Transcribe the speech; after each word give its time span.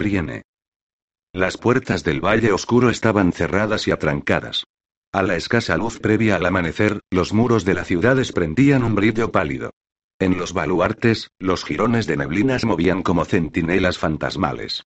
Brienne. 0.00 0.44
Las 1.34 1.58
puertas 1.58 2.04
del 2.04 2.24
Valle 2.24 2.52
Oscuro 2.52 2.88
estaban 2.88 3.34
cerradas 3.34 3.86
y 3.86 3.90
atrancadas. 3.90 4.64
A 5.12 5.22
la 5.22 5.36
escasa 5.36 5.76
luz 5.76 5.98
previa 5.98 6.36
al 6.36 6.46
amanecer, 6.46 7.00
los 7.10 7.34
muros 7.34 7.66
de 7.66 7.74
la 7.74 7.84
ciudad 7.84 8.16
desprendían 8.16 8.82
un 8.82 8.94
brillo 8.94 9.30
pálido. 9.30 9.72
En 10.18 10.38
los 10.38 10.54
baluartes, 10.54 11.28
los 11.38 11.66
jirones 11.66 12.06
de 12.06 12.16
neblina 12.16 12.58
se 12.58 12.64
movían 12.64 13.02
como 13.02 13.26
centinelas 13.26 13.98
fantasmales. 13.98 14.84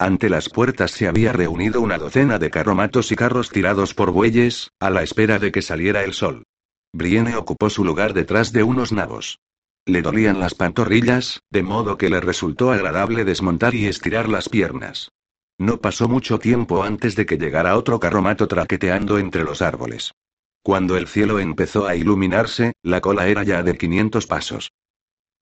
Ante 0.00 0.28
las 0.28 0.48
puertas 0.48 0.90
se 0.90 1.06
había 1.06 1.32
reunido 1.32 1.80
una 1.80 1.96
docena 1.96 2.40
de 2.40 2.50
carromatos 2.50 3.12
y 3.12 3.16
carros 3.16 3.50
tirados 3.50 3.94
por 3.94 4.10
bueyes, 4.10 4.72
a 4.80 4.90
la 4.90 5.04
espera 5.04 5.38
de 5.38 5.52
que 5.52 5.62
saliera 5.62 6.02
el 6.02 6.12
sol. 6.12 6.42
Brienne 6.92 7.36
ocupó 7.36 7.70
su 7.70 7.84
lugar 7.84 8.14
detrás 8.14 8.52
de 8.52 8.64
unos 8.64 8.90
nabos. 8.90 9.38
Le 9.86 10.00
dolían 10.00 10.40
las 10.40 10.54
pantorrillas, 10.54 11.42
de 11.50 11.62
modo 11.62 11.98
que 11.98 12.08
le 12.08 12.20
resultó 12.20 12.72
agradable 12.72 13.24
desmontar 13.24 13.74
y 13.74 13.86
estirar 13.86 14.28
las 14.28 14.48
piernas. 14.48 15.10
No 15.58 15.80
pasó 15.80 16.08
mucho 16.08 16.38
tiempo 16.38 16.82
antes 16.82 17.14
de 17.16 17.26
que 17.26 17.36
llegara 17.36 17.76
otro 17.76 18.00
carromato 18.00 18.48
traqueteando 18.48 19.18
entre 19.18 19.44
los 19.44 19.60
árboles. 19.60 20.12
Cuando 20.62 20.96
el 20.96 21.06
cielo 21.06 21.38
empezó 21.38 21.86
a 21.86 21.94
iluminarse, 21.94 22.72
la 22.82 23.02
cola 23.02 23.28
era 23.28 23.42
ya 23.42 23.62
de 23.62 23.76
500 23.76 24.26
pasos. 24.26 24.72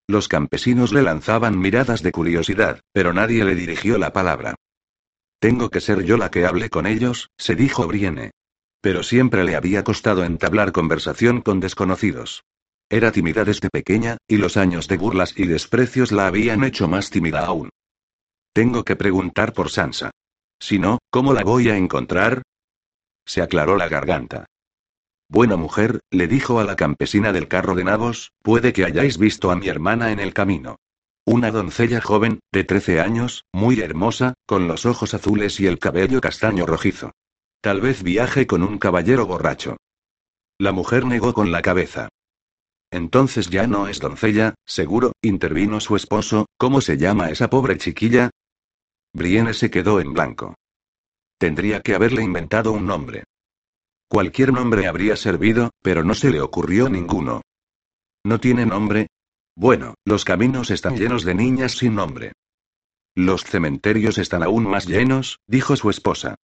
Los 0.08 0.28
campesinos 0.28 0.92
le 0.92 1.04
lanzaban 1.04 1.60
miradas 1.60 2.02
de 2.02 2.12
curiosidad, 2.12 2.82
pero 2.92 3.14
nadie 3.14 3.46
le 3.46 3.54
dirigió 3.54 4.00
la 4.00 4.12
palabra. 4.12 4.56
Tengo 5.40 5.70
que 5.70 5.82
ser 5.82 6.04
yo 6.04 6.18
la 6.18 6.32
que 6.32 6.46
hable 6.46 6.70
con 6.70 6.88
ellos, 6.88 7.30
se 7.38 7.56
dijo 7.56 7.88
Brienne. 7.88 8.32
Pero 8.82 9.04
siempre 9.04 9.44
le 9.44 9.56
había 9.56 9.84
costado 9.84 10.24
entablar 10.24 10.72
conversación 10.72 11.42
con 11.42 11.60
desconocidos. 11.60 12.44
Era 12.92 13.14
tímida 13.14 13.46
desde 13.46 13.70
pequeña, 13.70 14.18
y 14.28 14.36
los 14.36 14.58
años 14.58 14.90
de 14.90 14.98
burlas 14.98 15.34
y 15.38 15.48
desprecios 15.48 16.12
la 16.12 16.28
habían 16.28 16.66
hecho 16.66 16.90
más 16.90 17.10
tímida 17.10 17.46
aún. 17.46 17.70
Tengo 18.54 18.84
que 18.84 18.98
preguntar 18.98 19.54
por 19.54 19.70
Sansa. 19.70 20.12
Si 20.60 20.78
no, 20.78 20.98
¿cómo 21.10 21.32
la 21.32 21.42
voy 21.46 21.70
a 21.70 21.78
encontrar? 21.78 22.42
Se 23.26 23.42
aclaró 23.42 23.78
la 23.78 23.88
garganta. 23.88 24.46
Buena 25.30 25.56
mujer, 25.56 26.02
le 26.12 26.28
dijo 26.28 26.60
a 26.60 26.66
la 26.66 26.76
campesina 26.76 27.32
del 27.32 27.48
carro 27.48 27.76
de 27.76 27.86
nabos, 27.86 28.34
puede 28.42 28.74
que 28.74 28.84
hayáis 28.84 29.18
visto 29.18 29.52
a 29.52 29.56
mi 29.56 29.70
hermana 29.70 30.12
en 30.12 30.20
el 30.20 30.34
camino. 30.34 30.76
Una 31.24 31.50
doncella 31.50 32.02
joven, 32.02 32.42
de 32.52 32.66
13 32.66 33.00
años, 33.00 33.46
muy 33.54 33.80
hermosa, 33.80 34.34
con 34.46 34.68
los 34.68 34.86
ojos 34.86 35.14
azules 35.14 35.62
y 35.62 35.68
el 35.68 35.80
cabello 35.80 36.20
castaño 36.20 36.66
rojizo. 36.66 37.12
Tal 37.62 37.80
vez 37.80 38.04
viaje 38.04 38.48
con 38.48 38.64
un 38.64 38.78
caballero 38.80 39.26
borracho. 39.26 39.78
La 40.58 40.74
mujer 40.74 41.06
negó 41.06 41.34
con 41.34 41.54
la 41.54 41.62
cabeza. 41.62 42.10
Entonces 42.92 43.50
ya 43.50 43.68
no 43.68 43.88
es 43.88 44.00
doncella, 44.00 44.56
seguro, 44.66 45.14
intervino 45.22 45.80
su 45.80 45.96
esposo, 45.96 46.46
¿cómo 46.58 46.82
se 46.82 46.98
llama 46.98 47.30
esa 47.30 47.50
pobre 47.50 47.78
chiquilla? 47.78 48.30
Brienne 49.14 49.54
se 49.54 49.72
quedó 49.72 50.02
en 50.02 50.14
blanco. 50.14 50.56
Tendría 51.38 51.82
que 51.82 51.96
haberle 51.96 52.22
inventado 52.22 52.74
un 52.74 52.86
nombre. 52.86 53.24
Cualquier 54.10 54.52
nombre 54.52 54.88
habría 54.88 55.16
servido, 55.16 55.72
pero 55.82 56.04
no 56.04 56.14
se 56.14 56.30
le 56.30 56.42
ocurrió 56.42 56.90
ninguno. 56.90 57.42
¿No 58.26 58.40
tiene 58.40 58.66
nombre? 58.66 59.08
Bueno, 59.56 59.96
los 60.06 60.26
caminos 60.26 60.70
están 60.70 60.98
llenos 60.98 61.24
de 61.24 61.34
niñas 61.34 61.74
sin 61.74 61.96
nombre. 61.96 62.34
Los 63.16 63.44
cementerios 63.44 64.18
están 64.18 64.44
aún 64.44 64.66
más 64.66 64.86
llenos, 64.86 65.40
dijo 65.48 65.76
su 65.76 65.90
esposa. 65.90 66.36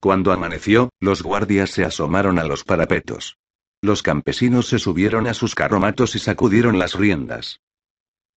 Cuando 0.00 0.32
amaneció, 0.32 0.90
los 1.00 1.22
guardias 1.22 1.70
se 1.70 1.84
asomaron 1.84 2.38
a 2.38 2.44
los 2.44 2.64
parapetos. 2.64 3.38
Los 3.84 4.04
campesinos 4.04 4.68
se 4.68 4.78
subieron 4.78 5.26
a 5.26 5.34
sus 5.34 5.56
carromatos 5.56 6.14
y 6.14 6.20
sacudieron 6.20 6.78
las 6.78 6.94
riendas. 6.94 7.60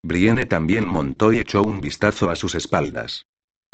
Brienne 0.01 0.47
también 0.47 0.87
montó 0.87 1.31
y 1.31 1.37
echó 1.37 1.61
un 1.61 1.81
vistazo 1.81 2.31
a 2.31 2.35
sus 2.35 2.55
espaldas. 2.55 3.27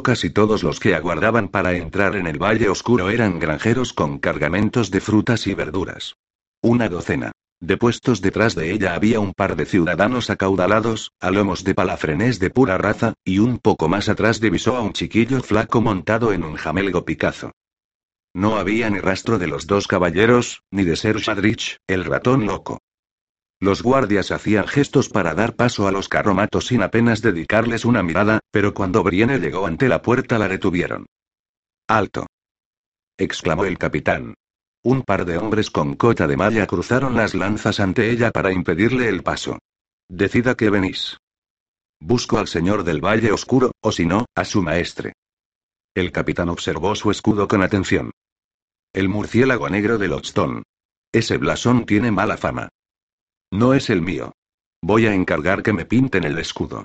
Casi 0.04 0.30
todos 0.30 0.64
los 0.64 0.82
que 0.82 0.96
aguardaban 0.96 1.48
para 1.48 1.74
entrar 1.74 2.18
en 2.18 2.28
el 2.28 2.40
Valle 2.40 2.68
Oscuro 2.68 3.10
eran 3.10 3.40
granjeros 3.40 3.94
con 3.94 4.20
cargamentos 4.20 4.92
de 4.92 5.00
frutas 5.00 5.48
y 5.48 5.54
verduras. 5.54 6.16
Una 6.62 6.90
docena. 6.90 7.32
De 7.62 7.78
puestos 7.78 8.20
detrás 8.20 8.54
de 8.54 8.74
ella 8.74 8.94
había 8.94 9.22
un 9.22 9.34
par 9.34 9.56
de 9.56 9.66
ciudadanos 9.66 10.30
acaudalados, 10.30 11.12
a 11.22 11.32
lomos 11.32 11.64
de 11.64 11.74
palafrenés 11.74 12.40
de 12.40 12.50
pura 12.50 12.78
raza, 12.78 13.14
y 13.24 13.40
un 13.40 13.60
poco 13.60 13.88
más 13.88 14.10
atrás 14.10 14.42
divisó 14.42 14.76
a 14.76 14.82
un 14.82 14.92
chiquillo 14.92 15.42
flaco 15.42 15.80
montado 15.80 16.34
en 16.34 16.44
un 16.44 16.56
jamelgo 16.56 17.06
picazo. 17.06 17.52
No 18.34 18.58
había 18.58 18.90
ni 18.90 19.00
rastro 19.00 19.38
de 19.38 19.48
los 19.48 19.68
dos 19.68 19.88
caballeros, 19.88 20.64
ni 20.72 20.84
de 20.86 20.96
Ser 20.96 21.18
Shadrich, 21.18 21.78
el 21.88 22.06
ratón 22.06 22.46
loco. 22.46 22.80
Los 23.60 23.84
guardias 23.84 24.32
hacían 24.32 24.68
gestos 24.68 25.10
para 25.10 25.36
dar 25.36 25.56
paso 25.56 25.88
a 25.88 25.92
los 25.92 26.10
carromatos 26.10 26.68
sin 26.68 26.82
apenas 26.82 27.22
dedicarles 27.22 27.86
una 27.86 28.02
mirada, 28.02 28.40
pero 28.50 28.74
cuando 28.74 29.04
Brienne 29.04 29.40
llegó 29.40 29.68
ante 29.68 29.88
la 29.88 30.02
puerta 30.02 30.40
la 30.40 30.48
detuvieron. 30.48 31.06
¡Alto! 31.88 32.26
exclamó 33.18 33.66
el 33.66 33.78
capitán. 33.78 34.34
Un 34.84 35.04
par 35.04 35.26
de 35.26 35.38
hombres 35.38 35.70
con 35.70 35.96
cota 35.96 36.26
de 36.26 36.38
malla 36.38 36.66
cruzaron 36.66 37.16
las 37.16 37.36
lanzas 37.36 37.80
ante 37.80 38.10
ella 38.10 38.32
para 38.32 38.52
impedirle 38.52 39.10
el 39.10 39.22
paso. 39.22 39.60
Decida 40.10 40.56
que 40.56 40.72
venís. 40.72 41.18
Busco 42.00 42.40
al 42.40 42.48
señor 42.48 42.84
del 42.84 43.00
Valle 43.00 43.32
Oscuro, 43.32 43.74
o 43.82 43.92
si 43.92 44.08
no, 44.08 44.26
a 44.34 44.44
su 44.44 44.64
maestre. 44.64 45.14
El 45.94 46.12
capitán 46.12 46.50
observó 46.50 46.96
su 46.96 47.12
escudo 47.12 47.48
con 47.48 47.62
atención. 47.62 48.12
El 48.94 49.08
murciélago 49.08 49.70
negro 49.70 49.98
de 49.98 50.10
Lochstone. 50.10 50.64
Ese 51.14 51.38
blasón 51.38 51.86
tiene 51.86 52.12
mala 52.12 52.36
fama. 52.36 52.68
No 53.50 53.74
es 53.74 53.90
el 53.90 54.02
mío. 54.02 54.34
Voy 54.82 55.06
a 55.06 55.14
encargar 55.14 55.64
que 55.64 55.72
me 55.72 55.86
pinten 55.86 56.26
el 56.26 56.38
escudo. 56.38 56.84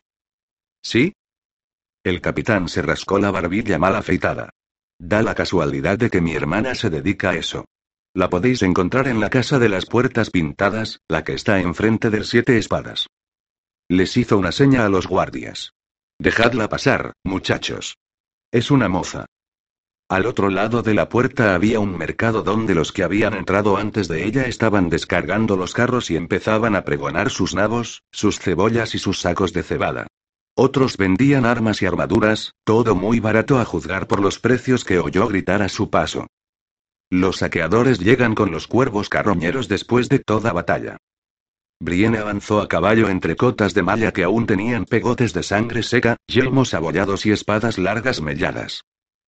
¿Sí? 0.82 1.14
El 2.04 2.20
capitán 2.20 2.68
se 2.68 2.82
rascó 2.82 3.18
la 3.18 3.32
barbilla 3.32 3.78
mal 3.78 3.96
afeitada. 3.96 4.50
Da 5.00 5.22
la 5.22 5.34
casualidad 5.34 5.98
de 5.98 6.08
que 6.08 6.20
mi 6.20 6.34
hermana 6.34 6.76
se 6.76 6.90
dedica 6.90 7.30
a 7.30 7.34
eso. 7.34 7.64
La 8.14 8.30
podéis 8.30 8.62
encontrar 8.62 9.08
en 9.08 9.18
la 9.18 9.28
casa 9.28 9.58
de 9.58 9.68
las 9.68 9.86
puertas 9.86 10.30
pintadas, 10.30 11.00
la 11.08 11.24
que 11.24 11.32
está 11.32 11.58
enfrente 11.58 12.10
del 12.10 12.24
siete 12.24 12.56
espadas. 12.56 13.08
Les 13.88 14.16
hizo 14.16 14.38
una 14.38 14.52
seña 14.52 14.86
a 14.86 14.88
los 14.88 15.08
guardias. 15.08 15.72
Dejadla 16.18 16.68
pasar, 16.68 17.14
muchachos. 17.24 17.96
Es 18.52 18.70
una 18.70 18.88
moza. 18.88 19.26
Al 20.08 20.26
otro 20.26 20.50
lado 20.50 20.82
de 20.82 20.94
la 20.94 21.08
puerta 21.08 21.56
había 21.56 21.80
un 21.80 21.98
mercado 21.98 22.44
donde 22.44 22.76
los 22.76 22.92
que 22.92 23.02
habían 23.02 23.34
entrado 23.34 23.76
antes 23.76 24.06
de 24.06 24.24
ella 24.24 24.46
estaban 24.46 24.88
descargando 24.88 25.56
los 25.56 25.74
carros 25.74 26.12
y 26.12 26.16
empezaban 26.16 26.76
a 26.76 26.84
pregonar 26.84 27.28
sus 27.28 27.56
nabos, 27.56 28.04
sus 28.12 28.38
cebollas 28.38 28.94
y 28.94 28.98
sus 28.98 29.20
sacos 29.20 29.52
de 29.52 29.64
cebada. 29.64 30.06
Otros 30.54 30.96
vendían 30.96 31.44
armas 31.44 31.82
y 31.82 31.86
armaduras, 31.86 32.52
todo 32.62 32.94
muy 32.94 33.18
barato 33.18 33.58
a 33.58 33.64
juzgar 33.64 34.06
por 34.06 34.20
los 34.20 34.38
precios 34.38 34.84
que 34.84 35.00
oyó 35.00 35.26
gritar 35.26 35.60
a 35.60 35.68
su 35.68 35.90
paso. 35.90 36.28
Los 37.10 37.38
saqueadores 37.38 37.98
llegan 37.98 38.36
con 38.36 38.52
los 38.52 38.68
cuervos 38.68 39.08
carroñeros 39.08 39.66
después 39.66 40.08
de 40.08 40.20
toda 40.20 40.52
batalla. 40.52 40.98
Brienne 41.80 42.18
avanzó 42.18 42.60
a 42.60 42.68
caballo 42.68 43.08
entre 43.08 43.34
cotas 43.34 43.74
de 43.74 43.82
malla 43.82 44.12
que 44.12 44.22
aún 44.22 44.46
tenían 44.46 44.84
pegotes 44.84 45.32
de 45.32 45.42
sangre 45.42 45.82
seca, 45.82 46.16
yelmos 46.28 46.74
abollados 46.74 47.26
y 47.26 47.32
espadas 47.32 47.76
largas 47.76 48.22
melladas. 48.22 48.82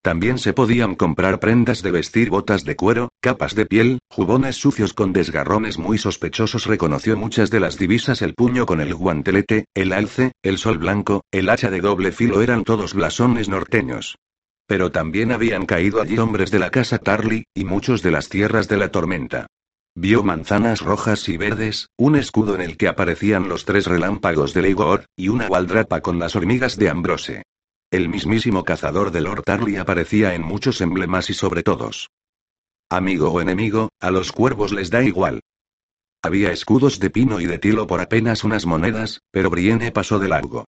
También 0.08 0.38
se 0.38 0.54
podían 0.54 0.96
comprar 0.96 1.38
prendas 1.38 1.84
de 1.84 1.92
vestir, 1.92 2.30
botas 2.30 2.64
de 2.64 2.78
cuero, 2.78 3.10
capas 3.20 3.56
de 3.56 3.66
piel, 3.66 4.00
jubones 4.10 4.56
sucios 4.56 4.94
con 4.94 5.12
desgarrones 5.12 5.78
muy 5.78 5.98
sospechosos. 5.98 6.66
Reconoció 6.66 7.18
muchas 7.18 7.50
de 7.50 7.60
las 7.60 7.78
divisas: 7.78 8.22
el 8.22 8.34
puño 8.34 8.66
con 8.66 8.80
el 8.80 8.96
guantelete, 8.96 9.66
el 9.74 9.92
alce, 9.92 10.32
el 10.44 10.60
sol 10.60 10.78
blanco, 10.78 11.26
el 11.30 11.50
hacha 11.50 11.70
de 11.70 11.82
doble 11.82 12.14
filo 12.14 12.42
eran 12.42 12.64
todos 12.64 12.94
blasones 12.94 13.50
norteños. 13.50 14.16
Pero 14.66 14.94
también 14.94 15.34
habían 15.34 15.66
caído 15.66 16.02
allí 16.02 16.18
hombres 16.18 16.52
de 16.52 16.60
la 16.60 16.70
casa 16.70 17.00
Tarly, 17.00 17.44
y 17.54 17.66
muchos 17.66 18.02
de 18.02 18.12
las 18.12 18.30
tierras 18.30 18.70
de 18.70 18.78
la 18.78 18.92
tormenta. 18.92 19.48
Vio 19.94 20.24
manzanas 20.24 20.80
rojas 20.80 21.28
y 21.28 21.36
verdes, 21.36 21.90
un 21.98 22.16
escudo 22.16 22.56
en 22.56 22.62
el 22.62 22.78
que 22.78 22.88
aparecían 22.88 23.50
los 23.50 23.66
tres 23.66 23.88
relámpagos 23.88 24.54
de 24.54 24.62
Leigor, 24.62 25.04
y 25.18 25.28
una 25.28 25.50
gualdrapa 25.50 26.00
con 26.00 26.18
las 26.18 26.38
hormigas 26.38 26.78
de 26.78 26.90
Ambrose. 26.90 27.44
El 27.90 28.10
mismísimo 28.10 28.66
cazador 28.66 29.12
de 29.12 29.22
Lord 29.22 29.44
Tarly 29.44 29.78
aparecía 29.78 30.36
en 30.36 30.42
muchos 30.42 30.82
emblemas 30.82 31.30
y 31.30 31.34
sobre 31.34 31.64
todos. 31.64 32.10
Amigo 32.90 33.32
o 33.32 33.40
enemigo, 33.40 33.92
a 34.02 34.12
los 34.12 34.34
cuervos 34.34 34.74
les 34.74 34.90
da 34.90 35.04
igual. 35.04 35.40
Había 36.22 36.52
escudos 36.52 37.00
de 37.00 37.10
pino 37.10 37.40
y 37.40 37.46
de 37.46 37.60
tilo 37.60 37.88
por 37.88 38.02
apenas 38.02 38.44
unas 38.44 38.66
monedas, 38.66 39.22
pero 39.32 39.50
Brienne 39.50 39.94
pasó 39.94 40.20
de 40.20 40.28
largo. 40.28 40.66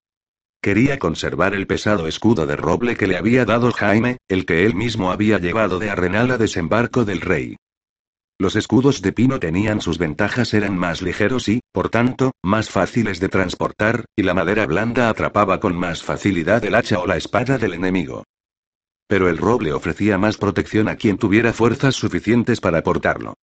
Quería 0.61 0.97
conservar 0.97 1.53
el 1.55 1.67
pesado 1.67 2.07
escudo 2.07 2.45
de 2.45 2.55
roble 2.55 2.95
que 2.95 3.07
le 3.07 3.17
había 3.17 3.43
dado 3.43 3.73
Jaime, 3.73 4.19
el 4.29 4.45
que 4.45 4.65
él 4.65 4.75
mismo 4.75 5.11
había 5.11 5.39
llevado 5.39 5.77
de 5.77 5.89
Arrenal 5.89 6.31
a 6.31 6.37
desembarco 6.37 7.03
del 7.03 7.19
rey. 7.19 7.57
Los 8.41 8.55
escudos 8.55 9.01
de 9.01 9.11
pino 9.11 9.37
tenían 9.37 9.81
sus 9.81 9.97
ventajas, 9.97 10.53
eran 10.53 10.77
más 10.77 11.01
ligeros 11.01 11.49
y, 11.49 11.59
por 11.73 11.89
tanto, 11.89 12.31
más 12.41 12.69
fáciles 12.69 13.19
de 13.19 13.27
transportar, 13.27 14.05
y 14.15 14.23
la 14.23 14.33
madera 14.33 14.65
blanda 14.65 15.09
atrapaba 15.09 15.59
con 15.59 15.75
más 15.75 16.03
facilidad 16.03 16.63
el 16.63 16.75
hacha 16.75 16.99
o 16.99 17.05
la 17.05 17.17
espada 17.17 17.57
del 17.57 17.73
enemigo. 17.73 18.23
Pero 19.09 19.27
el 19.27 19.37
roble 19.37 19.73
ofrecía 19.73 20.17
más 20.17 20.37
protección 20.37 20.87
a 20.87 20.95
quien 20.95 21.17
tuviera 21.17 21.51
fuerzas 21.51 21.95
suficientes 21.95 22.61
para 22.61 22.81
portarlo. 22.81 23.33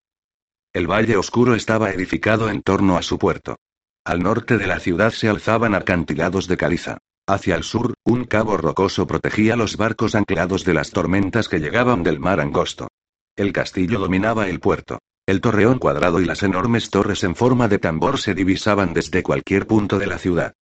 El 0.72 0.90
valle 0.90 1.18
oscuro 1.18 1.54
estaba 1.54 1.90
edificado 1.90 2.48
en 2.48 2.62
torno 2.62 2.96
a 2.96 3.02
su 3.02 3.18
puerto. 3.18 3.56
Al 4.02 4.22
norte 4.22 4.56
de 4.56 4.66
la 4.66 4.80
ciudad 4.80 5.10
se 5.10 5.28
alzaban 5.28 5.74
acantilados 5.74 6.48
de 6.48 6.56
caliza. 6.56 6.98
Hacia 7.26 7.56
el 7.56 7.64
sur, 7.64 7.92
un 8.02 8.24
cabo 8.24 8.56
rocoso 8.56 9.06
protegía 9.06 9.56
los 9.56 9.76
barcos 9.76 10.14
anclados 10.14 10.64
de 10.64 10.72
las 10.72 10.90
tormentas 10.90 11.48
que 11.50 11.58
llegaban 11.58 12.02
del 12.02 12.18
mar 12.18 12.40
angosto. 12.40 12.88
El 13.36 13.52
castillo 13.52 13.98
dominaba 13.98 14.48
el 14.48 14.60
puerto. 14.60 14.98
El 15.26 15.42
torreón 15.42 15.78
cuadrado 15.78 16.22
y 16.22 16.24
las 16.24 16.42
enormes 16.42 16.88
torres 16.88 17.22
en 17.22 17.36
forma 17.36 17.68
de 17.68 17.78
tambor 17.78 18.18
se 18.18 18.34
divisaban 18.34 18.94
desde 18.94 19.22
cualquier 19.22 19.66
punto 19.66 19.98
de 19.98 20.06
la 20.06 20.18
ciudad. 20.18 20.54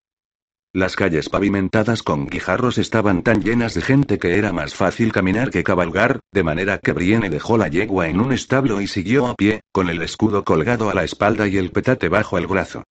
Las 0.73 0.97
calles 0.97 1.29
pavimentadas 1.29 2.03
con 2.03 2.26
guijarros 2.26 2.79
estaban 2.79 3.23
tan 3.23 3.44
llenas 3.44 3.75
de 3.75 3.82
gente 3.82 4.19
que 4.19 4.37
era 4.37 4.53
más 4.53 4.75
fácil 4.75 5.12
caminar 5.12 5.53
que 5.53 5.62
cabalgar, 5.62 6.19
de 6.32 6.43
manera 6.43 6.79
que 6.79 6.91
Brienne 6.91 7.31
dejó 7.31 7.56
la 7.56 7.69
yegua 7.69 8.09
en 8.09 8.19
un 8.19 8.32
establo 8.32 8.81
y 8.81 8.88
siguió 8.88 9.29
a 9.29 9.37
pie, 9.37 9.61
con 9.71 9.88
el 9.88 10.03
escudo 10.03 10.43
colgado 10.43 10.91
a 10.91 10.94
la 10.94 11.05
espalda 11.05 11.47
y 11.47 11.59
el 11.59 11.71
petate 11.71 12.09
bajo 12.09 12.38
el 12.38 12.49
brazo. 12.49 12.82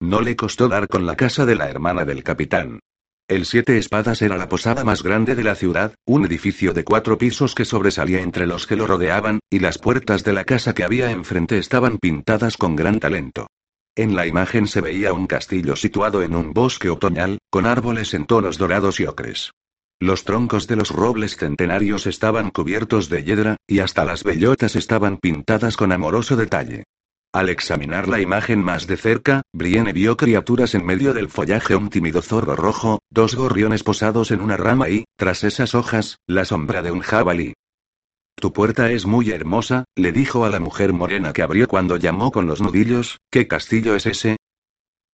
No 0.00 0.20
le 0.20 0.36
costó 0.36 0.68
dar 0.68 0.86
con 0.86 1.04
la 1.04 1.16
casa 1.16 1.44
de 1.46 1.56
la 1.56 1.68
hermana 1.68 2.04
del 2.04 2.22
capitán. 2.22 2.78
El 3.28 3.46
Siete 3.46 3.78
Espadas 3.78 4.20
era 4.20 4.36
la 4.36 4.48
posada 4.48 4.84
más 4.84 5.02
grande 5.02 5.34
de 5.34 5.44
la 5.44 5.54
ciudad, 5.54 5.94
un 6.04 6.26
edificio 6.26 6.74
de 6.74 6.84
cuatro 6.84 7.16
pisos 7.16 7.54
que 7.54 7.64
sobresalía 7.64 8.20
entre 8.20 8.46
los 8.46 8.66
que 8.66 8.76
lo 8.76 8.86
rodeaban, 8.86 9.40
y 9.48 9.60
las 9.60 9.78
puertas 9.78 10.22
de 10.24 10.32
la 10.32 10.44
casa 10.44 10.74
que 10.74 10.84
había 10.84 11.10
enfrente 11.10 11.56
estaban 11.56 11.98
pintadas 11.98 12.56
con 12.56 12.76
gran 12.76 13.00
talento. 13.00 13.46
En 13.94 14.16
la 14.16 14.26
imagen 14.26 14.66
se 14.66 14.80
veía 14.80 15.12
un 15.12 15.26
castillo 15.26 15.76
situado 15.76 16.22
en 16.22 16.34
un 16.34 16.52
bosque 16.52 16.90
otoñal, 16.90 17.38
con 17.50 17.66
árboles 17.66 18.12
en 18.14 18.26
tonos 18.26 18.58
dorados 18.58 19.00
y 19.00 19.06
ocres. 19.06 19.52
Los 20.00 20.24
troncos 20.24 20.66
de 20.66 20.76
los 20.76 20.90
robles 20.90 21.36
centenarios 21.36 22.06
estaban 22.06 22.50
cubiertos 22.50 23.08
de 23.08 23.22
hiedra, 23.22 23.56
y 23.66 23.78
hasta 23.78 24.04
las 24.04 24.24
bellotas 24.24 24.76
estaban 24.76 25.16
pintadas 25.18 25.76
con 25.76 25.92
amoroso 25.92 26.36
detalle. 26.36 26.84
Al 27.34 27.48
examinar 27.48 28.08
la 28.08 28.20
imagen 28.20 28.62
más 28.62 28.86
de 28.86 28.98
cerca, 28.98 29.40
Brienne 29.54 29.94
vio 29.94 30.18
criaturas 30.18 30.74
en 30.74 30.84
medio 30.84 31.14
del 31.14 31.30
follaje, 31.30 31.74
un 31.74 31.88
tímido 31.88 32.20
zorro 32.20 32.56
rojo, 32.56 33.00
dos 33.08 33.36
gorriones 33.36 33.82
posados 33.82 34.30
en 34.32 34.42
una 34.42 34.58
rama 34.58 34.90
y, 34.90 35.06
tras 35.16 35.42
esas 35.42 35.74
hojas, 35.74 36.18
la 36.26 36.44
sombra 36.44 36.82
de 36.82 36.90
un 36.90 37.00
jabalí. 37.00 37.54
Tu 38.36 38.52
puerta 38.52 38.90
es 38.90 39.06
muy 39.06 39.30
hermosa, 39.30 39.84
le 39.96 40.12
dijo 40.12 40.44
a 40.44 40.50
la 40.50 40.60
mujer 40.60 40.92
morena 40.92 41.32
que 41.32 41.40
abrió 41.40 41.68
cuando 41.68 41.96
llamó 41.96 42.32
con 42.32 42.46
los 42.46 42.60
nudillos, 42.60 43.18
¿qué 43.30 43.48
castillo 43.48 43.96
es 43.96 44.04
ese? 44.04 44.36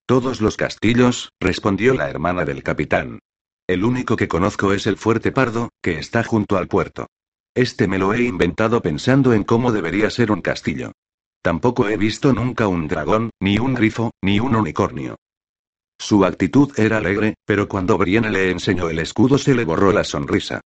Todos 0.04 0.40
los 0.40 0.56
castillos, 0.56 1.30
respondió 1.38 1.94
la 1.94 2.10
hermana 2.10 2.44
del 2.44 2.64
capitán. 2.64 3.20
El 3.68 3.84
único 3.84 4.16
que 4.16 4.26
conozco 4.26 4.72
es 4.72 4.88
el 4.88 4.96
fuerte 4.96 5.30
pardo, 5.30 5.68
que 5.80 6.00
está 6.00 6.24
junto 6.24 6.56
al 6.56 6.66
puerto. 6.66 7.06
Este 7.54 7.86
me 7.86 7.98
lo 7.98 8.12
he 8.12 8.22
inventado 8.22 8.82
pensando 8.82 9.34
en 9.34 9.44
cómo 9.44 9.70
debería 9.70 10.10
ser 10.10 10.32
un 10.32 10.40
castillo. 10.40 10.92
Tampoco 11.42 11.88
he 11.88 11.96
visto 11.96 12.32
nunca 12.32 12.68
un 12.68 12.88
dragón, 12.88 13.30
ni 13.40 13.58
un 13.58 13.74
grifo, 13.74 14.10
ni 14.22 14.40
un 14.40 14.54
unicornio. 14.54 15.16
Su 15.98 16.24
actitud 16.24 16.72
era 16.78 16.98
alegre, 16.98 17.34
pero 17.44 17.68
cuando 17.68 17.98
Brienne 17.98 18.30
le 18.30 18.50
enseñó 18.50 18.88
el 18.88 18.98
escudo 19.00 19.38
se 19.38 19.54
le 19.54 19.64
borró 19.64 19.92
la 19.92 20.04
sonrisa. 20.04 20.60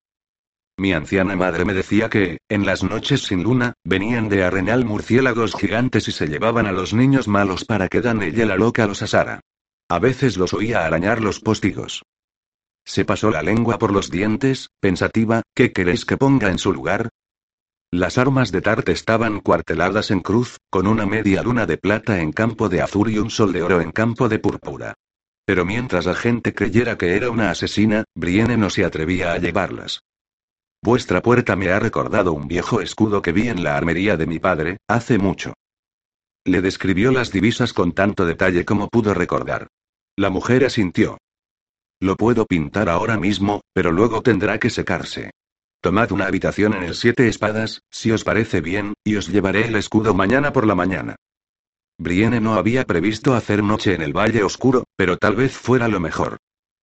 Mi 0.79 0.93
anciana 0.93 1.37
madre 1.37 1.65
me 1.65 1.75
decía 1.75 2.09
que, 2.09 2.39
en 2.49 2.65
las 2.67 2.83
noches 2.83 3.23
sin 3.23 3.43
luna, 3.43 3.75
venían 3.85 4.29
de 4.29 4.45
Arenal 4.45 4.85
murciélagos 4.85 5.55
gigantes 5.55 6.09
y 6.09 6.13
se 6.13 6.27
llevaban 6.27 6.67
a 6.67 6.73
los 6.73 6.95
niños 6.95 7.29
malos 7.29 7.65
para 7.65 7.89
que 7.89 8.01
Danelle 8.01 8.47
la 8.47 8.57
loca 8.57 8.87
los 8.87 9.03
asara. 9.03 9.41
A 9.89 9.99
veces 9.99 10.37
los 10.37 10.55
oía 10.55 10.85
arañar 10.85 11.21
los 11.21 11.41
postigos. 11.41 12.03
Se 12.85 13.05
pasó 13.05 13.31
la 13.31 13.43
lengua 13.43 13.79
por 13.79 13.93
los 13.93 14.11
dientes, 14.11 14.71
pensativa, 14.81 15.43
¿qué 15.55 15.73
queréis 15.73 16.05
que 16.05 16.17
ponga 16.17 16.49
en 16.51 16.59
su 16.59 16.73
lugar? 16.73 17.11
Las 17.95 18.17
armas 18.17 18.51
de 18.53 18.63
Tart 18.63 18.89
estaban 18.89 19.41
cuarteladas 19.41 20.11
en 20.11 20.21
cruz, 20.21 20.57
con 20.71 20.87
una 20.87 21.05
media 21.05 21.43
luna 21.43 21.67
de 21.67 21.77
plata 21.77 22.23
en 22.23 22.33
campo 22.33 22.71
de 22.71 22.81
azul 22.81 23.11
y 23.11 23.19
un 23.19 23.29
sol 23.29 23.53
de 23.53 23.63
oro 23.63 23.83
en 23.83 23.93
campo 23.93 24.31
de 24.31 24.39
púrpura. 24.39 24.95
Pero 25.45 25.67
mientras 25.67 26.07
la 26.07 26.15
gente 26.15 26.55
creyera 26.55 26.97
que 26.97 27.17
era 27.17 27.29
una 27.29 27.51
asesina, 27.51 28.05
Brienne 28.15 28.57
no 28.57 28.71
se 28.71 28.87
atrevía 28.87 29.35
a 29.35 29.39
llevarlas. 29.39 30.01
Vuestra 30.83 31.21
puerta 31.21 31.55
me 31.55 31.69
ha 31.71 31.79
recordado 31.79 32.33
un 32.33 32.49
viejo 32.49 32.81
escudo 32.81 33.21
que 33.21 33.33
vi 33.33 33.49
en 33.49 33.63
la 33.63 33.77
armería 33.77 34.17
de 34.17 34.27
mi 34.27 34.39
padre, 34.39 34.79
hace 34.89 35.19
mucho. 35.19 35.53
Le 36.47 36.63
describió 36.63 37.13
las 37.13 37.31
divisas 37.31 37.75
con 37.75 37.93
tanto 37.93 38.25
detalle 38.25 38.65
como 38.65 38.89
pudo 38.89 39.13
recordar. 39.13 39.69
La 40.17 40.31
mujer 40.31 40.65
asintió. 40.65 41.19
Lo 42.01 42.17
puedo 42.17 42.47
pintar 42.47 42.89
ahora 42.89 43.19
mismo, 43.19 43.61
pero 43.75 43.93
luego 43.93 44.23
tendrá 44.23 44.59
que 44.59 44.71
secarse. 44.71 45.31
Tomad 45.83 46.13
una 46.13 46.27
habitación 46.27 46.75
en 46.75 46.85
el 46.85 46.95
Siete 46.95 47.27
Espadas, 47.27 47.83
si 47.91 48.13
os 48.13 48.23
parece 48.23 48.61
bien, 48.61 48.95
y 49.03 49.17
os 49.17 49.27
llevaré 49.27 49.67
el 49.67 49.75
escudo 49.75 50.15
mañana 50.15 50.53
por 50.53 50.65
la 50.65 50.77
mañana. 50.77 51.17
Brienne 51.99 52.41
no 52.41 52.55
había 52.55 52.85
previsto 52.85 53.35
hacer 53.35 53.65
noche 53.65 53.95
en 53.95 54.01
el 54.01 54.17
Valle 54.17 54.45
Oscuro, 54.45 54.85
pero 54.97 55.17
tal 55.17 55.35
vez 55.35 55.53
fuera 55.57 55.89
lo 55.89 55.99
mejor. 55.99 56.37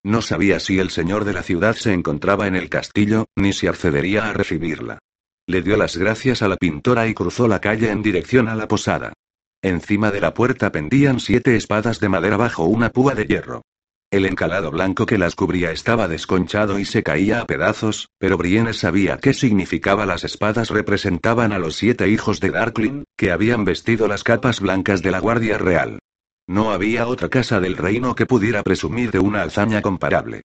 No 0.04 0.22
sabía 0.22 0.60
si 0.60 0.80
el 0.80 0.90
señor 0.90 1.24
de 1.24 1.32
la 1.32 1.44
ciudad 1.44 1.78
se 1.78 1.94
encontraba 1.94 2.46
en 2.48 2.58
el 2.58 2.68
castillo, 2.68 3.28
ni 3.38 3.54
si 3.54 3.68
accedería 3.68 4.30
a 4.30 4.34
recibirla. 4.34 5.00
Le 5.48 5.62
dio 5.62 5.78
las 5.78 5.96
gracias 5.96 6.42
a 6.42 6.50
la 6.50 6.58
pintora 6.58 7.08
y 7.08 7.14
cruzó 7.14 7.48
la 7.48 7.62
calle 7.62 7.92
en 7.92 8.04
dirección 8.04 8.50
a 8.50 8.56
la 8.56 8.68
posada. 8.68 9.14
Encima 9.62 10.12
de 10.12 10.20
la 10.20 10.34
puerta 10.34 10.74
pendían 10.74 11.22
siete 11.22 11.56
espadas 11.56 12.02
de 12.02 12.10
madera 12.10 12.36
bajo 12.36 12.66
una 12.66 12.90
púa 12.90 13.16
de 13.16 13.24
hierro. 13.26 13.62
El 14.12 14.26
encalado 14.26 14.72
blanco 14.72 15.06
que 15.06 15.20
las 15.20 15.36
cubría 15.36 15.72
estaba 15.72 16.08
desconchado 16.08 16.80
y 16.80 16.86
se 16.86 17.04
caía 17.04 17.42
a 17.42 17.46
pedazos, 17.46 18.10
pero 18.18 18.38
Brienne 18.38 18.74
sabía 18.74 19.20
qué 19.20 19.36
significaba 19.36 20.08
las 20.08 20.24
espadas 20.24 20.72
representaban 20.72 21.52
a 21.52 21.60
los 21.60 21.76
siete 21.76 22.10
hijos 22.10 22.40
de 22.40 22.50
Darkling, 22.50 23.04
que 23.16 23.32
habían 23.32 23.66
vestido 23.66 24.08
las 24.08 24.24
capas 24.24 24.62
blancas 24.62 25.04
de 25.04 25.12
la 25.12 25.20
Guardia 25.20 25.60
Real. 25.60 26.00
No 26.48 26.72
había 26.72 27.06
otra 27.06 27.30
casa 27.30 27.60
del 27.60 27.78
reino 27.78 28.16
que 28.16 28.26
pudiera 28.26 28.64
presumir 28.64 29.12
de 29.12 29.20
una 29.20 29.44
hazaña 29.44 29.84
comparable. 29.84 30.42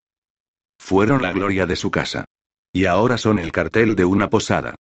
Fueron 0.78 1.22
la 1.22 1.32
gloria 1.32 1.64
de 1.64 1.76
su 1.76 1.90
casa. 1.90 2.26
Y 2.70 2.84
ahora 2.84 3.16
son 3.16 3.38
el 3.38 3.50
cartel 3.50 3.94
de 3.96 4.04
una 4.04 4.28
posada. 4.28 4.74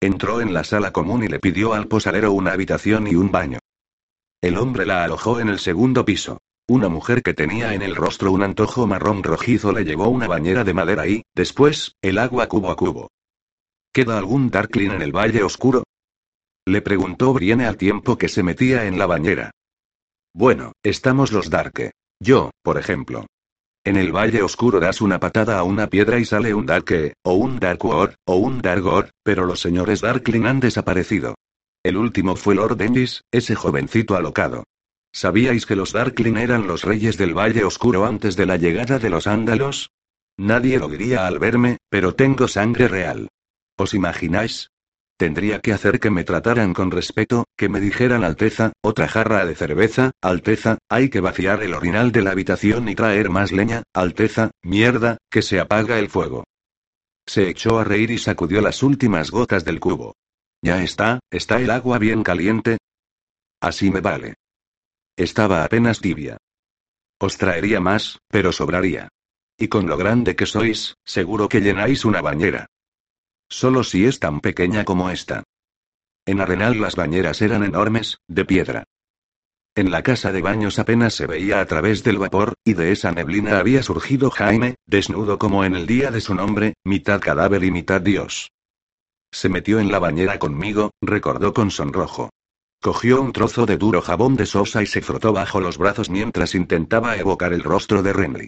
Entró 0.00 0.40
en 0.40 0.54
la 0.54 0.62
sala 0.62 0.92
común 0.92 1.24
y 1.24 1.28
le 1.28 1.40
pidió 1.40 1.74
al 1.74 1.88
posadero 1.88 2.30
una 2.30 2.52
habitación 2.52 3.08
y 3.08 3.16
un 3.16 3.32
baño. 3.32 3.58
El 4.40 4.58
hombre 4.58 4.86
la 4.86 5.02
alojó 5.02 5.40
en 5.40 5.48
el 5.48 5.58
segundo 5.58 6.04
piso. 6.04 6.38
Una 6.68 6.88
mujer 6.88 7.22
que 7.22 7.32
tenía 7.32 7.74
en 7.74 7.82
el 7.82 7.94
rostro 7.94 8.32
un 8.32 8.42
antojo 8.42 8.88
marrón 8.88 9.22
rojizo 9.22 9.70
le 9.70 9.84
llevó 9.84 10.08
una 10.08 10.26
bañera 10.26 10.64
de 10.64 10.74
madera 10.74 11.06
y, 11.06 11.22
después, 11.34 11.94
el 12.02 12.18
agua 12.18 12.48
cubo 12.48 12.70
a 12.70 12.76
cubo. 12.76 13.10
¿Queda 13.92 14.18
algún 14.18 14.50
Darkling 14.50 14.90
en 14.90 15.02
el 15.02 15.12
valle 15.12 15.44
oscuro? 15.44 15.84
Le 16.66 16.82
preguntó 16.82 17.32
Brienne 17.32 17.66
al 17.66 17.76
tiempo 17.76 18.18
que 18.18 18.28
se 18.28 18.42
metía 18.42 18.86
en 18.86 18.98
la 18.98 19.06
bañera. 19.06 19.52
Bueno, 20.34 20.72
estamos 20.82 21.30
los 21.30 21.50
Darke. 21.50 21.92
Yo, 22.20 22.50
por 22.62 22.78
ejemplo. 22.78 23.26
En 23.84 23.96
el 23.96 24.10
Valle 24.10 24.42
Oscuro 24.42 24.80
das 24.80 25.00
una 25.00 25.20
patada 25.20 25.60
a 25.60 25.62
una 25.62 25.86
piedra 25.86 26.18
y 26.18 26.24
sale 26.24 26.52
un 26.52 26.66
Darke, 26.66 27.14
o 27.22 27.34
un 27.34 27.60
Darkor, 27.60 28.16
o 28.26 28.34
un 28.34 28.60
Dargor, 28.60 29.10
pero 29.22 29.46
los 29.46 29.60
señores 29.60 30.00
Darkling 30.00 30.44
han 30.44 30.58
desaparecido. 30.58 31.36
El 31.84 31.96
último 31.96 32.34
fue 32.34 32.56
Lord 32.56 32.82
Ennis, 32.82 33.22
ese 33.30 33.54
jovencito 33.54 34.16
alocado. 34.16 34.64
¿Sabíais 35.16 35.64
que 35.64 35.76
los 35.76 35.92
Darkling 35.92 36.36
eran 36.36 36.66
los 36.66 36.82
reyes 36.82 37.16
del 37.16 37.32
Valle 37.32 37.64
Oscuro 37.64 38.04
antes 38.04 38.36
de 38.36 38.44
la 38.44 38.58
llegada 38.58 38.98
de 38.98 39.08
los 39.08 39.26
Ándalos? 39.26 39.90
Nadie 40.36 40.78
lo 40.78 40.88
diría 40.88 41.26
al 41.26 41.38
verme, 41.38 41.78
pero 41.88 42.14
tengo 42.14 42.48
sangre 42.48 42.86
real. 42.86 43.30
¿Os 43.78 43.94
imagináis? 43.94 44.72
Tendría 45.16 45.60
que 45.60 45.72
hacer 45.72 46.00
que 46.00 46.10
me 46.10 46.22
trataran 46.22 46.74
con 46.74 46.90
respeto, 46.90 47.46
que 47.56 47.70
me 47.70 47.80
dijeran 47.80 48.24
Alteza, 48.24 48.74
otra 48.82 49.08
jarra 49.08 49.46
de 49.46 49.54
cerveza, 49.54 50.10
Alteza, 50.20 50.76
hay 50.90 51.08
que 51.08 51.20
vaciar 51.20 51.62
el 51.62 51.72
orinal 51.72 52.12
de 52.12 52.20
la 52.20 52.32
habitación 52.32 52.86
y 52.90 52.94
traer 52.94 53.30
más 53.30 53.52
leña, 53.52 53.84
Alteza, 53.94 54.50
mierda, 54.62 55.16
que 55.30 55.40
se 55.40 55.58
apaga 55.60 55.98
el 55.98 56.10
fuego. 56.10 56.44
Se 57.26 57.48
echó 57.48 57.78
a 57.78 57.84
reír 57.84 58.10
y 58.10 58.18
sacudió 58.18 58.60
las 58.60 58.82
últimas 58.82 59.30
gotas 59.30 59.64
del 59.64 59.80
cubo. 59.80 60.14
Ya 60.60 60.82
está, 60.82 61.20
está 61.30 61.58
el 61.58 61.70
agua 61.70 61.98
bien 61.98 62.22
caliente. 62.22 62.76
Así 63.62 63.90
me 63.90 64.02
vale. 64.02 64.34
Estaba 65.16 65.64
apenas 65.64 66.00
tibia. 66.00 66.36
Os 67.18 67.38
traería 67.38 67.80
más, 67.80 68.20
pero 68.28 68.52
sobraría. 68.52 69.08
Y 69.58 69.68
con 69.68 69.86
lo 69.86 69.96
grande 69.96 70.36
que 70.36 70.44
sois, 70.44 70.96
seguro 71.04 71.48
que 71.48 71.62
llenáis 71.62 72.04
una 72.04 72.20
bañera. 72.20 72.66
Solo 73.48 73.82
si 73.82 74.04
es 74.04 74.20
tan 74.20 74.40
pequeña 74.40 74.84
como 74.84 75.08
esta. 75.08 75.42
En 76.26 76.40
Arenal 76.40 76.80
las 76.80 76.96
bañeras 76.96 77.40
eran 77.40 77.64
enormes, 77.64 78.18
de 78.28 78.44
piedra. 78.44 78.84
En 79.74 79.90
la 79.90 80.02
casa 80.02 80.32
de 80.32 80.42
baños 80.42 80.78
apenas 80.78 81.14
se 81.14 81.26
veía 81.26 81.60
a 81.60 81.66
través 81.66 82.02
del 82.02 82.18
vapor, 82.18 82.54
y 82.64 82.74
de 82.74 82.92
esa 82.92 83.12
neblina 83.12 83.58
había 83.58 83.82
surgido 83.82 84.30
Jaime, 84.30 84.74
desnudo 84.86 85.38
como 85.38 85.64
en 85.64 85.76
el 85.76 85.86
día 85.86 86.10
de 86.10 86.20
su 86.20 86.34
nombre, 86.34 86.74
mitad 86.84 87.20
cadáver 87.20 87.64
y 87.64 87.70
mitad 87.70 88.00
dios. 88.00 88.50
Se 89.32 89.48
metió 89.48 89.78
en 89.78 89.90
la 89.90 89.98
bañera 89.98 90.38
conmigo, 90.38 90.90
recordó 91.00 91.54
con 91.54 91.70
sonrojo. 91.70 92.30
Cogió 92.86 93.20
un 93.20 93.32
trozo 93.32 93.66
de 93.66 93.78
duro 93.78 94.00
jabón 94.00 94.36
de 94.36 94.46
sosa 94.46 94.80
y 94.80 94.86
se 94.86 95.02
frotó 95.02 95.32
bajo 95.32 95.60
los 95.60 95.76
brazos 95.76 96.08
mientras 96.08 96.54
intentaba 96.54 97.16
evocar 97.16 97.52
el 97.52 97.64
rostro 97.64 98.00
de 98.00 98.12
Renly. 98.12 98.46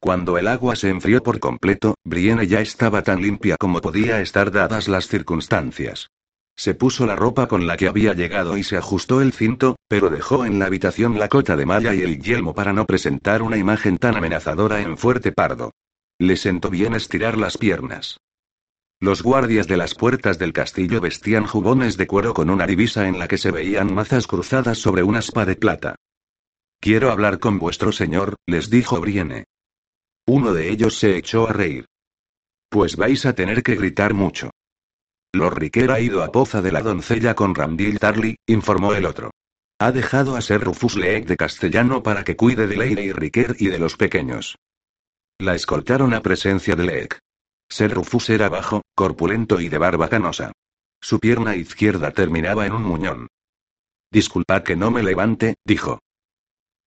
Cuando 0.00 0.38
el 0.38 0.48
agua 0.48 0.74
se 0.74 0.88
enfrió 0.88 1.22
por 1.22 1.38
completo, 1.38 1.94
Brienne 2.02 2.48
ya 2.48 2.60
estaba 2.60 3.02
tan 3.02 3.22
limpia 3.22 3.54
como 3.56 3.80
podía 3.80 4.20
estar 4.20 4.50
dadas 4.50 4.88
las 4.88 5.06
circunstancias. 5.06 6.08
Se 6.56 6.74
puso 6.74 7.06
la 7.06 7.14
ropa 7.14 7.46
con 7.46 7.68
la 7.68 7.76
que 7.76 7.86
había 7.86 8.12
llegado 8.12 8.58
y 8.58 8.64
se 8.64 8.76
ajustó 8.76 9.20
el 9.20 9.32
cinto, 9.32 9.76
pero 9.86 10.10
dejó 10.10 10.44
en 10.44 10.58
la 10.58 10.66
habitación 10.66 11.20
la 11.20 11.28
cota 11.28 11.54
de 11.54 11.64
malla 11.64 11.94
y 11.94 12.02
el 12.02 12.20
yelmo 12.20 12.56
para 12.56 12.72
no 12.72 12.86
presentar 12.86 13.40
una 13.40 13.56
imagen 13.56 13.98
tan 13.98 14.16
amenazadora 14.16 14.80
en 14.80 14.98
fuerte 14.98 15.30
pardo. 15.30 15.70
Le 16.18 16.36
sentó 16.36 16.70
bien 16.70 16.92
estirar 16.96 17.38
las 17.38 17.56
piernas. 17.56 18.18
Los 19.04 19.22
guardias 19.22 19.68
de 19.68 19.76
las 19.76 19.94
puertas 19.94 20.38
del 20.38 20.54
castillo 20.54 20.98
vestían 20.98 21.44
jubones 21.44 21.98
de 21.98 22.06
cuero 22.06 22.32
con 22.32 22.48
una 22.48 22.66
divisa 22.66 23.06
en 23.06 23.18
la 23.18 23.28
que 23.28 23.36
se 23.36 23.50
veían 23.50 23.92
mazas 23.92 24.26
cruzadas 24.26 24.78
sobre 24.78 25.02
una 25.02 25.18
aspa 25.18 25.44
de 25.44 25.56
plata. 25.56 25.96
Quiero 26.80 27.10
hablar 27.10 27.38
con 27.38 27.58
vuestro 27.58 27.92
señor, 27.92 28.36
les 28.46 28.70
dijo 28.70 28.98
Brienne. 29.02 29.44
Uno 30.26 30.54
de 30.54 30.70
ellos 30.70 30.96
se 30.96 31.18
echó 31.18 31.46
a 31.46 31.52
reír. 31.52 31.84
Pues 32.70 32.96
vais 32.96 33.26
a 33.26 33.34
tener 33.34 33.62
que 33.62 33.74
gritar 33.74 34.14
mucho. 34.14 34.48
Lord 35.34 35.58
Riquer 35.58 35.90
ha 35.90 36.00
ido 36.00 36.22
a 36.22 36.32
poza 36.32 36.62
de 36.62 36.72
la 36.72 36.80
doncella 36.80 37.34
con 37.34 37.54
Ramdil 37.54 37.98
Tarly, 37.98 38.36
informó 38.46 38.94
el 38.94 39.04
otro. 39.04 39.32
Ha 39.80 39.92
dejado 39.92 40.34
a 40.34 40.40
Ser 40.40 40.62
Rufus 40.62 40.96
Leek 40.96 41.26
de 41.26 41.36
castellano 41.36 42.02
para 42.02 42.24
que 42.24 42.36
cuide 42.36 42.66
de 42.66 42.78
Leire 42.78 43.04
y 43.04 43.12
y 43.66 43.68
de 43.68 43.78
los 43.78 43.98
pequeños. 43.98 44.56
La 45.38 45.54
escoltaron 45.54 46.14
a 46.14 46.22
presencia 46.22 46.74
de 46.74 46.84
Leek. 46.84 47.18
Ser 47.68 47.92
Rufus 47.92 48.30
era 48.30 48.48
bajo, 48.48 48.82
corpulento 48.94 49.60
y 49.60 49.68
de 49.68 49.78
barba 49.78 50.08
canosa. 50.08 50.52
Su 51.00 51.20
pierna 51.20 51.56
izquierda 51.56 52.12
terminaba 52.12 52.66
en 52.66 52.72
un 52.72 52.82
muñón. 52.82 53.28
Disculpad 54.10 54.62
que 54.62 54.76
no 54.76 54.90
me 54.90 55.02
levante, 55.02 55.56
dijo. 55.64 55.98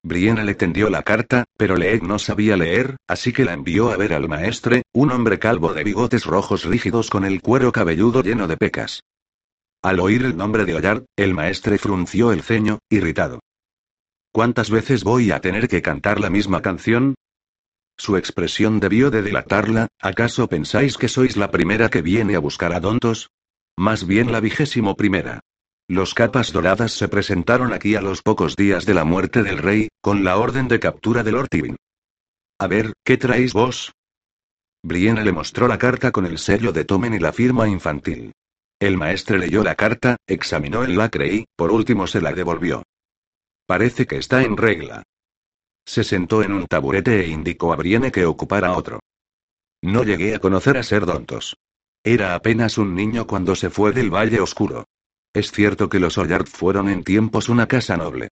Brienne 0.04 0.46
le 0.46 0.56
tendió 0.56 0.90
la 0.90 1.04
carta, 1.04 1.46
pero 1.58 1.76
Leeg 1.76 2.04
no 2.04 2.18
sabía 2.20 2.56
leer, 2.56 2.96
así 3.08 3.34
que 3.34 3.44
la 3.44 3.54
envió 3.54 3.92
a 3.92 3.98
ver 3.98 4.14
al 4.14 4.30
maestre, 4.30 4.84
un 4.94 5.12
hombre 5.12 5.38
calvo 5.38 5.74
de 5.74 5.84
bigotes 5.84 6.26
rojos 6.26 6.64
rígidos 6.64 7.10
con 7.10 7.26
el 7.26 7.42
cuero 7.42 7.72
cabelludo 7.72 8.22
lleno 8.22 8.48
de 8.48 8.58
pecas. 8.58 9.02
Al 9.82 10.00
oír 10.00 10.24
el 10.24 10.38
nombre 10.38 10.66
de 10.66 10.76
Ollard, 10.76 11.04
el 11.18 11.34
maestre 11.34 11.78
frunció 11.78 12.32
el 12.32 12.42
ceño, 12.42 12.80
irritado. 12.90 13.40
¿Cuántas 14.32 14.70
veces 14.70 15.04
voy 15.04 15.32
a 15.32 15.42
tener 15.42 15.68
que 15.68 15.82
cantar 15.82 16.20
la 16.20 16.30
misma 16.30 16.62
canción? 16.62 17.16
Su 17.98 18.16
expresión 18.16 18.80
debió 18.80 19.10
de 19.10 19.24
delatarla, 19.24 19.88
¿acaso 20.00 20.48
pensáis 20.48 20.98
que 20.98 21.08
sois 21.08 21.36
la 21.36 21.50
primera 21.50 21.90
que 21.90 22.02
viene 22.02 22.36
a 22.36 22.40
buscar 22.40 22.74
a 22.74 22.80
Dontos? 22.80 23.32
Más 23.76 24.06
bien 24.06 24.32
la 24.32 24.40
vigésimo 24.40 24.96
primera. 24.96 25.42
Los 25.90 26.14
capas 26.14 26.52
doradas 26.52 26.92
se 26.92 27.08
presentaron 27.08 27.74
aquí 27.74 27.96
a 27.96 28.02
los 28.02 28.22
pocos 28.22 28.56
días 28.56 28.86
de 28.86 28.94
la 28.94 29.04
muerte 29.04 29.42
del 29.42 29.58
rey, 29.58 29.88
con 30.02 30.24
la 30.24 30.38
orden 30.38 30.68
de 30.68 30.80
captura 30.80 31.24
de 31.24 31.32
Lord 31.32 31.48
Tywin. 31.50 31.76
A 32.60 32.68
ver, 32.68 32.94
¿qué 33.04 33.18
traéis 33.18 33.54
vos? 33.54 33.94
Brienne 34.84 35.24
le 35.24 35.32
mostró 35.32 35.68
la 35.68 35.78
carta 35.78 36.12
con 36.12 36.26
el 36.26 36.38
sello 36.38 36.72
de 36.72 36.86
Tomen 36.86 37.14
y 37.14 37.20
la 37.20 37.34
firma 37.34 37.68
infantil. 37.68 38.34
El 38.80 38.98
maestre 38.98 39.40
leyó 39.40 39.64
la 39.64 39.76
carta, 39.76 40.18
examinó 40.28 40.84
el 40.84 40.98
lacre 40.98 41.34
y, 41.34 41.46
por 41.56 41.72
último, 41.72 42.06
se 42.06 42.22
la 42.22 42.32
devolvió. 42.34 42.84
Parece 43.66 44.06
que 44.06 44.18
está 44.18 44.44
en 44.44 44.56
regla. 44.56 45.04
Se 45.88 46.04
sentó 46.04 46.44
en 46.44 46.52
un 46.52 46.68
taburete 46.68 47.22
e 47.22 47.30
indicó 47.30 47.72
a 47.72 47.78
Brienne 47.78 48.12
que 48.12 48.26
ocupara 48.26 48.74
otro. 48.74 49.00
No 49.82 50.04
llegué 50.04 50.36
a 50.36 50.40
conocer 50.40 50.78
a 50.78 50.84
Ser 50.84 51.06
Dontos. 51.06 51.56
Era 52.04 52.36
apenas 52.36 52.78
un 52.78 52.94
niño 52.94 53.26
cuando 53.26 53.56
se 53.56 53.70
fue 53.70 53.94
del 53.94 54.14
Valle 54.14 54.42
Oscuro. 54.42 54.84
Es 55.34 55.52
cierto 55.52 55.88
que 55.88 56.02
los 56.02 56.18
Ollard 56.18 56.46
fueron 56.46 56.90
en 56.90 57.06
tiempos 57.06 57.48
una 57.48 57.68
casa 57.68 57.96
noble. 57.96 58.28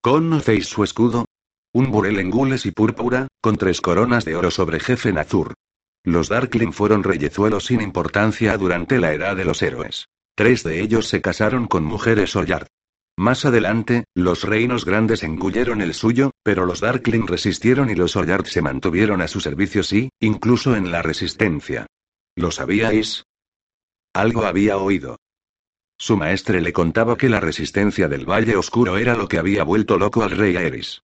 ¿Conocéis 0.00 0.66
su 0.66 0.84
escudo? 0.84 1.24
Un 1.72 1.90
burel 1.90 2.20
en 2.20 2.30
gules 2.30 2.64
y 2.64 2.70
púrpura, 2.70 3.26
con 3.40 3.56
tres 3.56 3.80
coronas 3.80 4.24
de 4.24 4.36
oro 4.36 4.52
sobre 4.52 4.78
jefe 4.78 5.12
Nazur. 5.12 5.54
Los 6.04 6.28
Darkling 6.28 6.72
fueron 6.72 7.02
reyezuelos 7.02 7.66
sin 7.66 7.80
importancia 7.80 8.56
durante 8.56 9.00
la 9.00 9.12
edad 9.12 9.36
de 9.36 9.44
los 9.44 9.62
héroes. 9.62 10.06
Tres 10.36 10.62
de 10.62 10.80
ellos 10.80 11.08
se 11.08 11.20
casaron 11.20 11.66
con 11.66 11.84
mujeres 11.84 12.36
Ollard. 12.36 12.68
Más 13.20 13.44
adelante, 13.44 14.04
los 14.14 14.44
reinos 14.44 14.86
grandes 14.86 15.22
engulleron 15.22 15.82
el 15.82 15.92
suyo, 15.92 16.30
pero 16.42 16.64
los 16.64 16.80
Darkling 16.80 17.26
resistieron 17.26 17.90
y 17.90 17.94
los 17.94 18.16
Ollard 18.16 18.46
se 18.46 18.62
mantuvieron 18.62 19.20
a 19.20 19.28
su 19.28 19.40
servicio 19.40 19.82
sí, 19.82 20.08
incluso 20.20 20.74
en 20.74 20.90
la 20.90 21.02
resistencia. 21.02 21.84
¿Lo 22.34 22.50
sabíais? 22.50 23.24
Algo 24.14 24.46
había 24.46 24.78
oído. 24.78 25.18
Su 25.98 26.16
maestre 26.16 26.62
le 26.62 26.72
contaba 26.72 27.18
que 27.18 27.28
la 27.28 27.40
resistencia 27.40 28.08
del 28.08 28.24
Valle 28.24 28.56
Oscuro 28.56 28.96
era 28.96 29.14
lo 29.14 29.28
que 29.28 29.36
había 29.36 29.64
vuelto 29.64 29.98
loco 29.98 30.22
al 30.22 30.30
rey 30.30 30.56
Aerys. 30.56 31.02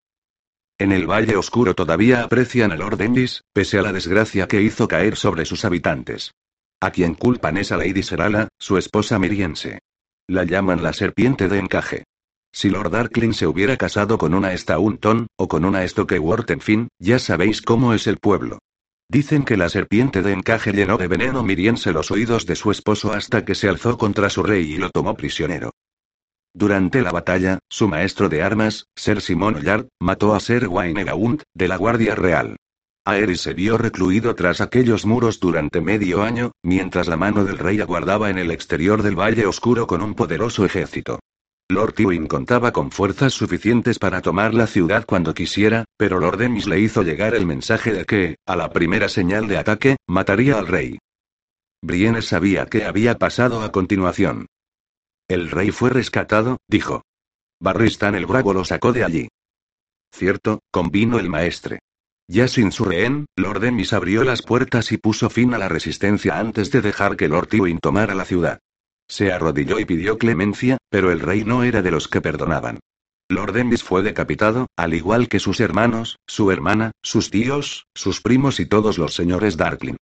En 0.78 0.92
el 0.92 1.06
Valle 1.06 1.36
Oscuro 1.36 1.74
todavía 1.74 2.22
aprecian 2.22 2.72
a 2.72 2.76
Lord 2.76 3.02
Endis, 3.02 3.42
pese 3.52 3.78
a 3.78 3.82
la 3.82 3.92
desgracia 3.92 4.48
que 4.48 4.62
hizo 4.62 4.88
caer 4.88 5.16
sobre 5.16 5.44
sus 5.44 5.66
habitantes. 5.66 6.32
A 6.80 6.92
quien 6.92 7.14
culpan 7.14 7.58
es 7.58 7.72
a 7.72 7.76
Lady 7.76 8.02
Serala, 8.02 8.48
su 8.58 8.78
esposa 8.78 9.18
miriense. 9.18 9.80
La 10.28 10.42
llaman 10.42 10.82
la 10.82 10.92
serpiente 10.92 11.48
de 11.48 11.60
encaje. 11.60 12.02
Si 12.52 12.68
Lord 12.68 12.90
Darkling 12.90 13.32
se 13.32 13.46
hubiera 13.46 13.76
casado 13.76 14.18
con 14.18 14.34
una 14.34 14.56
Staunton, 14.56 15.28
o 15.36 15.46
con 15.46 15.64
una 15.64 15.86
Stokeworth 15.86 16.50
en 16.50 16.60
fin, 16.60 16.88
ya 16.98 17.20
sabéis 17.20 17.62
cómo 17.62 17.94
es 17.94 18.08
el 18.08 18.16
pueblo. 18.16 18.58
Dicen 19.08 19.44
que 19.44 19.56
la 19.56 19.68
serpiente 19.68 20.22
de 20.22 20.32
encaje 20.32 20.72
llenó 20.72 20.98
de 20.98 21.06
veneno 21.06 21.44
miriense 21.44 21.92
los 21.92 22.10
oídos 22.10 22.44
de 22.44 22.56
su 22.56 22.72
esposo 22.72 23.12
hasta 23.12 23.44
que 23.44 23.54
se 23.54 23.68
alzó 23.68 23.98
contra 23.98 24.28
su 24.28 24.42
rey 24.42 24.72
y 24.72 24.78
lo 24.78 24.90
tomó 24.90 25.14
prisionero. 25.14 25.70
Durante 26.52 27.02
la 27.02 27.12
batalla, 27.12 27.60
su 27.68 27.86
maestro 27.86 28.28
de 28.28 28.42
armas, 28.42 28.86
Ser 28.96 29.20
Simon 29.20 29.54
Ollard, 29.54 29.86
mató 30.00 30.34
a 30.34 30.40
Ser 30.40 30.66
Wayne 30.66 31.04
de 31.54 31.68
la 31.68 31.76
Guardia 31.76 32.16
Real. 32.16 32.56
Aerys 33.06 33.42
se 33.42 33.54
vio 33.54 33.78
recluido 33.78 34.34
tras 34.34 34.60
aquellos 34.60 35.06
muros 35.06 35.38
durante 35.38 35.80
medio 35.80 36.24
año, 36.24 36.50
mientras 36.64 37.06
la 37.06 37.16
mano 37.16 37.44
del 37.44 37.56
rey 37.56 37.80
aguardaba 37.80 38.30
en 38.30 38.38
el 38.38 38.50
exterior 38.50 39.04
del 39.04 39.14
Valle 39.14 39.46
Oscuro 39.46 39.86
con 39.86 40.02
un 40.02 40.14
poderoso 40.14 40.64
ejército. 40.64 41.20
Lord 41.68 41.94
Tywin 41.94 42.26
contaba 42.26 42.72
con 42.72 42.90
fuerzas 42.90 43.32
suficientes 43.32 44.00
para 44.00 44.22
tomar 44.22 44.54
la 44.54 44.66
ciudad 44.66 45.04
cuando 45.06 45.34
quisiera, 45.34 45.84
pero 45.96 46.18
Lord 46.18 46.42
Emis 46.42 46.66
le 46.66 46.80
hizo 46.80 47.04
llegar 47.04 47.36
el 47.36 47.46
mensaje 47.46 47.92
de 47.92 48.04
que, 48.04 48.36
a 48.44 48.56
la 48.56 48.72
primera 48.72 49.08
señal 49.08 49.46
de 49.46 49.58
ataque, 49.58 49.96
mataría 50.08 50.58
al 50.58 50.66
rey. 50.66 50.98
Brienne 51.82 52.22
sabía 52.22 52.66
qué 52.66 52.86
había 52.86 53.18
pasado 53.18 53.62
a 53.62 53.70
continuación. 53.70 54.46
El 55.28 55.52
rey 55.52 55.70
fue 55.70 55.90
rescatado, 55.90 56.58
dijo. 56.68 57.02
Barristan 57.60 58.16
el 58.16 58.26
Bravo 58.26 58.52
lo 58.52 58.64
sacó 58.64 58.92
de 58.92 59.04
allí. 59.04 59.28
Cierto, 60.12 60.58
convino 60.72 61.20
el 61.20 61.28
maestre. 61.28 61.78
Ya 62.28 62.48
sin 62.48 62.72
su 62.72 62.84
rehén, 62.84 63.26
Lord 63.36 63.64
Emis 63.64 63.92
abrió 63.92 64.24
las 64.24 64.42
puertas 64.42 64.90
y 64.90 64.96
puso 64.96 65.30
fin 65.30 65.54
a 65.54 65.58
la 65.58 65.68
resistencia 65.68 66.38
antes 66.40 66.72
de 66.72 66.80
dejar 66.80 67.16
que 67.16 67.28
Lord 67.28 67.48
Tywin 67.48 67.78
tomara 67.78 68.14
la 68.14 68.24
ciudad. 68.24 68.58
Se 69.08 69.32
arrodilló 69.32 69.78
y 69.78 69.84
pidió 69.84 70.18
clemencia, 70.18 70.78
pero 70.90 71.12
el 71.12 71.20
rey 71.20 71.44
no 71.44 71.62
era 71.62 71.82
de 71.82 71.92
los 71.92 72.08
que 72.08 72.20
perdonaban. 72.20 72.80
Lord 73.28 73.56
Emis 73.56 73.84
fue 73.84 74.02
decapitado, 74.02 74.66
al 74.76 74.94
igual 74.94 75.28
que 75.28 75.38
sus 75.38 75.60
hermanos, 75.60 76.16
su 76.26 76.50
hermana, 76.50 76.92
sus 77.02 77.30
tíos, 77.30 77.86
sus 77.94 78.20
primos 78.20 78.58
y 78.58 78.66
todos 78.66 78.98
los 78.98 79.14
señores 79.14 79.56
Darkling. 79.56 79.96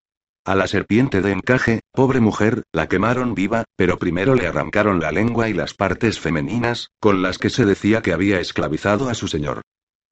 A 0.46 0.54
la 0.54 0.66
serpiente 0.66 1.22
de 1.22 1.32
encaje, 1.32 1.80
pobre 1.92 2.20
mujer, 2.20 2.64
la 2.72 2.86
quemaron 2.86 3.34
viva, 3.34 3.64
pero 3.76 3.98
primero 3.98 4.34
le 4.34 4.46
arrancaron 4.46 5.00
la 5.00 5.10
lengua 5.10 5.48
y 5.48 5.54
las 5.54 5.72
partes 5.72 6.20
femeninas, 6.20 6.88
con 7.00 7.22
las 7.22 7.38
que 7.38 7.48
se 7.48 7.64
decía 7.64 8.02
que 8.02 8.12
había 8.12 8.40
esclavizado 8.40 9.08
a 9.08 9.14
su 9.14 9.26
señor. 9.26 9.62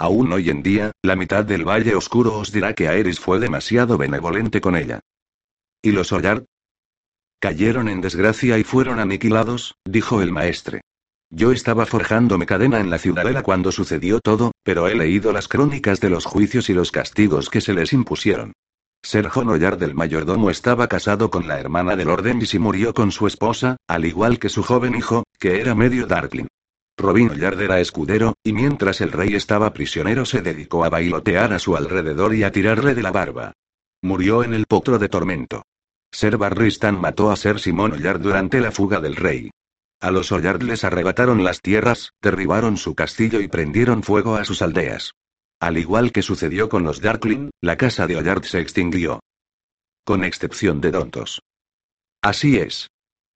Aún 0.03 0.33
hoy 0.33 0.51
en 0.51 0.65
día, 0.65 0.91
la 1.01 1.15
mitad 1.15 1.45
del 1.45 1.65
Valle 1.65 1.95
Oscuro 1.95 2.37
os 2.37 2.51
dirá 2.51 2.75
que 2.75 2.89
Aerys 2.89 3.21
fue 3.21 3.39
demasiado 3.39 3.97
benevolente 3.97 4.61
con 4.61 4.75
ella. 4.75 4.99
¿Y 5.81 5.93
los 5.93 6.11
Ollard? 6.11 6.43
Cayeron 7.39 7.89
en 7.89 8.01
desgracia 8.01 8.59
y 8.59 8.65
fueron 8.65 8.99
aniquilados, 8.99 9.77
dijo 9.85 10.21
el 10.21 10.33
maestre. 10.33 10.81
Yo 11.31 11.53
estaba 11.53 11.87
forjándome 11.87 12.47
cadena 12.47 12.81
en 12.81 12.91
la 12.91 12.99
ciudadela 12.99 13.45
cuando 13.45 13.71
sucedió 13.71 14.19
todo, 14.19 14.51
pero 14.65 14.89
he 14.89 14.97
leído 14.97 15.33
las 15.33 15.47
crónicas 15.47 16.01
de 16.01 16.11
los 16.11 16.25
juicios 16.25 16.69
y 16.69 16.75
los 16.75 16.91
castigos 16.91 17.49
que 17.49 17.61
se 17.61 17.73
les 17.73 17.93
impusieron. 17.93 18.55
Ser 19.05 19.31
Ollard 19.33 19.79
del 19.79 19.95
mayordomo 19.95 20.51
estaba 20.51 20.89
casado 20.89 21.31
con 21.31 21.47
la 21.47 21.61
hermana 21.61 21.95
del 21.95 22.09
orden 22.09 22.43
y 22.43 22.59
murió 22.59 22.93
con 22.93 23.13
su 23.13 23.29
esposa, 23.29 23.77
al 23.87 24.05
igual 24.05 24.41
que 24.41 24.49
su 24.49 24.65
joven 24.65 24.97
hijo, 24.97 25.23
que 25.39 25.61
era 25.61 25.77
medio 25.77 26.09
Darkling. 26.09 26.49
Robin 26.97 27.31
Ollard 27.31 27.61
era 27.61 27.81
escudero, 27.81 28.35
y 28.45 28.53
mientras 28.53 29.01
el 29.01 29.13
rey 29.13 29.35
estaba 29.35 29.73
prisionero 29.73 30.25
se 30.25 30.43
dedicó 30.43 30.85
a 30.85 30.91
bailotear 30.91 31.53
a 31.53 31.59
su 31.59 31.77
alrededor 31.77 32.35
y 32.35 32.45
a 32.45 32.53
tirarle 32.53 32.95
de 32.95 33.03
la 33.03 33.11
barba. 33.11 33.53
Murió 34.03 34.45
en 34.45 34.55
el 34.55 34.67
potro 34.67 34.99
de 34.99 35.09
tormento. 35.09 35.63
Ser 36.13 36.37
Barristan 36.37 37.01
mató 37.01 37.31
a 37.31 37.37
Ser 37.37 37.59
Simón 37.59 37.93
Ollard 37.93 38.21
durante 38.21 38.61
la 38.61 38.71
fuga 38.71 39.01
del 39.01 39.17
rey. 39.17 39.51
A 40.01 40.11
los 40.11 40.33
Ollard 40.33 40.63
les 40.63 40.85
arrebataron 40.85 41.45
las 41.45 41.61
tierras, 41.61 42.11
derribaron 42.21 42.77
su 42.77 42.95
castillo 42.95 43.41
y 43.41 43.49
prendieron 43.49 44.03
fuego 44.03 44.37
a 44.37 44.45
sus 44.45 44.61
aldeas. 44.61 45.13
Al 45.61 45.79
igual 45.79 46.13
que 46.13 46.23
sucedió 46.23 46.69
con 46.69 46.83
los 46.83 47.01
Darkling, 47.01 47.51
la 47.61 47.77
casa 47.77 48.09
de 48.09 48.17
Ollard 48.17 48.45
se 48.45 48.61
extinguió. 48.61 49.21
Con 50.05 50.25
excepción 50.25 50.81
de 50.81 50.91
Dontos. 50.91 51.41
Así 52.21 52.59
es. 52.59 52.89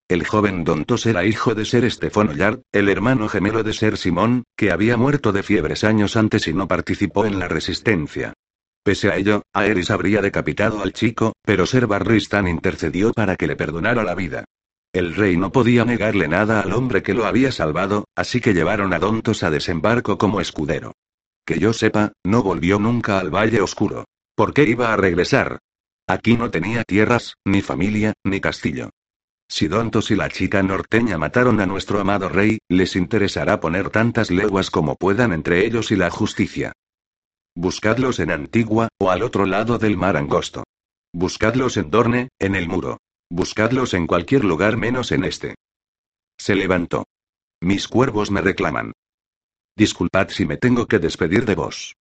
El 0.08 0.24
joven 0.24 0.62
Dontos 0.62 1.04
era 1.06 1.24
hijo 1.24 1.56
de 1.56 1.64
Ser 1.64 1.84
Estefón 1.84 2.28
Ollard, 2.28 2.60
el 2.70 2.88
hermano 2.88 3.28
gemelo 3.28 3.64
de 3.64 3.72
Ser 3.72 3.96
Simón, 3.96 4.44
que 4.56 4.70
había 4.70 4.96
muerto 4.96 5.32
de 5.32 5.42
fiebres 5.42 5.82
años 5.82 6.16
antes 6.16 6.46
y 6.46 6.54
no 6.54 6.68
participó 6.68 7.26
en 7.26 7.40
la 7.40 7.48
resistencia. 7.48 8.32
Pese 8.84 9.08
a 9.10 9.16
ello, 9.16 9.42
Aerys 9.52 9.90
habría 9.90 10.22
decapitado 10.22 10.80
al 10.80 10.92
chico, 10.92 11.32
pero 11.42 11.66
Ser 11.66 11.88
Barristan 11.88 12.46
intercedió 12.46 13.12
para 13.12 13.34
que 13.34 13.48
le 13.48 13.56
perdonara 13.56 14.04
la 14.04 14.14
vida. 14.14 14.44
El 14.92 15.16
rey 15.16 15.36
no 15.36 15.50
podía 15.50 15.84
negarle 15.84 16.28
nada 16.28 16.60
al 16.60 16.72
hombre 16.72 17.02
que 17.02 17.12
lo 17.12 17.26
había 17.26 17.50
salvado, 17.50 18.04
así 18.14 18.40
que 18.40 18.54
llevaron 18.54 18.94
a 18.94 19.00
Dontos 19.00 19.42
a 19.42 19.50
desembarco 19.50 20.18
como 20.18 20.40
escudero. 20.40 20.92
Que 21.44 21.58
yo 21.58 21.72
sepa, 21.72 22.12
no 22.22 22.44
volvió 22.44 22.78
nunca 22.78 23.18
al 23.18 23.34
Valle 23.34 23.60
Oscuro. 23.60 24.04
¿Por 24.36 24.54
qué 24.54 24.62
iba 24.62 24.92
a 24.92 24.96
regresar? 24.96 25.58
Aquí 26.06 26.36
no 26.36 26.52
tenía 26.52 26.84
tierras, 26.84 27.34
ni 27.44 27.60
familia, 27.60 28.14
ni 28.22 28.40
castillo. 28.40 28.90
Si 29.48 29.68
Dontos 29.68 30.10
y 30.10 30.16
la 30.16 30.28
chica 30.28 30.62
norteña 30.62 31.18
mataron 31.18 31.60
a 31.60 31.66
nuestro 31.66 32.00
amado 32.00 32.28
rey, 32.28 32.58
les 32.68 32.96
interesará 32.96 33.60
poner 33.60 33.90
tantas 33.90 34.30
leguas 34.30 34.70
como 34.70 34.96
puedan 34.96 35.32
entre 35.32 35.64
ellos 35.64 35.90
y 35.92 35.96
la 35.96 36.10
justicia. 36.10 36.72
Buscadlos 37.54 38.18
en 38.20 38.30
Antigua, 38.30 38.88
o 38.98 39.10
al 39.10 39.22
otro 39.22 39.46
lado 39.46 39.78
del 39.78 39.96
mar 39.96 40.16
angosto. 40.16 40.64
Buscadlos 41.12 41.76
en 41.76 41.90
Dorne, 41.90 42.28
en 42.38 42.54
el 42.54 42.68
muro. 42.68 42.98
Buscadlos 43.30 43.94
en 43.94 44.06
cualquier 44.06 44.44
lugar 44.44 44.76
menos 44.76 45.10
en 45.10 45.24
este. 45.24 45.54
Se 46.38 46.54
levantó. 46.54 47.06
Mis 47.60 47.88
cuervos 47.88 48.30
me 48.30 48.42
reclaman. 48.42 48.92
Disculpad 49.76 50.28
si 50.28 50.44
me 50.44 50.58
tengo 50.58 50.86
que 50.86 50.98
despedir 50.98 51.44
de 51.46 51.54
vos. 51.54 51.96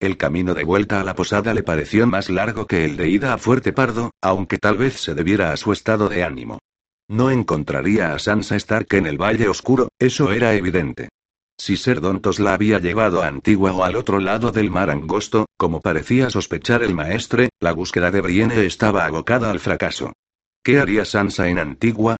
El 0.00 0.16
camino 0.16 0.54
de 0.54 0.64
vuelta 0.64 0.98
a 0.98 1.04
la 1.04 1.14
posada 1.14 1.52
le 1.52 1.62
pareció 1.62 2.06
más 2.06 2.30
largo 2.30 2.66
que 2.66 2.86
el 2.86 2.96
de 2.96 3.10
ida 3.10 3.34
a 3.34 3.38
Fuerte 3.38 3.74
Pardo, 3.74 4.12
aunque 4.22 4.56
tal 4.56 4.78
vez 4.78 4.98
se 4.98 5.14
debiera 5.14 5.52
a 5.52 5.58
su 5.58 5.72
estado 5.72 6.08
de 6.08 6.24
ánimo. 6.24 6.58
No 7.06 7.30
encontraría 7.30 8.14
a 8.14 8.18
Sansa 8.18 8.56
Stark 8.56 8.86
en 8.92 9.06
el 9.06 9.20
Valle 9.20 9.48
Oscuro, 9.48 9.90
eso 9.98 10.32
era 10.32 10.54
evidente. 10.54 11.10
Si 11.58 11.76
Ser 11.76 12.00
Dontos 12.00 12.40
la 12.40 12.54
había 12.54 12.78
llevado 12.78 13.22
a 13.22 13.26
Antigua 13.26 13.72
o 13.74 13.84
al 13.84 13.94
otro 13.94 14.20
lado 14.20 14.52
del 14.52 14.70
mar 14.70 14.88
angosto, 14.88 15.44
como 15.58 15.82
parecía 15.82 16.30
sospechar 16.30 16.82
el 16.82 16.94
maestre, 16.94 17.50
la 17.60 17.72
búsqueda 17.72 18.10
de 18.10 18.22
Brienne 18.22 18.64
estaba 18.64 19.04
abocada 19.04 19.50
al 19.50 19.60
fracaso. 19.60 20.14
¿Qué 20.62 20.78
haría 20.78 21.04
Sansa 21.04 21.50
en 21.50 21.58
Antigua? 21.58 22.16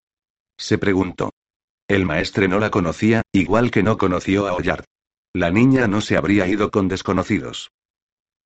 Se 0.58 0.76
preguntó. 0.76 1.30
El 1.88 2.04
maestre 2.04 2.46
no 2.46 2.58
la 2.58 2.70
conocía, 2.70 3.22
igual 3.32 3.70
que 3.70 3.82
no 3.82 3.96
conoció 3.96 4.46
a 4.48 4.52
Ollard. 4.52 4.84
La 5.32 5.52
niña 5.52 5.86
no 5.86 6.00
se 6.00 6.16
habría 6.16 6.48
ido 6.48 6.72
con 6.72 6.88
desconocidos. 6.88 7.70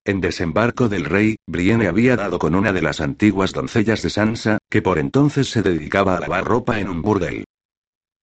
En 0.05 0.21
desembarco 0.21 0.91
del 0.91 1.07
rey, 1.07 1.37
Brienne 1.47 1.89
había 1.89 2.15
dado 2.15 2.39
con 2.39 2.55
una 2.55 2.75
de 2.75 2.83
las 2.83 3.01
antiguas 3.01 3.53
doncellas 3.53 4.03
de 4.03 4.11
Sansa, 4.11 4.59
que 4.69 4.83
por 4.83 4.99
entonces 4.99 5.49
se 5.49 5.63
dedicaba 5.63 6.15
a 6.15 6.21
lavar 6.21 6.45
ropa 6.45 6.79
en 6.79 6.91
un 6.91 7.01
burdel. 7.01 7.45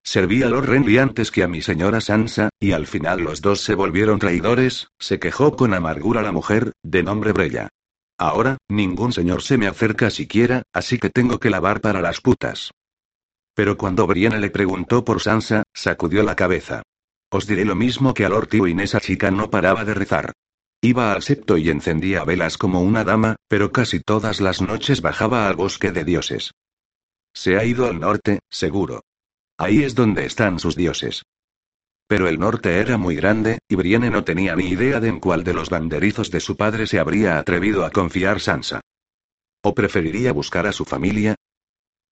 Serví 0.04 0.44
a 0.44 0.50
Lord 0.50 0.68
Renly 0.68 1.00
antes 1.00 1.32
que 1.32 1.42
a 1.42 1.48
mi 1.48 1.64
señora 1.64 2.02
Sansa, 2.02 2.50
y 2.60 2.74
al 2.74 2.86
final 2.86 3.22
los 3.22 3.42
dos 3.42 3.62
se 3.62 3.74
volvieron 3.74 4.20
traidores, 4.20 4.90
se 5.00 5.18
quejó 5.18 5.56
con 5.56 5.74
amargura 5.74 6.22
la 6.22 6.32
mujer, 6.32 6.74
de 6.84 7.02
nombre 7.02 7.32
Brella. 7.32 7.70
Ahora, 8.20 8.58
ningún 8.70 9.12
señor 9.12 9.42
se 9.42 9.58
me 9.58 9.66
acerca 9.66 10.12
siquiera, 10.12 10.62
así 10.72 11.00
que 11.00 11.10
tengo 11.10 11.40
que 11.40 11.50
lavar 11.50 11.82
para 11.82 12.02
las 12.02 12.22
putas. 12.22 12.70
Pero 13.56 13.76
cuando 13.76 14.06
Brienne 14.06 14.40
le 14.40 14.52
preguntó 14.52 15.04
por 15.04 15.20
Sansa, 15.20 15.64
sacudió 15.74 16.22
la 16.22 16.36
cabeza. 16.36 16.84
Os 17.34 17.48
diré 17.48 17.64
lo 17.64 17.76
mismo 17.76 18.14
que 18.14 18.26
a 18.26 18.30
Lord 18.30 18.50
Tywin, 18.50 18.82
esa 18.82 19.00
chica 19.00 19.32
no 19.32 19.50
paraba 19.50 19.86
de 19.86 19.94
rezar. 19.94 20.34
Iba 20.82 21.14
al 21.14 21.22
septo 21.22 21.58
y 21.58 21.70
encendía 21.70 22.26
velas 22.26 22.58
como 22.58 22.82
una 22.82 23.06
dama, 23.06 23.38
pero 23.48 23.72
casi 23.72 24.02
todas 24.02 24.42
las 24.42 24.62
noches 24.62 25.02
bajaba 25.02 25.48
al 25.48 25.56
bosque 25.56 25.92
de 25.92 26.04
dioses. 26.04 26.52
Se 27.34 27.58
ha 27.58 27.64
ido 27.64 27.88
al 27.88 28.02
norte, 28.02 28.40
seguro. 28.50 29.04
Ahí 29.58 29.84
es 29.84 29.96
donde 29.96 30.26
están 30.26 30.60
sus 30.60 30.76
dioses. 30.76 31.24
Pero 32.08 32.28
el 32.28 32.38
norte 32.38 32.80
era 32.80 32.98
muy 32.98 33.16
grande, 33.16 33.60
y 33.70 33.76
Brienne 33.76 34.10
no 34.10 34.26
tenía 34.26 34.54
ni 34.58 34.66
idea 34.66 35.00
de 35.00 35.08
en 35.08 35.22
cuál 35.22 35.46
de 35.46 35.54
los 35.54 35.70
banderizos 35.70 36.32
de 36.32 36.42
su 36.42 36.58
padre 36.58 36.86
se 36.86 37.00
habría 37.00 37.40
atrevido 37.40 37.86
a 37.86 37.92
confiar 37.92 38.42
Sansa. 38.42 38.82
¿O 39.64 39.74
preferiría 39.74 40.34
buscar 40.34 40.68
a 40.68 40.74
su 40.74 40.84
familia? 40.84 41.36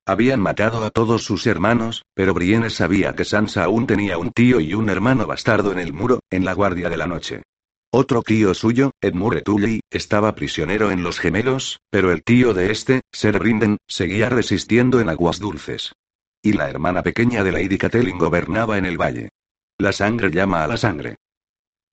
Habían 0.10 0.40
matado 0.40 0.84
a 0.84 0.90
todos 0.90 1.24
sus 1.24 1.46
hermanos, 1.46 2.04
pero 2.16 2.34
Brienne 2.34 2.72
sabía 2.72 3.14
que 3.14 3.26
Sansa 3.26 3.66
aún 3.66 3.86
tenía 3.86 4.18
un 4.18 4.32
tío 4.32 4.60
y 4.60 4.74
un 4.74 4.90
hermano 4.90 5.28
bastardo 5.28 5.72
en 5.72 5.78
el 5.78 5.94
muro, 5.94 6.22
en 6.32 6.46
la 6.46 6.54
guardia 6.54 6.90
de 6.90 6.98
la 6.98 7.06
noche. 7.06 7.44
Otro 7.92 8.24
tío 8.24 8.56
suyo, 8.56 8.90
Edmure 9.02 9.44
Tully, 9.44 9.82
estaba 9.92 10.34
prisionero 10.34 10.90
en 10.90 11.04
los 11.04 11.20
gemelos, 11.20 11.82
pero 11.92 12.12
el 12.12 12.24
tío 12.24 12.56
de 12.56 12.72
este, 12.72 13.02
Ser 13.12 13.40
Rinden, 13.40 13.78
seguía 13.88 14.30
resistiendo 14.30 15.00
en 15.00 15.10
aguas 15.10 15.38
dulces. 15.38 15.94
Y 16.42 16.54
la 16.54 16.72
hermana 16.72 17.04
pequeña 17.04 17.44
de 17.44 17.52
Lady 17.52 17.78
Catelyn 17.78 18.18
gobernaba 18.18 18.80
en 18.80 18.88
el 18.88 19.00
valle. 19.00 19.30
La 19.78 19.92
sangre 19.92 20.32
llama 20.32 20.64
a 20.64 20.68
la 20.68 20.78
sangre. 20.78 21.18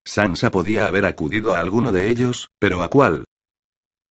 Sansa 0.07 0.51
podía 0.51 0.87
haber 0.87 1.05
acudido 1.05 1.55
a 1.55 1.61
alguno 1.61 1.93
de 1.93 2.09
ellos, 2.09 2.49
pero 2.59 2.83
¿a 2.83 2.89
cuál? 2.89 3.27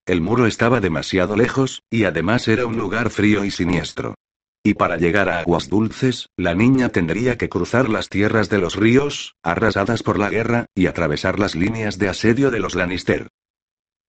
El 0.06 0.20
muro 0.20 0.46
estaba 0.46 0.80
demasiado 0.80 1.36
lejos, 1.36 1.82
y 1.90 2.04
además 2.04 2.46
era 2.46 2.64
un 2.64 2.78
lugar 2.78 3.10
frío 3.10 3.44
y 3.44 3.50
siniestro. 3.50 4.14
Y 4.62 4.74
para 4.74 4.96
llegar 4.96 5.28
a 5.28 5.40
aguas 5.40 5.68
dulces, 5.68 6.28
la 6.36 6.54
niña 6.54 6.90
tendría 6.90 7.36
que 7.36 7.48
cruzar 7.48 7.88
las 7.88 8.08
tierras 8.08 8.48
de 8.48 8.58
los 8.58 8.76
ríos, 8.76 9.34
arrasadas 9.42 10.04
por 10.04 10.18
la 10.18 10.30
guerra, 10.30 10.66
y 10.76 10.86
atravesar 10.86 11.40
las 11.40 11.56
líneas 11.56 11.98
de 11.98 12.08
asedio 12.08 12.52
de 12.52 12.60
los 12.60 12.76
Lannister. 12.76 13.28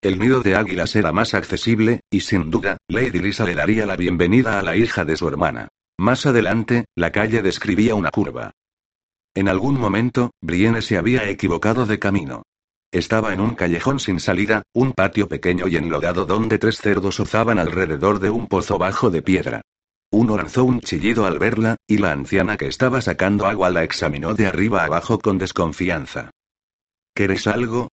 El 0.02 0.20
nido 0.20 0.42
de 0.42 0.56
águilas 0.56 0.96
era 0.96 1.12
más 1.12 1.34
accesible, 1.34 2.02
y 2.12 2.22
sin 2.22 2.52
duda, 2.52 2.78
Lady 2.88 3.20
Lisa 3.20 3.46
le 3.46 3.56
daría 3.56 3.88
la 3.88 3.96
bienvenida 3.96 4.60
a 4.60 4.62
la 4.62 4.76
hija 4.76 5.04
de 5.04 5.18
su 5.18 5.28
hermana. 5.28 5.70
Más 5.98 6.28
adelante, 6.28 6.86
la 6.96 7.12
calle 7.12 7.42
describía 7.42 7.96
una 7.96 8.12
curva. 8.12 8.52
En 9.34 9.50
algún 9.50 9.80
momento, 9.80 10.32
Brienne 10.42 10.84
se 10.84 10.98
había 10.98 11.28
equivocado 11.28 11.88
de 11.88 11.98
camino. 11.98 12.44
Estaba 12.98 13.32
en 13.32 13.42
un 13.42 13.54
callejón 13.54 14.00
sin 14.00 14.20
salida, 14.20 14.64
un 14.74 14.92
patio 14.92 15.28
pequeño 15.28 15.68
y 15.68 15.76
enlodado 15.76 16.26
donde 16.26 16.58
tres 16.58 16.80
cerdos 16.80 17.20
ozaban 17.20 17.60
alrededor 17.60 18.20
de 18.20 18.32
un 18.32 18.48
pozo 18.48 18.80
bajo 18.80 19.12
de 19.12 19.22
piedra. 19.22 19.62
Uno 20.10 20.36
lanzó 20.36 20.64
un 20.64 20.82
chillido 20.82 21.28
al 21.28 21.38
verla, 21.38 21.76
y 21.86 22.00
la 22.00 22.12
anciana 22.12 22.58
que 22.58 22.66
estaba 22.66 23.02
sacando 23.02 23.46
agua 23.46 23.70
la 23.70 23.84
examinó 23.84 24.34
de 24.34 24.48
arriba 24.48 24.84
abajo 24.84 25.20
con 25.20 25.38
desconfianza. 25.38 26.32
¿Queréis 27.14 27.46
algo? 27.46 27.90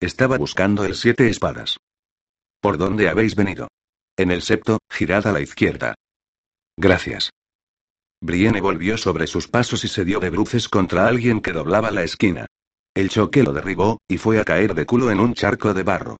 Estaba 0.00 0.36
buscando 0.36 0.84
el 0.84 0.96
siete 0.96 1.28
espadas. 1.28 1.76
¿Por 2.60 2.76
dónde 2.76 3.08
habéis 3.08 3.36
venido? 3.36 3.68
En 4.16 4.32
el 4.32 4.42
septo, 4.42 4.80
girad 4.90 5.28
a 5.28 5.32
la 5.32 5.42
izquierda. 5.42 5.94
Gracias. 6.76 7.30
Brienne 8.20 8.60
volvió 8.60 8.98
sobre 8.98 9.28
sus 9.28 9.46
pasos 9.46 9.84
y 9.84 9.88
se 9.88 10.04
dio 10.04 10.18
de 10.18 10.30
bruces 10.30 10.68
contra 10.68 11.06
alguien 11.06 11.40
que 11.40 11.52
doblaba 11.52 11.92
la 11.92 12.02
esquina. 12.02 12.48
El 12.98 13.10
choque 13.10 13.44
lo 13.44 13.52
derribó, 13.52 14.00
y 14.08 14.18
fue 14.18 14.40
a 14.40 14.44
caer 14.44 14.74
de 14.74 14.84
culo 14.84 15.12
en 15.12 15.20
un 15.20 15.32
charco 15.32 15.72
de 15.72 15.84
barro. 15.84 16.16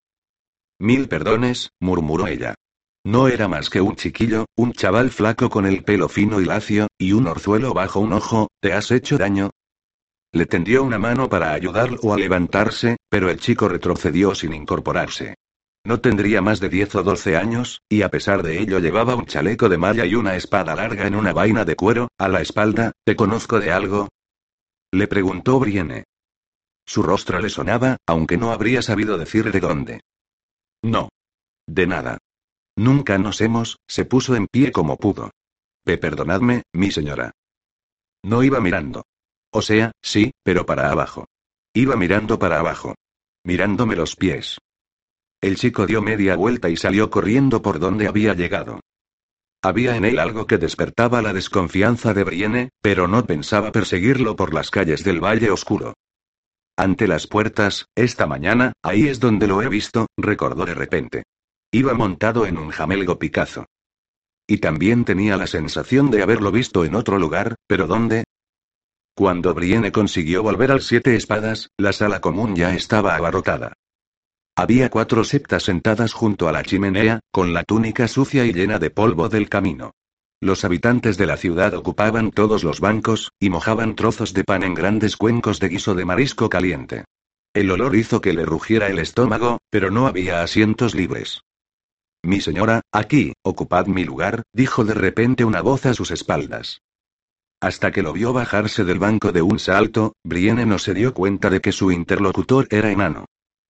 Mil 0.78 1.08
perdones, 1.08 1.70
murmuró 1.80 2.28
ella. 2.28 2.54
No 3.04 3.26
era 3.26 3.48
más 3.48 3.68
que 3.68 3.80
un 3.80 3.96
chiquillo, 3.96 4.46
un 4.56 4.72
chaval 4.72 5.10
flaco 5.10 5.50
con 5.50 5.66
el 5.66 5.82
pelo 5.82 6.08
fino 6.08 6.40
y 6.40 6.44
lacio, 6.44 6.86
y 6.96 7.14
un 7.14 7.26
orzuelo 7.26 7.74
bajo 7.74 7.98
un 7.98 8.12
ojo, 8.12 8.46
¿te 8.60 8.74
has 8.74 8.92
hecho 8.92 9.18
daño? 9.18 9.50
Le 10.32 10.46
tendió 10.46 10.84
una 10.84 11.00
mano 11.00 11.28
para 11.28 11.52
ayudarlo 11.52 12.12
a 12.12 12.16
levantarse, 12.16 12.96
pero 13.10 13.28
el 13.28 13.40
chico 13.40 13.68
retrocedió 13.68 14.36
sin 14.36 14.54
incorporarse. 14.54 15.34
No 15.84 16.00
tendría 16.00 16.42
más 16.42 16.60
de 16.60 16.68
10 16.68 16.94
o 16.94 17.02
12 17.02 17.36
años, 17.36 17.80
y 17.88 18.02
a 18.02 18.08
pesar 18.08 18.44
de 18.44 18.60
ello 18.60 18.78
llevaba 18.78 19.16
un 19.16 19.26
chaleco 19.26 19.68
de 19.68 19.78
malla 19.78 20.06
y 20.06 20.14
una 20.14 20.36
espada 20.36 20.76
larga 20.76 21.08
en 21.08 21.16
una 21.16 21.32
vaina 21.32 21.64
de 21.64 21.74
cuero, 21.74 22.06
a 22.18 22.28
la 22.28 22.40
espalda, 22.40 22.92
¿te 23.04 23.16
conozco 23.16 23.58
de 23.58 23.72
algo? 23.72 24.10
Le 24.92 25.08
preguntó 25.08 25.58
Brienne. 25.58 26.04
Su 26.88 27.02
rostro 27.02 27.38
le 27.38 27.50
sonaba, 27.50 27.98
aunque 28.06 28.38
no 28.38 28.50
habría 28.50 28.80
sabido 28.80 29.18
decir 29.18 29.52
de 29.52 29.60
dónde. 29.60 30.00
No. 30.82 31.10
De 31.66 31.86
nada. 31.86 32.16
Nunca 32.78 33.18
nos 33.18 33.42
hemos, 33.42 33.76
se 33.86 34.06
puso 34.06 34.34
en 34.36 34.46
pie 34.46 34.72
como 34.72 34.96
pudo. 34.96 35.30
Pe 35.84 35.98
perdonadme, 35.98 36.62
mi 36.72 36.90
señora. 36.90 37.32
No 38.24 38.42
iba 38.42 38.58
mirando. 38.60 39.04
O 39.52 39.60
sea, 39.60 39.92
sí, 40.00 40.30
pero 40.42 40.64
para 40.64 40.90
abajo. 40.90 41.26
Iba 41.74 41.94
mirando 41.94 42.38
para 42.38 42.58
abajo. 42.58 42.94
Mirándome 43.44 43.94
los 43.94 44.16
pies. 44.16 44.56
El 45.42 45.56
chico 45.56 45.86
dio 45.86 46.00
media 46.00 46.36
vuelta 46.36 46.70
y 46.70 46.76
salió 46.78 47.10
corriendo 47.10 47.60
por 47.60 47.80
donde 47.80 48.08
había 48.08 48.32
llegado. 48.32 48.80
Había 49.62 49.94
en 49.96 50.06
él 50.06 50.18
algo 50.18 50.46
que 50.46 50.56
despertaba 50.56 51.20
la 51.20 51.34
desconfianza 51.34 52.14
de 52.14 52.24
Brienne, 52.24 52.70
pero 52.80 53.08
no 53.08 53.26
pensaba 53.26 53.72
perseguirlo 53.72 54.36
por 54.36 54.54
las 54.54 54.70
calles 54.70 55.04
del 55.04 55.22
Valle 55.22 55.50
Oscuro. 55.50 55.92
Ante 56.78 57.08
las 57.08 57.26
puertas, 57.26 57.86
esta 57.96 58.28
mañana, 58.28 58.72
ahí 58.84 59.08
es 59.08 59.18
donde 59.18 59.48
lo 59.48 59.60
he 59.62 59.68
visto, 59.68 60.06
recordó 60.16 60.64
de 60.64 60.74
repente. 60.74 61.24
Iba 61.72 61.92
montado 61.92 62.46
en 62.46 62.56
un 62.56 62.70
jamelgo 62.70 63.18
Picazo. 63.18 63.66
Y 64.46 64.58
también 64.58 65.04
tenía 65.04 65.36
la 65.36 65.48
sensación 65.48 66.12
de 66.12 66.22
haberlo 66.22 66.52
visto 66.52 66.84
en 66.84 66.94
otro 66.94 67.18
lugar, 67.18 67.56
pero 67.66 67.88
¿dónde? 67.88 68.22
Cuando 69.16 69.54
Brienne 69.54 69.90
consiguió 69.90 70.44
volver 70.44 70.70
al 70.70 70.80
Siete 70.80 71.16
Espadas, 71.16 71.68
la 71.76 71.92
sala 71.92 72.20
común 72.20 72.54
ya 72.54 72.72
estaba 72.72 73.16
abarrotada. 73.16 73.72
Había 74.54 74.88
cuatro 74.88 75.24
septas 75.24 75.64
sentadas 75.64 76.12
junto 76.12 76.46
a 76.46 76.52
la 76.52 76.62
chimenea, 76.62 77.18
con 77.32 77.52
la 77.54 77.64
túnica 77.64 78.06
sucia 78.06 78.44
y 78.44 78.52
llena 78.52 78.78
de 78.78 78.90
polvo 78.90 79.28
del 79.28 79.48
camino. 79.48 79.94
Los 80.40 80.64
habitantes 80.64 81.16
de 81.16 81.26
la 81.26 81.36
ciudad 81.36 81.74
ocupaban 81.74 82.30
todos 82.30 82.62
los 82.62 82.80
bancos, 82.80 83.32
y 83.40 83.50
mojaban 83.50 83.96
trozos 83.96 84.32
de 84.34 84.44
pan 84.44 84.62
en 84.62 84.74
grandes 84.74 85.16
cuencos 85.16 85.58
de 85.58 85.68
guiso 85.68 85.94
de 85.94 86.04
marisco 86.04 86.48
caliente. 86.48 87.04
El 87.52 87.70
olor 87.70 87.96
hizo 87.96 88.20
que 88.20 88.32
le 88.32 88.44
rugiera 88.44 88.88
el 88.88 89.00
estómago, 89.00 89.58
pero 89.70 89.90
no 89.90 90.06
había 90.06 90.42
asientos 90.42 90.94
libres. 90.94 91.42
Mi 92.22 92.40
señora, 92.40 92.82
aquí, 92.92 93.32
ocupad 93.42 93.86
mi 93.86 94.04
lugar, 94.04 94.42
dijo 94.52 94.84
de 94.84 94.94
repente 94.94 95.44
una 95.44 95.60
voz 95.60 95.86
a 95.86 95.94
sus 95.94 96.10
espaldas. 96.10 96.82
Hasta 97.60 97.90
que 97.90 98.02
lo 98.02 98.12
vio 98.12 98.32
bajarse 98.32 98.84
del 98.84 99.00
banco 99.00 99.32
de 99.32 99.42
un 99.42 99.58
salto, 99.58 100.14
Brienne 100.22 100.66
no 100.66 100.78
se 100.78 100.94
dio 100.94 101.14
cuenta 101.14 101.50
de 101.50 101.60
que 101.60 101.72
su 101.72 101.90
interlocutor 101.90 102.68
era 102.70 102.92
enano. 102.92 103.24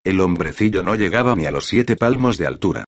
El 0.05 0.21
hombrecillo 0.21 0.83
no 0.83 0.95
llegaba 0.95 1.35
ni 1.35 1.47
a 1.47 1.51
los 1.51 1.67
siete 1.67 1.97
palmos 1.97 2.37
de 2.37 2.47
altura. 2.47 2.85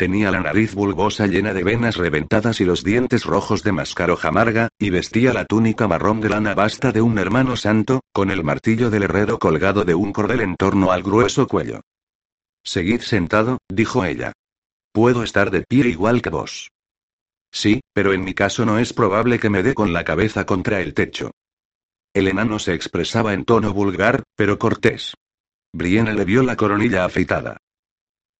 Tenía 0.00 0.30
la 0.30 0.40
nariz 0.40 0.74
bulbosa 0.74 1.26
llena 1.26 1.52
de 1.52 1.62
venas 1.62 1.98
reventadas 1.98 2.62
y 2.62 2.64
los 2.64 2.82
dientes 2.82 3.26
rojos 3.26 3.62
de 3.62 3.72
mascaroja 3.72 4.28
amarga, 4.28 4.70
y 4.78 4.88
vestía 4.88 5.34
la 5.34 5.44
túnica 5.44 5.86
marrón 5.88 6.22
de 6.22 6.30
lana 6.30 6.54
basta 6.54 6.90
de 6.90 7.02
un 7.02 7.18
hermano 7.18 7.54
santo, 7.54 8.00
con 8.10 8.30
el 8.30 8.42
martillo 8.42 8.88
del 8.88 9.02
herrero 9.02 9.38
colgado 9.38 9.84
de 9.84 9.94
un 9.94 10.10
cordel 10.14 10.40
en 10.40 10.56
torno 10.56 10.90
al 10.90 11.02
grueso 11.02 11.46
cuello. 11.46 11.82
Seguid 12.64 13.02
sentado, 13.02 13.58
dijo 13.68 14.02
ella. 14.06 14.32
Puedo 14.90 15.22
estar 15.22 15.50
de 15.50 15.64
pie 15.68 15.88
igual 15.88 16.22
que 16.22 16.30
vos. 16.30 16.70
Sí, 17.52 17.82
pero 17.92 18.14
en 18.14 18.24
mi 18.24 18.32
caso 18.32 18.64
no 18.64 18.78
es 18.78 18.94
probable 18.94 19.38
que 19.38 19.50
me 19.50 19.62
dé 19.62 19.74
con 19.74 19.92
la 19.92 20.04
cabeza 20.04 20.46
contra 20.46 20.80
el 20.80 20.94
techo. 20.94 21.32
El 22.14 22.26
enano 22.26 22.58
se 22.58 22.72
expresaba 22.72 23.34
en 23.34 23.44
tono 23.44 23.74
vulgar, 23.74 24.22
pero 24.34 24.58
cortés. 24.58 25.12
Brienne 25.74 26.14
le 26.14 26.24
vio 26.24 26.42
la 26.42 26.56
coronilla 26.56 27.04
afeitada. 27.04 27.58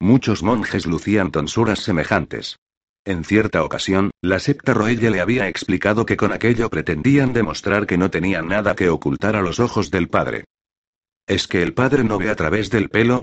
Muchos 0.01 0.43
monjes 0.43 0.87
lucían 0.87 1.31
tonsuras 1.31 1.81
semejantes. 1.81 2.59
En 3.05 3.23
cierta 3.23 3.63
ocasión, 3.65 4.11
la 4.23 4.39
septa 4.39 4.73
Roelle 4.73 5.11
le 5.11 5.21
había 5.21 5.49
explicado 5.49 6.07
que 6.07 6.17
con 6.17 6.33
aquello 6.33 6.71
pretendían 6.71 7.35
demostrar 7.35 7.87
que 7.87 7.99
no 7.99 8.11
tenían 8.11 8.49
nada 8.49 8.75
que 8.75 8.89
ocultar 8.89 9.37
a 9.37 9.43
los 9.43 9.61
ojos 9.61 9.91
del 9.91 10.09
padre. 10.09 10.45
¿Es 11.27 11.47
que 11.47 11.63
el 11.63 11.75
padre 11.75 12.03
no 12.03 12.19
ve 12.19 12.31
a 12.31 12.35
través 12.35 12.71
del 12.71 12.89
pelo? 12.89 13.23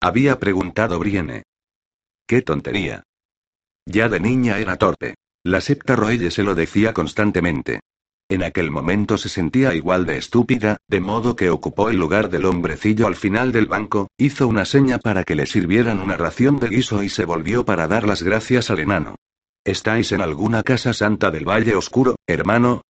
Había 0.00 0.38
preguntado 0.38 0.98
Brienne. 0.98 1.44
¡Qué 2.26 2.42
tontería! 2.42 3.02
Ya 3.86 4.08
de 4.10 4.20
niña 4.20 4.58
era 4.58 4.76
torpe. 4.76 5.14
La 5.44 5.60
septa 5.60 5.96
Roelle 5.96 6.30
se 6.30 6.42
lo 6.42 6.54
decía 6.54 6.92
constantemente. 6.92 7.80
En 8.28 8.42
aquel 8.42 8.72
momento 8.72 9.18
se 9.18 9.28
sentía 9.28 9.72
igual 9.74 10.04
de 10.04 10.16
estúpida, 10.16 10.78
de 10.88 10.98
modo 10.98 11.36
que 11.36 11.48
ocupó 11.50 11.90
el 11.90 11.96
lugar 11.96 12.28
del 12.28 12.44
hombrecillo 12.44 13.06
al 13.06 13.14
final 13.14 13.52
del 13.52 13.66
banco, 13.66 14.08
hizo 14.18 14.48
una 14.48 14.64
seña 14.64 14.98
para 14.98 15.22
que 15.22 15.36
le 15.36 15.46
sirvieran 15.46 16.00
una 16.00 16.16
ración 16.16 16.58
de 16.58 16.68
guiso 16.68 17.04
y 17.04 17.08
se 17.08 17.24
volvió 17.24 17.64
para 17.64 17.86
dar 17.86 18.04
las 18.04 18.24
gracias 18.24 18.68
al 18.70 18.80
enano. 18.80 19.14
¿Estáis 19.64 20.10
en 20.10 20.22
alguna 20.22 20.64
casa 20.64 20.92
santa 20.92 21.30
del 21.30 21.48
Valle 21.48 21.76
Oscuro, 21.76 22.16
hermano? 22.26 22.82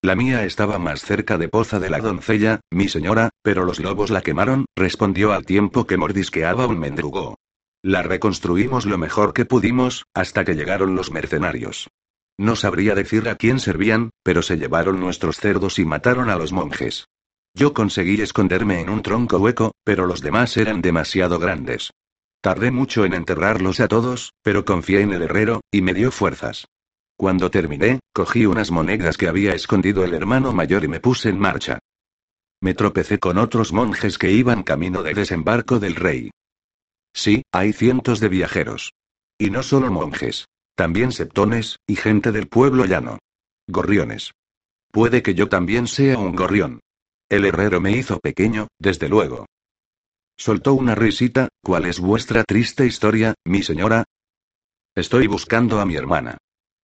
La 0.00 0.14
mía 0.14 0.44
estaba 0.44 0.78
más 0.78 1.02
cerca 1.02 1.36
de 1.36 1.48
Poza 1.48 1.78
de 1.78 1.90
la 1.90 1.98
doncella, 1.98 2.60
mi 2.70 2.88
señora, 2.88 3.30
pero 3.42 3.64
los 3.64 3.80
lobos 3.80 4.08
la 4.10 4.22
quemaron, 4.22 4.64
respondió 4.74 5.32
al 5.32 5.44
tiempo 5.44 5.86
que 5.86 5.98
mordisqueaba 5.98 6.66
un 6.66 6.78
mendrugo. 6.78 7.36
La 7.82 8.02
reconstruimos 8.02 8.86
lo 8.86 8.96
mejor 8.96 9.34
que 9.34 9.44
pudimos, 9.44 10.04
hasta 10.14 10.44
que 10.44 10.54
llegaron 10.54 10.94
los 10.94 11.10
mercenarios. 11.10 11.88
No 12.38 12.54
sabría 12.56 12.94
decir 12.94 13.28
a 13.28 13.36
quién 13.36 13.60
servían, 13.60 14.10
pero 14.22 14.42
se 14.42 14.56
llevaron 14.56 15.00
nuestros 15.00 15.38
cerdos 15.38 15.78
y 15.78 15.84
mataron 15.84 16.28
a 16.28 16.36
los 16.36 16.52
monjes. 16.52 17.08
Yo 17.54 17.72
conseguí 17.72 18.20
esconderme 18.20 18.80
en 18.80 18.90
un 18.90 19.02
tronco 19.02 19.38
hueco, 19.38 19.72
pero 19.82 20.06
los 20.06 20.20
demás 20.20 20.56
eran 20.58 20.82
demasiado 20.82 21.38
grandes. 21.38 21.92
Tardé 22.42 22.70
mucho 22.70 23.06
en 23.06 23.14
enterrarlos 23.14 23.80
a 23.80 23.88
todos, 23.88 24.34
pero 24.42 24.64
confié 24.64 25.00
en 25.00 25.12
el 25.12 25.22
herrero, 25.22 25.62
y 25.70 25.80
me 25.80 25.94
dio 25.94 26.10
fuerzas. 26.10 26.66
Cuando 27.16 27.50
terminé, 27.50 28.00
cogí 28.12 28.44
unas 28.44 28.70
monedas 28.70 29.16
que 29.16 29.28
había 29.28 29.54
escondido 29.54 30.04
el 30.04 30.12
hermano 30.12 30.52
mayor 30.52 30.84
y 30.84 30.88
me 30.88 31.00
puse 31.00 31.30
en 31.30 31.38
marcha. 31.38 31.78
Me 32.60 32.74
tropecé 32.74 33.18
con 33.18 33.38
otros 33.38 33.72
monjes 33.72 34.18
que 34.18 34.30
iban 34.30 34.62
camino 34.62 35.02
de 35.02 35.14
desembarco 35.14 35.78
del 35.78 35.94
rey. 35.94 36.30
Sí, 37.14 37.42
hay 37.52 37.72
cientos 37.72 38.20
de 38.20 38.28
viajeros. 38.28 38.92
Y 39.38 39.48
no 39.48 39.62
solo 39.62 39.90
monjes. 39.90 40.46
También 40.76 41.10
septones, 41.10 41.78
y 41.86 41.96
gente 41.96 42.32
del 42.32 42.48
pueblo 42.48 42.84
llano. 42.84 43.18
Gorriones. 43.66 44.32
Puede 44.92 45.22
que 45.22 45.34
yo 45.34 45.48
también 45.48 45.88
sea 45.88 46.18
un 46.18 46.36
gorrión. 46.36 46.80
El 47.30 47.46
herrero 47.46 47.80
me 47.80 47.92
hizo 47.92 48.20
pequeño, 48.20 48.68
desde 48.78 49.08
luego. 49.08 49.46
Soltó 50.36 50.74
una 50.74 50.94
risita, 50.94 51.48
¿cuál 51.64 51.86
es 51.86 51.98
vuestra 51.98 52.44
triste 52.44 52.84
historia, 52.86 53.34
mi 53.46 53.62
señora? 53.62 54.04
Estoy 54.94 55.26
buscando 55.26 55.80
a 55.80 55.86
mi 55.86 55.96
hermana. 55.96 56.36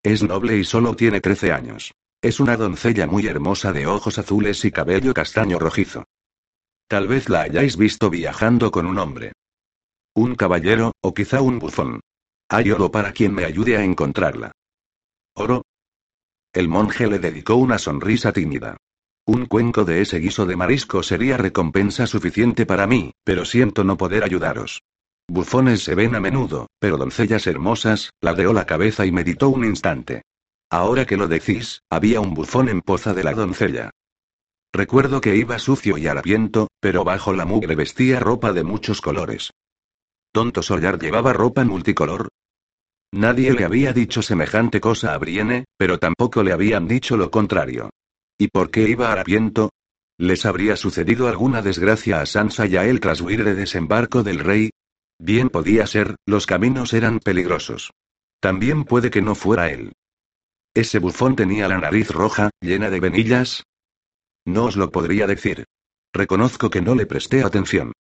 Es 0.02 0.22
noble 0.22 0.56
y 0.56 0.64
solo 0.64 0.96
tiene 0.96 1.20
trece 1.20 1.52
años. 1.52 1.92
Es 2.22 2.40
una 2.40 2.56
doncella 2.56 3.06
muy 3.06 3.26
hermosa 3.26 3.72
de 3.72 3.86
ojos 3.86 4.18
azules 4.18 4.64
y 4.64 4.70
cabello 4.70 5.12
castaño 5.12 5.58
rojizo. 5.58 6.04
Tal 6.88 7.08
vez 7.08 7.28
la 7.28 7.42
hayáis 7.42 7.76
visto 7.76 8.08
viajando 8.08 8.70
con 8.70 8.86
un 8.86 8.98
hombre. 8.98 9.32
Un 10.14 10.34
caballero, 10.34 10.92
o 11.02 11.12
quizá 11.12 11.42
un 11.42 11.58
bufón. 11.58 12.00
Hay 12.52 12.70
oro 12.70 12.90
para 12.90 13.12
quien 13.12 13.32
me 13.32 13.46
ayude 13.46 13.78
a 13.78 13.82
encontrarla. 13.82 14.52
¿Oro? 15.34 15.62
El 16.52 16.68
monje 16.68 17.06
le 17.06 17.18
dedicó 17.18 17.54
una 17.54 17.78
sonrisa 17.78 18.30
tímida. 18.30 18.76
Un 19.24 19.46
cuenco 19.46 19.86
de 19.86 20.02
ese 20.02 20.18
guiso 20.18 20.44
de 20.44 20.54
marisco 20.54 21.02
sería 21.02 21.38
recompensa 21.38 22.06
suficiente 22.06 22.66
para 22.66 22.86
mí, 22.86 23.12
pero 23.24 23.46
siento 23.46 23.84
no 23.84 23.96
poder 23.96 24.22
ayudaros. 24.22 24.82
Bufones 25.28 25.82
se 25.82 25.94
ven 25.94 26.14
a 26.14 26.20
menudo, 26.20 26.66
pero 26.78 26.98
doncellas 26.98 27.46
hermosas, 27.46 28.10
ladeó 28.20 28.52
la 28.52 28.66
cabeza 28.66 29.06
y 29.06 29.12
meditó 29.12 29.48
un 29.48 29.64
instante. 29.64 30.20
Ahora 30.68 31.06
que 31.06 31.16
lo 31.16 31.28
decís, 31.28 31.80
había 31.88 32.20
un 32.20 32.34
bufón 32.34 32.68
en 32.68 32.82
poza 32.82 33.14
de 33.14 33.24
la 33.24 33.32
doncella. 33.32 33.92
Recuerdo 34.74 35.22
que 35.22 35.36
iba 35.36 35.58
sucio 35.58 35.96
y 35.96 36.06
harapiento, 36.06 36.68
pero 36.80 37.02
bajo 37.02 37.32
la 37.32 37.46
mugre 37.46 37.76
vestía 37.76 38.20
ropa 38.20 38.52
de 38.52 38.62
muchos 38.62 39.00
colores. 39.00 39.52
¿Tonto 40.32 40.60
Solar 40.60 40.98
llevaba 40.98 41.32
ropa 41.32 41.64
multicolor? 41.64 42.28
Nadie 43.12 43.52
le 43.52 43.64
había 43.64 43.92
dicho 43.92 44.22
semejante 44.22 44.80
cosa 44.80 45.12
a 45.12 45.18
Brienne, 45.18 45.66
pero 45.76 45.98
tampoco 45.98 46.42
le 46.42 46.52
habían 46.52 46.88
dicho 46.88 47.16
lo 47.16 47.30
contrario. 47.30 47.90
¿Y 48.38 48.48
por 48.48 48.70
qué 48.70 48.88
iba 48.88 49.12
harapiento? 49.12 49.70
¿Les 50.18 50.46
habría 50.46 50.76
sucedido 50.76 51.28
alguna 51.28 51.60
desgracia 51.60 52.20
a 52.20 52.26
Sansa 52.26 52.66
y 52.66 52.76
a 52.76 52.86
él 52.86 53.00
tras 53.00 53.20
huir 53.20 53.44
de 53.44 53.54
desembarco 53.54 54.22
del 54.22 54.38
rey? 54.38 54.70
Bien 55.18 55.50
podía 55.50 55.86
ser, 55.86 56.16
los 56.26 56.46
caminos 56.46 56.94
eran 56.94 57.18
peligrosos. 57.18 57.92
También 58.40 58.84
puede 58.84 59.10
que 59.10 59.22
no 59.22 59.34
fuera 59.34 59.70
él. 59.70 59.92
¿Ese 60.74 60.98
bufón 60.98 61.36
tenía 61.36 61.68
la 61.68 61.78
nariz 61.78 62.10
roja, 62.10 62.50
llena 62.60 62.88
de 62.88 62.98
venillas? 62.98 63.62
No 64.46 64.64
os 64.64 64.76
lo 64.76 64.90
podría 64.90 65.26
decir. 65.26 65.64
Reconozco 66.14 66.70
que 66.70 66.80
no 66.80 66.94
le 66.94 67.06
presté 67.06 67.42
atención. 67.42 67.92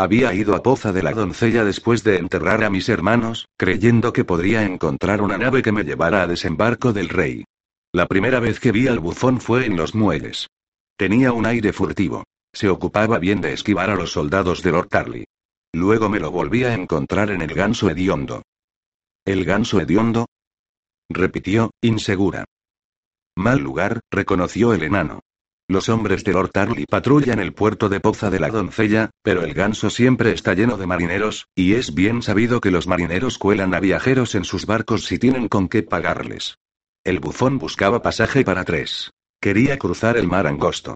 Había 0.00 0.32
ido 0.32 0.54
a 0.54 0.62
Poza 0.62 0.92
de 0.92 1.02
la 1.02 1.10
doncella 1.10 1.64
después 1.64 2.04
de 2.04 2.18
enterrar 2.18 2.62
a 2.62 2.70
mis 2.70 2.88
hermanos, 2.88 3.48
creyendo 3.56 4.12
que 4.12 4.24
podría 4.24 4.62
encontrar 4.62 5.20
una 5.20 5.36
nave 5.36 5.60
que 5.60 5.72
me 5.72 5.82
llevara 5.82 6.22
a 6.22 6.28
desembarco 6.28 6.92
del 6.92 7.08
rey. 7.08 7.44
La 7.92 8.06
primera 8.06 8.38
vez 8.38 8.60
que 8.60 8.70
vi 8.70 8.86
al 8.86 9.00
bufón 9.00 9.40
fue 9.40 9.66
en 9.66 9.76
los 9.76 9.96
muelles. 9.96 10.46
Tenía 10.96 11.32
un 11.32 11.46
aire 11.46 11.72
furtivo. 11.72 12.22
Se 12.52 12.68
ocupaba 12.68 13.18
bien 13.18 13.40
de 13.40 13.52
esquivar 13.52 13.90
a 13.90 13.96
los 13.96 14.12
soldados 14.12 14.62
de 14.62 14.70
Lord 14.70 14.88
Tarly. 14.88 15.24
Luego 15.72 16.08
me 16.08 16.20
lo 16.20 16.30
volví 16.30 16.62
a 16.62 16.74
encontrar 16.74 17.30
en 17.30 17.42
el 17.42 17.52
ganso 17.52 17.90
hediondo. 17.90 18.42
¿El 19.24 19.44
ganso 19.44 19.80
hediondo? 19.80 20.26
repitió, 21.10 21.72
insegura. 21.82 22.44
Mal 23.36 23.58
lugar, 23.58 23.98
reconoció 24.12 24.74
el 24.74 24.84
enano. 24.84 25.20
Los 25.70 25.90
hombres 25.90 26.24
de 26.24 26.32
Lord 26.32 26.50
Tarly 26.50 26.86
patrullan 26.86 27.40
el 27.40 27.52
puerto 27.52 27.90
de 27.90 28.00
Poza 28.00 28.30
de 28.30 28.40
la 28.40 28.48
Doncella, 28.48 29.10
pero 29.22 29.42
el 29.42 29.52
ganso 29.52 29.90
siempre 29.90 30.32
está 30.32 30.54
lleno 30.54 30.78
de 30.78 30.86
marineros, 30.86 31.46
y 31.54 31.74
es 31.74 31.94
bien 31.94 32.22
sabido 32.22 32.62
que 32.62 32.70
los 32.70 32.86
marineros 32.86 33.36
cuelan 33.36 33.74
a 33.74 33.80
viajeros 33.80 34.34
en 34.34 34.44
sus 34.44 34.64
barcos 34.64 35.04
si 35.04 35.18
tienen 35.18 35.48
con 35.48 35.68
qué 35.68 35.82
pagarles. 35.82 36.56
El 37.04 37.20
bufón 37.20 37.58
buscaba 37.58 38.00
pasaje 38.00 38.44
para 38.44 38.64
tres. 38.64 39.10
Quería 39.42 39.78
cruzar 39.78 40.16
el 40.16 40.26
mar 40.26 40.46
angosto. 40.46 40.94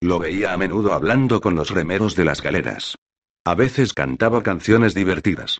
Lo 0.00 0.18
veía 0.18 0.54
a 0.54 0.56
menudo 0.56 0.94
hablando 0.94 1.42
con 1.42 1.54
los 1.54 1.70
remeros 1.70 2.16
de 2.16 2.24
las 2.24 2.40
galeras. 2.40 2.96
A 3.44 3.54
veces 3.54 3.92
cantaba 3.92 4.42
canciones 4.42 4.94
divertidas. 4.94 5.58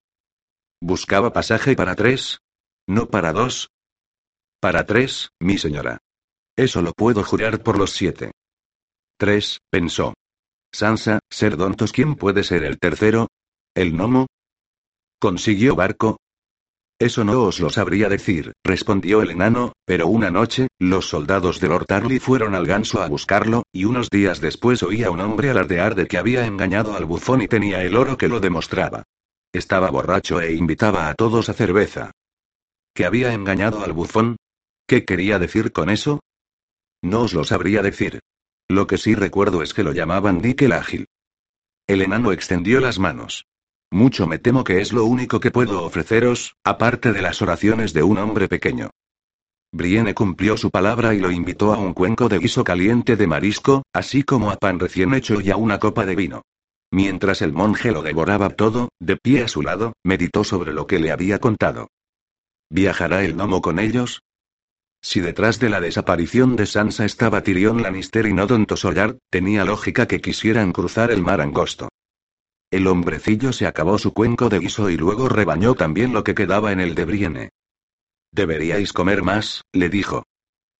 ¿Buscaba 0.80 1.34
pasaje 1.34 1.76
para 1.76 1.94
tres? 1.96 2.40
¿No 2.86 3.10
para 3.10 3.34
dos? 3.34 3.68
Para 4.58 4.86
tres, 4.86 5.32
mi 5.38 5.58
señora. 5.58 5.98
Eso 6.56 6.82
lo 6.82 6.92
puedo 6.92 7.24
jurar 7.24 7.62
por 7.62 7.78
los 7.78 7.92
siete. 7.92 8.32
Tres, 9.18 9.58
pensó. 9.70 10.14
Sansa, 10.72 11.18
ser 11.30 11.56
dontos, 11.56 11.92
¿quién 11.92 12.14
puede 12.14 12.44
ser 12.44 12.64
el 12.64 12.78
tercero? 12.78 13.28
¿El 13.74 13.92
gnomo? 13.92 14.26
¿Consiguió 15.20 15.76
barco? 15.76 16.18
Eso 16.98 17.24
no 17.24 17.42
os 17.42 17.58
lo 17.58 17.68
sabría 17.68 18.08
decir, 18.08 18.52
respondió 18.64 19.22
el 19.22 19.30
enano, 19.30 19.72
pero 19.84 20.06
una 20.06 20.30
noche, 20.30 20.68
los 20.78 21.08
soldados 21.08 21.58
de 21.58 21.68
Lord 21.68 21.86
Tarly 21.86 22.20
fueron 22.20 22.54
al 22.54 22.66
ganso 22.66 23.02
a 23.02 23.08
buscarlo, 23.08 23.64
y 23.72 23.86
unos 23.86 24.08
días 24.08 24.40
después 24.40 24.82
oía 24.82 25.08
a 25.08 25.10
un 25.10 25.20
hombre 25.20 25.50
alardear 25.50 25.94
de 25.94 26.06
que 26.06 26.16
había 26.16 26.46
engañado 26.46 26.94
al 26.94 27.04
bufón 27.04 27.42
y 27.42 27.48
tenía 27.48 27.82
el 27.82 27.96
oro 27.96 28.16
que 28.16 28.28
lo 28.28 28.38
demostraba. 28.40 29.02
Estaba 29.52 29.90
borracho 29.90 30.40
e 30.40 30.52
invitaba 30.52 31.08
a 31.08 31.14
todos 31.14 31.48
a 31.48 31.54
cerveza. 31.54 32.12
¿Que 32.94 33.04
había 33.04 33.32
engañado 33.32 33.82
al 33.82 33.92
bufón? 33.92 34.36
¿Qué 34.86 35.04
quería 35.04 35.38
decir 35.38 35.72
con 35.72 35.90
eso? 35.90 36.20
No 37.02 37.22
os 37.22 37.34
lo 37.34 37.44
sabría 37.44 37.82
decir. 37.82 38.20
Lo 38.68 38.86
que 38.86 38.96
sí 38.96 39.14
recuerdo 39.14 39.62
es 39.62 39.74
que 39.74 39.82
lo 39.82 39.92
llamaban 39.92 40.40
Dick 40.40 40.62
el 40.62 40.72
Ágil. 40.72 41.06
El 41.86 42.00
enano 42.00 42.32
extendió 42.32 42.80
las 42.80 42.98
manos. 42.98 43.44
Mucho 43.90 44.26
me 44.26 44.38
temo 44.38 44.64
que 44.64 44.80
es 44.80 44.92
lo 44.92 45.04
único 45.04 45.40
que 45.40 45.50
puedo 45.50 45.84
ofreceros, 45.84 46.56
aparte 46.64 47.12
de 47.12 47.20
las 47.20 47.42
oraciones 47.42 47.92
de 47.92 48.02
un 48.02 48.18
hombre 48.18 48.48
pequeño. 48.48 48.90
Brienne 49.72 50.14
cumplió 50.14 50.56
su 50.56 50.70
palabra 50.70 51.14
y 51.14 51.18
lo 51.18 51.30
invitó 51.30 51.72
a 51.74 51.78
un 51.78 51.92
cuenco 51.92 52.28
de 52.28 52.38
guiso 52.38 52.62
caliente 52.62 53.16
de 53.16 53.26
marisco, 53.26 53.82
así 53.92 54.22
como 54.22 54.50
a 54.50 54.56
pan 54.56 54.78
recién 54.78 55.12
hecho 55.14 55.40
y 55.40 55.50
a 55.50 55.56
una 55.56 55.78
copa 55.78 56.06
de 56.06 56.14
vino. 56.14 56.42
Mientras 56.90 57.42
el 57.42 57.52
monje 57.52 57.90
lo 57.90 58.02
devoraba 58.02 58.50
todo, 58.50 58.90
de 59.00 59.16
pie 59.16 59.44
a 59.44 59.48
su 59.48 59.62
lado, 59.62 59.94
meditó 60.04 60.44
sobre 60.44 60.72
lo 60.72 60.86
que 60.86 60.98
le 60.98 61.10
había 61.10 61.38
contado. 61.38 61.88
¿Viajará 62.70 63.24
el 63.24 63.34
gnomo 63.34 63.62
con 63.62 63.78
ellos? 63.78 64.22
Si 65.02 65.20
detrás 65.20 65.58
de 65.58 65.68
la 65.68 65.80
desaparición 65.80 66.54
de 66.54 66.64
Sansa 66.64 67.04
estaba 67.04 67.42
Tyrion 67.42 67.82
Lannister 67.82 68.24
y 68.26 68.32
no 68.32 68.46
Don 68.46 68.66
Tosollar, 68.66 69.18
tenía 69.30 69.64
lógica 69.64 70.06
que 70.06 70.20
quisieran 70.20 70.72
cruzar 70.72 71.10
el 71.10 71.22
mar 71.22 71.40
angosto. 71.40 71.88
El 72.70 72.86
hombrecillo 72.86 73.52
se 73.52 73.66
acabó 73.66 73.98
su 73.98 74.14
cuenco 74.14 74.48
de 74.48 74.60
guiso 74.60 74.88
y 74.88 74.96
luego 74.96 75.28
rebañó 75.28 75.74
también 75.74 76.12
lo 76.12 76.22
que 76.24 76.34
quedaba 76.34 76.72
en 76.72 76.80
el 76.80 76.94
de 76.94 77.04
Brienne. 77.04 77.50
Deberíais 78.30 78.92
comer 78.92 79.22
más, 79.22 79.62
le 79.72 79.90
dijo. 79.90 80.22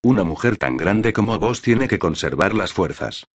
Una 0.01 0.23
mujer 0.23 0.57
tan 0.57 0.77
grande 0.77 1.13
como 1.13 1.37
vos 1.37 1.61
tiene 1.61 1.87
que 1.87 1.99
conservar 1.99 2.55
las 2.55 2.73
fuerzas. 2.73 3.25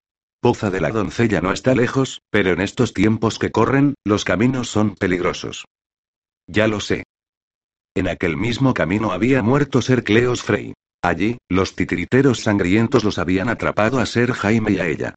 Poza 0.40 0.70
de 0.70 0.80
la 0.80 0.90
doncella 0.90 1.40
no 1.40 1.52
está 1.52 1.74
lejos, 1.74 2.22
pero 2.30 2.50
en 2.50 2.60
estos 2.60 2.94
tiempos 2.94 3.38
que 3.38 3.50
corren, 3.50 3.94
los 4.04 4.24
caminos 4.24 4.68
son 4.68 4.94
peligrosos. 4.94 5.66
Ya 6.46 6.66
lo 6.66 6.80
sé. 6.80 7.04
En 7.98 8.06
aquel 8.06 8.36
mismo 8.36 8.74
camino 8.74 9.10
había 9.10 9.42
muerto 9.42 9.82
Ser 9.82 10.04
Cleos 10.04 10.44
Frey. 10.44 10.72
Allí, 11.02 11.38
los 11.48 11.74
titiriteros 11.74 12.38
sangrientos 12.44 13.02
los 13.02 13.18
habían 13.18 13.48
atrapado 13.48 13.98
a 13.98 14.06
Ser 14.06 14.30
Jaime 14.34 14.70
y 14.70 14.78
a 14.78 14.86
ella. 14.86 15.14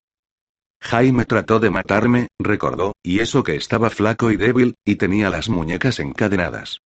Jaime 0.81 1.25
trató 1.25 1.59
de 1.59 1.69
matarme, 1.69 2.29
recordó, 2.39 2.93
y 3.03 3.19
eso 3.19 3.43
que 3.43 3.53
estaba 3.55 3.91
flaco 3.91 4.31
y 4.31 4.35
débil, 4.35 4.73
y 4.83 4.95
tenía 4.95 5.29
las 5.29 5.47
muñecas 5.47 5.99
encadenadas. 5.99 6.79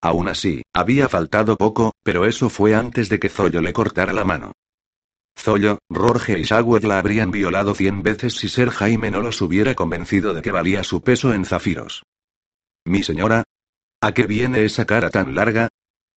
Aún 0.00 0.28
así, 0.28 0.62
había 0.74 1.08
faltado 1.08 1.56
poco, 1.56 1.92
pero 2.02 2.26
eso 2.26 2.50
fue 2.50 2.74
antes 2.74 3.08
de 3.08 3.20
que 3.20 3.28
Zollo 3.28 3.62
le 3.62 3.72
cortara 3.72 4.12
la 4.12 4.24
mano. 4.24 4.50
Zollo, 5.38 5.78
Rorge 5.88 6.36
y 6.36 6.42
Shagwell 6.42 6.88
la 6.88 6.98
habrían 6.98 7.30
violado 7.30 7.76
cien 7.76 8.02
veces 8.02 8.34
si 8.34 8.48
Ser 8.48 8.70
Jaime 8.70 9.12
no 9.12 9.20
los 9.20 9.40
hubiera 9.40 9.76
convencido 9.76 10.34
de 10.34 10.42
que 10.42 10.50
valía 10.50 10.82
su 10.82 11.00
peso 11.00 11.32
en 11.32 11.44
zafiros. 11.44 12.02
Mi 12.84 13.04
señora. 13.04 13.44
¿A 14.04 14.12
qué 14.12 14.26
viene 14.26 14.64
esa 14.64 14.84
cara 14.84 15.10
tan 15.10 15.36
larga? 15.36 15.68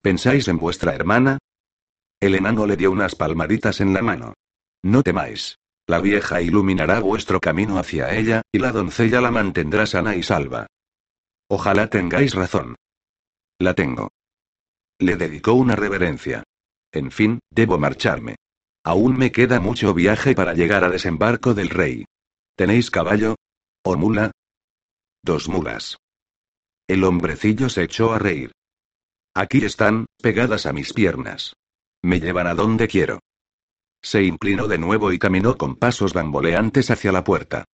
¿Pensáis 0.02 0.48
en 0.48 0.58
vuestra 0.58 0.96
hermana? 0.96 1.38
El 2.20 2.34
enano 2.34 2.66
le 2.66 2.78
dio 2.78 2.92
unas 2.92 3.14
palmaditas 3.14 3.80
en 3.80 3.94
la 3.94 4.02
mano. 4.02 4.34
No 4.84 5.04
temáis. 5.04 5.60
La 5.86 6.00
vieja 6.00 6.42
iluminará 6.42 7.00
vuestro 7.00 7.40
camino 7.40 7.78
hacia 7.78 8.16
ella, 8.16 8.42
y 8.52 8.58
la 8.58 8.72
doncella 8.72 9.22
la 9.22 9.30
mantendrá 9.30 9.86
sana 9.86 10.16
y 10.16 10.24
salva. 10.24 10.66
Ojalá 11.48 11.88
tengáis 11.88 12.34
razón. 12.34 12.76
La 13.60 13.76
tengo. 13.76 14.10
Le 14.98 15.16
dedicó 15.16 15.54
una 15.54 15.76
reverencia. 15.76 16.42
En 16.92 17.12
fin, 17.12 17.38
debo 17.52 17.78
marcharme. 17.78 18.38
Aún 18.84 19.16
me 19.16 19.32
queda 19.32 19.60
mucho 19.60 19.94
viaje 19.94 20.34
para 20.34 20.56
llegar 20.56 20.84
a 20.84 20.90
desembarco 20.90 21.54
del 21.54 21.70
rey. 21.70 22.06
¿Tenéis 22.56 22.90
caballo? 22.90 23.36
¿O 23.84 23.96
mula? 23.96 24.32
Dos 25.22 25.48
mulas. 25.50 25.98
El 26.88 27.04
hombrecillo 27.04 27.70
se 27.70 27.84
echó 27.84 28.14
a 28.14 28.20
reír. 28.20 28.52
Aquí 29.34 29.66
están, 29.66 30.06
pegadas 30.22 30.66
a 30.66 30.74
mis 30.74 30.94
piernas. 30.94 31.56
Me 32.04 32.20
llevan 32.20 32.48
a 32.48 32.54
donde 32.54 32.88
quiero. 32.88 33.20
Se 34.04 34.24
inclinó 34.24 34.68
de 34.68 34.78
nuevo 34.78 35.12
y 35.12 35.18
caminó 35.18 35.58
con 35.58 35.76
pasos 35.76 36.14
bamboleantes 36.14 36.92
hacia 36.92 37.12
la 37.12 37.24
puerta. 37.24 37.66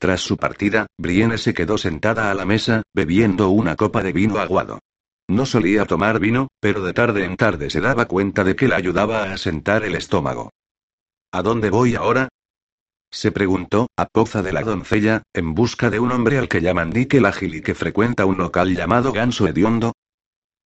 Tras 0.00 0.20
su 0.20 0.36
partida, 0.36 0.86
Brienne 0.98 1.38
se 1.38 1.54
quedó 1.54 1.78
sentada 1.78 2.30
a 2.30 2.34
la 2.34 2.44
mesa, 2.44 2.82
bebiendo 2.92 3.50
una 3.50 3.76
copa 3.76 4.02
de 4.02 4.12
vino 4.12 4.38
aguado. 4.38 4.80
No 5.28 5.46
solía 5.46 5.86
tomar 5.86 6.18
vino, 6.18 6.48
pero 6.60 6.82
de 6.82 6.92
tarde 6.92 7.24
en 7.24 7.36
tarde 7.36 7.70
se 7.70 7.80
daba 7.80 8.06
cuenta 8.06 8.44
de 8.44 8.56
que 8.56 8.68
le 8.68 8.74
ayudaba 8.74 9.22
a 9.22 9.32
asentar 9.32 9.84
el 9.84 9.94
estómago. 9.94 10.50
¿A 11.32 11.40
dónde 11.40 11.70
voy 11.70 11.94
ahora? 11.94 12.28
Se 13.14 13.30
preguntó, 13.30 13.86
a 13.96 14.06
Poza 14.06 14.42
de 14.42 14.52
la 14.52 14.62
doncella, 14.62 15.22
en 15.32 15.54
busca 15.54 15.88
de 15.88 16.00
un 16.00 16.10
hombre 16.10 16.36
al 16.36 16.48
que 16.48 16.60
llaman 16.60 16.90
Nickel 16.90 17.26
Ágil 17.26 17.54
y 17.54 17.62
que 17.62 17.76
frecuenta 17.76 18.26
un 18.26 18.38
local 18.38 18.74
llamado 18.74 19.12
Ganso 19.12 19.46
Hediondo. 19.46 19.92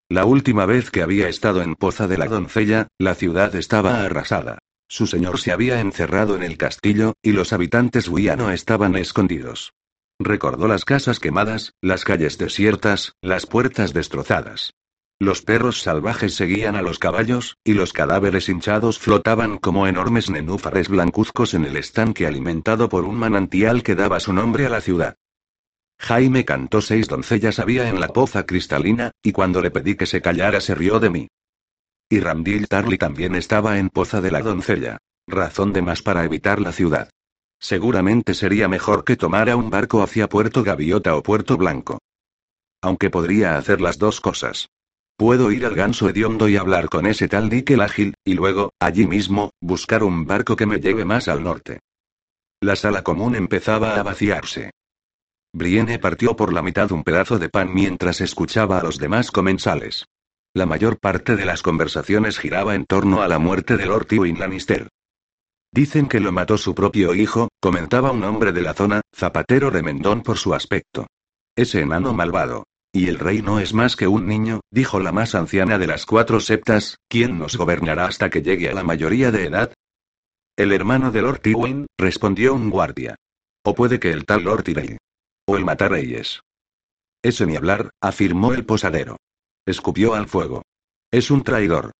La 0.08 0.24
última 0.24 0.64
vez 0.64 0.90
que 0.90 1.02
había 1.02 1.28
estado 1.28 1.60
en 1.60 1.74
Poza 1.74 2.08
de 2.08 2.16
la 2.16 2.24
doncella, 2.24 2.88
la 2.98 3.14
ciudad 3.14 3.54
estaba 3.54 4.02
arrasada. 4.02 4.60
Su 4.88 5.06
señor 5.06 5.38
se 5.38 5.52
había 5.52 5.80
encerrado 5.80 6.36
en 6.36 6.42
el 6.42 6.56
castillo, 6.56 7.12
y 7.22 7.32
los 7.32 7.52
habitantes 7.52 8.08
Guiano 8.08 8.50
estaban 8.50 8.96
escondidos. 8.96 9.74
Recordó 10.18 10.68
las 10.68 10.86
casas 10.86 11.20
quemadas, 11.20 11.74
las 11.82 12.06
calles 12.06 12.38
desiertas, 12.38 13.12
las 13.20 13.44
puertas 13.44 13.92
destrozadas. 13.92 14.72
Los 15.20 15.42
perros 15.42 15.82
salvajes 15.82 16.34
seguían 16.34 16.76
a 16.76 16.82
los 16.82 17.00
caballos, 17.00 17.56
y 17.64 17.74
los 17.74 17.92
cadáveres 17.92 18.48
hinchados 18.48 19.00
flotaban 19.00 19.58
como 19.58 19.88
enormes 19.88 20.30
nenúfares 20.30 20.88
blancuzcos 20.88 21.54
en 21.54 21.64
el 21.64 21.76
estanque 21.76 22.24
alimentado 22.26 22.88
por 22.88 23.04
un 23.04 23.16
manantial 23.16 23.82
que 23.82 23.96
daba 23.96 24.20
su 24.20 24.32
nombre 24.32 24.66
a 24.66 24.68
la 24.68 24.80
ciudad. 24.80 25.16
Jaime 25.98 26.44
cantó 26.44 26.80
seis 26.80 27.08
doncellas 27.08 27.58
había 27.58 27.88
en 27.88 27.98
la 27.98 28.08
poza 28.08 28.46
cristalina, 28.46 29.10
y 29.20 29.32
cuando 29.32 29.60
le 29.60 29.72
pedí 29.72 29.96
que 29.96 30.06
se 30.06 30.22
callara 30.22 30.60
se 30.60 30.76
rió 30.76 31.00
de 31.00 31.10
mí. 31.10 31.28
Y 32.08 32.20
Ramdil 32.20 32.68
Tarly 32.68 32.96
también 32.96 33.34
estaba 33.34 33.78
en 33.78 33.90
poza 33.90 34.20
de 34.20 34.30
la 34.30 34.40
doncella. 34.40 34.98
Razón 35.26 35.72
de 35.72 35.82
más 35.82 36.00
para 36.00 36.24
evitar 36.24 36.60
la 36.60 36.72
ciudad. 36.72 37.10
Seguramente 37.58 38.34
sería 38.34 38.68
mejor 38.68 39.04
que 39.04 39.16
tomara 39.16 39.56
un 39.56 39.68
barco 39.68 40.00
hacia 40.00 40.28
Puerto 40.28 40.62
Gaviota 40.62 41.16
o 41.16 41.22
Puerto 41.24 41.56
Blanco. 41.56 41.98
Aunque 42.80 43.10
podría 43.10 43.58
hacer 43.58 43.80
las 43.80 43.98
dos 43.98 44.20
cosas. 44.20 44.68
Puedo 45.18 45.50
ir 45.50 45.66
al 45.66 45.74
ganso 45.74 46.08
hediondo 46.08 46.48
y 46.48 46.56
hablar 46.56 46.88
con 46.88 47.04
ese 47.04 47.26
tal 47.26 47.50
Nickel 47.50 47.80
ágil, 47.80 48.14
y 48.24 48.34
luego, 48.34 48.72
allí 48.78 49.04
mismo, 49.04 49.50
buscar 49.60 50.04
un 50.04 50.26
barco 50.26 50.54
que 50.54 50.64
me 50.64 50.78
lleve 50.78 51.04
más 51.04 51.26
al 51.26 51.42
norte. 51.42 51.80
La 52.60 52.76
sala 52.76 53.02
común 53.02 53.34
empezaba 53.34 53.96
a 53.96 54.02
vaciarse. 54.04 54.70
Brienne 55.52 55.98
partió 55.98 56.36
por 56.36 56.52
la 56.52 56.62
mitad 56.62 56.92
un 56.92 57.02
pedazo 57.02 57.40
de 57.40 57.48
pan 57.48 57.74
mientras 57.74 58.20
escuchaba 58.20 58.78
a 58.78 58.84
los 58.84 58.98
demás 58.98 59.32
comensales. 59.32 60.06
La 60.54 60.66
mayor 60.66 61.00
parte 61.00 61.34
de 61.34 61.46
las 61.46 61.62
conversaciones 61.62 62.38
giraba 62.38 62.76
en 62.76 62.84
torno 62.84 63.20
a 63.20 63.26
la 63.26 63.40
muerte 63.40 63.76
de 63.76 63.86
Lord 63.86 64.06
Tywin 64.06 64.38
Lannister. 64.38 64.88
Dicen 65.72 66.06
que 66.06 66.20
lo 66.20 66.30
mató 66.30 66.58
su 66.58 66.76
propio 66.76 67.12
hijo, 67.16 67.48
comentaba 67.60 68.12
un 68.12 68.22
hombre 68.22 68.52
de 68.52 68.62
la 68.62 68.72
zona, 68.72 69.00
zapatero 69.12 69.68
remendón 69.68 70.22
por 70.22 70.38
su 70.38 70.54
aspecto. 70.54 71.08
Ese 71.56 71.80
enano 71.80 72.14
malvado. 72.14 72.66
Y 72.92 73.08
el 73.08 73.18
rey 73.18 73.42
no 73.42 73.60
es 73.60 73.74
más 73.74 73.96
que 73.96 74.08
un 74.08 74.26
niño, 74.26 74.60
dijo 74.70 74.98
la 75.00 75.12
más 75.12 75.34
anciana 75.34 75.78
de 75.78 75.86
las 75.86 76.06
cuatro 76.06 76.40
septas, 76.40 76.96
¿quién 77.08 77.38
nos 77.38 77.56
gobernará 77.56 78.06
hasta 78.06 78.30
que 78.30 78.42
llegue 78.42 78.70
a 78.70 78.74
la 78.74 78.82
mayoría 78.82 79.30
de 79.30 79.44
edad? 79.44 79.72
El 80.56 80.72
hermano 80.72 81.12
de 81.12 81.22
Lord 81.22 81.40
Tywin, 81.40 81.86
respondió 81.98 82.54
un 82.54 82.70
guardia. 82.70 83.16
O 83.64 83.74
puede 83.74 84.00
que 84.00 84.10
el 84.10 84.24
tal 84.24 84.44
Lord 84.44 84.64
Tyrell. 84.64 84.98
O 85.46 85.56
el 85.56 85.64
matarreyes. 85.64 86.40
Ese 87.22 87.46
ni 87.46 87.56
hablar, 87.56 87.90
afirmó 88.00 88.54
el 88.54 88.64
posadero. 88.64 89.18
Escupió 89.66 90.14
al 90.14 90.28
fuego. 90.28 90.62
Es 91.12 91.30
un 91.30 91.44
traidor. 91.44 91.92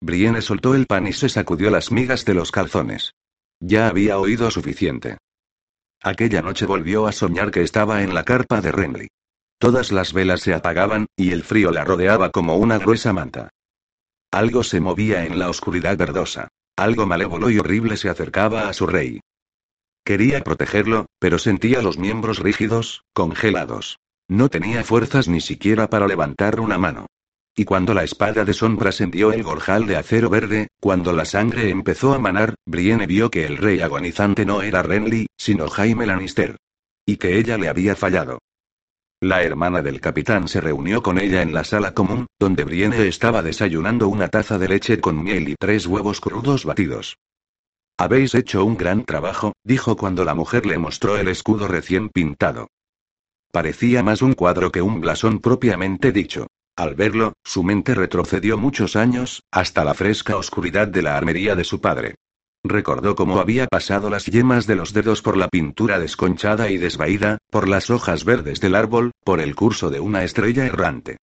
Brienne 0.00 0.42
soltó 0.42 0.74
el 0.74 0.86
pan 0.86 1.06
y 1.06 1.12
se 1.12 1.28
sacudió 1.28 1.70
las 1.70 1.90
migas 1.90 2.24
de 2.24 2.34
los 2.34 2.52
calzones. 2.52 3.12
Ya 3.60 3.88
había 3.88 4.18
oído 4.18 4.50
suficiente. 4.50 5.18
Aquella 6.02 6.42
noche 6.42 6.66
volvió 6.66 7.06
a 7.06 7.12
soñar 7.12 7.50
que 7.50 7.62
estaba 7.62 8.02
en 8.02 8.14
la 8.14 8.24
carpa 8.24 8.60
de 8.60 8.72
Renly. 8.72 9.08
Todas 9.58 9.90
las 9.90 10.12
velas 10.12 10.40
se 10.40 10.54
apagaban, 10.54 11.06
y 11.16 11.30
el 11.30 11.42
frío 11.42 11.70
la 11.70 11.84
rodeaba 11.84 12.30
como 12.30 12.56
una 12.56 12.78
gruesa 12.78 13.12
manta. 13.12 13.50
Algo 14.30 14.62
se 14.62 14.80
movía 14.80 15.24
en 15.24 15.38
la 15.38 15.48
oscuridad 15.48 15.96
verdosa. 15.96 16.48
Algo 16.76 17.06
malévolo 17.06 17.48
y 17.48 17.58
horrible 17.58 17.96
se 17.96 18.10
acercaba 18.10 18.68
a 18.68 18.74
su 18.74 18.86
rey. 18.86 19.20
Quería 20.04 20.44
protegerlo, 20.44 21.06
pero 21.18 21.38
sentía 21.38 21.80
los 21.80 21.98
miembros 21.98 22.38
rígidos, 22.38 23.02
congelados. 23.14 23.98
No 24.28 24.50
tenía 24.50 24.84
fuerzas 24.84 25.26
ni 25.26 25.40
siquiera 25.40 25.88
para 25.88 26.06
levantar 26.06 26.60
una 26.60 26.76
mano. 26.76 27.06
Y 27.56 27.64
cuando 27.64 27.94
la 27.94 28.04
espada 28.04 28.44
de 28.44 28.52
sombras 28.52 29.00
envió 29.00 29.32
el 29.32 29.42
gorjal 29.42 29.86
de 29.86 29.96
acero 29.96 30.28
verde, 30.28 30.68
cuando 30.78 31.14
la 31.14 31.24
sangre 31.24 31.70
empezó 31.70 32.12
a 32.12 32.18
manar, 32.18 32.54
Brienne 32.66 33.06
vio 33.06 33.30
que 33.30 33.46
el 33.46 33.56
rey 33.56 33.80
agonizante 33.80 34.44
no 34.44 34.60
era 34.60 34.82
Renly, 34.82 35.28
sino 35.38 35.68
Jaime 35.68 36.04
Lannister. 36.04 36.56
Y 37.06 37.16
que 37.16 37.38
ella 37.38 37.56
le 37.56 37.68
había 37.68 37.96
fallado. 37.96 38.40
La 39.20 39.42
hermana 39.42 39.80
del 39.80 40.02
capitán 40.02 40.46
se 40.46 40.60
reunió 40.60 41.02
con 41.02 41.18
ella 41.18 41.40
en 41.40 41.54
la 41.54 41.64
sala 41.64 41.94
común, 41.94 42.26
donde 42.38 42.64
Brienne 42.64 43.08
estaba 43.08 43.42
desayunando 43.42 44.08
una 44.08 44.28
taza 44.28 44.58
de 44.58 44.68
leche 44.68 45.00
con 45.00 45.22
miel 45.22 45.48
y 45.48 45.54
tres 45.58 45.86
huevos 45.86 46.20
crudos 46.20 46.66
batidos. 46.66 47.16
Habéis 47.98 48.34
hecho 48.34 48.62
un 48.62 48.76
gran 48.76 49.04
trabajo, 49.06 49.54
dijo 49.64 49.96
cuando 49.96 50.22
la 50.22 50.34
mujer 50.34 50.66
le 50.66 50.76
mostró 50.76 51.16
el 51.16 51.28
escudo 51.28 51.66
recién 51.66 52.10
pintado. 52.10 52.68
Parecía 53.50 54.02
más 54.02 54.20
un 54.20 54.34
cuadro 54.34 54.70
que 54.70 54.82
un 54.82 55.00
blasón 55.00 55.40
propiamente 55.40 56.12
dicho. 56.12 56.48
Al 56.76 56.94
verlo, 56.94 57.32
su 57.42 57.62
mente 57.62 57.94
retrocedió 57.94 58.58
muchos 58.58 58.96
años, 58.96 59.42
hasta 59.50 59.82
la 59.82 59.94
fresca 59.94 60.36
oscuridad 60.36 60.88
de 60.88 61.00
la 61.00 61.16
armería 61.16 61.54
de 61.56 61.64
su 61.64 61.80
padre. 61.80 62.16
Recordó 62.68 63.14
cómo 63.14 63.38
había 63.38 63.66
pasado 63.66 64.10
las 64.10 64.26
yemas 64.26 64.66
de 64.66 64.76
los 64.76 64.92
dedos 64.92 65.22
por 65.22 65.36
la 65.36 65.48
pintura 65.48 65.98
desconchada 65.98 66.70
y 66.70 66.78
desvaída, 66.78 67.38
por 67.50 67.68
las 67.68 67.90
hojas 67.90 68.24
verdes 68.24 68.60
del 68.60 68.74
árbol, 68.74 69.12
por 69.24 69.40
el 69.40 69.54
curso 69.54 69.90
de 69.90 70.00
una 70.00 70.24
estrella 70.24 70.66
errante. 70.66 71.18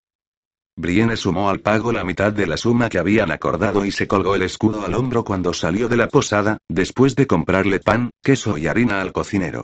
Brienne 0.75 1.17
sumó 1.17 1.49
al 1.49 1.59
pago 1.59 1.91
la 1.91 2.03
mitad 2.03 2.33
de 2.33 2.47
la 2.47 2.57
suma 2.57 2.89
que 2.89 2.97
habían 2.97 3.31
acordado 3.31 3.85
y 3.85 3.91
se 3.91 4.07
colgó 4.07 4.35
el 4.35 4.41
escudo 4.41 4.85
al 4.85 4.95
hombro 4.95 5.23
cuando 5.23 5.53
salió 5.53 5.87
de 5.87 5.97
la 5.97 6.07
posada, 6.07 6.57
después 6.67 7.15
de 7.15 7.27
comprarle 7.27 7.79
pan, 7.79 8.09
queso 8.23 8.57
y 8.57 8.67
harina 8.67 8.99
al 9.01 9.13
cocinero. 9.13 9.63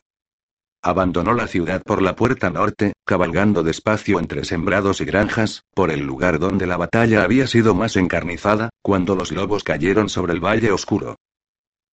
Abandonó 0.82 1.34
la 1.34 1.46
ciudad 1.46 1.82
por 1.82 2.00
la 2.00 2.14
puerta 2.14 2.48
norte, 2.48 2.92
cabalgando 3.04 3.62
despacio 3.62 4.18
entre 4.18 4.44
sembrados 4.44 5.00
y 5.00 5.04
granjas, 5.04 5.64
por 5.74 5.90
el 5.90 6.00
lugar 6.00 6.38
donde 6.38 6.66
la 6.66 6.76
batalla 6.76 7.24
había 7.24 7.46
sido 7.46 7.74
más 7.74 7.96
encarnizada, 7.96 8.70
cuando 8.80 9.16
los 9.16 9.32
lobos 9.32 9.64
cayeron 9.64 10.08
sobre 10.08 10.32
el 10.32 10.40
valle 10.40 10.70
oscuro. 10.72 11.16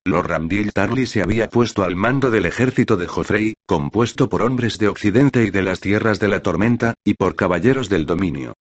Lord 0.08 0.28
Randil 0.30 0.72
Tarly 0.72 1.06
se 1.06 1.22
había 1.22 1.50
puesto 1.50 1.84
al 1.84 1.98
mando 1.98 2.32
del 2.32 2.46
ejército 2.46 2.96
de 2.96 3.08
Joffrey, 3.08 3.56
compuesto 3.66 4.30
por 4.30 4.42
hombres 4.42 4.78
de 4.78 4.88
Occidente 4.88 5.44
y 5.44 5.52
de 5.52 5.62
las 5.62 5.82
tierras 5.82 6.20
de 6.20 6.30
la 6.30 6.42
tormenta, 6.42 6.94
y 7.04 7.16
por 7.16 7.36
caballeros 7.36 7.90
del 7.90 8.06
dominio. 8.06 8.54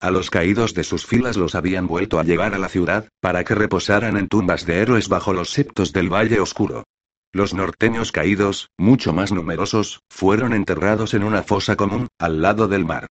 A 0.00 0.10
los 0.10 0.30
caídos 0.30 0.72
de 0.72 0.82
sus 0.82 1.04
filas 1.06 1.36
los 1.36 1.54
habían 1.54 1.86
vuelto 1.86 2.18
a 2.18 2.24
llevar 2.24 2.54
a 2.54 2.58
la 2.58 2.70
ciudad, 2.70 3.08
para 3.20 3.44
que 3.44 3.54
reposaran 3.54 4.16
en 4.16 4.28
tumbas 4.28 4.64
de 4.64 4.78
héroes 4.78 5.08
bajo 5.08 5.34
los 5.34 5.50
septos 5.50 5.92
del 5.92 6.12
Valle 6.12 6.40
Oscuro. 6.40 6.84
Los 7.32 7.52
norteños 7.52 8.10
caídos, 8.10 8.70
mucho 8.78 9.12
más 9.12 9.30
numerosos, 9.30 10.00
fueron 10.08 10.54
enterrados 10.54 11.12
en 11.12 11.24
una 11.24 11.42
fosa 11.42 11.76
común, 11.76 12.08
al 12.18 12.40
lado 12.40 12.66
del 12.66 12.86
mar. 12.86 13.08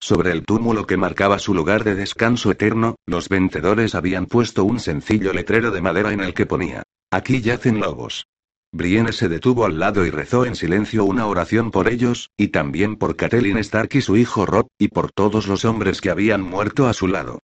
Sobre 0.00 0.32
el 0.32 0.44
túmulo 0.44 0.86
que 0.86 0.96
marcaba 0.96 1.38
su 1.38 1.54
lugar 1.54 1.84
de 1.84 1.94
descanso 1.94 2.50
eterno, 2.50 2.96
los 3.06 3.28
vencedores 3.28 3.94
habían 3.94 4.26
puesto 4.26 4.64
un 4.64 4.80
sencillo 4.80 5.32
letrero 5.32 5.70
de 5.70 5.80
madera 5.80 6.12
en 6.12 6.20
el 6.20 6.34
que 6.34 6.46
ponía, 6.46 6.82
Aquí 7.14 7.40
yacen 7.40 7.78
lobos. 7.78 8.26
Brienne 8.72 9.12
se 9.12 9.28
detuvo 9.28 9.66
al 9.66 9.78
lado 9.78 10.04
y 10.04 10.10
rezó 10.10 10.46
en 10.46 10.56
silencio 10.56 11.04
una 11.04 11.28
oración 11.28 11.70
por 11.70 11.86
ellos, 11.86 12.32
y 12.36 12.48
también 12.48 12.96
por 12.96 13.14
Catelyn 13.14 13.56
Stark 13.58 13.90
y 13.92 14.00
su 14.00 14.16
hijo 14.16 14.46
Rob, 14.46 14.66
y 14.80 14.88
por 14.88 15.12
todos 15.12 15.46
los 15.46 15.64
hombres 15.64 16.00
que 16.00 16.10
habían 16.10 16.42
muerto 16.42 16.88
a 16.88 16.92
su 16.92 17.06
lado. 17.06 17.38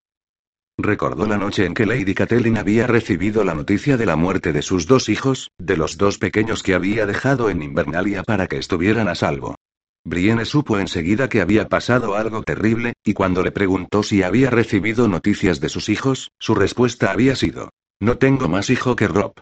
Recordó 0.76 1.24
la 1.24 1.38
noche 1.38 1.66
en 1.66 1.74
que 1.74 1.87
Lady 1.87 2.14
Catelyn 2.14 2.59
había 2.59 2.88
recibido 2.88 3.44
la 3.44 3.54
noticia 3.54 3.96
de 3.96 4.06
la 4.06 4.16
muerte 4.16 4.52
de 4.52 4.62
sus 4.62 4.88
dos 4.88 5.09
hijos, 5.09 5.52
de 5.56 5.76
los 5.76 5.96
dos 5.96 6.18
pequeños 6.18 6.64
que 6.64 6.74
había 6.74 7.06
dejado 7.06 7.48
en 7.48 7.62
Invernalia 7.62 8.24
para 8.24 8.48
que 8.48 8.56
estuvieran 8.56 9.06
a 9.06 9.14
salvo. 9.14 9.54
Brienne 10.02 10.46
supo 10.46 10.80
enseguida 10.80 11.28
que 11.28 11.42
había 11.42 11.68
pasado 11.68 12.16
algo 12.16 12.42
terrible, 12.42 12.94
y 13.04 13.12
cuando 13.12 13.44
le 13.44 13.52
preguntó 13.52 14.02
si 14.02 14.24
había 14.24 14.50
recibido 14.50 15.06
noticias 15.06 15.61
de 15.61 15.68
sus 15.68 15.88
hijos, 15.88 16.33
su 16.40 16.56
respuesta 16.56 17.12
había 17.12 17.37
sido: 17.37 17.70
No 18.00 18.18
tengo 18.18 18.48
más 18.48 18.68
hijo 18.68 18.96
que 18.96 19.06
Rob. 19.06 19.35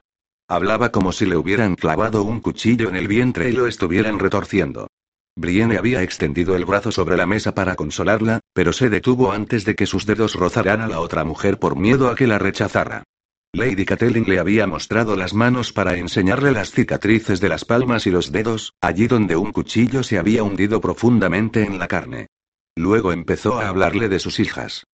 Hablaba 0.51 0.91
como 0.91 1.13
si 1.13 1.27
le 1.27 1.37
hubieran 1.37 1.75
clavado 1.75 2.23
un 2.23 2.41
cuchillo 2.41 2.89
en 2.89 2.97
el 2.97 3.07
vientre 3.07 3.51
y 3.51 3.53
lo 3.53 3.67
estuvieran 3.67 4.19
retorciendo. 4.19 4.89
Brienne 5.37 5.77
había 5.77 6.03
extendido 6.03 6.57
el 6.57 6.65
brazo 6.65 6.91
sobre 6.91 7.19
la 7.19 7.27
mesa 7.27 7.55
para 7.55 7.77
consolarla, 7.77 8.41
pero 8.55 8.73
se 8.73 8.89
detuvo 8.89 9.31
antes 9.31 9.67
de 9.67 9.75
que 9.75 9.85
sus 9.85 10.07
dedos 10.07 10.35
rozaran 10.37 10.81
a 10.81 10.89
la 10.89 11.01
otra 11.01 11.23
mujer 11.23 11.59
por 11.59 11.77
miedo 11.77 12.09
a 12.09 12.17
que 12.17 12.27
la 12.27 12.39
rechazara. 12.39 13.05
Lady 13.53 13.85
Catelyn 13.85 14.25
le 14.27 14.39
había 14.39 14.67
mostrado 14.67 15.17
las 15.17 15.35
manos 15.35 15.75
para 15.75 15.99
enseñarle 15.99 16.53
las 16.53 16.71
cicatrices 16.71 17.41
de 17.41 17.51
las 17.51 17.67
palmas 17.67 18.07
y 18.07 18.11
los 18.11 18.33
dedos, 18.33 18.73
allí 18.81 19.07
donde 19.07 19.37
un 19.37 19.53
cuchillo 19.53 20.03
se 20.03 20.19
había 20.19 20.43
hundido 20.43 20.81
profundamente 20.81 21.63
en 21.63 21.79
la 21.79 21.89
carne. 21.89 22.27
Luego 22.75 23.13
empezó 23.13 23.61
a 23.61 23.69
hablarle 23.69 24.09
de 24.09 24.19
sus 24.19 24.41
hijas. 24.41 24.85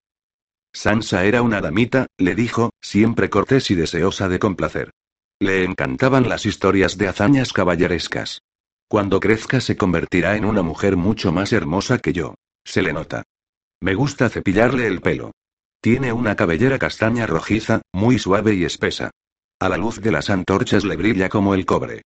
Sansa 0.72 1.24
era 1.24 1.42
una 1.42 1.60
damita, 1.60 2.06
le 2.18 2.34
dijo, 2.34 2.70
siempre 2.80 3.30
cortés 3.30 3.70
y 3.70 3.76
deseosa 3.76 4.28
de 4.28 4.40
complacer. 4.40 4.90
Le 5.44 5.62
encantaban 5.62 6.26
las 6.26 6.46
historias 6.46 6.96
de 6.96 7.06
hazañas 7.06 7.52
caballerescas. 7.52 8.40
Cuando 8.88 9.20
crezca 9.20 9.60
se 9.60 9.76
convertirá 9.76 10.36
en 10.36 10.46
una 10.46 10.62
mujer 10.62 10.96
mucho 10.96 11.32
más 11.32 11.52
hermosa 11.52 11.98
que 11.98 12.14
yo. 12.14 12.34
Se 12.64 12.80
le 12.80 12.94
nota. 12.94 13.24
Me 13.78 13.94
gusta 13.94 14.30
cepillarle 14.30 14.86
el 14.86 15.02
pelo. 15.02 15.32
Tiene 15.82 16.14
una 16.14 16.34
cabellera 16.34 16.78
castaña 16.78 17.26
rojiza, 17.26 17.82
muy 17.92 18.18
suave 18.18 18.54
y 18.54 18.64
espesa. 18.64 19.10
A 19.60 19.68
la 19.68 19.76
luz 19.76 20.00
de 20.00 20.12
las 20.12 20.30
antorchas 20.30 20.82
le 20.82 20.96
brilla 20.96 21.28
como 21.28 21.52
el 21.52 21.66
cobre. 21.66 22.00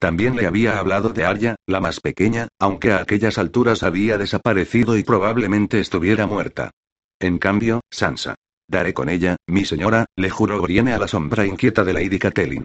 También 0.00 0.34
le 0.34 0.48
había 0.48 0.80
hablado 0.80 1.10
de 1.10 1.24
Arya, 1.24 1.54
la 1.64 1.78
más 1.78 2.00
pequeña, 2.00 2.48
aunque 2.58 2.90
a 2.90 2.98
aquellas 2.98 3.38
alturas 3.38 3.84
había 3.84 4.18
desaparecido 4.18 4.98
y 4.98 5.04
probablemente 5.04 5.78
estuviera 5.78 6.26
muerta. 6.26 6.72
En 7.20 7.38
cambio, 7.38 7.82
Sansa. 7.88 8.34
Daré 8.68 8.92
con 8.92 9.08
ella, 9.08 9.36
mi 9.46 9.64
señora, 9.64 10.04
le 10.14 10.28
juró 10.28 10.60
Brienne 10.60 10.92
a 10.92 10.98
la 10.98 11.08
sombra 11.08 11.46
inquieta 11.46 11.84
de 11.84 11.94
Lady 11.94 12.18
Catelyn. 12.18 12.64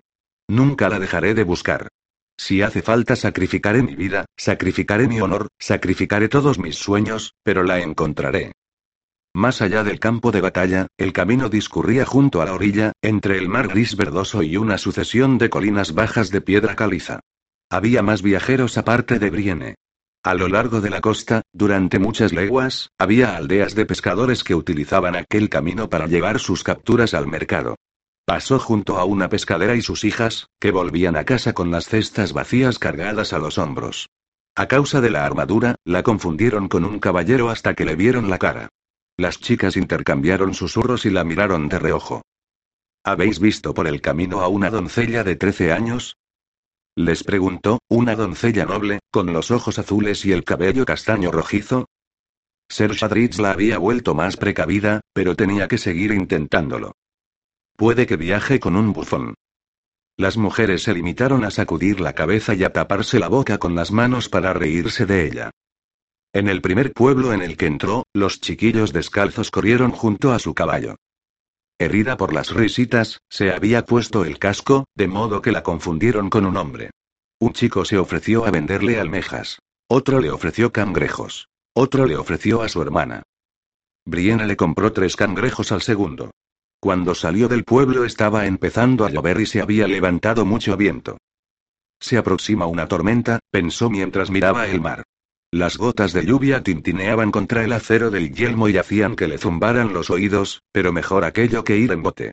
Nunca 0.50 0.90
la 0.90 1.00
dejaré 1.00 1.34
de 1.34 1.44
buscar. 1.46 1.88
Si 2.38 2.62
hace 2.62 2.82
falta 2.82 3.16
sacrificaré 3.16 3.82
mi 3.84 3.96
vida, 3.96 4.26
sacrificaré 4.36 5.08
mi 5.08 5.22
honor, 5.22 5.48
sacrificaré 5.60 6.28
todos 6.28 6.60
mis 6.60 6.76
sueños, 6.76 7.36
pero 7.44 7.64
la 7.64 7.80
encontraré. 7.80 8.52
Más 9.34 9.62
allá 9.62 9.84
del 9.84 10.00
campo 10.00 10.32
de 10.32 10.42
batalla, 10.42 10.88
el 10.98 11.14
camino 11.14 11.48
discurría 11.48 12.06
junto 12.06 12.42
a 12.42 12.46
la 12.46 12.54
orilla, 12.54 12.92
entre 13.02 13.38
el 13.38 13.48
mar 13.48 13.70
gris 13.70 13.96
verdoso 13.96 14.44
y 14.44 14.58
una 14.58 14.78
sucesión 14.78 15.38
de 15.38 15.50
colinas 15.50 15.94
bajas 15.94 16.30
de 16.32 16.42
piedra 16.42 16.76
caliza. 16.76 17.22
Había 17.70 18.04
más 18.04 18.22
viajeros 18.22 18.78
aparte 18.78 19.20
de 19.20 19.30
Brienne. 19.30 19.76
A 20.26 20.36
lo 20.36 20.48
largo 20.48 20.80
de 20.80 20.90
la 20.90 21.02
costa, 21.02 21.42
durante 21.52 22.00
muchas 22.00 22.32
leguas, 22.32 22.92
había 22.98 23.36
aldeas 23.36 23.76
de 23.76 23.86
pescadores 23.86 24.46
que 24.46 24.56
utilizaban 24.56 25.18
aquel 25.18 25.50
camino 25.50 25.90
para 25.90 26.08
llevar 26.08 26.40
sus 26.40 26.64
capturas 26.64 27.14
al 27.14 27.28
mercado. 27.28 27.76
Pasó 28.26 28.58
junto 28.58 28.98
a 28.98 29.04
una 29.04 29.28
pescadera 29.28 29.76
y 29.76 29.82
sus 29.82 30.06
hijas, 30.06 30.48
que 30.62 30.72
volvían 30.72 31.18
a 31.18 31.26
casa 31.26 31.52
con 31.52 31.72
las 31.72 31.88
cestas 31.88 32.32
vacías 32.32 32.80
cargadas 32.80 33.34
a 33.34 33.38
los 33.38 33.58
hombros. 33.58 34.08
A 34.56 34.68
causa 34.68 35.02
de 35.02 35.10
la 35.10 35.26
armadura, 35.26 35.76
la 35.84 36.04
confundieron 36.04 36.70
con 36.70 36.86
un 36.86 37.00
caballero 37.00 37.50
hasta 37.50 37.74
que 37.74 37.84
le 37.84 37.98
vieron 37.98 38.30
la 38.30 38.38
cara. 38.38 38.70
Las 39.18 39.40
chicas 39.40 39.76
intercambiaron 39.76 40.54
susurros 40.54 41.06
y 41.06 41.10
la 41.10 41.26
miraron 41.26 41.68
de 41.68 41.80
reojo. 41.80 42.22
¿Habéis 43.04 43.40
visto 43.40 43.74
por 43.74 43.88
el 43.88 44.00
camino 44.00 44.40
a 44.40 44.48
una 44.48 44.70
doncella 44.70 45.26
de 45.26 45.36
trece 45.36 45.74
años? 45.74 46.16
Les 46.96 47.24
preguntó, 47.24 47.80
una 47.90 48.16
doncella 48.16 48.66
noble, 48.66 49.00
con 49.12 49.34
los 49.34 49.50
ojos 49.50 49.80
azules 49.80 50.26
y 50.26 50.32
el 50.32 50.44
cabello 50.44 50.86
castaño 50.86 51.32
rojizo. 51.32 51.88
Ser 52.70 52.92
Shadrich 52.92 53.40
la 53.40 53.52
había 53.52 53.80
vuelto 53.80 54.14
más 54.14 54.38
precavida, 54.38 55.02
pero 55.12 55.36
tenía 55.36 55.68
que 55.68 55.80
seguir 55.80 56.12
intentándolo. 56.12 56.94
Puede 57.76 58.06
que 58.06 58.16
viaje 58.16 58.60
con 58.60 58.76
un 58.76 58.94
bufón. 58.94 59.34
Las 60.18 60.38
mujeres 60.38 60.84
se 60.84 60.94
limitaron 60.94 61.44
a 61.44 61.50
sacudir 61.50 62.00
la 62.00 62.14
cabeza 62.14 62.54
y 62.54 62.64
a 62.64 62.72
taparse 62.72 63.20
la 63.20 63.28
boca 63.28 63.58
con 63.58 63.74
las 63.74 63.92
manos 63.92 64.30
para 64.30 64.54
reírse 64.54 65.08
de 65.08 65.26
ella. 65.26 65.52
En 66.32 66.48
el 66.48 66.62
primer 66.62 66.94
pueblo 66.94 67.34
en 67.34 67.42
el 67.42 67.58
que 67.58 67.66
entró, 67.66 68.06
los 68.14 68.40
chiquillos 68.40 68.94
descalzos 68.94 69.50
corrieron 69.50 69.92
junto 69.92 70.32
a 70.32 70.38
su 70.38 70.54
caballo. 70.54 70.96
Herida 71.80 72.18
por 72.18 72.34
las 72.34 72.52
risitas, 72.54 73.20
se 73.30 73.52
había 73.52 73.86
puesto 73.86 74.26
el 74.26 74.40
casco, 74.40 74.86
de 74.96 75.08
modo 75.08 75.42
que 75.42 75.52
la 75.52 75.64
confundieron 75.64 76.30
con 76.30 76.46
un 76.46 76.58
hombre. 76.58 76.92
Un 77.40 77.54
chico 77.54 77.84
se 77.84 77.98
ofreció 77.98 78.46
a 78.46 78.52
venderle 78.52 79.00
almejas. 79.00 79.60
Otro 79.88 80.20
le 80.20 80.32
ofreció 80.32 80.72
cangrejos. 80.72 81.50
Otro 81.74 82.06
le 82.06 82.16
ofreció 82.16 82.62
a 82.62 82.70
su 82.70 82.82
hermana. 82.82 83.24
Brienne 84.06 84.46
le 84.46 84.56
compró 84.56 84.94
tres 84.94 85.16
cangrejos 85.16 85.72
al 85.72 85.82
segundo. 85.82 86.32
Cuando 86.80 87.16
salió 87.16 87.48
del 87.48 87.64
pueblo 87.64 88.06
estaba 88.06 88.46
empezando 88.46 89.06
a 89.06 89.10
llover 89.10 89.40
y 89.40 89.46
se 89.46 89.62
había 89.62 89.88
levantado 89.88 90.46
mucho 90.46 90.76
viento. 90.78 91.18
Se 92.00 92.18
aproxima 92.18 92.66
una 92.66 92.88
tormenta, 92.88 93.40
pensó 93.50 93.90
mientras 93.90 94.30
miraba 94.30 94.68
el 94.68 94.82
mar. 94.82 95.04
Las 95.54 95.78
gotas 95.78 96.14
de 96.14 96.26
lluvia 96.26 96.64
tintineaban 96.64 97.30
contra 97.30 97.64
el 97.64 97.74
acero 97.74 98.10
del 98.10 98.34
yelmo 98.34 98.70
y 98.70 98.80
hacían 98.80 99.16
que 99.16 99.28
le 99.28 99.38
zumbaran 99.38 99.94
los 99.94 100.10
oídos, 100.10 100.64
pero 100.72 100.92
mejor 100.92 101.26
aquello 101.26 101.64
que 101.64 101.78
ir 101.78 101.92
en 101.92 102.02
bote. 102.02 102.32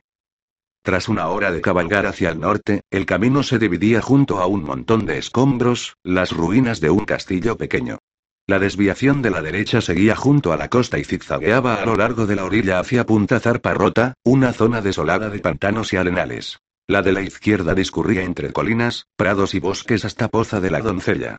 Tras 0.81 1.07
una 1.07 1.27
hora 1.27 1.51
de 1.51 1.61
cabalgar 1.61 2.07
hacia 2.07 2.31
el 2.31 2.39
norte, 2.39 2.81
el 2.89 3.05
camino 3.05 3.43
se 3.43 3.59
dividía 3.59 4.01
junto 4.01 4.39
a 4.39 4.47
un 4.47 4.63
montón 4.63 5.05
de 5.05 5.19
escombros, 5.19 5.97
las 6.01 6.31
ruinas 6.31 6.81
de 6.81 6.89
un 6.89 7.05
castillo 7.05 7.57
pequeño. 7.57 7.99
La 8.47 8.57
desviación 8.57 9.21
de 9.21 9.29
la 9.29 9.43
derecha 9.43 9.81
seguía 9.81 10.15
junto 10.15 10.51
a 10.51 10.57
la 10.57 10.69
costa 10.69 10.97
y 10.97 11.03
zigzagueaba 11.03 11.75
a 11.75 11.85
lo 11.85 11.95
largo 11.95 12.25
de 12.25 12.37
la 12.37 12.45
orilla 12.45 12.79
hacia 12.79 13.05
Punta 13.05 13.39
Zarparrota, 13.39 14.15
una 14.23 14.51
zona 14.51 14.81
desolada 14.81 15.29
de 15.29 15.37
pantanos 15.37 15.93
y 15.93 15.97
arenales. 15.97 16.57
La 16.87 17.03
de 17.03 17.11
la 17.11 17.21
izquierda 17.21 17.75
discurría 17.75 18.23
entre 18.23 18.51
colinas, 18.51 19.05
prados 19.15 19.53
y 19.53 19.59
bosques 19.59 20.05
hasta 20.05 20.27
Poza 20.27 20.59
de 20.59 20.71
la 20.71 20.79
Doncella. 20.79 21.37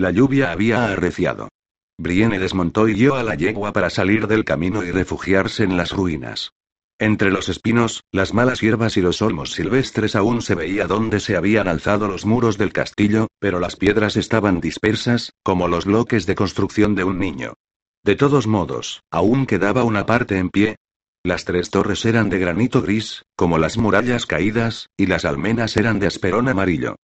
La 0.00 0.12
lluvia 0.12 0.50
había 0.50 0.86
arreciado. 0.86 1.50
Brienne 1.98 2.38
desmontó 2.38 2.88
y 2.88 2.94
guió 2.94 3.16
a 3.16 3.22
la 3.22 3.34
yegua 3.34 3.74
para 3.74 3.90
salir 3.90 4.28
del 4.28 4.46
camino 4.46 4.82
y 4.82 4.90
refugiarse 4.90 5.62
en 5.62 5.76
las 5.76 5.92
ruinas. 5.92 6.52
Entre 6.98 7.30
los 7.30 7.50
espinos, 7.50 8.00
las 8.10 8.32
malas 8.32 8.62
hierbas 8.62 8.96
y 8.96 9.02
los 9.02 9.20
olmos 9.20 9.52
silvestres 9.52 10.16
aún 10.16 10.40
se 10.40 10.54
veía 10.54 10.86
dónde 10.86 11.20
se 11.20 11.36
habían 11.36 11.68
alzado 11.68 12.08
los 12.08 12.24
muros 12.24 12.56
del 12.56 12.72
castillo, 12.72 13.26
pero 13.40 13.60
las 13.60 13.76
piedras 13.76 14.16
estaban 14.16 14.62
dispersas, 14.62 15.34
como 15.42 15.68
los 15.68 15.84
bloques 15.84 16.24
de 16.24 16.34
construcción 16.34 16.94
de 16.94 17.04
un 17.04 17.18
niño. 17.18 17.52
De 18.02 18.16
todos 18.16 18.46
modos, 18.46 19.02
aún 19.10 19.44
quedaba 19.44 19.84
una 19.84 20.06
parte 20.06 20.38
en 20.38 20.48
pie. 20.48 20.76
Las 21.22 21.44
tres 21.44 21.68
torres 21.68 22.06
eran 22.06 22.30
de 22.30 22.38
granito 22.38 22.80
gris, 22.80 23.24
como 23.36 23.58
las 23.58 23.76
murallas 23.76 24.24
caídas, 24.24 24.86
y 24.96 25.08
las 25.08 25.26
almenas 25.26 25.76
eran 25.76 25.98
de 25.98 26.06
asperón 26.06 26.48
amarillo. 26.48 26.96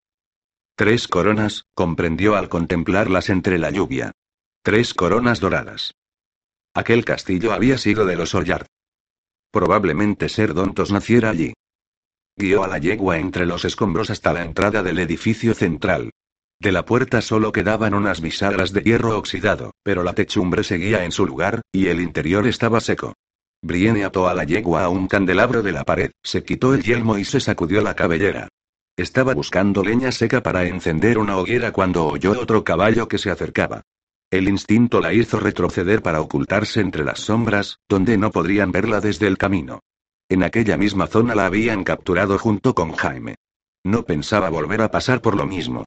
Tres 0.78 1.08
coronas, 1.08 1.64
comprendió 1.72 2.36
al 2.36 2.50
contemplarlas 2.50 3.30
entre 3.30 3.58
la 3.58 3.70
lluvia. 3.70 4.12
Tres 4.62 4.92
coronas 4.92 5.40
doradas. 5.40 5.94
Aquel 6.74 7.02
castillo 7.02 7.54
había 7.54 7.78
sido 7.78 8.04
de 8.04 8.14
los 8.14 8.34
Ollard. 8.34 8.66
Probablemente 9.50 10.28
Ser 10.28 10.52
Dontos 10.52 10.92
naciera 10.92 11.30
allí. 11.30 11.54
Guió 12.36 12.62
a 12.62 12.68
la 12.68 12.76
yegua 12.76 13.16
entre 13.16 13.46
los 13.46 13.64
escombros 13.64 14.10
hasta 14.10 14.34
la 14.34 14.44
entrada 14.44 14.82
del 14.82 14.98
edificio 14.98 15.54
central. 15.54 16.10
De 16.60 16.72
la 16.72 16.84
puerta 16.84 17.22
solo 17.22 17.52
quedaban 17.52 17.94
unas 17.94 18.20
bisagras 18.20 18.74
de 18.74 18.82
hierro 18.82 19.16
oxidado, 19.16 19.70
pero 19.82 20.02
la 20.02 20.12
techumbre 20.12 20.62
seguía 20.62 21.06
en 21.06 21.12
su 21.12 21.24
lugar, 21.24 21.62
y 21.72 21.86
el 21.86 22.02
interior 22.02 22.46
estaba 22.46 22.82
seco. 22.82 23.14
Brienne 23.62 24.04
ató 24.04 24.28
a 24.28 24.34
la 24.34 24.44
yegua 24.44 24.84
a 24.84 24.90
un 24.90 25.08
candelabro 25.08 25.62
de 25.62 25.72
la 25.72 25.84
pared, 25.84 26.10
se 26.22 26.44
quitó 26.44 26.74
el 26.74 26.82
yelmo 26.82 27.16
y 27.16 27.24
se 27.24 27.40
sacudió 27.40 27.80
la 27.80 27.96
cabellera. 27.96 28.50
Estaba 28.96 29.34
buscando 29.34 29.82
leña 29.84 30.10
seca 30.10 30.42
para 30.42 30.64
encender 30.64 31.18
una 31.18 31.36
hoguera 31.36 31.70
cuando 31.70 32.06
oyó 32.06 32.32
otro 32.40 32.64
caballo 32.64 33.08
que 33.08 33.18
se 33.18 33.30
acercaba. 33.30 33.82
El 34.30 34.48
instinto 34.48 35.00
la 35.00 35.12
hizo 35.12 35.38
retroceder 35.38 36.00
para 36.02 36.22
ocultarse 36.22 36.80
entre 36.80 37.04
las 37.04 37.20
sombras, 37.20 37.78
donde 37.88 38.16
no 38.16 38.30
podrían 38.30 38.72
verla 38.72 39.00
desde 39.00 39.26
el 39.26 39.36
camino. 39.36 39.80
En 40.30 40.42
aquella 40.42 40.78
misma 40.78 41.06
zona 41.06 41.34
la 41.34 41.44
habían 41.44 41.84
capturado 41.84 42.38
junto 42.38 42.74
con 42.74 42.92
Jaime. 42.92 43.36
No 43.84 44.04
pensaba 44.04 44.48
volver 44.48 44.80
a 44.80 44.90
pasar 44.90 45.20
por 45.20 45.36
lo 45.36 45.46
mismo. 45.46 45.84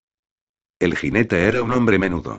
El 0.80 0.95
jinete 0.95 1.45
era 1.45 1.64
un 1.64 1.72
hombre 1.72 1.97
menudo. 1.97 2.38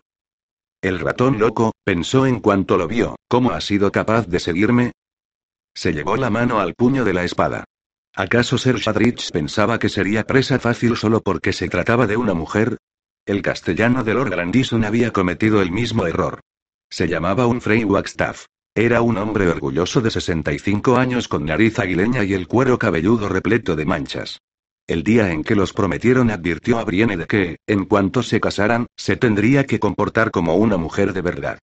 El 0.81 1.01
ratón 1.01 1.39
loco, 1.39 1.73
pensó 1.85 2.27
en 2.27 2.41
cuanto 2.41 2.79
lo 2.79 2.89
vio, 2.89 3.17
¿cómo 3.29 3.51
ha 3.51 3.61
sido 3.61 3.93
capaz 3.93 4.27
de 4.29 4.39
seguirme? 4.39 4.93
Se 5.75 5.93
llevó 5.93 6.17
la 6.17 6.31
mano 6.31 6.61
al 6.61 6.75
puño 6.75 7.05
de 7.05 7.13
la 7.13 7.25
espada. 7.25 7.65
¿Acaso 8.15 8.59
Ser 8.59 8.77
Shadrich 8.77 9.31
pensaba 9.31 9.79
que 9.79 9.89
sería 9.89 10.25
presa 10.25 10.59
fácil 10.59 10.97
solo 10.97 11.21
porque 11.21 11.53
se 11.53 11.69
trataba 11.69 12.09
de 12.09 12.17
una 12.17 12.35
mujer? 12.35 12.77
El 13.25 13.41
castellano 13.41 14.03
de 14.03 14.15
Lord 14.15 14.31
Grandison 14.31 14.85
había 14.85 15.13
cometido 15.13 15.63
el 15.63 15.71
mismo 15.71 16.07
error. 16.07 16.41
Se 16.91 17.07
llamaba 17.07 17.47
un 17.47 17.61
Frey 17.61 17.85
Wagstaff. 17.85 18.47
Era 18.75 19.01
un 19.03 19.17
hombre 19.17 19.49
orgulloso 19.49 20.01
de 20.01 20.11
65 20.11 20.97
años 20.97 21.29
con 21.29 21.45
nariz 21.45 21.79
aguileña 21.79 22.25
y 22.25 22.35
el 22.35 22.49
cuero 22.49 22.79
cabelludo 22.79 23.29
repleto 23.29 23.77
de 23.77 23.87
manchas. 23.87 24.41
El 24.89 25.05
día 25.05 25.31
en 25.31 25.45
que 25.45 25.55
los 25.55 25.73
prometieron 25.73 26.31
advirtió 26.31 26.81
a 26.81 26.85
Brienne 26.85 27.17
de 27.17 27.27
que, 27.27 27.59
en 27.69 27.85
cuanto 27.85 28.25
se 28.25 28.41
casaran, 28.41 28.87
se 28.97 29.17
tendría 29.17 29.67
que 29.67 29.79
comportar 29.79 30.33
como 30.33 30.57
una 30.57 30.77
mujer 30.77 31.13
de 31.13 31.23
verdad. 31.23 31.59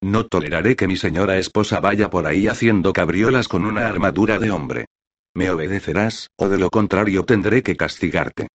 No 0.00 0.26
toleraré 0.26 0.74
que 0.74 0.88
mi 0.88 0.96
señora 0.96 1.38
esposa 1.38 1.78
vaya 1.78 2.10
por 2.10 2.26
ahí 2.26 2.48
haciendo 2.48 2.92
cabriolas 2.92 3.46
con 3.46 3.64
una 3.64 3.86
armadura 3.86 4.40
de 4.40 4.50
hombre. 4.50 4.86
Me 5.34 5.50
obedecerás, 5.50 6.28
o 6.36 6.48
de 6.48 6.58
lo 6.58 6.70
contrario 6.70 7.24
tendré 7.24 7.62
que 7.62 7.76
castigarte. 7.76 8.48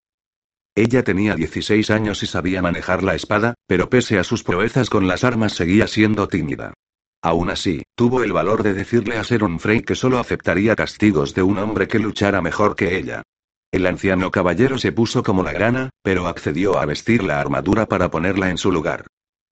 Ella 0.76 1.04
tenía 1.04 1.36
16 1.36 1.90
años 1.90 2.22
y 2.22 2.28
sabía 2.28 2.62
manejar 2.62 3.02
la 3.02 3.16
espada, 3.16 3.54
pero 3.66 3.90
pese 3.90 4.20
a 4.20 4.26
sus 4.26 4.44
proezas 4.44 4.90
con 4.90 5.08
las 5.08 5.24
armas 5.24 5.54
seguía 5.54 5.88
siendo 5.88 6.28
tímida. 6.28 6.74
Aún 7.22 7.50
así, 7.50 7.84
tuvo 7.96 8.24
el 8.24 8.34
valor 8.34 8.62
de 8.62 8.74
decirle 8.74 9.18
a 9.18 9.24
Seron 9.24 9.60
Frey 9.60 9.82
que 9.82 9.96
solo 9.96 10.20
aceptaría 10.20 10.76
castigos 10.76 11.34
de 11.34 11.44
un 11.44 11.58
hombre 11.60 11.88
que 11.88 11.98
luchara 11.98 12.42
mejor 12.42 12.76
que 12.76 12.98
ella. 12.98 13.24
El 13.72 13.88
anciano 13.88 14.30
caballero 14.30 14.78
se 14.78 14.92
puso 14.92 15.24
como 15.24 15.44
la 15.44 15.54
grana, 15.54 15.90
pero 16.04 16.28
accedió 16.28 16.78
a 16.78 16.86
vestir 16.86 17.24
la 17.24 17.40
armadura 17.40 17.88
para 17.88 18.12
ponerla 18.12 18.50
en 18.50 18.58
su 18.58 18.72
lugar. 18.72 19.08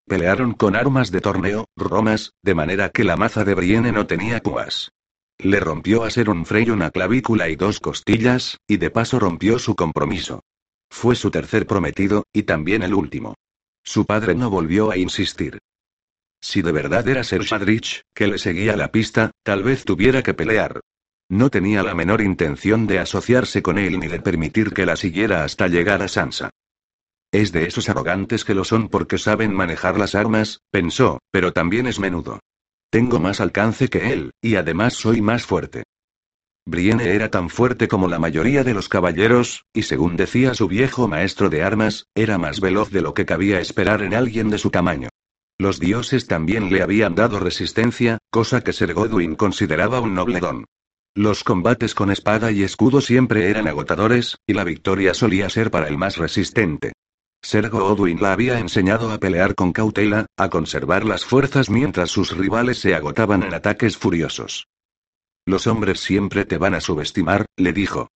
Pelearon 0.05 0.53
con 0.53 0.75
armas 0.75 1.09
de 1.09 1.21
torneo, 1.21 1.65
romas, 1.75 2.33
de 2.43 2.53
manera 2.53 2.89
que 2.89 3.05
la 3.05 3.15
maza 3.15 3.45
de 3.45 3.55
Brienne 3.55 3.91
no 3.91 4.05
tenía 4.05 4.41
púas. 4.41 4.91
Le 5.37 5.59
rompió 5.59 6.03
a 6.03 6.09
Seron 6.09 6.45
Frey 6.45 6.69
una 6.69 6.91
clavícula 6.91 7.49
y 7.49 7.55
dos 7.55 7.79
costillas, 7.79 8.59
y 8.67 8.77
de 8.77 8.89
paso 8.91 9.19
rompió 9.19 9.59
su 9.59 9.75
compromiso. 9.75 10.43
Fue 10.89 11.15
su 11.15 11.31
tercer 11.31 11.65
prometido, 11.65 12.25
y 12.31 12.43
también 12.43 12.83
el 12.83 12.93
último. 12.93 13.35
Su 13.83 14.05
padre 14.05 14.35
no 14.35 14.49
volvió 14.49 14.91
a 14.91 14.97
insistir. 14.97 15.59
Si 16.39 16.61
de 16.61 16.71
verdad 16.71 17.07
era 17.07 17.23
Ser 17.23 17.43
Shadrich, 17.43 18.03
que 18.13 18.27
le 18.27 18.37
seguía 18.37 18.75
la 18.75 18.91
pista, 18.91 19.31
tal 19.43 19.63
vez 19.63 19.85
tuviera 19.85 20.23
que 20.23 20.33
pelear. 20.33 20.81
No 21.29 21.49
tenía 21.49 21.83
la 21.83 21.95
menor 21.95 22.21
intención 22.21 22.85
de 22.85 22.99
asociarse 22.99 23.61
con 23.61 23.77
él 23.77 23.99
ni 23.99 24.07
de 24.07 24.19
permitir 24.19 24.71
que 24.73 24.85
la 24.85 24.95
siguiera 24.95 25.43
hasta 25.43 25.67
llegar 25.67 26.01
a 26.03 26.07
Sansa. 26.07 26.49
Es 27.31 27.51
de 27.51 27.65
esos 27.65 27.89
arrogantes 27.89 28.45
que 28.45 28.53
lo 28.53 28.63
son 28.63 28.89
porque 28.89 29.17
saben 29.17 29.53
manejar 29.53 29.97
las 29.97 30.13
armas, 30.13 30.61
pensó, 30.69 31.19
pero 31.31 31.51
también 31.51 31.87
es 31.87 31.99
menudo. 31.99 32.39
Tengo 32.93 33.19
más 33.19 33.41
alcance 33.41 33.89
que 33.89 34.13
él, 34.13 34.33
y 34.39 34.53
además 34.53 34.93
soy 34.93 35.19
más 35.19 35.47
fuerte. 35.47 35.81
Brienne 36.63 37.15
era 37.15 37.31
tan 37.31 37.49
fuerte 37.49 37.87
como 37.87 38.07
la 38.07 38.19
mayoría 38.19 38.63
de 38.63 38.75
los 38.75 38.87
caballeros, 38.87 39.65
y 39.73 39.81
según 39.81 40.15
decía 40.15 40.53
su 40.53 40.67
viejo 40.67 41.07
maestro 41.07 41.49
de 41.49 41.63
armas, 41.63 42.05
era 42.13 42.37
más 42.37 42.59
veloz 42.59 42.91
de 42.91 43.01
lo 43.01 43.15
que 43.15 43.25
cabía 43.25 43.59
esperar 43.59 44.03
en 44.03 44.13
alguien 44.13 44.51
de 44.51 44.59
su 44.59 44.69
tamaño. 44.69 45.09
Los 45.57 45.79
dioses 45.79 46.27
también 46.27 46.71
le 46.71 46.83
habían 46.83 47.15
dado 47.15 47.39
resistencia, 47.39 48.19
cosa 48.29 48.61
que 48.61 48.73
Ser 48.73 48.93
Godwin 48.93 49.33
consideraba 49.33 49.99
un 49.99 50.13
noble 50.13 50.39
don. 50.39 50.65
Los 51.15 51.43
combates 51.43 51.95
con 51.95 52.11
espada 52.11 52.51
y 52.51 52.61
escudo 52.61 53.01
siempre 53.01 53.49
eran 53.49 53.67
agotadores, 53.67 54.37
y 54.45 54.53
la 54.53 54.65
victoria 54.65 55.15
solía 55.15 55.49
ser 55.49 55.71
para 55.71 55.87
el 55.87 55.97
más 55.97 56.17
resistente. 56.17 56.93
Ser 57.43 57.69
Godwin 57.69 58.21
la 58.21 58.31
había 58.31 58.57
enseñado 58.57 59.11
a 59.11 59.19
pelear 59.19 59.53
con 59.53 59.73
cautela, 59.73 60.27
a 60.37 60.49
conservar 60.49 61.03
las 61.03 61.25
fuerzas 61.25 61.69
mientras 61.69 62.09
sus 62.09 62.35
rivales 62.35 62.79
se 62.79 62.95
agotaban 62.95 63.43
en 63.43 63.53
ataques 63.53 63.97
furiosos. 63.97 64.67
Los 65.45 65.67
hombres 65.67 65.99
siempre 65.99 66.45
te 66.45 66.57
van 66.57 66.73
a 66.73 66.79
subestimar, 66.79 67.45
le 67.57 67.73
dijo. 67.73 68.07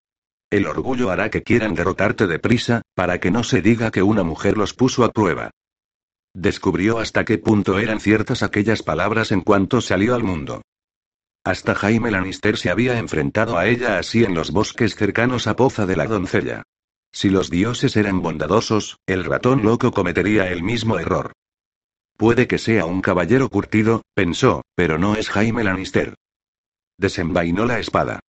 El 0.50 0.66
orgullo 0.66 1.10
hará 1.10 1.28
que 1.28 1.42
quieran 1.42 1.74
derrotarte 1.74 2.26
deprisa, 2.26 2.80
para 2.94 3.20
que 3.20 3.30
no 3.30 3.44
se 3.44 3.60
diga 3.60 3.90
que 3.90 4.02
una 4.02 4.22
mujer 4.22 4.56
los 4.56 4.72
puso 4.72 5.04
a 5.04 5.10
prueba. 5.10 5.50
Descubrió 6.34 6.98
hasta 6.98 7.26
qué 7.26 7.36
punto 7.36 7.78
eran 7.78 8.00
ciertas 8.00 8.42
aquellas 8.42 8.82
palabras 8.82 9.30
en 9.30 9.42
cuanto 9.42 9.82
salió 9.82 10.14
al 10.14 10.24
mundo. 10.24 10.62
Hasta 11.44 11.74
Jaime 11.74 12.10
Lannister 12.10 12.56
se 12.56 12.70
había 12.70 12.98
enfrentado 12.98 13.58
a 13.58 13.66
ella 13.66 13.98
así 13.98 14.24
en 14.24 14.34
los 14.34 14.52
bosques 14.52 14.94
cercanos 14.94 15.46
a 15.46 15.54
Poza 15.54 15.84
de 15.84 15.96
la 15.96 16.06
Doncella. 16.06 16.62
Si 17.12 17.30
los 17.30 17.50
dioses 17.50 17.96
eran 17.96 18.22
bondadosos, 18.22 18.98
el 19.06 19.24
ratón 19.24 19.62
loco 19.62 19.92
cometería 19.92 20.50
el 20.50 20.62
mismo 20.62 20.98
error. 20.98 21.32
Puede 22.16 22.48
que 22.48 22.58
sea 22.58 22.84
un 22.84 23.00
caballero 23.00 23.48
curtido, 23.48 24.02
pensó, 24.14 24.62
pero 24.74 24.98
no 24.98 25.14
es 25.14 25.28
Jaime 25.30 25.64
Lannister. 25.64 26.14
Desenvainó 26.98 27.64
la 27.64 27.78
espada. 27.78 28.20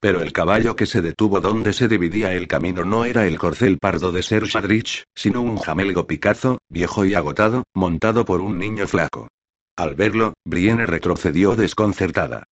Pero 0.00 0.20
el 0.20 0.32
caballo 0.32 0.76
que 0.76 0.86
se 0.86 1.02
detuvo 1.02 1.40
donde 1.40 1.72
se 1.72 1.88
dividía 1.88 2.32
el 2.34 2.46
camino 2.46 2.84
no 2.84 3.04
era 3.04 3.26
el 3.26 3.38
corcel 3.38 3.78
pardo 3.78 4.12
de 4.12 4.22
Ser 4.22 4.44
Shadrich, 4.44 5.04
sino 5.14 5.40
un 5.40 5.56
jamelgo 5.56 6.06
picazo, 6.06 6.58
viejo 6.68 7.04
y 7.04 7.14
agotado, 7.14 7.64
montado 7.74 8.24
por 8.24 8.40
un 8.40 8.58
niño 8.58 8.86
flaco. 8.86 9.28
Al 9.76 9.94
verlo, 9.96 10.34
Brienne 10.44 10.86
retrocedió 10.86 11.56
desconcertada. 11.56 12.44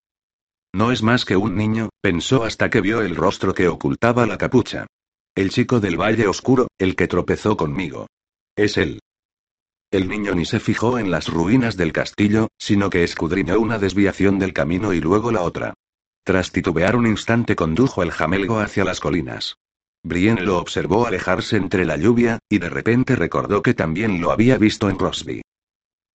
No 0.74 0.92
es 0.92 1.04
más 1.04 1.24
que 1.26 1.38
un 1.38 1.56
niño, 1.56 1.90
pensó 2.02 2.44
hasta 2.44 2.70
que 2.70 2.82
vio 2.82 3.02
el 3.02 3.16
rostro 3.16 3.54
que 3.54 3.68
ocultaba 3.68 4.26
la 4.26 4.38
capucha. 4.38 4.88
El 5.36 5.50
chico 5.50 5.82
del 5.82 6.00
Valle 6.00 6.28
Oscuro, 6.28 6.70
el 6.78 6.96
que 6.96 7.10
tropezó 7.10 7.58
conmigo. 7.58 8.08
Es 8.56 8.78
él. 8.78 9.02
El 9.92 10.08
niño 10.08 10.34
ni 10.34 10.46
se 10.46 10.62
fijó 10.62 10.98
en 10.98 11.12
las 11.12 11.28
ruinas 11.28 11.76
del 11.76 11.92
castillo, 11.92 12.48
sino 12.58 12.90
que 12.90 13.04
escudriñó 13.04 13.60
una 13.60 13.78
desviación 13.78 14.40
del 14.40 14.54
camino 14.54 14.94
y 14.94 15.02
luego 15.02 15.34
la 15.34 15.42
otra. 15.42 15.74
Tras 16.24 16.54
titubear 16.54 16.96
un 16.96 17.06
instante 17.06 17.58
condujo 17.58 18.02
el 18.02 18.12
jamelgo 18.12 18.60
hacia 18.60 18.86
las 18.86 19.02
colinas. 19.02 19.58
Brienne 20.04 20.42
lo 20.42 20.58
observó 20.58 21.06
alejarse 21.06 21.58
entre 21.58 21.84
la 21.84 21.98
lluvia, 21.98 22.40
y 22.50 22.60
de 22.60 22.70
repente 22.70 23.18
recordó 23.18 23.62
que 23.62 23.74
también 23.74 24.22
lo 24.22 24.32
había 24.32 24.58
visto 24.58 24.90
en 24.90 24.98
Rosby. 24.98 25.42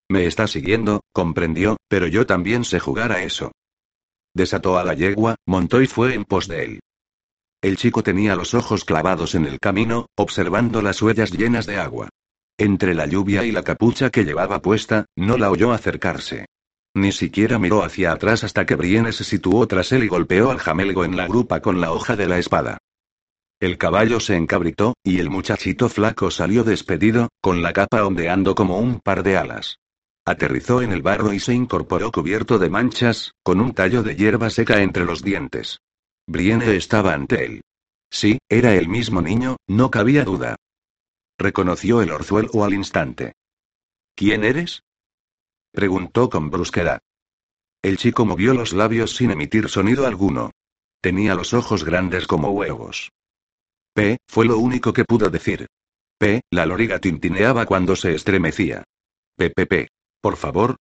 Me 0.08 0.24
está 0.24 0.46
siguiendo, 0.46 1.02
comprendió, 1.12 1.76
pero 1.88 2.06
yo 2.06 2.24
también 2.24 2.64
sé 2.64 2.80
jugar 2.80 3.12
a 3.12 3.22
eso. 3.22 3.52
Desató 4.34 4.78
a 4.78 4.84
la 4.84 4.94
yegua, 4.94 5.36
montó 5.46 5.82
y 5.82 5.86
fue 5.86 6.14
en 6.14 6.24
pos 6.24 6.48
de 6.48 6.64
él. 6.64 6.80
El 7.62 7.76
chico 7.76 8.02
tenía 8.02 8.36
los 8.36 8.54
ojos 8.54 8.86
clavados 8.86 9.34
en 9.34 9.44
el 9.44 9.58
camino, 9.58 10.06
observando 10.16 10.80
las 10.80 11.02
huellas 11.02 11.30
llenas 11.30 11.66
de 11.66 11.76
agua. 11.76 12.08
Entre 12.56 12.94
la 12.94 13.06
lluvia 13.06 13.44
y 13.44 13.52
la 13.52 13.62
capucha 13.62 14.10
que 14.10 14.24
llevaba 14.24 14.62
puesta, 14.62 15.06
no 15.14 15.36
la 15.36 15.50
oyó 15.50 15.72
acercarse. 15.72 16.46
Ni 16.94 17.12
siquiera 17.12 17.58
miró 17.58 17.84
hacia 17.84 18.12
atrás 18.12 18.44
hasta 18.44 18.64
que 18.64 18.76
Brienne 18.76 19.12
se 19.12 19.24
situó 19.24 19.66
tras 19.66 19.92
él 19.92 20.04
y 20.04 20.08
golpeó 20.08 20.50
al 20.50 20.58
jamelgo 20.58 21.04
en 21.04 21.16
la 21.16 21.26
grupa 21.28 21.60
con 21.60 21.80
la 21.80 21.92
hoja 21.92 22.16
de 22.16 22.26
la 22.26 22.38
espada. 22.38 22.78
El 23.60 23.76
caballo 23.76 24.20
se 24.20 24.36
encabritó, 24.36 24.94
y 25.04 25.18
el 25.18 25.28
muchachito 25.28 25.90
flaco 25.90 26.30
salió 26.30 26.64
despedido, 26.64 27.28
con 27.42 27.62
la 27.62 27.74
capa 27.74 28.06
ondeando 28.06 28.54
como 28.54 28.78
un 28.78 29.00
par 29.00 29.22
de 29.22 29.36
alas. 29.36 29.76
Aterrizó 30.24 30.80
en 30.80 30.92
el 30.92 31.02
barro 31.02 31.34
y 31.34 31.40
se 31.40 31.52
incorporó 31.52 32.10
cubierto 32.10 32.58
de 32.58 32.70
manchas, 32.70 33.32
con 33.42 33.60
un 33.60 33.74
tallo 33.74 34.02
de 34.02 34.16
hierba 34.16 34.48
seca 34.48 34.80
entre 34.80 35.04
los 35.04 35.22
dientes. 35.22 35.78
Brienne 36.30 36.76
estaba 36.76 37.12
ante 37.12 37.44
él. 37.44 37.62
Sí, 38.08 38.38
era 38.48 38.76
el 38.76 38.88
mismo 38.88 39.20
niño, 39.20 39.56
no 39.66 39.90
cabía 39.90 40.24
duda. 40.24 40.54
Reconoció 41.36 42.02
el 42.02 42.12
orzuelo 42.12 42.62
al 42.62 42.72
instante. 42.72 43.32
¿Quién 44.14 44.44
eres? 44.44 44.84
Preguntó 45.72 46.30
con 46.30 46.48
brusquedad. 46.48 47.00
El 47.82 47.96
chico 47.96 48.24
movió 48.26 48.54
los 48.54 48.72
labios 48.72 49.16
sin 49.16 49.32
emitir 49.32 49.68
sonido 49.68 50.06
alguno. 50.06 50.52
Tenía 51.00 51.34
los 51.34 51.52
ojos 51.52 51.82
grandes 51.82 52.28
como 52.28 52.50
huevos. 52.50 53.10
P, 53.92 54.18
fue 54.28 54.46
lo 54.46 54.58
único 54.58 54.92
que 54.92 55.04
pudo 55.04 55.30
decir. 55.30 55.66
P, 56.16 56.42
la 56.52 56.64
loriga 56.64 57.00
tintineaba 57.00 57.66
cuando 57.66 57.96
se 57.96 58.14
estremecía. 58.14 58.84
P, 59.36 59.52
Por 60.20 60.36
favor. 60.36 60.76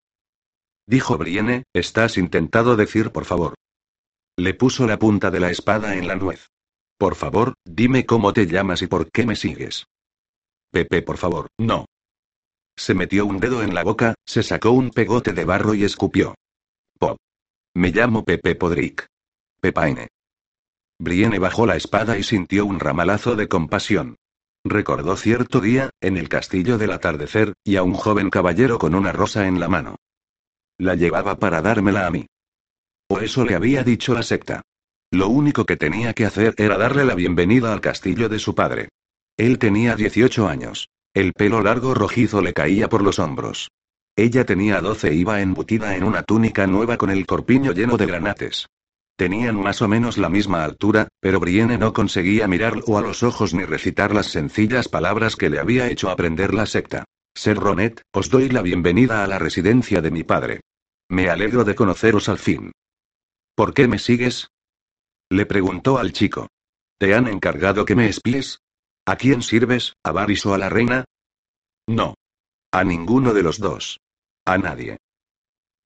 Dijo 0.86 1.18
Brienne, 1.18 1.64
estás 1.74 2.20
intentado 2.20 2.76
decir 2.76 3.12
por 3.12 3.26
favor. 3.26 3.56
Le 4.40 4.54
puso 4.54 4.88
la 4.88 4.98
punta 4.98 5.32
de 5.32 5.42
la 5.42 5.52
espada 5.52 5.98
en 5.98 6.08
la 6.08 6.16
nuez. 6.16 6.48
Por 6.98 7.16
favor, 7.16 7.56
dime 7.66 8.06
cómo 8.06 8.32
te 8.32 8.48
llamas 8.48 8.82
y 8.82 8.88
por 8.88 9.12
qué 9.12 9.26
me 9.26 9.36
sigues. 9.36 9.86
Pepe, 10.72 11.02
por 11.02 11.18
favor, 11.18 11.50
no. 11.58 11.84
Se 12.78 12.94
metió 12.94 13.26
un 13.26 13.42
dedo 13.42 13.64
en 13.64 13.74
la 13.76 13.84
boca, 13.84 14.16
se 14.26 14.42
sacó 14.42 14.72
un 14.72 14.92
pegote 14.92 15.34
de 15.34 15.44
barro 15.44 15.74
y 15.74 15.84
escupió. 15.84 16.36
Pop. 16.98 17.18
Me 17.74 17.92
llamo 17.92 18.24
Pepe 18.24 18.56
Podrick. 18.56 19.08
Pepaine. 19.60 20.08
Brienne 21.00 21.38
bajó 21.38 21.66
la 21.66 21.76
espada 21.76 22.18
y 22.18 22.24
sintió 22.24 22.66
un 22.66 22.80
ramalazo 22.80 23.36
de 23.36 23.50
compasión. 23.50 24.16
Recordó 24.64 25.18
cierto 25.18 25.60
día, 25.60 25.90
en 26.00 26.16
el 26.16 26.30
castillo 26.30 26.78
del 26.78 26.94
atardecer, 26.94 27.56
y 27.66 27.76
a 27.76 27.84
un 27.84 27.94
joven 27.94 28.30
caballero 28.30 28.80
con 28.80 28.96
una 28.96 29.12
rosa 29.12 29.48
en 29.48 29.60
la 29.60 29.68
mano. 29.68 29.98
La 30.78 30.96
llevaba 30.96 31.40
para 31.40 31.62
dármela 31.62 32.08
a 32.08 32.10
mí. 32.10 32.26
O 33.12 33.20
eso 33.20 33.44
le 33.44 33.56
había 33.56 33.84
dicho 33.84 34.14
la 34.14 34.22
secta. 34.22 34.62
Lo 35.12 35.30
único 35.30 35.66
que 35.66 35.78
tenía 35.78 36.14
que 36.14 36.26
hacer 36.26 36.54
era 36.58 36.78
darle 36.78 37.06
la 37.06 37.16
bienvenida 37.16 37.74
al 37.74 37.82
castillo 37.82 38.30
de 38.30 38.38
su 38.38 38.54
padre. 38.54 38.90
Él 39.36 39.58
tenía 39.58 39.96
18 39.96 40.48
años. 40.48 40.90
El 41.16 41.34
pelo 41.34 41.64
largo 41.64 41.96
rojizo 41.96 42.42
le 42.42 42.54
caía 42.54 42.88
por 42.88 43.02
los 43.02 43.18
hombros. 43.18 43.70
Ella 44.16 44.46
tenía 44.46 44.80
12 44.80 45.10
e 45.10 45.16
iba 45.16 45.42
embutida 45.42 45.96
en 45.96 46.04
una 46.04 46.22
túnica 46.22 46.68
nueva 46.68 46.98
con 46.98 47.10
el 47.10 47.26
corpiño 47.26 47.72
lleno 47.72 47.98
de 47.98 48.06
granates. 48.06 48.68
Tenían 49.16 49.60
más 49.60 49.82
o 49.82 49.88
menos 49.88 50.20
la 50.20 50.30
misma 50.30 50.64
altura, 50.64 51.08
pero 51.20 51.40
Brienne 51.40 51.80
no 51.80 51.94
conseguía 51.94 52.48
mirarlo 52.48 52.98
a 52.98 53.02
los 53.02 53.24
ojos 53.24 53.56
ni 53.56 53.64
recitar 53.64 54.14
las 54.14 54.28
sencillas 54.28 54.88
palabras 54.88 55.36
que 55.36 55.50
le 55.50 55.60
había 55.60 55.90
hecho 55.90 56.12
aprender 56.12 56.54
la 56.54 56.68
secta. 56.68 57.06
Ser 57.34 57.58
Ronet, 57.58 58.02
os 58.14 58.30
doy 58.30 58.50
la 58.50 58.62
bienvenida 58.62 59.24
a 59.24 59.28
la 59.28 59.40
residencia 59.40 60.02
de 60.02 60.12
mi 60.12 60.24
padre. 60.24 60.62
Me 61.10 61.30
alegro 61.30 61.64
de 61.64 61.74
conoceros 61.74 62.30
al 62.30 62.38
fin. 62.38 62.72
¿Por 63.60 63.74
qué 63.74 63.90
me 63.90 64.00
sigues? 64.00 64.52
Le 65.30 65.46
preguntó 65.46 65.98
al 65.98 66.14
chico. 66.14 66.48
¿Te 66.98 67.14
han 67.14 67.28
encargado 67.28 67.84
que 67.84 67.94
me 67.94 68.08
espíes? 68.08 68.62
¿A 69.06 69.18
quién 69.18 69.42
sirves, 69.42 69.98
a 70.02 70.14
Varys 70.14 70.46
o 70.46 70.54
a 70.54 70.58
la 70.58 70.70
reina? 70.70 71.04
No. 71.86 72.16
A 72.72 72.86
ninguno 72.86 73.34
de 73.34 73.44
los 73.44 73.60
dos. 73.60 74.00
A 74.46 74.58
nadie. 74.58 75.00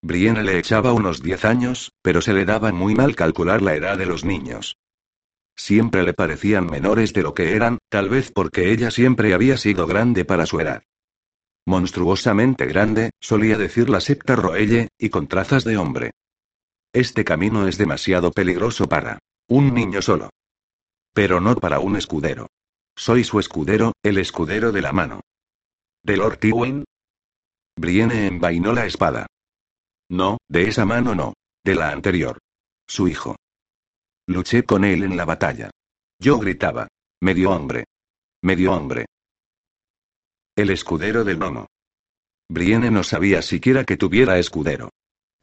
Brienne 0.03 0.43
le 0.43 0.59
echaba 0.59 0.93
unos 0.93 1.23
diez 1.23 1.45
años, 1.45 1.91
pero 2.03 2.21
se 2.21 2.33
le 2.33 2.45
daba 2.45 2.71
muy 2.71 2.93
mal 2.93 3.15
calcular 3.15 3.63
la 3.63 3.73
edad 3.73 3.97
de 3.97 4.05
los 4.05 4.23
niños. 4.23 4.77
Siempre 5.55 6.03
le 6.03 6.13
parecían 6.13 6.67
menores 6.67 7.11
de 7.11 7.23
lo 7.23 7.33
que 7.33 7.55
eran, 7.55 7.79
tal 7.89 8.07
vez 8.07 8.31
porque 8.31 8.71
ella 8.71 8.91
siempre 8.91 9.33
había 9.33 9.57
sido 9.57 9.87
grande 9.87 10.25
para 10.25 10.45
su 10.45 10.59
edad. 10.59 10.83
Monstruosamente 11.65 12.67
grande, 12.67 13.09
solía 13.19 13.57
decir 13.57 13.89
la 13.89 13.99
secta 13.99 14.35
Roelle, 14.35 14.89
y 14.99 15.09
con 15.09 15.25
trazas 15.25 15.63
de 15.63 15.77
hombre. 15.77 16.11
Este 16.93 17.25
camino 17.25 17.67
es 17.67 17.79
demasiado 17.79 18.31
peligroso 18.31 18.87
para 18.87 19.17
un 19.49 19.73
niño 19.73 20.03
solo. 20.03 20.29
Pero 21.11 21.41
no 21.41 21.55
para 21.55 21.79
un 21.79 21.95
escudero. 21.95 22.47
Soy 22.95 23.23
su 23.23 23.39
escudero, 23.39 23.93
el 24.03 24.19
escudero 24.19 24.71
de 24.71 24.83
la 24.83 24.91
mano. 24.91 25.21
¿De 26.03 26.17
Lord 26.17 26.37
Tywin? 26.37 26.85
Brienne 27.75 28.27
envainó 28.27 28.73
la 28.73 28.85
espada. 28.85 29.25
No, 30.09 30.37
de 30.47 30.67
esa 30.67 30.85
mano 30.85 31.15
no. 31.15 31.33
De 31.63 31.73
la 31.73 31.89
anterior. 31.89 32.37
Su 32.85 33.07
hijo. 33.07 33.37
Luché 34.27 34.63
con 34.63 34.85
él 34.85 35.01
en 35.01 35.17
la 35.17 35.25
batalla. 35.25 35.71
Yo 36.19 36.37
gritaba. 36.37 36.87
Medio 37.21 37.51
hombre. 37.51 37.85
Medio 38.43 38.71
hombre. 38.71 39.07
El 40.55 40.69
escudero 40.69 41.23
del 41.23 41.39
nono. 41.39 41.65
Brienne 42.49 42.91
no 42.91 43.03
sabía 43.03 43.41
siquiera 43.41 43.83
que 43.83 43.97
tuviera 43.97 44.37
escudero. 44.37 44.91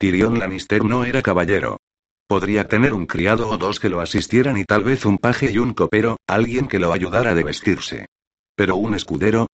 Tyrion 0.00 0.38
Lannister 0.38 0.82
no 0.82 1.04
era 1.04 1.20
caballero. 1.20 1.78
Podría 2.26 2.66
tener 2.66 2.94
un 2.94 3.04
criado 3.04 3.50
o 3.50 3.58
dos 3.58 3.78
que 3.78 3.90
lo 3.90 4.00
asistieran 4.00 4.56
y 4.56 4.64
tal 4.64 4.82
vez 4.82 5.04
un 5.04 5.18
paje 5.18 5.52
y 5.52 5.58
un 5.58 5.74
copero, 5.74 6.16
alguien 6.26 6.68
que 6.68 6.78
lo 6.78 6.94
ayudara 6.94 7.34
de 7.34 7.44
vestirse. 7.44 8.06
Pero 8.54 8.76
un 8.76 8.94
escudero. 8.94 9.48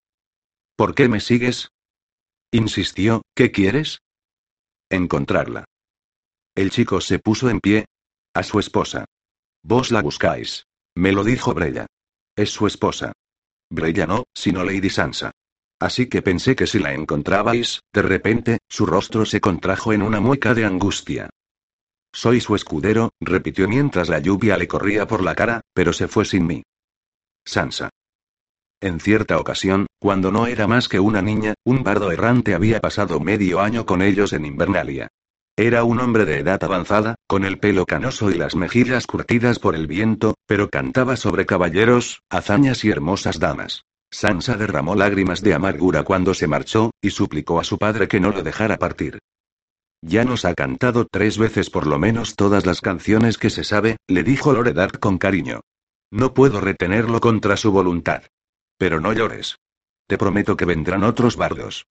¿Por 0.77 0.95
qué 0.95 1.09
me 1.09 1.19
sigues? 1.19 1.71
Insistió, 2.53 3.23
¿qué 3.35 3.51
quieres? 3.51 3.99
Encontrarla. 4.89 5.65
El 6.55 6.71
chico 6.71 7.01
se 7.01 7.19
puso 7.19 7.51
en 7.51 7.59
pie. 7.59 7.87
A 8.33 8.45
su 8.45 8.61
esposa. 8.61 9.05
Vos 9.65 9.91
la 9.91 10.01
buscáis. 10.01 10.67
Me 10.95 11.11
lo 11.11 11.25
dijo 11.25 11.55
Brella. 11.55 11.87
Es 12.37 12.51
su 12.51 12.69
esposa. 12.69 13.15
Brella 13.69 14.07
no, 14.07 14.25
sino 14.33 14.63
Lady 14.63 14.91
Sansa. 14.91 15.33
Así 15.79 16.07
que 16.07 16.23
pensé 16.23 16.57
que 16.57 16.67
si 16.67 16.79
la 16.79 16.95
encontrabais, 16.95 17.83
de 17.93 18.03
repente, 18.03 18.59
su 18.69 18.87
rostro 18.87 19.27
se 19.27 19.41
contrajo 19.41 19.93
en 19.93 20.03
una 20.03 20.21
mueca 20.21 20.55
de 20.55 20.65
angustia. 20.65 21.31
Soy 22.13 22.41
su 22.41 22.55
escudero, 22.55 23.11
repitió 23.21 23.69
mientras 23.69 24.09
la 24.09 24.19
lluvia 24.21 24.57
le 24.57 24.67
corría 24.67 25.07
por 25.07 25.23
la 25.23 25.35
cara, 25.35 25.61
pero 25.75 25.93
se 25.93 26.09
fue 26.09 26.25
sin 26.25 26.47
mí. 26.47 26.63
Sansa. 27.45 27.91
En 28.81 29.01
cierta 29.01 29.39
ocasión, 29.39 29.87
cuando 29.99 30.33
no 30.33 30.47
era 30.47 30.67
más 30.67 30.89
que 30.89 31.01
una 31.01 31.21
niña, 31.21 31.55
un 31.65 31.83
bardo 31.83 32.11
errante 32.11 32.55
había 32.55 32.81
pasado 32.81 33.21
medio 33.21 33.61
año 33.61 33.85
con 33.85 34.01
ellos 34.01 34.33
en 34.33 34.47
Invernalia. 34.47 35.09
Era 35.57 35.85
un 35.85 36.01
hombre 36.01 36.27
de 36.27 36.39
edad 36.41 36.63
avanzada, 36.63 37.15
con 37.27 37.45
el 37.45 37.59
pelo 37.59 37.87
canoso 37.87 38.31
y 38.31 38.35
las 38.35 38.55
mejillas 38.57 39.07
curtidas 39.07 39.59
por 39.59 39.75
el 39.75 39.87
viento, 39.87 40.35
pero 40.47 40.69
cantaba 40.69 41.17
sobre 41.17 41.47
caballeros, 41.47 42.23
hazañas 42.29 42.85
y 42.85 42.91
hermosas 42.91 43.39
damas. 43.39 43.83
Sansa 44.17 44.57
derramó 44.57 44.95
lágrimas 44.95 45.43
de 45.43 45.53
amargura 45.53 46.03
cuando 46.03 46.33
se 46.33 46.47
marchó, 46.47 46.91
y 47.03 47.11
suplicó 47.11 47.61
a 47.61 47.65
su 47.65 47.77
padre 47.77 48.09
que 48.09 48.19
no 48.19 48.31
lo 48.31 48.43
dejara 48.43 48.79
partir. 48.79 49.19
Ya 50.01 50.25
nos 50.25 50.47
ha 50.47 50.55
cantado 50.55 51.07
tres 51.07 51.37
veces 51.37 51.69
por 51.69 51.87
lo 51.87 51.99
menos 51.99 52.35
todas 52.35 52.65
las 52.65 52.81
canciones 52.81 53.37
que 53.37 53.51
se 53.51 53.63
sabe, 53.63 53.99
le 54.07 54.23
dijo 54.23 54.55
Loredad 54.55 54.89
con 54.89 55.19
cariño. 55.19 55.61
No 56.11 56.33
puedo 56.33 56.63
retenerlo 56.63 57.21
contra 57.21 57.59
su 57.59 57.73
voluntad. 57.73 58.23
Pero 58.79 59.01
no 59.01 59.13
llores. 59.13 59.59
Te 60.07 60.17
prometo 60.17 60.57
que 60.57 60.65
vendrán 60.65 61.05
otros 61.05 61.37
bardos. 61.37 61.85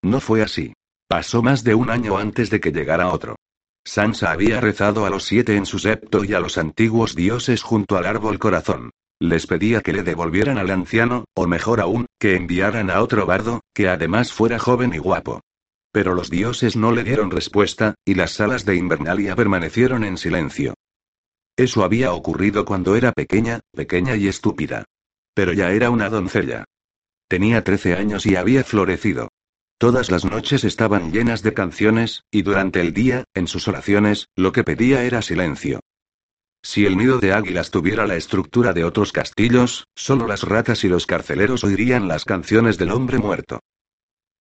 No 0.00 0.20
fue 0.20 0.40
así. 0.40 0.72
Pasó 1.06 1.42
más 1.42 1.64
de 1.64 1.74
un 1.74 1.90
año 1.90 2.16
antes 2.16 2.48
de 2.48 2.60
que 2.60 2.72
llegara 2.72 3.10
otro. 3.10 3.36
Sansa 3.84 4.30
había 4.30 4.58
rezado 4.62 5.04
a 5.04 5.10
los 5.10 5.24
siete 5.24 5.56
en 5.56 5.66
su 5.66 5.78
septo 5.78 6.24
y 6.24 6.32
a 6.32 6.40
los 6.40 6.56
antiguos 6.56 7.14
dioses 7.14 7.62
junto 7.62 7.98
al 7.98 8.06
árbol 8.06 8.38
corazón. 8.38 8.90
Les 9.22 9.46
pedía 9.46 9.82
que 9.82 9.92
le 9.92 10.02
devolvieran 10.02 10.58
al 10.58 10.68
anciano, 10.72 11.26
o 11.34 11.46
mejor 11.46 11.80
aún, 11.80 12.06
que 12.18 12.34
enviaran 12.34 12.90
a 12.90 13.00
otro 13.00 13.24
bardo, 13.24 13.60
que 13.72 13.88
además 13.88 14.32
fuera 14.32 14.58
joven 14.58 14.92
y 14.94 14.98
guapo. 14.98 15.42
Pero 15.92 16.14
los 16.14 16.28
dioses 16.28 16.74
no 16.74 16.90
le 16.90 17.04
dieron 17.04 17.30
respuesta, 17.30 17.94
y 18.04 18.14
las 18.14 18.32
salas 18.32 18.64
de 18.64 18.74
Invernalia 18.74 19.36
permanecieron 19.36 20.02
en 20.02 20.18
silencio. 20.18 20.74
Eso 21.56 21.84
había 21.84 22.12
ocurrido 22.12 22.64
cuando 22.64 22.96
era 22.96 23.12
pequeña, 23.12 23.60
pequeña 23.72 24.16
y 24.16 24.26
estúpida. 24.26 24.86
Pero 25.34 25.52
ya 25.52 25.70
era 25.70 25.90
una 25.90 26.10
doncella. 26.10 26.64
Tenía 27.28 27.62
13 27.62 27.94
años 27.94 28.26
y 28.26 28.34
había 28.34 28.64
florecido. 28.64 29.28
Todas 29.78 30.10
las 30.10 30.24
noches 30.24 30.64
estaban 30.64 31.12
llenas 31.12 31.44
de 31.44 31.54
canciones, 31.54 32.24
y 32.32 32.42
durante 32.42 32.80
el 32.80 32.92
día, 32.92 33.22
en 33.34 33.46
sus 33.46 33.68
oraciones, 33.68 34.26
lo 34.34 34.50
que 34.50 34.64
pedía 34.64 35.04
era 35.04 35.22
silencio. 35.22 35.78
Si 36.62 36.86
el 36.86 36.96
nido 36.96 37.18
de 37.18 37.32
águilas 37.32 37.70
tuviera 37.70 38.06
la 38.06 38.16
estructura 38.16 38.72
de 38.72 38.84
otros 38.84 39.12
castillos, 39.12 39.88
solo 39.96 40.26
las 40.28 40.44
ratas 40.44 40.84
y 40.84 40.88
los 40.88 41.06
carceleros 41.06 41.64
oirían 41.64 42.06
las 42.06 42.24
canciones 42.24 42.78
del 42.78 42.92
hombre 42.92 43.18
muerto. 43.18 43.60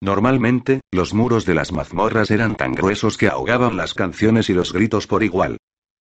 Normalmente, 0.01 0.82
los 0.91 1.13
muros 1.13 1.45
de 1.45 1.55
las 1.55 1.72
mazmorras 1.72 2.32
eran 2.32 2.55
tan 2.55 2.74
gruesos 2.74 3.17
que 3.17 3.28
ahogaban 3.28 3.76
las 3.76 3.93
canciones 3.93 4.49
y 4.49 4.53
los 4.53 4.72
gritos 4.72 5.07
por 5.07 5.24
igual. 5.24 5.57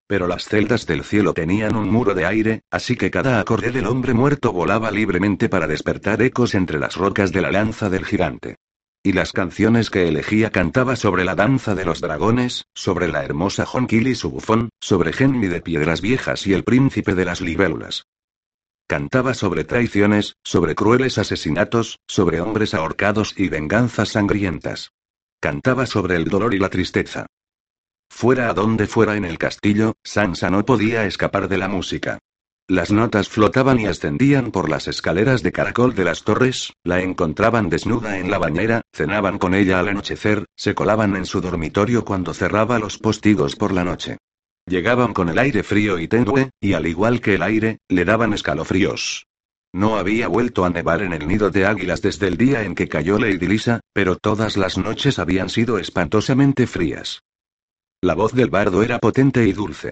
Pero 0.07 0.27
las 0.27 0.45
celdas 0.45 0.85
del 0.85 1.03
cielo 1.03 1.33
tenían 1.33 1.75
un 1.75 1.89
muro 1.89 2.13
de 2.13 2.25
aire, 2.25 2.61
así 2.71 2.95
que 2.95 3.11
cada 3.11 3.39
acorde 3.39 3.71
del 3.71 3.87
hombre 3.87 4.13
muerto 4.13 4.51
volaba 4.51 4.91
libremente 4.91 5.49
para 5.49 5.67
despertar 5.67 6.21
ecos 6.21 6.53
entre 6.53 6.79
las 6.79 6.95
rocas 6.95 7.31
de 7.31 7.41
la 7.41 7.51
lanza 7.51 7.89
del 7.89 8.05
gigante. 8.05 8.57
Y 9.03 9.13
las 9.13 9.31
canciones 9.31 9.89
que 9.89 10.07
elegía 10.07 10.51
cantaba 10.51 10.95
sobre 10.95 11.25
la 11.25 11.33
danza 11.33 11.73
de 11.73 11.85
los 11.85 12.01
dragones, 12.01 12.65
sobre 12.75 13.07
la 13.07 13.23
hermosa 13.23 13.65
Jonquil 13.65 14.07
y 14.07 14.13
su 14.13 14.29
bufón, 14.29 14.69
sobre 14.79 15.11
Genmi 15.11 15.47
de 15.47 15.59
Piedras 15.59 16.01
Viejas 16.01 16.45
y 16.45 16.53
el 16.53 16.63
príncipe 16.63 17.15
de 17.15 17.25
las 17.25 17.41
libélulas. 17.41 18.05
Cantaba 18.87 19.33
sobre 19.33 19.63
traiciones, 19.63 20.35
sobre 20.43 20.75
crueles 20.75 21.17
asesinatos, 21.17 21.97
sobre 22.07 22.41
hombres 22.41 22.75
ahorcados 22.75 23.33
y 23.37 23.49
venganzas 23.49 24.09
sangrientas. 24.09 24.91
Cantaba 25.39 25.87
sobre 25.87 26.15
el 26.15 26.25
dolor 26.25 26.53
y 26.53 26.59
la 26.59 26.69
tristeza. 26.69 27.25
Fuera 28.11 28.49
a 28.49 28.53
donde 28.53 28.85
fuera 28.85 29.15
en 29.15 29.25
el 29.25 29.39
castillo, 29.39 29.93
Sansa 30.03 30.51
no 30.51 30.63
podía 30.63 31.05
escapar 31.05 31.47
de 31.47 31.57
la 31.57 31.69
música. 31.69 32.19
Las 32.71 32.89
notas 32.89 33.27
flotaban 33.27 33.81
y 33.81 33.87
ascendían 33.87 34.49
por 34.49 34.69
las 34.69 34.87
escaleras 34.87 35.43
de 35.43 35.51
caracol 35.51 35.93
de 35.93 36.05
las 36.05 36.23
torres, 36.23 36.71
la 36.85 37.01
encontraban 37.01 37.67
desnuda 37.67 38.17
en 38.17 38.31
la 38.31 38.37
bañera, 38.37 38.79
cenaban 38.93 39.39
con 39.39 39.53
ella 39.53 39.81
al 39.81 39.89
anochecer, 39.89 40.45
se 40.55 40.73
colaban 40.73 41.17
en 41.17 41.25
su 41.25 41.41
dormitorio 41.41 42.05
cuando 42.05 42.33
cerraba 42.33 42.79
los 42.79 42.97
postigos 42.97 43.57
por 43.57 43.73
la 43.73 43.83
noche. 43.83 44.19
Llegaban 44.65 45.11
con 45.11 45.27
el 45.27 45.37
aire 45.37 45.63
frío 45.63 45.99
y 45.99 46.07
tenue, 46.07 46.51
y 46.61 46.71
al 46.71 46.87
igual 46.87 47.19
que 47.19 47.35
el 47.35 47.41
aire, 47.41 47.79
le 47.89 48.05
daban 48.05 48.31
escalofríos. 48.31 49.25
No 49.73 49.97
había 49.97 50.29
vuelto 50.29 50.63
a 50.63 50.69
nevar 50.69 51.01
en 51.01 51.11
el 51.11 51.27
nido 51.27 51.49
de 51.49 51.65
águilas 51.65 52.01
desde 52.01 52.29
el 52.29 52.37
día 52.37 52.63
en 52.63 52.73
que 52.73 52.87
cayó 52.87 53.19
Lady 53.19 53.47
Lisa, 53.47 53.81
pero 53.91 54.15
todas 54.15 54.55
las 54.55 54.77
noches 54.77 55.19
habían 55.19 55.49
sido 55.49 55.77
espantosamente 55.77 56.67
frías. 56.67 57.21
La 57.99 58.15
voz 58.15 58.31
del 58.31 58.49
bardo 58.49 58.81
era 58.81 58.99
potente 58.99 59.45
y 59.45 59.51
dulce. 59.51 59.91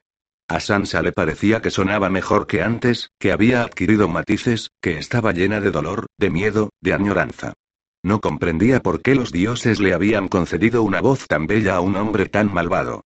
A 0.49 0.59
Sansa 0.59 1.03
le 1.03 1.11
parecía 1.11 1.61
que 1.61 1.69
sonaba 1.69 2.09
mejor 2.09 2.47
que 2.47 2.63
antes, 2.63 3.11
que 3.19 3.31
había 3.31 3.61
adquirido 3.61 4.07
matices, 4.07 4.71
que 4.81 4.97
estaba 4.97 5.31
llena 5.31 5.61
de 5.61 5.69
dolor, 5.69 6.07
de 6.17 6.31
miedo, 6.31 6.71
de 6.81 6.93
añoranza. 6.93 7.53
No 8.01 8.19
comprendía 8.19 8.79
por 8.81 9.03
qué 9.03 9.13
los 9.13 9.31
dioses 9.31 9.79
le 9.79 9.93
habían 9.93 10.27
concedido 10.27 10.81
una 10.81 11.01
voz 11.01 11.27
tan 11.27 11.45
bella 11.45 11.75
a 11.75 11.81
un 11.81 11.95
hombre 11.95 12.25
tan 12.25 12.51
malvado. 12.51 13.03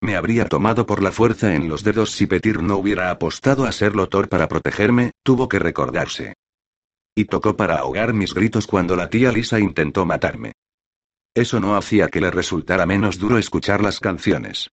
Me 0.00 0.16
habría 0.16 0.46
tomado 0.46 0.86
por 0.86 1.04
la 1.04 1.12
fuerza 1.12 1.54
en 1.54 1.68
los 1.68 1.84
dedos 1.84 2.10
si 2.10 2.26
Petir 2.26 2.60
no 2.60 2.78
hubiera 2.78 3.12
apostado 3.12 3.64
a 3.64 3.70
ser 3.70 3.94
Lotor 3.94 4.28
para 4.28 4.48
protegerme, 4.48 5.12
tuvo 5.22 5.48
que 5.48 5.60
recordarse. 5.60 6.34
Y 7.14 7.26
tocó 7.26 7.56
para 7.56 7.76
ahogar 7.76 8.12
mis 8.12 8.34
gritos 8.34 8.66
cuando 8.66 8.96
la 8.96 9.08
tía 9.08 9.30
Lisa 9.30 9.60
intentó 9.60 10.04
matarme. 10.04 10.50
Eso 11.32 11.60
no 11.60 11.76
hacía 11.76 12.08
que 12.08 12.20
le 12.20 12.32
resultara 12.32 12.86
menos 12.86 13.20
duro 13.20 13.38
escuchar 13.38 13.80
las 13.82 14.00
canciones. 14.00 14.68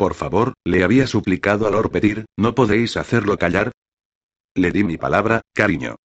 Por 0.00 0.14
favor, 0.14 0.54
le 0.64 0.82
había 0.82 1.06
suplicado 1.06 1.68
a 1.68 1.70
Lord 1.70 1.90
Petir, 1.90 2.24
¿no 2.34 2.54
podéis 2.54 2.96
hacerlo 2.96 3.36
callar? 3.36 3.70
Le 4.54 4.70
di 4.72 4.82
mi 4.82 4.96
palabra, 4.96 5.42
cariño. 5.52 5.96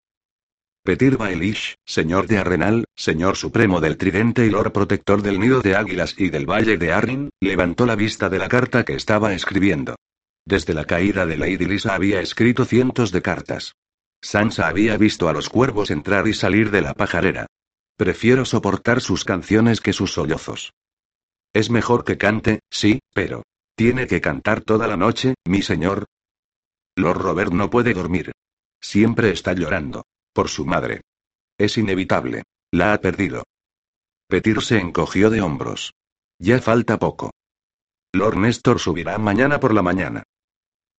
Petir 0.83 1.15
Baelish, 1.15 1.75
señor 1.85 2.27
de 2.27 2.37
Arrenal, 2.37 2.83
señor 2.93 3.37
supremo 3.37 3.79
del 3.79 3.95
Tridente 3.95 4.45
y 4.45 4.49
Lord 4.49 4.73
Protector 4.73 5.21
del 5.21 5.39
Nido 5.39 5.61
de 5.61 5.77
Águilas 5.77 6.13
y 6.17 6.29
del 6.29 6.45
Valle 6.45 6.77
de 6.77 6.91
Arrin, 6.91 7.29
levantó 7.39 7.85
la 7.85 7.95
vista 7.95 8.27
de 8.27 8.37
la 8.37 8.49
carta 8.49 8.83
que 8.83 8.95
estaba 8.95 9.31
escribiendo. 9.31 9.95
Desde 10.43 10.73
la 10.73 10.83
caída 10.83 11.25
de 11.25 11.37
Lady 11.37 11.65
Lisa 11.65 11.95
había 11.95 12.19
escrito 12.19 12.65
cientos 12.65 13.13
de 13.13 13.21
cartas. 13.21 13.75
Sansa 14.21 14.67
había 14.67 14.97
visto 14.97 15.29
a 15.29 15.33
los 15.33 15.47
cuervos 15.47 15.89
entrar 15.89 16.27
y 16.27 16.33
salir 16.33 16.69
de 16.69 16.81
la 16.81 16.95
pajarera. 16.95 17.47
Prefiero 17.95 18.43
soportar 18.43 18.99
sus 18.99 19.23
canciones 19.23 19.79
que 19.79 19.93
sus 19.93 20.11
sollozos. 20.11 20.73
Es 21.53 21.69
mejor 21.69 22.03
que 22.03 22.17
cante, 22.17 22.59
sí, 22.69 22.99
pero 23.13 23.43
¿Tiene 23.75 24.07
que 24.07 24.21
cantar 24.21 24.61
toda 24.61 24.87
la 24.87 24.95
noche, 24.95 25.35
mi 25.45 25.61
señor? 25.61 26.05
Lord 26.95 27.19
Robert 27.19 27.51
no 27.51 27.69
puede 27.69 27.93
dormir. 27.93 28.31
Siempre 28.81 29.31
está 29.31 29.51
llorando. 29.53 30.05
Por 30.33 30.47
su 30.47 30.65
madre. 30.65 31.01
Es 31.57 31.77
inevitable. 31.77 32.43
La 32.71 32.93
ha 32.93 33.01
perdido. 33.01 33.43
Petir 34.27 34.61
se 34.61 34.79
encogió 34.79 35.29
de 35.29 35.41
hombros. 35.41 35.93
Ya 36.39 36.61
falta 36.61 36.97
poco. 36.97 37.31
Lord 38.13 38.37
Néstor 38.37 38.79
subirá 38.79 39.17
mañana 39.17 39.59
por 39.59 39.73
la 39.73 39.81
mañana. 39.81 40.23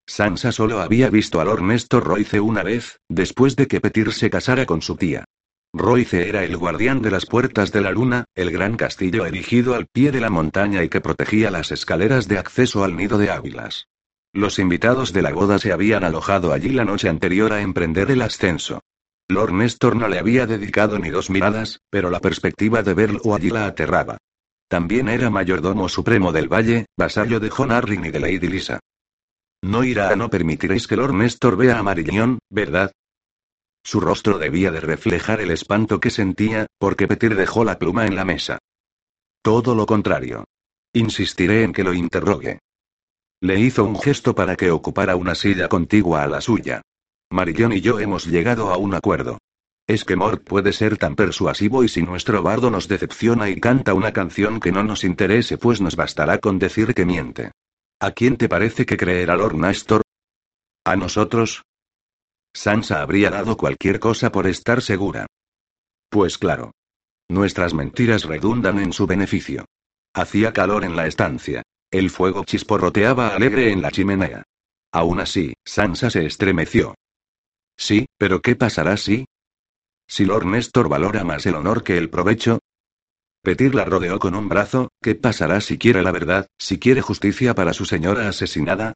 Sansa 0.07 0.53
solo 0.53 0.81
había 0.81 1.09
visto 1.09 1.41
a 1.41 1.45
Lord 1.45 1.63
Néstor 1.63 2.05
Royce 2.05 2.41
una 2.41 2.63
vez, 2.63 3.01
después 3.09 3.57
de 3.57 3.67
que 3.67 3.81
Petir 3.81 4.13
se 4.13 4.31
casara 4.31 4.67
con 4.67 4.83
su 4.83 4.97
tía. 4.97 5.25
Royce 5.73 6.29
era 6.29 6.45
el 6.45 6.57
guardián 6.57 7.03
de 7.03 7.11
las 7.11 7.27
puertas 7.27 7.73
de 7.73 7.81
la 7.81 7.91
luna, 7.91 8.25
el 8.35 8.51
gran 8.51 8.77
castillo 8.77 9.27
erigido 9.27 9.75
al 9.75 9.87
pie 9.87 10.13
de 10.13 10.21
la 10.21 10.31
montaña 10.31 10.83
y 10.83 10.89
que 10.89 11.01
protegía 11.01 11.51
las 11.51 11.71
escaleras 11.73 12.29
de 12.29 12.39
acceso 12.39 12.85
al 12.85 12.97
nido 12.97 13.19
de 13.19 13.31
águilas. 13.31 13.89
Los 14.33 14.59
invitados 14.59 15.13
de 15.13 15.23
la 15.23 15.33
boda 15.33 15.59
se 15.59 15.73
habían 15.73 16.05
alojado 16.05 16.53
allí 16.53 16.71
la 16.71 16.85
noche 16.85 17.09
anterior 17.09 17.53
a 17.53 17.61
emprender 17.61 18.11
el 18.11 18.23
ascenso. 18.23 18.81
Lord 19.29 19.53
Néstor 19.53 19.97
no 19.97 20.09
le 20.09 20.19
había 20.19 20.47
dedicado 20.47 20.99
ni 20.99 21.11
dos 21.11 21.31
miradas, 21.31 21.81
pero 21.91 22.11
la 22.11 22.21
perspectiva 22.21 22.83
de 22.83 22.95
verlo 22.95 23.35
allí 23.35 23.51
la 23.51 23.67
aterraba. 23.67 24.19
También 24.69 25.09
era 25.09 25.31
mayordomo 25.31 25.89
supremo 25.89 26.33
del 26.33 26.53
valle, 26.53 26.87
vasallo 26.97 27.41
de 27.41 27.51
John 27.51 27.73
Arryn 27.73 28.05
y 28.07 28.11
de 28.11 28.21
Lady 28.21 28.49
Lisa. 28.49 28.81
No 29.63 29.85
irá 29.85 30.11
a 30.11 30.17
no 30.17 30.29
permitiréis 30.29 30.87
que 30.87 30.97
Lord 30.97 31.15
Néstor 31.15 31.57
vea 31.57 31.79
a 31.79 31.83
Marillón, 31.83 32.39
¿verdad? 32.51 32.93
Su 33.87 34.01
rostro 34.01 34.39
debía 34.39 34.73
de 34.73 34.81
reflejar 34.81 35.41
el 35.41 35.53
espanto 35.53 36.01
que 36.01 36.11
sentía, 36.11 36.67
porque 36.77 37.07
Petir 37.07 37.37
dejó 37.37 37.63
la 37.63 37.79
pluma 37.79 38.05
en 38.05 38.17
la 38.17 38.25
mesa. 38.25 38.59
Todo 39.43 39.77
lo 39.77 39.87
contrario. 39.87 40.43
Insistiré 40.93 41.63
en 41.63 41.73
que 41.73 41.85
lo 41.85 41.95
interrogue. 41.95 42.59
Le 43.41 43.61
hizo 43.61 43.85
un 43.85 43.97
gesto 43.97 44.35
para 44.35 44.57
que 44.57 44.73
ocupara 44.73 45.15
una 45.15 45.37
silla 45.37 45.69
contigua 45.69 46.25
a 46.25 46.27
la 46.27 46.41
suya. 46.41 46.83
Marillón 47.31 47.75
y 47.75 47.81
yo 47.81 48.01
hemos 48.01 48.27
llegado 48.27 48.73
a 48.73 48.77
un 48.77 48.93
acuerdo. 48.93 49.39
Es 49.87 50.05
que 50.05 50.17
Mort 50.17 50.43
puede 50.43 50.73
ser 50.73 50.99
tan 50.99 51.15
persuasivo 51.15 51.85
y 51.85 51.89
si 51.89 52.03
nuestro 52.03 52.43
bardo 52.43 52.73
nos 52.73 52.89
decepciona 52.89 53.49
y 53.51 53.61
canta 53.61 53.95
una 53.95 54.13
canción 54.13 54.59
que 54.59 54.73
no 54.73 54.83
nos 54.83 55.05
interese, 55.05 55.59
pues 55.59 55.81
nos 55.81 55.95
bastará 55.95 56.39
con 56.39 56.59
decir 56.59 56.93
que 56.93 57.07
miente. 57.07 57.53
¿A 58.01 58.11
quién 58.11 58.37
te 58.37 58.49
parece 58.49 58.85
que 58.85 58.97
creerá 58.97 59.37
Lord 59.37 59.55
Nastor? 59.55 60.03
¿A 60.85 60.97
nosotros? 60.97 61.63
Sansa 62.57 63.03
habría 63.03 63.31
dado 63.31 63.59
cualquier 63.59 64.01
cosa 64.01 64.33
por 64.33 64.47
estar 64.47 64.81
segura. 64.81 65.27
Pues 66.09 66.39
claro. 66.39 66.73
Nuestras 67.29 67.75
mentiras 67.75 68.25
redundan 68.25 68.79
en 68.79 68.95
su 68.95 69.07
beneficio. 69.07 69.67
Hacía 70.15 70.55
calor 70.55 70.83
en 70.85 70.97
la 70.97 71.07
estancia. 71.07 71.63
El 71.91 72.09
fuego 72.09 72.45
chisporroteaba 72.45 73.29
alegre 73.29 73.73
en 73.73 73.83
la 73.83 73.91
chimenea. 73.91 74.43
Aún 74.91 75.21
así, 75.21 75.53
Sansa 75.65 76.09
se 76.09 76.25
estremeció. 76.25 76.95
Sí, 77.77 78.07
pero 78.17 78.41
¿qué 78.41 78.57
pasará 78.57 78.97
si? 78.97 79.27
Si 80.09 80.25
Lord 80.25 80.47
Néstor 80.47 80.89
valora 80.89 81.25
más 81.25 81.45
el 81.45 81.57
honor 81.57 81.85
que 81.85 81.99
el 81.99 82.09
provecho. 82.09 82.61
Petir 83.43 83.75
la 83.75 83.85
rodeó 83.85 84.19
con 84.19 84.35
un 84.35 84.49
brazo, 84.49 84.89
¿qué 85.03 85.15
pasará 85.15 85.61
si 85.61 85.77
quiere 85.77 86.03
la 86.03 86.11
verdad, 86.11 86.47
si 86.59 86.79
quiere 86.79 87.03
justicia 87.03 87.55
para 87.55 87.75
su 87.75 87.85
señora 87.85 88.29
asesinada? 88.29 88.95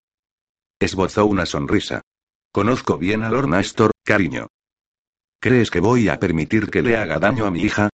Esbozó 0.81 1.27
una 1.27 1.45
sonrisa. 1.45 2.01
Conozco 2.53 2.99
bien 2.99 3.23
a 3.23 3.31
Lord 3.31 3.49
Nastor, 3.49 3.93
cariño. 4.05 4.49
¿Crees 5.41 5.71
que 5.71 5.79
voy 5.79 6.09
a 6.09 6.19
permitir 6.19 6.69
que 6.69 6.83
le 6.83 6.97
haga 6.97 7.21
daño 7.21 7.47
a 7.47 7.51
mi 7.51 7.63
hija? 7.63 7.91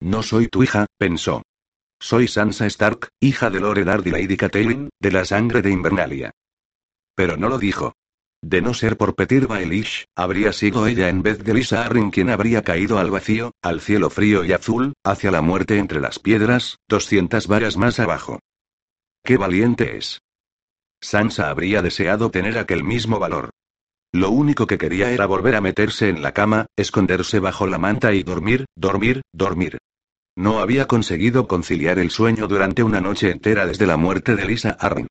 No 0.00 0.24
soy 0.24 0.48
tu 0.48 0.64
hija, 0.64 0.86
pensó. 0.98 1.42
Soy 2.00 2.26
Sansa 2.26 2.66
Stark, 2.66 3.08
hija 3.20 3.50
de 3.50 3.60
Lord 3.60 3.78
Eddard 3.78 4.06
y 4.06 4.10
Lady 4.10 4.36
Catelyn, 4.36 4.88
de 5.00 5.12
la 5.12 5.24
sangre 5.24 5.62
de 5.62 5.70
Invernalia. 5.70 6.32
Pero 7.14 7.36
no 7.36 7.48
lo 7.48 7.58
dijo. 7.58 7.94
De 8.42 8.62
no 8.62 8.74
ser 8.74 8.96
por 8.96 9.14
Petir 9.14 9.46
Baelish, 9.46 10.04
habría 10.16 10.52
sido 10.52 10.86
ella 10.86 11.08
en 11.08 11.22
vez 11.22 11.42
de 11.42 11.54
Lisa 11.54 11.84
Arryn 11.84 12.10
quien 12.10 12.30
habría 12.30 12.62
caído 12.62 12.98
al 12.98 13.10
vacío, 13.10 13.52
al 13.62 13.80
cielo 13.80 14.10
frío 14.10 14.44
y 14.44 14.52
azul, 14.52 14.92
hacia 15.04 15.30
la 15.30 15.42
muerte 15.42 15.78
entre 15.78 16.00
las 16.00 16.18
piedras, 16.18 16.78
doscientas 16.88 17.46
varas 17.46 17.76
más 17.76 17.98
abajo. 17.98 18.40
¡Qué 19.24 19.36
valiente 19.36 19.96
es! 19.96 20.20
Sansa 21.00 21.50
habría 21.50 21.82
deseado 21.82 22.30
tener 22.30 22.58
aquel 22.58 22.84
mismo 22.84 23.18
valor. 23.18 23.50
Lo 24.12 24.30
único 24.30 24.66
que 24.66 24.78
quería 24.78 25.10
era 25.12 25.26
volver 25.26 25.54
a 25.54 25.60
meterse 25.60 26.08
en 26.08 26.22
la 26.22 26.32
cama, 26.32 26.66
esconderse 26.76 27.40
bajo 27.40 27.66
la 27.66 27.78
manta 27.78 28.14
y 28.14 28.22
dormir, 28.22 28.64
dormir, 28.74 29.22
dormir. 29.32 29.78
No 30.36 30.60
había 30.60 30.86
conseguido 30.86 31.46
conciliar 31.46 31.98
el 31.98 32.10
sueño 32.10 32.46
durante 32.48 32.82
una 32.82 33.00
noche 33.00 33.30
entera 33.30 33.66
desde 33.66 33.86
la 33.86 33.96
muerte 33.96 34.34
de 34.34 34.46
Lisa 34.46 34.70
Arryn. 34.80 35.08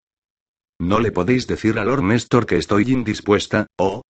¿No 0.79 0.99
le 0.99 1.11
podéis 1.11 1.47
decir 1.47 1.77
a 1.79 1.85
Lord 1.85 2.03
Néstor 2.03 2.45
que 2.45 2.57
estoy 2.57 2.91
indispuesta, 2.91 3.67
o? 3.77 4.01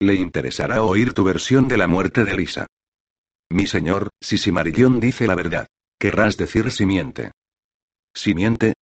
Le 0.00 0.14
interesará 0.14 0.82
oír 0.82 1.12
tu 1.12 1.24
versión 1.24 1.68
de 1.68 1.76
la 1.76 1.86
muerte 1.86 2.24
de 2.24 2.36
Lisa. 2.36 2.66
Mi 3.50 3.66
señor, 3.66 4.10
si 4.20 4.36
Simarillón 4.38 5.00
dice 5.00 5.26
la 5.26 5.34
verdad. 5.34 5.66
Querrás 5.98 6.36
decir 6.36 6.70
si 6.72 6.84
miente. 6.84 7.30
Si 8.14 8.34
miente, 8.34 8.74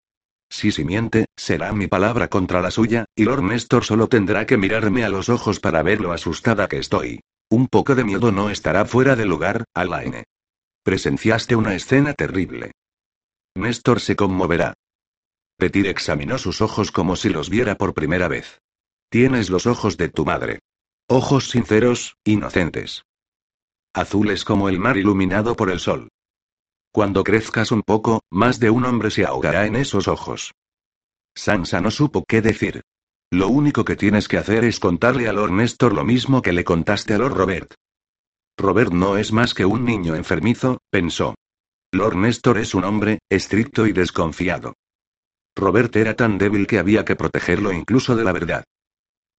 si 0.52 0.70
simiente, 0.70 1.24
será 1.34 1.72
mi 1.72 1.86
palabra 1.86 2.28
contra 2.28 2.60
la 2.60 2.70
suya, 2.70 3.06
y 3.16 3.24
Lord 3.24 3.42
Néstor 3.42 3.84
solo 3.84 4.08
tendrá 4.08 4.44
que 4.44 4.58
mirarme 4.58 5.02
a 5.02 5.08
los 5.08 5.30
ojos 5.30 5.60
para 5.60 5.82
ver 5.82 6.00
lo 6.00 6.12
asustada 6.12 6.68
que 6.68 6.76
estoy. 6.76 7.20
Un 7.48 7.68
poco 7.68 7.94
de 7.94 8.04
miedo 8.04 8.30
no 8.32 8.50
estará 8.50 8.84
fuera 8.84 9.16
de 9.16 9.24
lugar, 9.24 9.64
Alaine. 9.72 10.24
Presenciaste 10.84 11.56
una 11.56 11.74
escena 11.74 12.12
terrible. 12.12 12.72
Néstor 13.54 14.00
se 14.00 14.14
conmoverá. 14.14 14.74
Petir 15.56 15.86
examinó 15.86 16.36
sus 16.36 16.60
ojos 16.60 16.92
como 16.92 17.16
si 17.16 17.30
los 17.30 17.48
viera 17.48 17.76
por 17.76 17.94
primera 17.94 18.28
vez. 18.28 18.60
Tienes 19.08 19.48
los 19.48 19.66
ojos 19.66 19.96
de 19.96 20.10
tu 20.10 20.26
madre. 20.26 20.58
Ojos 21.08 21.48
sinceros, 21.48 22.16
inocentes. 22.24 23.04
Azules 23.94 24.44
como 24.44 24.68
el 24.68 24.78
mar 24.78 24.98
iluminado 24.98 25.56
por 25.56 25.70
el 25.70 25.80
sol. 25.80 26.08
Cuando 26.92 27.24
crezcas 27.24 27.72
un 27.72 27.82
poco, 27.82 28.20
más 28.30 28.60
de 28.60 28.68
un 28.68 28.84
hombre 28.84 29.10
se 29.10 29.24
ahogará 29.24 29.64
en 29.64 29.76
esos 29.76 30.08
ojos. 30.08 30.52
Sansa 31.34 31.80
no 31.80 31.90
supo 31.90 32.24
qué 32.28 32.42
decir. 32.42 32.82
Lo 33.30 33.48
único 33.48 33.86
que 33.86 33.96
tienes 33.96 34.28
que 34.28 34.36
hacer 34.36 34.64
es 34.64 34.78
contarle 34.78 35.26
a 35.26 35.32
Lord 35.32 35.52
Néstor 35.52 35.94
lo 35.94 36.04
mismo 36.04 36.42
que 36.42 36.52
le 36.52 36.64
contaste 36.64 37.14
a 37.14 37.18
Lord 37.18 37.32
Robert. 37.32 37.74
Robert 38.58 38.92
no 38.92 39.16
es 39.16 39.32
más 39.32 39.54
que 39.54 39.64
un 39.64 39.86
niño 39.86 40.14
enfermizo, 40.14 40.82
pensó. 40.90 41.34
Lord 41.92 42.16
Néstor 42.16 42.58
es 42.58 42.74
un 42.74 42.84
hombre, 42.84 43.20
estricto 43.30 43.86
y 43.86 43.92
desconfiado. 43.92 44.74
Robert 45.56 45.96
era 45.96 46.14
tan 46.14 46.36
débil 46.36 46.66
que 46.66 46.78
había 46.78 47.06
que 47.06 47.16
protegerlo 47.16 47.72
incluso 47.72 48.16
de 48.16 48.24
la 48.24 48.32
verdad. 48.32 48.64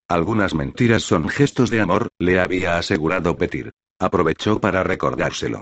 Algunas 0.09 0.55
mentiras 0.55 1.03
son 1.03 1.29
gestos 1.29 1.69
de 1.69 1.81
amor, 1.81 2.09
le 2.17 2.39
había 2.39 2.79
asegurado 2.79 3.37
Petir. 3.37 3.71
Aprovechó 3.99 4.59
para 4.59 4.83
recordárselo. 4.83 5.61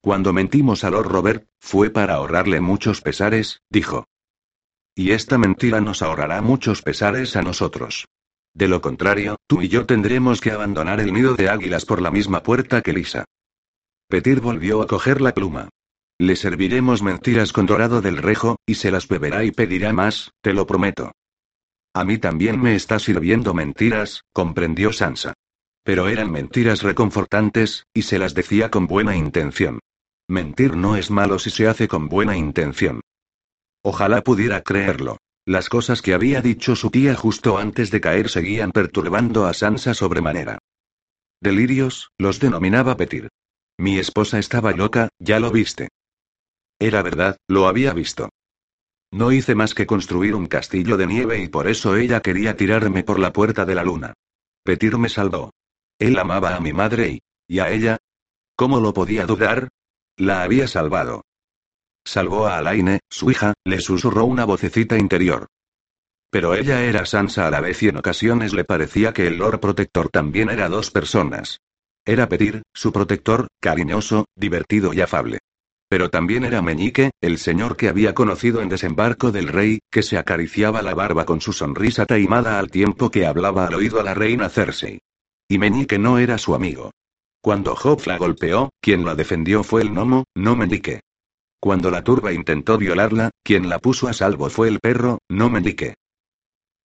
Cuando 0.00 0.32
mentimos 0.32 0.84
a 0.84 0.90
Lord 0.90 1.08
Robert, 1.08 1.46
fue 1.60 1.90
para 1.90 2.14
ahorrarle 2.14 2.60
muchos 2.60 3.00
pesares, 3.00 3.62
dijo. 3.68 4.06
Y 4.94 5.10
esta 5.10 5.38
mentira 5.38 5.80
nos 5.80 6.02
ahorrará 6.02 6.40
muchos 6.40 6.82
pesares 6.82 7.36
a 7.36 7.42
nosotros. 7.42 8.06
De 8.54 8.68
lo 8.68 8.80
contrario, 8.80 9.36
tú 9.46 9.62
y 9.62 9.68
yo 9.68 9.86
tendremos 9.86 10.40
que 10.40 10.50
abandonar 10.50 11.00
el 11.00 11.12
nido 11.12 11.34
de 11.34 11.48
águilas 11.48 11.84
por 11.84 12.00
la 12.00 12.10
misma 12.10 12.42
puerta 12.42 12.80
que 12.82 12.92
Lisa. 12.92 13.24
Petir 14.08 14.40
volvió 14.40 14.82
a 14.82 14.86
coger 14.86 15.20
la 15.20 15.34
pluma. 15.34 15.68
Le 16.18 16.34
serviremos 16.34 17.02
mentiras 17.02 17.52
con 17.52 17.66
dorado 17.66 18.00
del 18.00 18.16
rejo, 18.16 18.56
y 18.66 18.74
se 18.74 18.90
las 18.90 19.06
beberá 19.06 19.44
y 19.44 19.52
pedirá 19.52 19.92
más, 19.92 20.32
te 20.40 20.52
lo 20.52 20.66
prometo. 20.66 21.12
A 21.94 22.04
mí 22.04 22.18
también 22.18 22.60
me 22.60 22.74
está 22.74 22.98
sirviendo 22.98 23.54
mentiras, 23.54 24.22
comprendió 24.32 24.92
Sansa. 24.92 25.34
Pero 25.84 26.08
eran 26.08 26.30
mentiras 26.30 26.82
reconfortantes, 26.82 27.84
y 27.94 28.02
se 28.02 28.18
las 28.18 28.34
decía 28.34 28.70
con 28.70 28.86
buena 28.86 29.16
intención. 29.16 29.80
Mentir 30.28 30.76
no 30.76 30.96
es 30.96 31.10
malo 31.10 31.38
si 31.38 31.48
se 31.48 31.66
hace 31.66 31.88
con 31.88 32.08
buena 32.08 32.36
intención. 32.36 33.00
Ojalá 33.82 34.22
pudiera 34.22 34.62
creerlo. 34.62 35.16
Las 35.46 35.70
cosas 35.70 36.02
que 36.02 36.12
había 36.12 36.42
dicho 36.42 36.76
su 36.76 36.90
tía 36.90 37.14
justo 37.14 37.56
antes 37.56 37.90
de 37.90 38.02
caer 38.02 38.28
seguían 38.28 38.70
perturbando 38.70 39.46
a 39.46 39.54
Sansa 39.54 39.94
sobremanera. 39.94 40.58
Delirios, 41.40 42.10
los 42.18 42.40
denominaba 42.40 42.98
Petir. 42.98 43.30
Mi 43.78 43.98
esposa 43.98 44.38
estaba 44.38 44.72
loca, 44.72 45.08
ya 45.18 45.40
lo 45.40 45.50
viste. 45.50 45.88
Era 46.78 47.02
verdad, 47.02 47.38
lo 47.48 47.66
había 47.66 47.94
visto. 47.94 48.28
No 49.10 49.32
hice 49.32 49.54
más 49.54 49.72
que 49.72 49.86
construir 49.86 50.34
un 50.34 50.46
castillo 50.46 50.98
de 50.98 51.06
nieve 51.06 51.42
y 51.42 51.48
por 51.48 51.66
eso 51.66 51.96
ella 51.96 52.20
quería 52.20 52.56
tirarme 52.56 53.02
por 53.02 53.18
la 53.18 53.32
puerta 53.32 53.64
de 53.64 53.74
la 53.74 53.84
luna. 53.84 54.12
Petir 54.62 54.98
me 54.98 55.08
salvó. 55.08 55.52
Él 55.98 56.18
amaba 56.18 56.54
a 56.54 56.60
mi 56.60 56.74
madre 56.74 57.08
y... 57.08 57.22
¿Y 57.50 57.60
a 57.60 57.70
ella? 57.70 57.96
¿Cómo 58.56 58.78
lo 58.80 58.92
podía 58.92 59.24
dudar? 59.24 59.70
La 60.18 60.42
había 60.42 60.66
salvado. 60.66 61.22
Salvó 62.04 62.48
a 62.48 62.58
Alaine, 62.58 62.98
su 63.08 63.30
hija, 63.30 63.54
le 63.64 63.80
susurró 63.80 64.24
una 64.24 64.44
vocecita 64.44 64.98
interior. 64.98 65.46
Pero 66.28 66.54
ella 66.54 66.82
era 66.82 67.06
Sansa 67.06 67.46
a 67.46 67.52
la 67.52 67.60
vez 67.60 67.80
y 67.84 67.88
en 67.88 67.98
ocasiones 67.98 68.52
le 68.52 68.64
parecía 68.64 69.12
que 69.12 69.28
el 69.28 69.36
Lord 69.38 69.60
Protector 69.60 70.08
también 70.08 70.50
era 70.50 70.68
dos 70.68 70.90
personas. 70.90 71.60
Era 72.04 72.28
Petir, 72.28 72.62
su 72.74 72.90
protector, 72.90 73.46
cariñoso, 73.60 74.24
divertido 74.34 74.92
y 74.92 75.02
afable. 75.02 75.38
Pero 75.88 76.10
también 76.10 76.42
era 76.44 76.62
Meñique, 76.62 77.12
el 77.20 77.38
señor 77.38 77.76
que 77.76 77.88
había 77.88 78.12
conocido 78.12 78.60
en 78.60 78.68
desembarco 78.68 79.30
del 79.30 79.46
rey, 79.46 79.78
que 79.88 80.02
se 80.02 80.18
acariciaba 80.18 80.82
la 80.82 80.94
barba 80.94 81.26
con 81.26 81.40
su 81.40 81.52
sonrisa 81.52 82.06
taimada 82.06 82.58
al 82.58 82.72
tiempo 82.72 83.12
que 83.12 83.24
hablaba 83.24 83.68
al 83.68 83.74
oído 83.74 84.00
a 84.00 84.02
la 84.02 84.14
reina 84.14 84.48
Cersei. 84.48 84.98
Y 85.48 85.58
Meñique 85.58 86.00
no 86.00 86.18
era 86.18 86.38
su 86.38 86.56
amigo. 86.56 86.90
Cuando 87.40 87.76
Job 87.76 88.02
la 88.06 88.18
golpeó, 88.18 88.70
quien 88.80 89.04
la 89.04 89.14
defendió 89.14 89.62
fue 89.62 89.82
el 89.82 89.90
gnomo, 89.90 90.24
no 90.34 90.56
Meñique. 90.56 91.00
Cuando 91.60 91.90
la 91.90 92.02
turba 92.02 92.32
intentó 92.32 92.78
violarla, 92.78 93.30
quien 93.42 93.68
la 93.68 93.78
puso 93.78 94.08
a 94.08 94.12
salvo 94.12 94.50
fue 94.50 94.68
el 94.68 94.80
perro, 94.80 95.18
no 95.28 95.48
Meñique. 95.48 95.94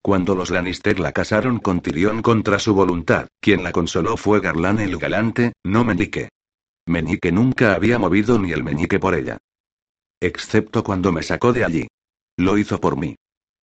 Cuando 0.02 0.36
los 0.36 0.50
Lannister 0.50 1.00
la 1.00 1.12
casaron 1.12 1.60
con 1.60 1.82
Tyrion 1.82 2.22
contra 2.22 2.60
su 2.60 2.74
voluntad, 2.74 3.28
quien 3.40 3.64
la 3.64 3.72
consoló 3.72 4.18
fue 4.18 4.42
Garlan 4.42 4.80
el 4.80 4.98
galante, 4.98 5.54
no 5.64 5.84
Meñique. 5.84 6.30
Meñique 6.86 7.32
nunca 7.32 7.74
había 7.74 7.98
movido 7.98 8.38
ni 8.38 8.52
el 8.52 8.64
meñique 8.64 9.00
por 9.00 9.16
ella. 9.16 9.38
Excepto 10.20 10.84
cuando 10.84 11.12
me 11.12 11.24
sacó 11.24 11.54
de 11.54 11.64
allí. 11.64 11.88
Lo 12.38 12.58
hizo 12.58 12.80
por 12.82 12.98
mí. 12.98 13.16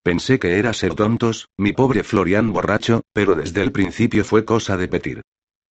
Pensé 0.03 0.39
que 0.39 0.59
era 0.59 0.73
ser 0.73 0.95
tontos, 0.95 1.49
mi 1.59 1.73
pobre 1.73 2.03
Florian 2.03 2.53
borracho, 2.53 3.03
pero 3.13 3.35
desde 3.35 3.63
el 3.63 3.73
principio 3.73 4.25
fue 4.25 4.47
cosa 4.47 4.79
de 4.79 4.89
petir. 4.89 5.23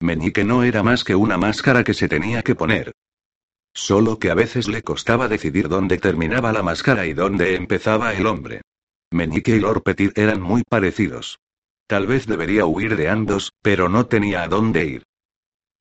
Meñique 0.02 0.44
no 0.44 0.64
era 0.64 0.82
más 0.84 1.04
que 1.04 1.16
una 1.16 1.38
máscara 1.38 1.84
que 1.84 1.94
se 1.94 2.08
tenía 2.08 2.42
que 2.42 2.56
poner. 2.56 2.94
Solo 3.74 4.18
que 4.18 4.32
a 4.32 4.36
veces 4.36 4.68
le 4.68 4.82
costaba 4.82 5.28
decidir 5.28 5.68
dónde 5.68 5.98
terminaba 5.98 6.52
la 6.52 6.64
máscara 6.64 7.06
y 7.06 7.14
dónde 7.14 7.56
empezaba 7.56 8.14
el 8.14 8.26
hombre. 8.26 8.62
Meñique 9.12 9.56
y 9.56 9.60
Lord 9.60 9.84
Petit 9.84 10.18
eran 10.18 10.42
muy 10.42 10.64
parecidos. 10.64 11.40
Tal 11.88 12.08
vez 12.08 12.28
debería 12.28 12.66
huir 12.66 12.96
de 12.96 13.10
ambos, 13.10 13.52
pero 13.62 13.90
no 13.90 14.06
tenía 14.06 14.44
a 14.44 14.48
dónde 14.48 14.86
ir. 14.86 15.04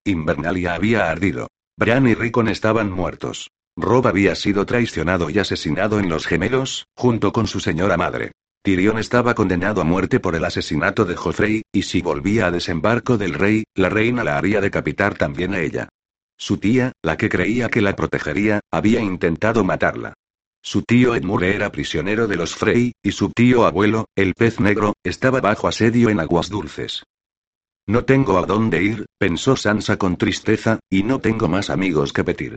Invernalia 0.05 0.75
había 0.75 1.11
ardido. 1.11 1.49
Bran 1.77 2.09
y 2.09 2.15
Rickon 2.15 2.49
estaban 2.49 2.91
muertos. 2.91 3.51
Rob 3.77 4.07
había 4.07 4.35
sido 4.35 4.67
traicionado 4.67 5.31
y 5.31 5.39
asesinado 5.39 6.01
en 6.01 6.09
los 6.09 6.27
gemelos, 6.27 6.87
junto 6.97 7.33
con 7.33 7.47
su 7.47 7.61
señora 7.61 7.97
madre. 7.97 8.33
Tyrion 8.63 8.99
estaba 8.99 9.35
condenado 9.35 9.81
a 9.81 9.85
muerte 9.85 10.21
por 10.21 10.35
el 10.35 10.45
asesinato 10.45 11.05
de 11.05 11.17
Joffrey, 11.17 11.63
y 11.73 11.83
si 11.83 12.03
volvía 12.03 12.47
a 12.47 12.51
desembarco 12.51 13.17
del 13.17 13.35
rey, 13.35 13.65
la 13.75 13.89
reina 13.89 14.25
la 14.25 14.37
haría 14.37 14.61
decapitar 14.61 15.17
también 15.17 15.55
a 15.55 15.61
ella. 15.61 15.89
Su 16.37 16.59
tía, 16.59 16.93
la 17.03 17.17
que 17.17 17.29
creía 17.29 17.69
que 17.69 17.81
la 17.81 17.97
protegería, 17.97 18.61
había 18.71 19.01
intentado 19.01 19.65
matarla. 19.65 20.15
Su 20.63 20.83
tío 20.83 21.15
Edmure 21.15 21.55
era 21.55 21.71
prisionero 21.71 22.27
de 22.27 22.37
los 22.37 22.55
Frey, 22.55 22.93
y 23.03 23.13
su 23.13 23.31
tío 23.31 23.65
abuelo, 23.65 24.07
el 24.17 24.35
pez 24.35 24.61
negro, 24.61 24.95
estaba 25.03 25.41
bajo 25.41 25.69
asedio 25.69 26.11
en 26.11 26.21
aguas 26.21 26.49
dulces. 26.49 27.05
No 27.87 28.05
tengo 28.05 28.39
a 28.39 28.45
dónde 28.45 28.83
ir, 28.83 29.07
pensó 29.19 29.57
Sansa 29.57 29.97
con 29.97 30.17
tristeza, 30.17 30.79
y 30.91 31.05
no 31.05 31.21
tengo 31.21 31.49
más 31.49 31.71
amigos 31.71 32.13
que 32.13 32.23
Petir. 32.25 32.57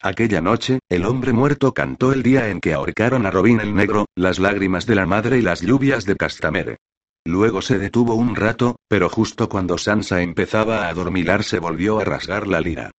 Aquella 0.00 0.40
noche, 0.40 0.78
el 0.88 1.04
hombre 1.04 1.32
muerto 1.32 1.74
cantó 1.74 2.12
el 2.12 2.22
día 2.22 2.50
en 2.50 2.60
que 2.60 2.72
ahorcaron 2.72 3.26
a 3.26 3.32
Robin 3.32 3.58
el 3.60 3.74
Negro, 3.74 4.06
las 4.14 4.38
lágrimas 4.38 4.86
de 4.86 4.94
la 4.94 5.06
madre 5.06 5.38
y 5.38 5.42
las 5.42 5.60
lluvias 5.60 6.04
de 6.04 6.14
Castamere. 6.14 6.76
Luego 7.24 7.62
se 7.62 7.80
detuvo 7.80 8.14
un 8.14 8.36
rato, 8.36 8.76
pero 8.86 9.08
justo 9.08 9.48
cuando 9.48 9.76
Sansa 9.76 10.22
empezaba 10.22 10.84
a 10.84 10.88
adormilarse 10.88 11.58
volvió 11.58 11.98
a 11.98 12.04
rasgar 12.04 12.46
la 12.46 12.60
lira. 12.60 12.92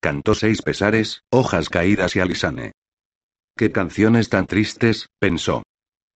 Cantó 0.00 0.34
seis 0.34 0.62
pesares, 0.62 1.20
hojas 1.30 1.68
caídas 1.68 2.16
y 2.16 2.20
alisane. 2.20 2.72
Qué 3.54 3.70
canciones 3.70 4.30
tan 4.30 4.46
tristes, 4.46 5.08
pensó. 5.18 5.62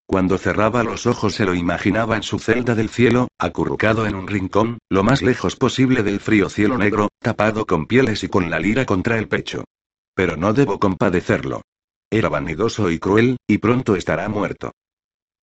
Cuando 0.06 0.38
cerraba 0.38 0.82
los 0.84 1.06
ojos 1.06 1.34
se 1.34 1.44
lo 1.44 1.54
imaginaba 1.54 2.16
en 2.16 2.22
su 2.22 2.38
celda 2.38 2.74
del 2.74 2.88
cielo, 2.88 3.28
acurrucado 3.38 4.06
en 4.06 4.14
un 4.14 4.26
rincón, 4.26 4.78
lo 4.88 5.02
más 5.04 5.20
lejos 5.20 5.56
posible 5.56 6.02
del 6.02 6.18
frío 6.18 6.48
cielo 6.48 6.78
negro, 6.78 7.10
tapado 7.20 7.66
con 7.66 7.86
pieles 7.86 8.24
y 8.24 8.28
con 8.28 8.48
la 8.48 8.58
lira 8.58 8.86
contra 8.86 9.18
el 9.18 9.28
pecho. 9.28 9.64
Pero 10.14 10.36
no 10.36 10.52
debo 10.52 10.78
compadecerlo. 10.78 11.62
Era 12.10 12.28
vanidoso 12.28 12.90
y 12.90 12.98
cruel, 12.98 13.36
y 13.46 13.58
pronto 13.58 13.94
estará 13.96 14.28
muerto. 14.28 14.72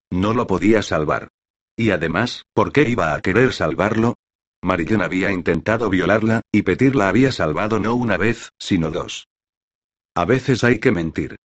No 0.10 0.34
lo 0.34 0.48
podía 0.48 0.82
salvar. 0.82 1.30
Y 1.76 1.92
además, 1.92 2.44
¿por 2.54 2.72
qué 2.72 2.90
iba 2.90 3.14
a 3.14 3.22
querer 3.22 3.54
salvarlo? 3.54 4.16
Marillon 4.62 5.02
había 5.02 5.32
intentado 5.32 5.90
violarla, 5.90 6.42
y 6.52 6.64
Petir 6.64 6.96
la 6.96 7.10
había 7.10 7.32
salvado 7.32 7.80
no 7.80 7.96
una 7.96 8.18
vez, 8.18 8.50
sino 8.60 8.92
dos. 8.92 9.28
A 10.16 10.26
veces 10.26 10.64
hay 10.64 10.80
que 10.80 10.92
mentir. 10.92 11.36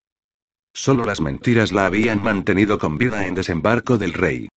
Solo 0.74 1.04
las 1.04 1.20
mentiras 1.20 1.72
la 1.72 1.86
habían 1.86 2.22
mantenido 2.22 2.78
con 2.78 2.96
vida 2.96 3.26
en 3.26 3.34
desembarco 3.34 3.98
del 3.98 4.14
rey. 4.14 4.48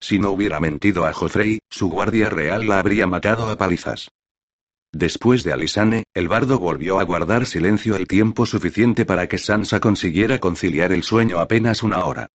Si 0.00 0.18
no 0.18 0.30
hubiera 0.30 0.60
mentido 0.60 1.06
a 1.06 1.12
Joffrey, 1.12 1.58
su 1.68 1.90
guardia 1.90 2.30
real 2.30 2.68
la 2.68 2.78
habría 2.78 3.06
matado 3.06 3.48
a 3.48 3.56
palizas. 3.56 4.08
Después 4.94 5.42
de 5.42 5.52
Alisane, 5.52 6.04
el 6.14 6.28
bardo 6.28 6.60
volvió 6.60 7.00
a 7.00 7.02
guardar 7.02 7.46
silencio 7.46 7.96
el 7.96 8.06
tiempo 8.06 8.46
suficiente 8.46 9.04
para 9.04 9.26
que 9.26 9.38
Sansa 9.38 9.80
consiguiera 9.80 10.38
conciliar 10.38 10.92
el 10.92 11.02
sueño 11.02 11.40
apenas 11.40 11.82
una 11.82 12.04
hora. 12.04 12.28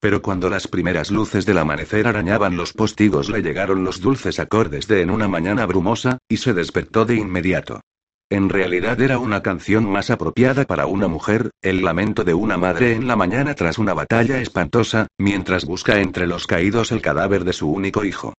Pero 0.00 0.22
cuando 0.22 0.48
las 0.48 0.66
primeras 0.66 1.10
luces 1.10 1.44
del 1.44 1.58
amanecer 1.58 2.06
arañaban 2.06 2.56
los 2.56 2.72
postigos 2.72 3.28
le 3.28 3.42
llegaron 3.42 3.84
los 3.84 4.00
dulces 4.00 4.38
acordes 4.38 4.88
de 4.88 5.02
En 5.02 5.10
una 5.10 5.28
mañana 5.28 5.66
brumosa, 5.66 6.16
y 6.26 6.38
se 6.38 6.54
despertó 6.54 7.04
de 7.04 7.16
inmediato. 7.16 7.82
En 8.30 8.48
realidad 8.48 8.98
era 8.98 9.18
una 9.18 9.42
canción 9.42 9.84
más 9.84 10.08
apropiada 10.08 10.64
para 10.64 10.86
una 10.86 11.08
mujer, 11.08 11.50
el 11.60 11.82
lamento 11.82 12.24
de 12.24 12.32
una 12.32 12.56
madre 12.56 12.94
en 12.94 13.06
la 13.06 13.16
mañana 13.16 13.54
tras 13.54 13.76
una 13.76 13.92
batalla 13.92 14.40
espantosa, 14.40 15.06
mientras 15.18 15.66
busca 15.66 16.00
entre 16.00 16.26
los 16.26 16.46
caídos 16.46 16.92
el 16.92 17.02
cadáver 17.02 17.44
de 17.44 17.52
su 17.52 17.70
único 17.70 18.06
hijo. 18.06 18.32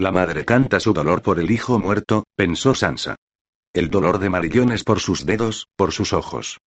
La 0.00 0.12
madre 0.12 0.44
canta 0.44 0.78
su 0.78 0.92
dolor 0.92 1.22
por 1.22 1.40
el 1.40 1.50
hijo 1.50 1.80
muerto, 1.80 2.22
pensó 2.36 2.72
Sansa. 2.72 3.16
El 3.72 3.90
dolor 3.90 4.20
de 4.20 4.30
Marillones 4.30 4.84
por 4.84 5.00
sus 5.00 5.26
dedos, 5.26 5.66
por 5.74 5.90
sus 5.90 6.12
ojos. 6.12 6.58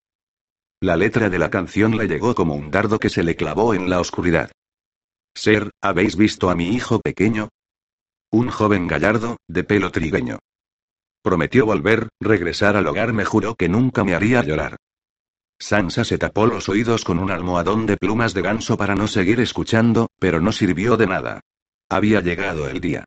La 0.80 0.96
letra 0.96 1.30
de 1.30 1.38
la 1.38 1.48
canción 1.48 1.96
le 1.96 2.08
llegó 2.08 2.34
como 2.34 2.56
un 2.56 2.72
dardo 2.72 2.98
que 2.98 3.08
se 3.08 3.22
le 3.22 3.36
clavó 3.36 3.72
en 3.72 3.88
la 3.88 4.00
oscuridad. 4.00 4.50
Ser, 5.32 5.70
¿habéis 5.80 6.16
visto 6.16 6.50
a 6.50 6.56
mi 6.56 6.70
hijo 6.70 6.98
pequeño? 7.00 7.50
Un 8.32 8.50
joven 8.50 8.88
gallardo, 8.88 9.36
de 9.46 9.62
pelo 9.62 9.92
trigueño. 9.92 10.40
Prometió 11.22 11.66
volver, 11.66 12.08
regresar 12.18 12.74
al 12.74 12.88
hogar 12.88 13.12
me 13.12 13.24
juró 13.24 13.54
que 13.54 13.68
nunca 13.68 14.02
me 14.02 14.14
haría 14.14 14.42
llorar. 14.42 14.76
Sansa 15.56 16.02
se 16.04 16.18
tapó 16.18 16.46
los 16.46 16.68
oídos 16.68 17.04
con 17.04 17.20
un 17.20 17.30
almohadón 17.30 17.86
de 17.86 17.96
plumas 17.96 18.34
de 18.34 18.42
ganso 18.42 18.76
para 18.76 18.96
no 18.96 19.06
seguir 19.06 19.38
escuchando, 19.38 20.08
pero 20.18 20.40
no 20.40 20.50
sirvió 20.50 20.96
de 20.96 21.06
nada. 21.06 21.40
Había 21.88 22.22
llegado 22.22 22.68
el 22.68 22.80
día. 22.80 23.04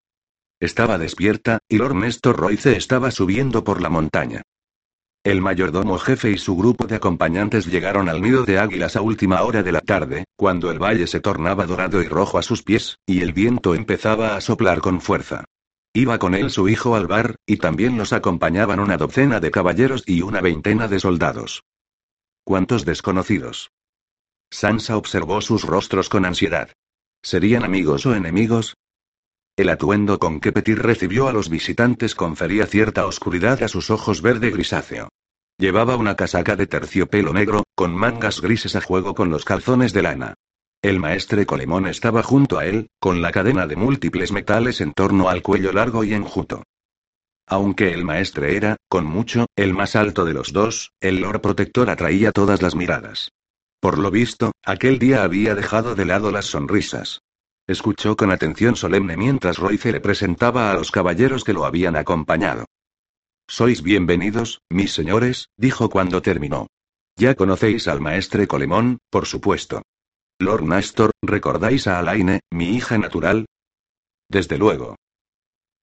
Estaba 0.64 0.97
despierta, 0.97 1.59
y 1.68 1.76
Lord 1.76 1.95
Nestor 1.95 2.38
Royce 2.38 2.78
estaba 2.78 3.11
subiendo 3.11 3.66
por 3.66 3.82
la 3.82 3.89
montaña. 3.89 4.43
El 5.22 5.41
mayordomo 5.41 5.97
jefe 5.97 6.32
y 6.32 6.38
su 6.38 6.55
grupo 6.55 6.88
de 6.88 6.95
acompañantes 6.95 7.66
llegaron 7.66 8.07
al 8.07 8.22
nido 8.22 8.45
de 8.45 8.59
águilas 8.59 8.95
a 8.95 9.01
última 9.01 9.41
hora 9.43 9.61
de 9.61 9.74
la 9.74 9.82
tarde, 9.82 10.24
cuando 10.38 10.72
el 10.72 10.80
valle 10.80 11.05
se 11.07 11.20
tornaba 11.20 11.66
dorado 11.66 12.01
y 12.01 12.07
rojo 12.07 12.38
a 12.38 12.43
sus 12.43 12.64
pies, 12.64 12.97
y 13.05 13.20
el 13.20 13.34
viento 13.34 13.76
empezaba 13.76 14.38
a 14.38 14.39
soplar 14.39 14.80
con 14.80 15.01
fuerza. 15.01 15.43
Iba 15.91 16.18
con 16.18 16.34
él 16.34 16.49
su 16.49 16.70
hijo 16.70 16.95
Alvar, 16.95 17.36
y 17.45 17.57
también 17.57 17.97
los 17.97 18.14
acompañaban 18.14 18.80
una 18.80 18.95
docena 18.95 19.41
de 19.41 19.51
caballeros 19.51 20.03
y 20.05 20.22
una 20.22 20.39
veintena 20.39 20.88
de 20.88 21.01
soldados. 21.01 21.64
¿Cuántos 22.45 22.86
desconocidos? 22.86 23.70
Sansa 24.49 24.95
observó 24.95 25.41
sus 25.41 25.64
rostros 25.66 26.07
con 26.07 26.24
ansiedad. 26.24 26.72
¿Serían 27.22 27.66
amigos 27.66 28.05
o 28.05 28.16
enemigos? 28.16 28.76
El 29.55 29.69
atuendo 29.69 30.17
con 30.17 30.39
que 30.39 30.51
Petit 30.51 30.79
recibió 30.79 31.27
a 31.27 31.33
los 31.33 31.47
visitantes 31.47 32.15
confería 32.15 32.65
cierta 32.65 33.05
oscuridad 33.05 33.61
a 33.61 33.67
sus 33.67 33.91
ojos 33.91 34.23
verde 34.23 34.49
grisáceo. 34.49 35.09
Llevaba 35.59 35.95
una 35.95 36.15
casaca 36.15 36.55
de 36.55 36.65
terciopelo 36.65 37.33
negro, 37.33 37.63
con 37.75 37.93
mangas 37.93 38.41
grises 38.41 38.75
a 38.75 38.81
juego 38.81 39.13
con 39.13 39.29
los 39.29 39.45
calzones 39.45 39.93
de 39.93 40.01
lana. 40.01 40.33
El 40.81 40.99
maestre 40.99 41.45
Colemón 41.45 41.87
estaba 41.87 42.23
junto 42.23 42.57
a 42.57 42.65
él, 42.65 42.87
con 42.99 43.21
la 43.21 43.31
cadena 43.31 43.67
de 43.67 43.75
múltiples 43.75 44.31
metales 44.31 44.81
en 44.81 44.91
torno 44.91 45.29
al 45.29 45.43
cuello 45.43 45.71
largo 45.71 46.03
y 46.03 46.15
enjuto. 46.15 46.63
Aunque 47.45 47.93
el 47.93 48.03
maestre 48.03 48.57
era, 48.57 48.77
con 48.89 49.05
mucho, 49.05 49.45
el 49.55 49.75
más 49.75 49.95
alto 49.95 50.25
de 50.25 50.33
los 50.33 50.51
dos, 50.51 50.91
el 50.99 51.21
Lord 51.21 51.41
Protector 51.41 51.91
atraía 51.91 52.31
todas 52.31 52.63
las 52.63 52.73
miradas. 52.73 53.29
Por 53.79 53.99
lo 53.99 54.09
visto, 54.09 54.51
aquel 54.65 54.97
día 54.97 55.23
había 55.23 55.53
dejado 55.53 55.93
de 55.93 56.05
lado 56.05 56.31
las 56.31 56.45
sonrisas. 56.45 57.21
Escuchó 57.66 58.18
con 58.18 58.32
atención 58.32 58.76
solemne 58.76 59.16
mientras 59.16 59.57
Royce 59.57 59.93
le 59.93 60.01
presentaba 60.01 60.70
a 60.70 60.74
los 60.74 60.91
caballeros 60.91 61.45
que 61.45 61.53
lo 61.53 61.64
habían 61.64 61.95
acompañado. 61.95 62.66
Sois 63.47 63.82
bienvenidos, 63.82 64.61
mis 64.70 64.91
señores, 64.91 65.47
dijo 65.55 65.89
cuando 65.89 66.22
terminó. 66.22 66.68
Ya 67.16 67.36
conocéis 67.36 67.88
al 67.88 68.01
maestre 68.01 68.47
Colemón, 68.47 68.97
por 69.09 69.28
supuesto. 69.28 69.82
Lord 70.39 70.64
Nastor, 70.64 71.11
¿recordáis 71.22 71.88
a 71.88 71.99
Alaine, 71.99 72.41
mi 72.51 72.76
hija 72.76 72.97
natural? 72.97 73.45
Desde 74.30 74.57
luego. 74.57 74.97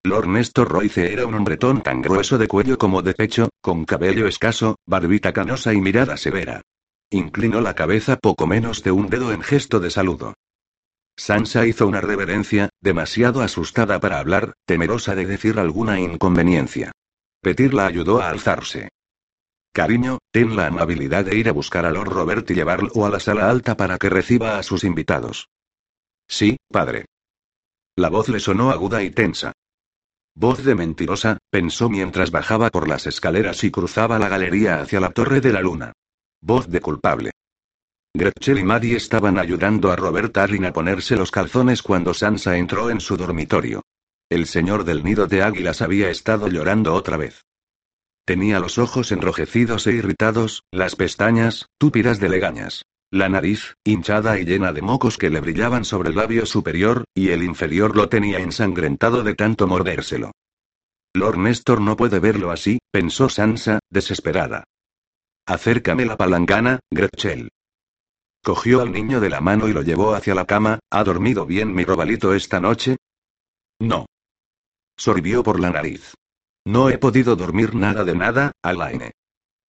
Lord 0.02 0.28
Néstor 0.28 0.68
Royce 0.68 1.12
era 1.12 1.26
un 1.26 1.34
hombretón 1.34 1.82
tan 1.82 2.02
grueso 2.02 2.36
de 2.36 2.48
cuello 2.48 2.76
como 2.76 3.00
de 3.00 3.14
pecho, 3.14 3.48
con 3.62 3.84
cabello 3.84 4.26
escaso, 4.26 4.76
barbita 4.86 5.32
canosa 5.32 5.72
y 5.72 5.80
mirada 5.80 6.16
severa. 6.16 6.62
Inclinó 7.10 7.60
la 7.60 7.74
cabeza 7.74 8.16
poco 8.16 8.46
menos 8.46 8.82
de 8.82 8.90
un 8.92 9.08
dedo 9.08 9.32
en 9.32 9.42
gesto 9.42 9.80
de 9.80 9.90
saludo. 9.90 10.34
Sansa 11.16 11.66
hizo 11.66 11.86
una 11.86 12.00
reverencia, 12.00 12.70
demasiado 12.80 13.42
asustada 13.42 14.00
para 14.00 14.18
hablar, 14.18 14.54
temerosa 14.64 15.14
de 15.14 15.26
decir 15.26 15.58
alguna 15.58 16.00
inconveniencia. 16.00 16.92
Petir 17.42 17.74
la 17.74 17.86
ayudó 17.86 18.20
a 18.20 18.30
alzarse. 18.30 18.88
Cariño, 19.72 20.18
ten 20.32 20.56
la 20.56 20.66
amabilidad 20.66 21.24
de 21.24 21.36
ir 21.36 21.48
a 21.48 21.52
buscar 21.52 21.86
a 21.86 21.90
Lord 21.90 22.08
Robert 22.08 22.50
y 22.50 22.54
llevarlo 22.54 23.06
a 23.06 23.10
la 23.10 23.20
sala 23.20 23.48
alta 23.48 23.76
para 23.76 23.98
que 23.98 24.10
reciba 24.10 24.58
a 24.58 24.62
sus 24.62 24.82
invitados. 24.82 25.48
Sí, 26.26 26.56
padre. 26.68 27.06
La 27.96 28.08
voz 28.08 28.28
le 28.28 28.40
sonó 28.40 28.70
aguda 28.70 29.02
y 29.02 29.10
tensa. 29.10 29.52
Voz 30.34 30.64
de 30.64 30.74
mentirosa, 30.74 31.38
pensó 31.50 31.88
mientras 31.88 32.30
bajaba 32.30 32.70
por 32.70 32.88
las 32.88 33.06
escaleras 33.06 33.62
y 33.64 33.70
cruzaba 33.70 34.18
la 34.18 34.28
galería 34.28 34.80
hacia 34.80 35.00
la 35.00 35.10
Torre 35.10 35.40
de 35.40 35.52
la 35.52 35.60
Luna. 35.60 35.92
Voz 36.40 36.68
de 36.68 36.80
culpable. 36.80 37.32
Gretchen 38.12 38.58
y 38.58 38.64
Maddie 38.64 38.96
estaban 38.96 39.38
ayudando 39.38 39.92
a 39.92 39.96
Robert 39.96 40.36
Arryn 40.36 40.64
a 40.64 40.72
ponerse 40.72 41.14
los 41.14 41.30
calzones 41.30 41.80
cuando 41.80 42.12
Sansa 42.12 42.56
entró 42.56 42.90
en 42.90 43.00
su 43.00 43.16
dormitorio. 43.16 43.82
El 44.28 44.46
señor 44.46 44.84
del 44.84 45.04
nido 45.04 45.26
de 45.26 45.42
águilas 45.42 45.80
había 45.80 46.10
estado 46.10 46.48
llorando 46.48 46.94
otra 46.94 47.16
vez. 47.16 47.44
Tenía 48.24 48.58
los 48.58 48.78
ojos 48.78 49.12
enrojecidos 49.12 49.86
e 49.86 49.92
irritados, 49.92 50.64
las 50.72 50.96
pestañas, 50.96 51.66
túpidas 51.78 52.18
de 52.18 52.28
legañas. 52.28 52.84
La 53.12 53.28
nariz, 53.28 53.74
hinchada 53.84 54.38
y 54.38 54.44
llena 54.44 54.72
de 54.72 54.82
mocos 54.82 55.16
que 55.16 55.30
le 55.30 55.40
brillaban 55.40 55.84
sobre 55.84 56.10
el 56.10 56.16
labio 56.16 56.46
superior, 56.46 57.04
y 57.14 57.30
el 57.30 57.42
inferior 57.42 57.96
lo 57.96 58.08
tenía 58.08 58.38
ensangrentado 58.38 59.22
de 59.24 59.34
tanto 59.34 59.66
mordérselo. 59.66 60.32
Lord 61.14 61.38
Néstor 61.38 61.80
no 61.80 61.96
puede 61.96 62.20
verlo 62.20 62.52
así, 62.52 62.78
pensó 62.92 63.28
Sansa, 63.28 63.80
desesperada. 63.90 64.64
Acércame 65.46 66.04
la 66.04 66.16
palangana, 66.16 66.78
Gretchen. 66.90 67.48
Cogió 68.42 68.80
al 68.80 68.90
niño 68.90 69.20
de 69.20 69.28
la 69.28 69.40
mano 69.40 69.68
y 69.68 69.72
lo 69.72 69.82
llevó 69.82 70.14
hacia 70.14 70.34
la 70.34 70.46
cama. 70.46 70.78
¿Ha 70.90 71.04
dormido 71.04 71.44
bien 71.44 71.74
mi 71.74 71.84
robalito 71.84 72.34
esta 72.34 72.60
noche? 72.60 72.96
No. 73.78 74.06
Sorbió 74.96 75.42
por 75.42 75.60
la 75.60 75.70
nariz. 75.70 76.14
No 76.64 76.88
he 76.88 76.98
podido 76.98 77.36
dormir 77.36 77.74
nada 77.74 78.04
de 78.04 78.14
nada, 78.14 78.52
Alaine. 78.62 79.12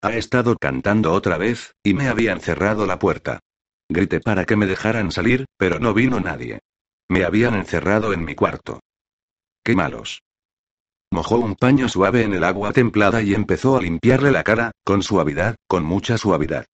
Ha 0.02 0.16
estado 0.16 0.56
cantando 0.56 1.12
otra 1.12 1.38
vez, 1.38 1.74
y 1.82 1.94
me 1.94 2.08
habían 2.08 2.40
cerrado 2.40 2.86
la 2.86 2.98
puerta. 2.98 3.40
Grité 3.88 4.20
para 4.20 4.44
que 4.46 4.56
me 4.56 4.66
dejaran 4.66 5.12
salir, 5.12 5.44
pero 5.56 5.78
no 5.78 5.94
vino 5.94 6.18
nadie. 6.18 6.60
Me 7.08 7.24
habían 7.24 7.54
encerrado 7.54 8.12
en 8.12 8.24
mi 8.24 8.34
cuarto. 8.34 8.80
Qué 9.62 9.74
malos. 9.76 10.22
Mojó 11.12 11.36
un 11.36 11.56
paño 11.56 11.88
suave 11.88 12.22
en 12.22 12.32
el 12.32 12.42
agua 12.42 12.72
templada 12.72 13.20
y 13.22 13.34
empezó 13.34 13.76
a 13.76 13.82
limpiarle 13.82 14.32
la 14.32 14.42
cara, 14.44 14.72
con 14.82 15.02
suavidad, 15.02 15.56
con 15.68 15.84
mucha 15.84 16.16
suavidad. 16.16 16.64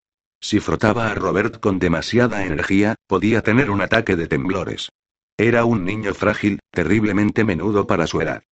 Si 0.41 0.61
frotaba 0.61 1.11
a 1.11 1.15
Robert 1.15 1.61
con 1.61 1.79
demasiada 1.79 2.45
energía, 2.45 2.95
podía 3.07 3.43
tener 3.43 3.71
un 3.71 3.81
ataque 3.81 4.17
de 4.17 4.29
temblores. 4.29 4.89
Era 5.37 5.65
un 5.65 5.85
niño 5.85 6.15
frágil, 6.15 6.61
terriblemente 6.71 7.45
menudo 7.45 7.87
para 7.87 8.07
su 8.07 8.21
edad. 8.21 8.43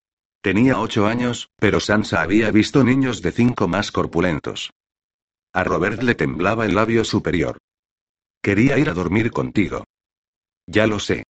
Tenía 0.40 0.78
ocho 0.78 1.06
años, 1.06 1.48
pero 1.58 1.80
Sansa 1.80 2.22
había 2.22 2.50
visto 2.50 2.84
niños 2.84 3.22
de 3.22 3.32
cinco 3.32 3.66
más 3.66 3.90
corpulentos. 3.90 4.70
A 5.52 5.64
Robert 5.64 6.02
le 6.02 6.14
temblaba 6.14 6.66
el 6.66 6.74
labio 6.74 7.04
superior. 7.04 7.58
Quería 8.42 8.78
ir 8.78 8.88
a 8.88 8.94
dormir 8.94 9.30
contigo. 9.30 9.84
Ya 10.66 10.86
lo 10.86 11.00
sé. 11.00 11.24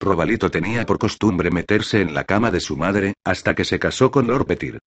Robalito 0.00 0.50
tenía 0.50 0.86
por 0.86 0.98
costumbre 0.98 1.50
meterse 1.50 2.00
en 2.00 2.14
la 2.14 2.24
cama 2.24 2.50
de 2.50 2.60
su 2.60 2.76
madre, 2.76 3.14
hasta 3.24 3.54
que 3.54 3.64
se 3.64 3.78
casó 3.78 4.10
con 4.10 4.26
Lord 4.26 4.46
Petir. 4.46 4.78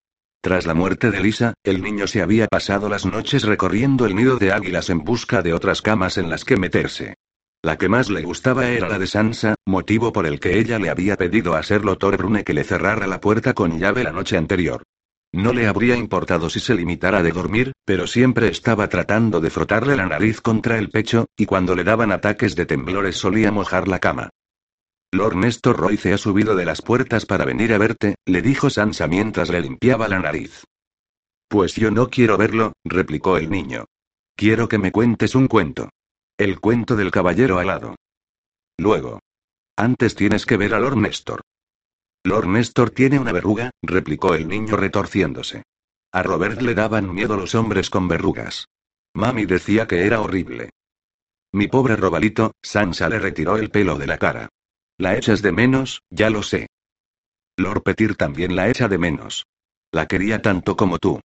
Tras 0.45 0.66
la 0.66 0.74
muerte 0.74 1.11
de 1.11 1.22
Lisa, 1.22 1.55
el 1.64 1.80
niño 1.80 2.07
se 2.07 2.20
había 2.20 2.47
pasado 2.49 2.90
las 2.90 3.07
noches 3.07 3.45
recorriendo 3.45 4.05
el 4.05 4.14
nido 4.14 4.36
de 4.36 4.53
águilas 4.53 4.90
en 4.90 4.99
busca 4.99 5.40
de 5.40 5.55
otras 5.55 5.80
camas 5.80 6.18
en 6.18 6.28
las 6.28 6.45
que 6.45 6.59
meterse. 6.59 7.14
La 7.62 7.78
que 7.78 7.88
más 7.88 8.11
le 8.11 8.20
gustaba 8.20 8.68
era 8.68 8.86
la 8.86 8.99
de 8.99 9.07
Sansa, 9.07 9.55
motivo 9.64 10.12
por 10.12 10.26
el 10.26 10.40
que 10.40 10.59
ella 10.59 10.78
le 10.78 10.90
había 10.90 11.16
pedido 11.16 11.55
a 11.55 11.62
Serlo 11.62 11.97
Brune 11.97 12.45
que 12.45 12.53
le 12.53 12.62
cerrara 12.62 13.07
la 13.07 13.22
puerta 13.22 13.55
con 13.55 13.78
llave 13.78 14.05
la 14.05 14.12
noche 14.12 14.36
anterior. 14.36 14.82
No 15.32 15.55
le 15.55 15.66
habría 15.66 15.97
importado 15.97 16.51
si 16.51 16.61
se 16.61 16.74
limitara 16.74 17.22
de 17.22 17.32
dormir, 17.32 17.72
pero 17.86 18.07
siempre 18.07 18.49
estaba 18.49 18.86
tratando 18.90 19.40
de 19.40 19.49
frotarle 19.49 19.97
la 19.97 20.05
nariz 20.05 20.42
contra 20.42 20.76
el 20.76 20.90
pecho, 20.90 21.24
y 21.38 21.47
cuando 21.47 21.74
le 21.74 21.84
daban 21.84 22.12
ataques 22.12 22.55
de 22.55 22.66
temblores 22.66 23.16
solía 23.16 23.51
mojar 23.51 23.88
la 23.88 23.99
cama. 23.99 24.28
Lord 25.14 25.36
Néstor 25.36 25.76
Royce 25.76 26.12
ha 26.12 26.18
subido 26.18 26.56
de 26.56 26.64
las 26.64 26.82
puertas 26.82 27.24
para 27.24 27.44
venir 27.44 27.72
a 27.72 27.78
verte, 27.78 28.16
le 28.26 28.42
dijo 28.42 28.68
Sansa 28.68 29.06
mientras 29.06 29.48
le 29.48 29.60
limpiaba 29.60 30.08
la 30.08 30.18
nariz. 30.18 30.64
Pues 31.46 31.76
yo 31.76 31.92
no 31.92 32.10
quiero 32.10 32.36
verlo, 32.36 32.72
replicó 32.84 33.36
el 33.36 33.48
niño. 33.48 33.84
Quiero 34.34 34.66
que 34.66 34.78
me 34.78 34.90
cuentes 34.90 35.36
un 35.36 35.46
cuento. 35.46 35.90
El 36.36 36.58
cuento 36.58 36.96
del 36.96 37.12
caballero 37.12 37.60
alado. 37.60 37.94
Luego. 38.76 39.20
Antes 39.76 40.16
tienes 40.16 40.46
que 40.46 40.56
ver 40.56 40.74
a 40.74 40.80
Lord 40.80 40.96
Néstor. 40.96 41.42
Lord 42.24 42.48
Néstor 42.48 42.90
tiene 42.90 43.20
una 43.20 43.30
verruga, 43.30 43.70
replicó 43.82 44.34
el 44.34 44.48
niño 44.48 44.74
retorciéndose. 44.76 45.62
A 46.10 46.24
Robert 46.24 46.60
le 46.60 46.74
daban 46.74 47.14
miedo 47.14 47.36
los 47.36 47.54
hombres 47.54 47.88
con 47.88 48.08
verrugas. 48.08 48.66
Mami 49.14 49.46
decía 49.46 49.86
que 49.86 50.06
era 50.06 50.20
horrible. 50.20 50.70
Mi 51.52 51.68
pobre 51.68 51.94
Robalito, 51.94 52.50
Sansa 52.60 53.08
le 53.08 53.20
retiró 53.20 53.56
el 53.58 53.70
pelo 53.70 53.96
de 53.96 54.08
la 54.08 54.18
cara. 54.18 54.48
La 54.97 55.16
echas 55.16 55.42
de 55.42 55.51
menos, 55.51 56.03
ya 56.11 56.30
lo 56.30 56.42
sé. 56.42 56.68
Lord 57.57 57.82
Petir 57.82 58.14
también 58.14 58.55
la 58.55 58.68
echa 58.68 58.88
de 58.88 58.99
menos. 58.99 59.47
La 59.90 60.07
quería 60.07 60.40
tanto 60.40 60.76
como 60.76 60.99
tú. 60.99 61.20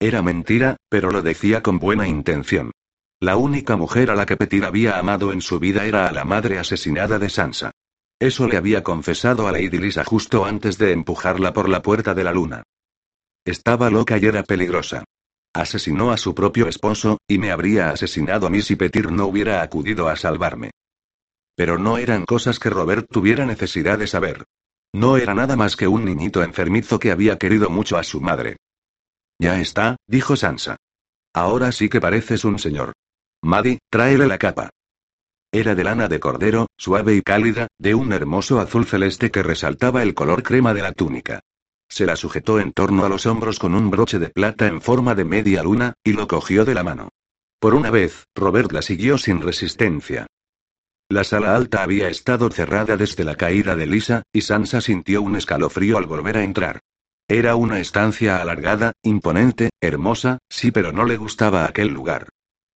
Era 0.00 0.22
mentira, 0.22 0.76
pero 0.88 1.10
lo 1.10 1.22
decía 1.22 1.62
con 1.62 1.78
buena 1.78 2.08
intención. 2.08 2.72
La 3.20 3.36
única 3.36 3.76
mujer 3.76 4.10
a 4.10 4.16
la 4.16 4.26
que 4.26 4.36
Petir 4.36 4.64
había 4.64 4.98
amado 4.98 5.32
en 5.32 5.40
su 5.40 5.60
vida 5.60 5.84
era 5.84 6.08
a 6.08 6.12
la 6.12 6.24
madre 6.24 6.58
asesinada 6.58 7.18
de 7.18 7.28
Sansa. 7.28 7.70
Eso 8.18 8.48
le 8.48 8.56
había 8.56 8.82
confesado 8.82 9.46
a 9.46 9.52
Lady 9.52 9.78
Lisa 9.78 10.04
justo 10.04 10.44
antes 10.44 10.76
de 10.78 10.92
empujarla 10.92 11.52
por 11.52 11.68
la 11.68 11.82
puerta 11.82 12.14
de 12.14 12.24
la 12.24 12.32
luna. 12.32 12.64
Estaba 13.44 13.88
loca 13.90 14.18
y 14.18 14.26
era 14.26 14.42
peligrosa. 14.42 15.04
Asesinó 15.54 16.12
a 16.12 16.16
su 16.16 16.34
propio 16.34 16.66
esposo, 16.66 17.18
y 17.28 17.38
me 17.38 17.50
habría 17.50 17.90
asesinado 17.90 18.46
a 18.46 18.50
mí 18.50 18.62
si 18.62 18.76
Petir 18.76 19.10
no 19.10 19.26
hubiera 19.26 19.62
acudido 19.62 20.08
a 20.08 20.16
salvarme. 20.16 20.70
Pero 21.54 21.78
no 21.78 21.98
eran 21.98 22.24
cosas 22.24 22.58
que 22.58 22.70
Robert 22.70 23.06
tuviera 23.10 23.46
necesidad 23.46 23.98
de 23.98 24.06
saber. 24.06 24.44
No 24.92 25.16
era 25.16 25.34
nada 25.34 25.56
más 25.56 25.76
que 25.76 25.86
un 25.86 26.04
niñito 26.04 26.42
enfermizo 26.42 26.98
que 26.98 27.10
había 27.10 27.38
querido 27.38 27.70
mucho 27.70 27.96
a 27.96 28.02
su 28.02 28.20
madre. 28.20 28.56
Ya 29.38 29.60
está, 29.60 29.96
dijo 30.06 30.36
Sansa. 30.36 30.76
Ahora 31.32 31.70
sí 31.72 31.88
que 31.88 32.00
pareces 32.00 32.44
un 32.44 32.58
señor. 32.58 32.92
Maddie, 33.42 33.78
tráele 33.88 34.26
la 34.26 34.38
capa. 34.38 34.70
Era 35.52 35.74
de 35.74 35.84
lana 35.84 36.08
de 36.08 36.20
cordero, 36.20 36.66
suave 36.76 37.16
y 37.16 37.22
cálida, 37.22 37.68
de 37.78 37.94
un 37.94 38.12
hermoso 38.12 38.60
azul 38.60 38.86
celeste 38.86 39.30
que 39.30 39.42
resaltaba 39.42 40.02
el 40.02 40.14
color 40.14 40.42
crema 40.42 40.74
de 40.74 40.82
la 40.82 40.92
túnica. 40.92 41.40
Se 41.88 42.06
la 42.06 42.14
sujetó 42.14 42.60
en 42.60 42.72
torno 42.72 43.04
a 43.04 43.08
los 43.08 43.26
hombros 43.26 43.58
con 43.58 43.74
un 43.74 43.90
broche 43.90 44.20
de 44.20 44.28
plata 44.28 44.68
en 44.68 44.80
forma 44.80 45.16
de 45.16 45.24
media 45.24 45.62
luna, 45.64 45.94
y 46.04 46.12
lo 46.12 46.28
cogió 46.28 46.64
de 46.64 46.74
la 46.74 46.84
mano. 46.84 47.08
Por 47.58 47.74
una 47.74 47.90
vez, 47.90 48.26
Robert 48.34 48.70
la 48.70 48.80
siguió 48.80 49.18
sin 49.18 49.40
resistencia. 49.40 50.26
La 51.10 51.24
sala 51.24 51.56
alta 51.56 51.82
había 51.82 52.08
estado 52.08 52.48
cerrada 52.50 52.96
desde 52.96 53.24
la 53.24 53.34
caída 53.34 53.74
de 53.74 53.84
Lisa, 53.88 54.22
y 54.32 54.42
Sansa 54.42 54.80
sintió 54.80 55.22
un 55.22 55.34
escalofrío 55.34 55.98
al 55.98 56.06
volver 56.06 56.36
a 56.36 56.44
entrar. 56.44 56.78
Era 57.26 57.56
una 57.56 57.80
estancia 57.80 58.40
alargada, 58.40 58.92
imponente, 59.02 59.70
hermosa, 59.80 60.38
sí, 60.48 60.70
pero 60.70 60.92
no 60.92 61.04
le 61.04 61.16
gustaba 61.16 61.64
aquel 61.64 61.88
lugar. 61.88 62.28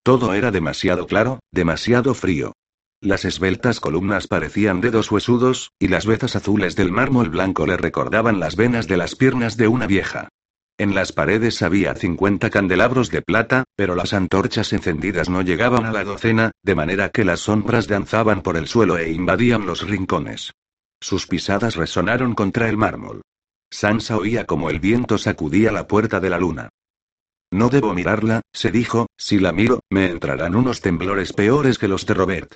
Todo 0.02 0.34
era 0.34 0.50
demasiado 0.50 1.06
claro, 1.06 1.38
demasiado 1.52 2.12
frío. 2.12 2.54
Las 3.00 3.24
esbeltas 3.24 3.78
columnas 3.78 4.26
parecían 4.26 4.80
dedos 4.80 5.12
huesudos, 5.12 5.70
y 5.78 5.86
las 5.86 6.04
vetas 6.04 6.34
azules 6.34 6.74
del 6.74 6.90
mármol 6.90 7.28
blanco 7.28 7.66
le 7.68 7.76
recordaban 7.76 8.40
las 8.40 8.56
venas 8.56 8.88
de 8.88 8.96
las 8.96 9.14
piernas 9.14 9.56
de 9.56 9.68
una 9.68 9.86
vieja. 9.86 10.28
En 10.76 10.92
las 10.92 11.12
paredes 11.12 11.62
había 11.62 11.94
50 11.94 12.50
candelabros 12.50 13.08
de 13.10 13.22
plata, 13.22 13.62
pero 13.76 13.94
las 13.94 14.12
antorchas 14.12 14.72
encendidas 14.72 15.28
no 15.28 15.42
llegaban 15.42 15.86
a 15.86 15.92
la 15.92 16.02
docena, 16.02 16.50
de 16.64 16.74
manera 16.74 17.10
que 17.10 17.24
las 17.24 17.40
sombras 17.40 17.86
danzaban 17.86 18.42
por 18.42 18.56
el 18.56 18.66
suelo 18.66 18.98
e 18.98 19.12
invadían 19.12 19.66
los 19.66 19.88
rincones. 19.88 20.52
Sus 21.00 21.28
pisadas 21.28 21.76
resonaron 21.76 22.34
contra 22.34 22.68
el 22.68 22.76
mármol. 22.76 23.22
Sansa 23.70 24.16
oía 24.16 24.46
como 24.46 24.68
el 24.68 24.80
viento 24.80 25.16
sacudía 25.16 25.70
la 25.70 25.86
puerta 25.86 26.18
de 26.18 26.30
la 26.30 26.38
luna. 26.38 26.70
No 27.52 27.68
debo 27.68 27.94
mirarla, 27.94 28.40
se 28.52 28.72
dijo, 28.72 29.06
si 29.16 29.38
la 29.38 29.52
miro, 29.52 29.78
me 29.90 30.06
entrarán 30.10 30.56
unos 30.56 30.80
temblores 30.80 31.32
peores 31.32 31.78
que 31.78 31.86
los 31.86 32.04
de 32.04 32.14
Robert. 32.14 32.54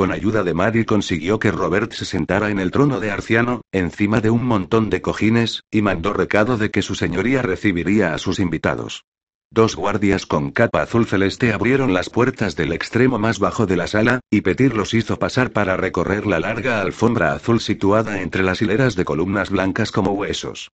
Con 0.00 0.12
ayuda 0.12 0.42
de 0.44 0.54
Mary 0.54 0.86
consiguió 0.86 1.38
que 1.38 1.50
Robert 1.50 1.92
se 1.92 2.06
sentara 2.06 2.48
en 2.48 2.58
el 2.58 2.70
trono 2.70 3.00
de 3.00 3.10
Arciano, 3.10 3.60
encima 3.70 4.22
de 4.22 4.30
un 4.30 4.46
montón 4.46 4.88
de 4.88 5.02
cojines, 5.02 5.62
y 5.70 5.82
mandó 5.82 6.14
recado 6.14 6.56
de 6.56 6.70
que 6.70 6.80
su 6.80 6.94
señoría 6.94 7.42
recibiría 7.42 8.14
a 8.14 8.18
sus 8.18 8.38
invitados. 8.38 9.04
Dos 9.50 9.76
guardias 9.76 10.24
con 10.24 10.52
capa 10.52 10.80
azul 10.80 11.04
celeste 11.04 11.52
abrieron 11.52 11.92
las 11.92 12.08
puertas 12.08 12.56
del 12.56 12.72
extremo 12.72 13.18
más 13.18 13.38
bajo 13.38 13.66
de 13.66 13.76
la 13.76 13.88
sala, 13.88 14.20
y 14.30 14.40
Petir 14.40 14.74
los 14.74 14.94
hizo 14.94 15.18
pasar 15.18 15.50
para 15.50 15.76
recorrer 15.76 16.24
la 16.24 16.40
larga 16.40 16.80
alfombra 16.80 17.34
azul 17.34 17.60
situada 17.60 18.22
entre 18.22 18.42
las 18.42 18.62
hileras 18.62 18.96
de 18.96 19.04
columnas 19.04 19.50
blancas 19.50 19.92
como 19.92 20.12
huesos. 20.12 20.70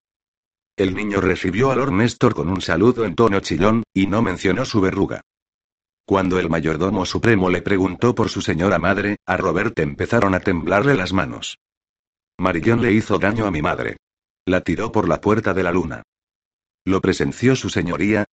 El 0.77 0.93
niño 0.93 1.19
recibió 1.19 1.71
a 1.71 1.75
Lord 1.75 1.93
Néstor 1.93 2.35
con 2.35 2.47
un 2.47 2.61
saludo 2.61 3.05
en 3.05 3.15
tono 3.15 3.39
chillón, 3.39 3.81
y 3.91 4.05
no 4.05 4.21
mencionó 4.21 4.65
su 4.65 4.81
verruga. 4.81 5.21
Cuando 6.05 6.39
el 6.39 6.49
mayordomo 6.49 7.03
supremo 7.05 7.49
le 7.49 7.63
preguntó 7.63 8.13
por 8.13 8.29
su 8.29 8.41
señora 8.41 8.77
madre, 8.77 9.17
a 9.25 9.37
Robert 9.37 9.77
empezaron 9.79 10.35
a 10.35 10.39
temblarle 10.39 10.93
las 10.93 11.13
manos. 11.13 11.57
Marillón 12.37 12.81
le 12.81 12.91
hizo 12.91 13.17
daño 13.17 13.47
a 13.47 13.51
mi 13.51 13.61
madre. 13.61 13.97
La 14.45 14.61
tiró 14.61 14.91
por 14.91 15.09
la 15.09 15.19
puerta 15.19 15.55
de 15.55 15.63
la 15.63 15.71
luna. 15.71 16.03
¿Lo 16.85 17.01
presenció 17.01 17.55
su 17.55 17.69
señoría? 17.69 18.25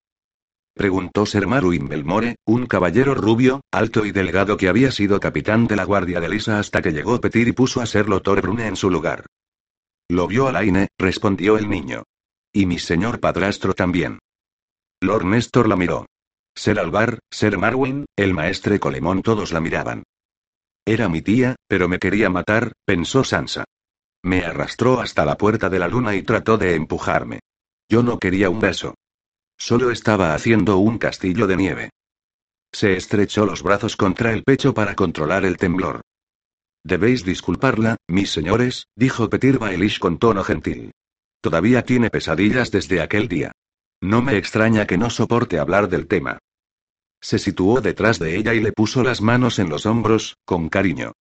Preguntó 0.74 1.26
Ser 1.26 1.47
Maruin 1.47 1.88
Belmore, 1.88 2.36
un 2.45 2.65
caballero 2.65 3.13
rubio, 3.13 3.61
alto 3.72 4.05
y 4.05 4.11
delgado 4.11 4.57
que 4.57 4.67
había 4.67 4.91
sido 4.91 5.19
capitán 5.22 5.67
de 5.67 5.78
la 5.78 5.86
guardia 5.86 6.19
de 6.19 6.28
Lisa 6.28 6.59
hasta 6.59 6.82
que 6.82 6.91
llegó 6.91 7.22
Petir 7.22 7.47
y 7.47 7.53
puso 7.53 7.80
a 7.80 7.86
Ser 7.86 8.05
Brune 8.05 8.67
en 8.67 8.76
su 8.76 8.89
lugar. 8.89 9.26
Lo 10.09 10.28
vio 10.28 10.47
Alaine, 10.47 10.89
respondió 10.97 11.57
el 11.57 11.69
niño. 11.69 12.03
Y 12.51 12.65
mi 12.65 12.80
señor 12.80 13.22
padrastro 13.22 13.74
también. 13.74 14.19
Lord 14.99 15.26
Néstor 15.26 15.69
la 15.69 15.78
miró. 15.78 16.05
Ser 16.56 16.80
Alvar, 16.80 17.20
Ser 17.32 17.58
Marwin, 17.58 18.06
el 18.16 18.34
maestre 18.34 18.80
Colemón 18.80 19.22
todos 19.22 19.52
la 19.52 19.62
miraban. 19.62 20.04
Era 20.86 21.10
mi 21.10 21.22
tía, 21.22 21.56
pero 21.68 21.88
me 21.88 21.99
quería 21.99 22.30
matar, 22.30 22.74
pensó 22.86 23.24
Sansa. 23.24 23.64
Me 24.24 24.43
arrastró 24.45 24.99
hasta 24.99 25.26
la 25.26 25.38
puerta 25.38 25.70
de 25.70 25.80
la 25.80 25.88
luna 25.88 26.16
y 26.16 26.24
trató 26.24 26.58
de 26.58 26.76
empujarme. 26.76 27.39
Yo 27.89 28.04
no 28.04 28.20
quería 28.20 28.49
un 28.49 28.60
beso. 28.60 28.95
Solo 29.58 29.91
estaba 29.91 30.34
haciendo 30.34 30.78
un 30.78 30.97
castillo 30.97 31.47
de 31.47 31.58
nieve. 31.58 31.89
Se 32.72 32.95
estrechó 32.95 33.45
los 33.45 33.64
brazos 33.64 33.95
contra 33.97 34.32
el 34.32 34.43
pecho 34.43 34.74
para 34.74 34.95
controlar 34.95 35.45
el 35.45 35.58
temblor. 35.58 36.02
Debéis 36.84 37.24
disculparla, 37.24 37.97
mis 38.08 38.32
señores, 38.32 38.88
dijo 38.95 39.30
Petir 39.30 39.60
Baelish 39.60 39.99
con 39.99 40.18
tono 40.18 40.43
gentil. 40.43 40.91
Todavía 41.41 41.84
tiene 41.84 42.10
pesadillas 42.10 42.72
desde 42.72 43.02
aquel 43.02 43.28
día. 43.28 43.52
No 44.02 44.22
me 44.24 44.36
extraña 44.38 44.88
que 44.88 44.97
no 44.97 45.10
soporte 45.10 45.60
hablar 45.60 45.88
del 45.88 46.08
tema. 46.08 46.39
Se 47.22 47.38
situó 47.38 47.82
detrás 47.82 48.18
de 48.18 48.36
ella 48.36 48.56
y 48.56 48.60
le 48.60 48.72
puso 48.72 49.04
las 49.04 49.22
manos 49.22 49.60
en 49.60 49.70
los 49.70 49.86
hombros, 49.86 50.38
con 50.43 50.70
cariño. 50.70 51.14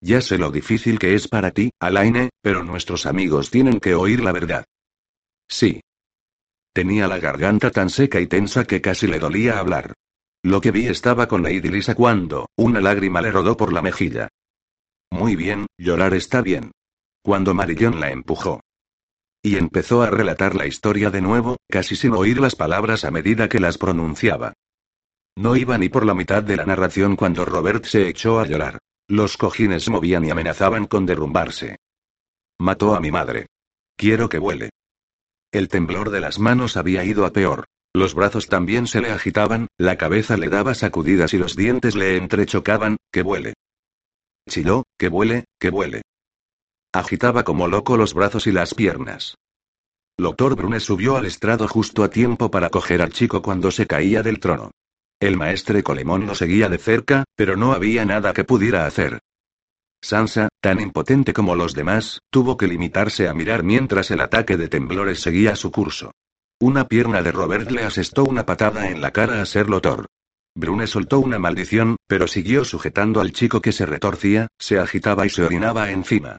Ya 0.00 0.20
sé 0.22 0.38
lo 0.38 0.50
difícil 0.50 0.98
que 0.98 1.14
es 1.14 1.28
para 1.28 1.50
ti, 1.50 1.70
Alaine, 1.78 2.30
pero 2.40 2.64
nuestros 2.64 3.04
amigos 3.06 3.50
tienen 3.50 3.78
que 3.78 3.94
oír 3.94 4.20
la 4.20 4.32
verdad. 4.32 4.64
Sí. 5.48 5.82
Tenía 6.72 7.06
la 7.06 7.18
garganta 7.18 7.70
tan 7.70 7.90
seca 7.90 8.18
y 8.18 8.26
tensa 8.26 8.64
que 8.64 8.80
casi 8.80 9.06
le 9.06 9.18
dolía 9.18 9.58
hablar. 9.58 9.92
Lo 10.42 10.60
que 10.60 10.70
vi 10.70 10.86
estaba 10.86 11.28
con 11.28 11.42
Lady 11.42 11.68
Lisa 11.68 11.94
cuando, 11.94 12.48
una 12.56 12.80
lágrima 12.80 13.20
le 13.20 13.30
rodó 13.30 13.56
por 13.56 13.72
la 13.72 13.82
mejilla. 13.82 14.28
Muy 15.10 15.36
bien, 15.36 15.66
llorar 15.78 16.14
está 16.14 16.40
bien. 16.40 16.72
Cuando 17.22 17.52
Marillón 17.52 18.00
la 18.00 18.10
empujó. 18.10 18.60
Y 19.42 19.56
empezó 19.56 20.02
a 20.02 20.10
relatar 20.10 20.54
la 20.54 20.66
historia 20.66 21.10
de 21.10 21.20
nuevo, 21.20 21.56
casi 21.68 21.96
sin 21.96 22.12
oír 22.12 22.40
las 22.40 22.54
palabras 22.54 23.04
a 23.04 23.10
medida 23.10 23.48
que 23.48 23.58
las 23.58 23.76
pronunciaba. 23.76 24.52
No 25.36 25.56
iba 25.56 25.76
ni 25.78 25.88
por 25.88 26.06
la 26.06 26.14
mitad 26.14 26.42
de 26.42 26.56
la 26.56 26.64
narración 26.64 27.16
cuando 27.16 27.44
Robert 27.44 27.84
se 27.84 28.08
echó 28.08 28.38
a 28.38 28.46
llorar. 28.46 28.78
Los 29.08 29.36
cojines 29.36 29.88
movían 29.88 30.24
y 30.24 30.30
amenazaban 30.30 30.86
con 30.86 31.06
derrumbarse. 31.06 31.76
Mató 32.58 32.94
a 32.94 33.00
mi 33.00 33.10
madre. 33.10 33.46
Quiero 33.96 34.28
que 34.28 34.38
vuele. 34.38 34.70
El 35.50 35.68
temblor 35.68 36.10
de 36.10 36.20
las 36.20 36.38
manos 36.38 36.76
había 36.76 37.04
ido 37.04 37.26
a 37.26 37.32
peor. 37.32 37.64
Los 37.94 38.14
brazos 38.14 38.46
también 38.46 38.86
se 38.86 39.00
le 39.00 39.10
agitaban, 39.10 39.66
la 39.76 39.98
cabeza 39.98 40.36
le 40.36 40.48
daba 40.48 40.74
sacudidas 40.74 41.34
y 41.34 41.38
los 41.38 41.56
dientes 41.56 41.94
le 41.94 42.16
entrechocaban, 42.16 42.96
que 43.10 43.22
vuele. 43.22 43.54
Chilló, 44.48 44.84
que 44.98 45.08
vuele, 45.08 45.44
que 45.58 45.70
vuele. 45.70 46.02
Agitaba 46.94 47.42
como 47.42 47.68
loco 47.68 47.96
los 47.96 48.12
brazos 48.12 48.46
y 48.46 48.52
las 48.52 48.74
piernas. 48.74 49.38
Doctor 50.18 50.54
Brune 50.56 50.78
subió 50.78 51.16
al 51.16 51.24
estrado 51.24 51.66
justo 51.66 52.04
a 52.04 52.10
tiempo 52.10 52.50
para 52.50 52.68
coger 52.68 53.00
al 53.00 53.12
chico 53.12 53.40
cuando 53.40 53.70
se 53.70 53.86
caía 53.86 54.22
del 54.22 54.40
trono. 54.40 54.72
El 55.18 55.38
maestre 55.38 55.82
Colemón 55.82 56.26
lo 56.26 56.34
seguía 56.34 56.68
de 56.68 56.76
cerca, 56.76 57.24
pero 57.34 57.56
no 57.56 57.72
había 57.72 58.04
nada 58.04 58.34
que 58.34 58.44
pudiera 58.44 58.84
hacer. 58.84 59.20
Sansa, 60.02 60.48
tan 60.60 60.80
impotente 60.80 61.32
como 61.32 61.56
los 61.56 61.74
demás, 61.74 62.18
tuvo 62.30 62.58
que 62.58 62.66
limitarse 62.66 63.26
a 63.26 63.32
mirar 63.32 63.62
mientras 63.62 64.10
el 64.10 64.20
ataque 64.20 64.58
de 64.58 64.68
temblores 64.68 65.20
seguía 65.20 65.56
su 65.56 65.70
curso. 65.70 66.10
Una 66.60 66.88
pierna 66.88 67.22
de 67.22 67.32
Robert 67.32 67.70
le 67.70 67.84
asestó 67.84 68.24
una 68.24 68.44
patada 68.44 68.90
en 68.90 69.00
la 69.00 69.12
cara 69.12 69.40
a 69.40 69.46
Ser 69.46 69.70
Lotor. 69.70 70.06
Brune 70.54 70.86
soltó 70.86 71.20
una 71.20 71.38
maldición, 71.38 71.96
pero 72.06 72.26
siguió 72.26 72.66
sujetando 72.66 73.22
al 73.22 73.32
chico 73.32 73.62
que 73.62 73.72
se 73.72 73.86
retorcía, 73.86 74.48
se 74.58 74.78
agitaba 74.78 75.24
y 75.24 75.30
se 75.30 75.42
orinaba 75.42 75.90
encima. 75.90 76.36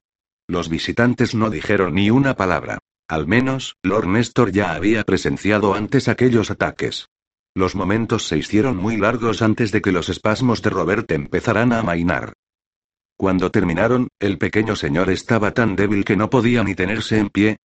Los 0.47 0.69
visitantes 0.69 1.35
no 1.35 1.49
dijeron 1.49 1.95
ni 1.95 2.09
una 2.09 2.35
palabra. 2.35 2.79
Al 3.07 3.27
menos, 3.27 3.75
Lord 3.83 4.07
Néstor 4.07 4.51
ya 4.51 4.73
había 4.73 5.03
presenciado 5.03 5.73
antes 5.73 6.07
aquellos 6.07 6.51
ataques. 6.51 7.09
Los 7.55 7.75
momentos 7.75 8.27
se 8.27 8.37
hicieron 8.37 8.77
muy 8.77 8.97
largos 8.97 9.41
antes 9.41 9.71
de 9.71 9.81
que 9.81 9.91
los 9.91 10.09
espasmos 10.09 10.61
de 10.61 10.69
Robert 10.69 11.11
empezaran 11.11 11.71
a 11.71 11.79
amainar. 11.79 12.33
Cuando 13.15 13.51
terminaron, 13.51 14.07
el 14.19 14.37
pequeño 14.37 14.75
señor 14.75 15.09
estaba 15.09 15.53
tan 15.53 15.75
débil 15.75 16.03
que 16.03 16.17
no 16.17 16.29
podía 16.29 16.63
ni 16.63 16.75
tenerse 16.75 17.19
en 17.19 17.29
pie. 17.29 17.57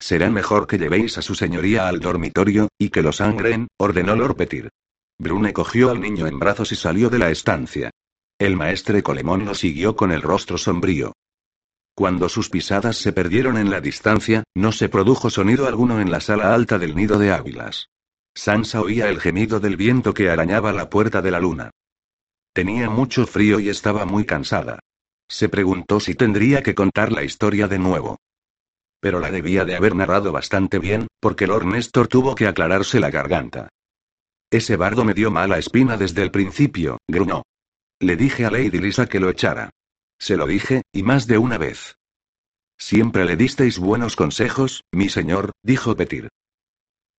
Será 0.00 0.28
mejor 0.30 0.66
que 0.66 0.78
llevéis 0.78 1.16
a 1.16 1.22
su 1.22 1.34
señoría 1.34 1.88
al 1.88 2.00
dormitorio, 2.00 2.68
y 2.78 2.90
que 2.90 3.02
lo 3.02 3.12
sangren, 3.12 3.68
ordenó 3.78 4.16
Lord 4.16 4.36
Petir. 4.36 4.70
Brune 5.18 5.52
cogió 5.52 5.90
al 5.90 6.00
niño 6.00 6.26
en 6.26 6.38
brazos 6.38 6.72
y 6.72 6.76
salió 6.76 7.08
de 7.08 7.18
la 7.18 7.30
estancia. 7.30 7.90
El 8.38 8.56
maestre 8.56 9.02
Colemón 9.02 9.44
lo 9.44 9.54
siguió 9.54 9.94
con 9.94 10.10
el 10.10 10.22
rostro 10.22 10.58
sombrío. 10.58 11.12
Cuando 11.94 12.28
sus 12.28 12.50
pisadas 12.50 12.96
se 12.96 13.12
perdieron 13.12 13.56
en 13.56 13.70
la 13.70 13.80
distancia, 13.80 14.42
no 14.54 14.72
se 14.72 14.88
produjo 14.88 15.30
sonido 15.30 15.68
alguno 15.68 16.00
en 16.00 16.10
la 16.10 16.20
sala 16.20 16.52
alta 16.52 16.78
del 16.78 16.96
nido 16.96 17.18
de 17.18 17.32
águilas. 17.32 17.88
Sansa 18.34 18.80
oía 18.80 19.08
el 19.08 19.20
gemido 19.20 19.60
del 19.60 19.76
viento 19.76 20.12
que 20.12 20.28
arañaba 20.28 20.72
la 20.72 20.90
puerta 20.90 21.22
de 21.22 21.30
la 21.30 21.38
luna. 21.38 21.70
Tenía 22.52 22.90
mucho 22.90 23.26
frío 23.26 23.60
y 23.60 23.68
estaba 23.68 24.06
muy 24.06 24.24
cansada. 24.24 24.80
Se 25.28 25.48
preguntó 25.48 26.00
si 26.00 26.14
tendría 26.14 26.62
que 26.62 26.74
contar 26.74 27.12
la 27.12 27.22
historia 27.22 27.68
de 27.68 27.78
nuevo. 27.78 28.18
Pero 29.00 29.20
la 29.20 29.30
debía 29.30 29.64
de 29.64 29.76
haber 29.76 29.94
narrado 29.94 30.32
bastante 30.32 30.80
bien, 30.80 31.06
porque 31.20 31.46
Lord 31.46 31.66
Néstor 31.66 32.08
tuvo 32.08 32.34
que 32.34 32.48
aclararse 32.48 32.98
la 32.98 33.10
garganta. 33.10 33.68
Ese 34.50 34.76
bardo 34.76 35.04
me 35.04 35.14
dio 35.14 35.30
mala 35.30 35.58
espina 35.58 35.96
desde 35.96 36.22
el 36.22 36.30
principio, 36.30 36.98
gruñó. 37.08 37.42
Le 38.00 38.16
dije 38.16 38.44
a 38.46 38.50
Lady 38.50 38.78
Lisa 38.78 39.06
que 39.06 39.20
lo 39.20 39.30
echara. 39.30 39.70
Se 40.18 40.36
lo 40.36 40.46
dije, 40.46 40.82
y 40.92 41.02
más 41.02 41.26
de 41.26 41.38
una 41.38 41.58
vez. 41.58 41.96
Siempre 42.78 43.24
le 43.24 43.36
disteis 43.36 43.78
buenos 43.78 44.16
consejos, 44.16 44.82
mi 44.92 45.08
señor, 45.08 45.52
dijo 45.62 45.96
Petir. 45.96 46.28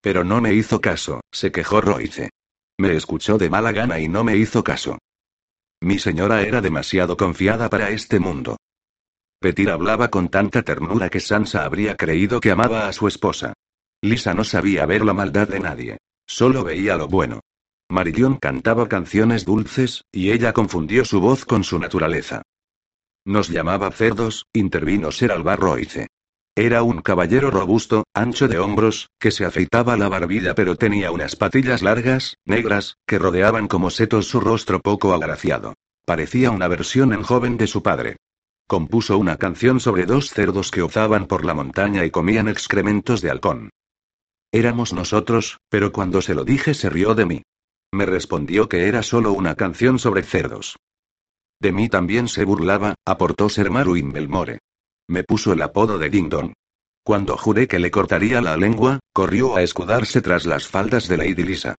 Pero 0.02 0.24
no 0.24 0.42
me 0.42 0.54
hizo 0.54 0.82
caso, 0.82 1.22
se 1.32 1.52
quejó 1.52 1.82
Roice. 1.82 2.30
Me 2.78 2.96
escuchó 2.96 3.38
de 3.38 3.50
mala 3.50 3.72
gana 3.72 4.00
y 4.00 4.08
no 4.08 4.24
me 4.24 4.36
hizo 4.38 4.64
caso. 4.64 4.98
Mi 5.82 6.00
señora 6.00 6.42
era 6.42 6.62
demasiado 6.62 7.18
confiada 7.18 7.70
para 7.70 7.90
este 7.90 8.20
mundo. 8.20 8.58
Petir 9.40 9.70
hablaba 9.70 10.10
con 10.10 10.30
tanta 10.30 10.64
ternura 10.64 11.10
que 11.10 11.20
Sansa 11.20 11.66
habría 11.66 11.96
creído 11.96 12.40
que 12.40 12.52
amaba 12.52 12.88
a 12.88 12.94
su 12.94 13.08
esposa. 13.08 13.54
Lisa 14.02 14.34
no 14.34 14.44
sabía 14.44 14.86
ver 14.86 15.06
la 15.06 15.14
maldad 15.14 15.48
de 15.48 15.60
nadie. 15.60 15.98
Solo 16.28 16.64
veía 16.64 16.98
lo 16.98 17.08
bueno. 17.08 17.42
Marillón 17.90 18.38
cantaba 18.38 18.88
canciones 18.88 19.46
dulces, 19.46 20.04
y 20.12 20.32
ella 20.32 20.54
confundió 20.54 21.06
su 21.06 21.20
voz 21.20 21.46
con 21.46 21.64
su 21.64 21.78
naturaleza. 21.80 22.42
Nos 23.26 23.50
llamaba 23.50 23.90
cerdos, 23.90 24.46
intervino 24.54 25.12
Ser 25.12 25.32
Alvar 25.32 25.60
Roice. 25.60 26.08
Era 26.56 26.84
un 26.84 27.02
caballero 27.02 27.50
robusto, 27.50 28.04
ancho 28.14 28.48
de 28.48 28.60
hombros, 28.60 29.10
que 29.20 29.32
se 29.32 29.46
afeitaba 29.46 29.98
la 29.98 30.08
barbilla 30.10 30.54
pero 30.54 30.76
tenía 30.76 31.12
unas 31.12 31.36
patillas 31.36 31.82
largas, 31.82 32.38
negras, 32.46 32.98
que 33.08 33.18
rodeaban 33.18 33.68
como 33.68 33.90
setos 33.90 34.28
su 34.28 34.40
rostro 34.40 34.80
poco 34.80 35.12
agraciado. 35.14 35.74
Parecía 36.06 36.52
una 36.52 36.68
versión 36.68 37.14
en 37.14 37.24
joven 37.24 37.58
de 37.58 37.66
su 37.66 37.82
padre. 37.82 38.18
Compuso 38.68 39.18
una 39.18 39.38
canción 39.38 39.80
sobre 39.80 40.06
dos 40.06 40.30
cerdos 40.30 40.70
que 40.70 40.84
ozaban 40.84 41.26
por 41.26 41.46
la 41.46 41.56
montaña 41.56 42.06
y 42.06 42.12
comían 42.12 42.48
excrementos 42.48 43.22
de 43.22 43.32
halcón. 43.32 43.72
Éramos 44.52 44.94
nosotros, 44.94 45.58
pero 45.68 45.92
cuando 45.92 46.22
se 46.22 46.36
lo 46.36 46.46
dije 46.46 46.76
se 46.76 46.92
rió 46.92 47.16
de 47.16 47.26
mí. 47.26 47.42
Me 47.92 48.06
respondió 48.06 48.70
que 48.70 48.88
era 48.88 49.02
solo 49.02 49.34
una 49.34 49.56
canción 49.56 49.98
sobre 49.98 50.22
cerdos. 50.22 50.78
De 51.66 51.72
mí 51.72 51.90
también 51.90 52.28
se 52.28 52.46
burlaba, 52.46 52.94
aportó 53.08 53.50
Ser 53.50 53.72
Maruin 53.72 54.12
Belmore. 54.12 54.60
Me 55.08 55.24
puso 55.24 55.52
el 55.52 55.64
apodo 55.64 55.98
de 55.98 56.12
Ding 56.12 56.32
Cuando 57.04 57.38
juré 57.38 57.68
que 57.68 57.80
le 57.80 57.90
cortaría 57.90 58.40
la 58.40 58.56
lengua, 58.56 59.00
corrió 59.12 59.56
a 59.56 59.64
escudarse 59.64 60.22
tras 60.22 60.46
las 60.46 60.68
faldas 60.68 61.08
de 61.08 61.18
Lady 61.18 61.42
Lisa. 61.42 61.74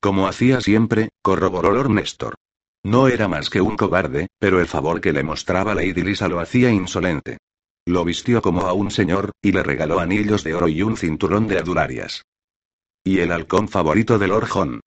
Como 0.00 0.26
hacía 0.26 0.60
siempre, 0.60 1.10
corroboró 1.22 1.70
Lord 1.70 1.90
Néstor. 1.90 2.34
No 2.82 3.06
era 3.06 3.28
más 3.28 3.48
que 3.48 3.60
un 3.60 3.76
cobarde, 3.76 4.26
pero 4.40 4.58
el 4.58 4.66
favor 4.66 5.00
que 5.00 5.12
le 5.12 5.22
mostraba 5.22 5.76
Lady 5.76 6.02
Lisa 6.02 6.26
lo 6.26 6.40
hacía 6.40 6.72
insolente. 6.72 7.38
Lo 7.86 8.04
vistió 8.04 8.42
como 8.42 8.62
a 8.62 8.72
un 8.72 8.90
señor, 8.90 9.30
y 9.40 9.52
le 9.52 9.62
regaló 9.62 10.00
anillos 10.00 10.42
de 10.42 10.52
oro 10.52 10.66
y 10.66 10.82
un 10.82 10.96
cinturón 10.96 11.46
de 11.46 11.58
adularias. 11.58 12.24
Y 13.04 13.20
el 13.20 13.30
halcón 13.30 13.68
favorito 13.68 14.18
de 14.18 14.26
Lord. 14.26 14.80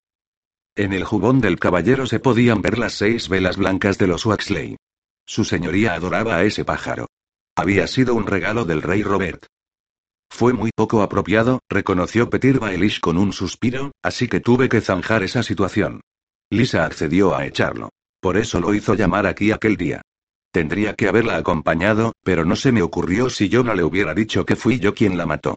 En 0.76 0.94
el 0.94 1.04
jubón 1.04 1.42
del 1.42 1.60
caballero 1.60 2.06
se 2.06 2.20
podían 2.20 2.62
ver 2.62 2.78
las 2.78 2.94
seis 2.94 3.30
velas 3.30 3.58
blancas 3.58 3.98
de 3.98 4.08
los 4.08 4.26
Waxley. 4.26 4.78
Su 5.26 5.44
señoría 5.44 5.94
adoraba 5.94 6.38
a 6.38 6.44
ese 6.44 6.66
pájaro. 6.66 7.08
Había 7.56 7.88
sido 7.88 8.16
un 8.16 8.26
regalo 8.26 8.66
del 8.66 8.82
rey 8.82 9.04
Robert. 9.04 9.46
Fue 10.30 10.54
muy 10.54 10.72
poco 10.76 11.02
apropiado, 11.02 11.60
reconoció 11.70 12.30
Petir 12.30 12.60
Baelish 12.60 13.00
con 13.00 13.18
un 13.18 13.34
suspiro, 13.34 13.92
así 14.04 14.28
que 14.28 14.40
tuve 14.40 14.70
que 14.70 14.82
zanjar 14.82 15.24
esa 15.24 15.44
situación. 15.44 16.02
Lisa 16.50 16.86
accedió 16.86 17.36
a 17.36 17.46
echarlo. 17.46 17.90
Por 18.22 18.38
eso 18.38 18.60
lo 18.60 18.74
hizo 18.74 18.96
llamar 18.96 19.28
aquí 19.28 19.52
aquel 19.52 19.78
día. 19.78 20.02
Tendría 20.52 20.94
que 20.94 21.08
haberla 21.08 21.38
acompañado, 21.38 22.14
pero 22.24 22.44
no 22.44 22.56
se 22.56 22.72
me 22.72 22.82
ocurrió 22.82 23.30
si 23.30 23.50
yo 23.50 23.64
no 23.64 23.74
le 23.74 23.84
hubiera 23.84 24.14
dicho 24.14 24.46
que 24.46 24.56
fui 24.56 24.80
yo 24.80 24.94
quien 24.94 25.18
la 25.18 25.26
mató. 25.26 25.56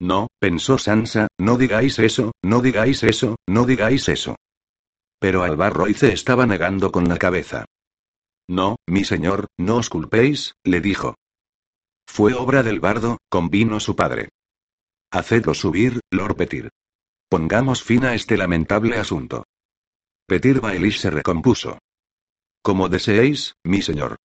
No, 0.00 0.28
pensó 0.38 0.78
Sansa, 0.78 1.28
no 1.38 1.58
digáis 1.58 1.98
eso, 1.98 2.32
no 2.42 2.62
digáis 2.62 3.02
eso, 3.02 3.36
no 3.46 3.66
digáis 3.66 4.08
eso. 4.08 4.36
Pero 5.18 5.42
Alvar 5.42 5.74
Roice 5.74 6.12
estaba 6.12 6.46
negando 6.46 6.90
con 6.90 7.06
la 7.06 7.18
cabeza. 7.18 7.66
No, 8.48 8.76
mi 8.86 9.04
señor, 9.04 9.48
no 9.58 9.76
os 9.76 9.90
culpéis, 9.90 10.54
le 10.64 10.80
dijo. 10.80 11.14
Fue 12.08 12.32
obra 12.34 12.62
del 12.62 12.80
bardo, 12.80 13.18
convino 13.28 13.78
su 13.78 13.94
padre. 13.94 14.30
Hacedlo 15.12 15.54
subir, 15.54 16.00
Lord 16.10 16.36
Petir. 16.36 16.70
Pongamos 17.28 17.84
fin 17.84 18.04
a 18.04 18.14
este 18.14 18.36
lamentable 18.36 18.96
asunto. 18.96 19.44
Petir 20.26 20.60
Baelish 20.60 20.98
se 20.98 21.10
recompuso. 21.10 21.78
Como 22.62 22.88
deseéis, 22.88 23.54
mi 23.64 23.82
señor. 23.82 24.16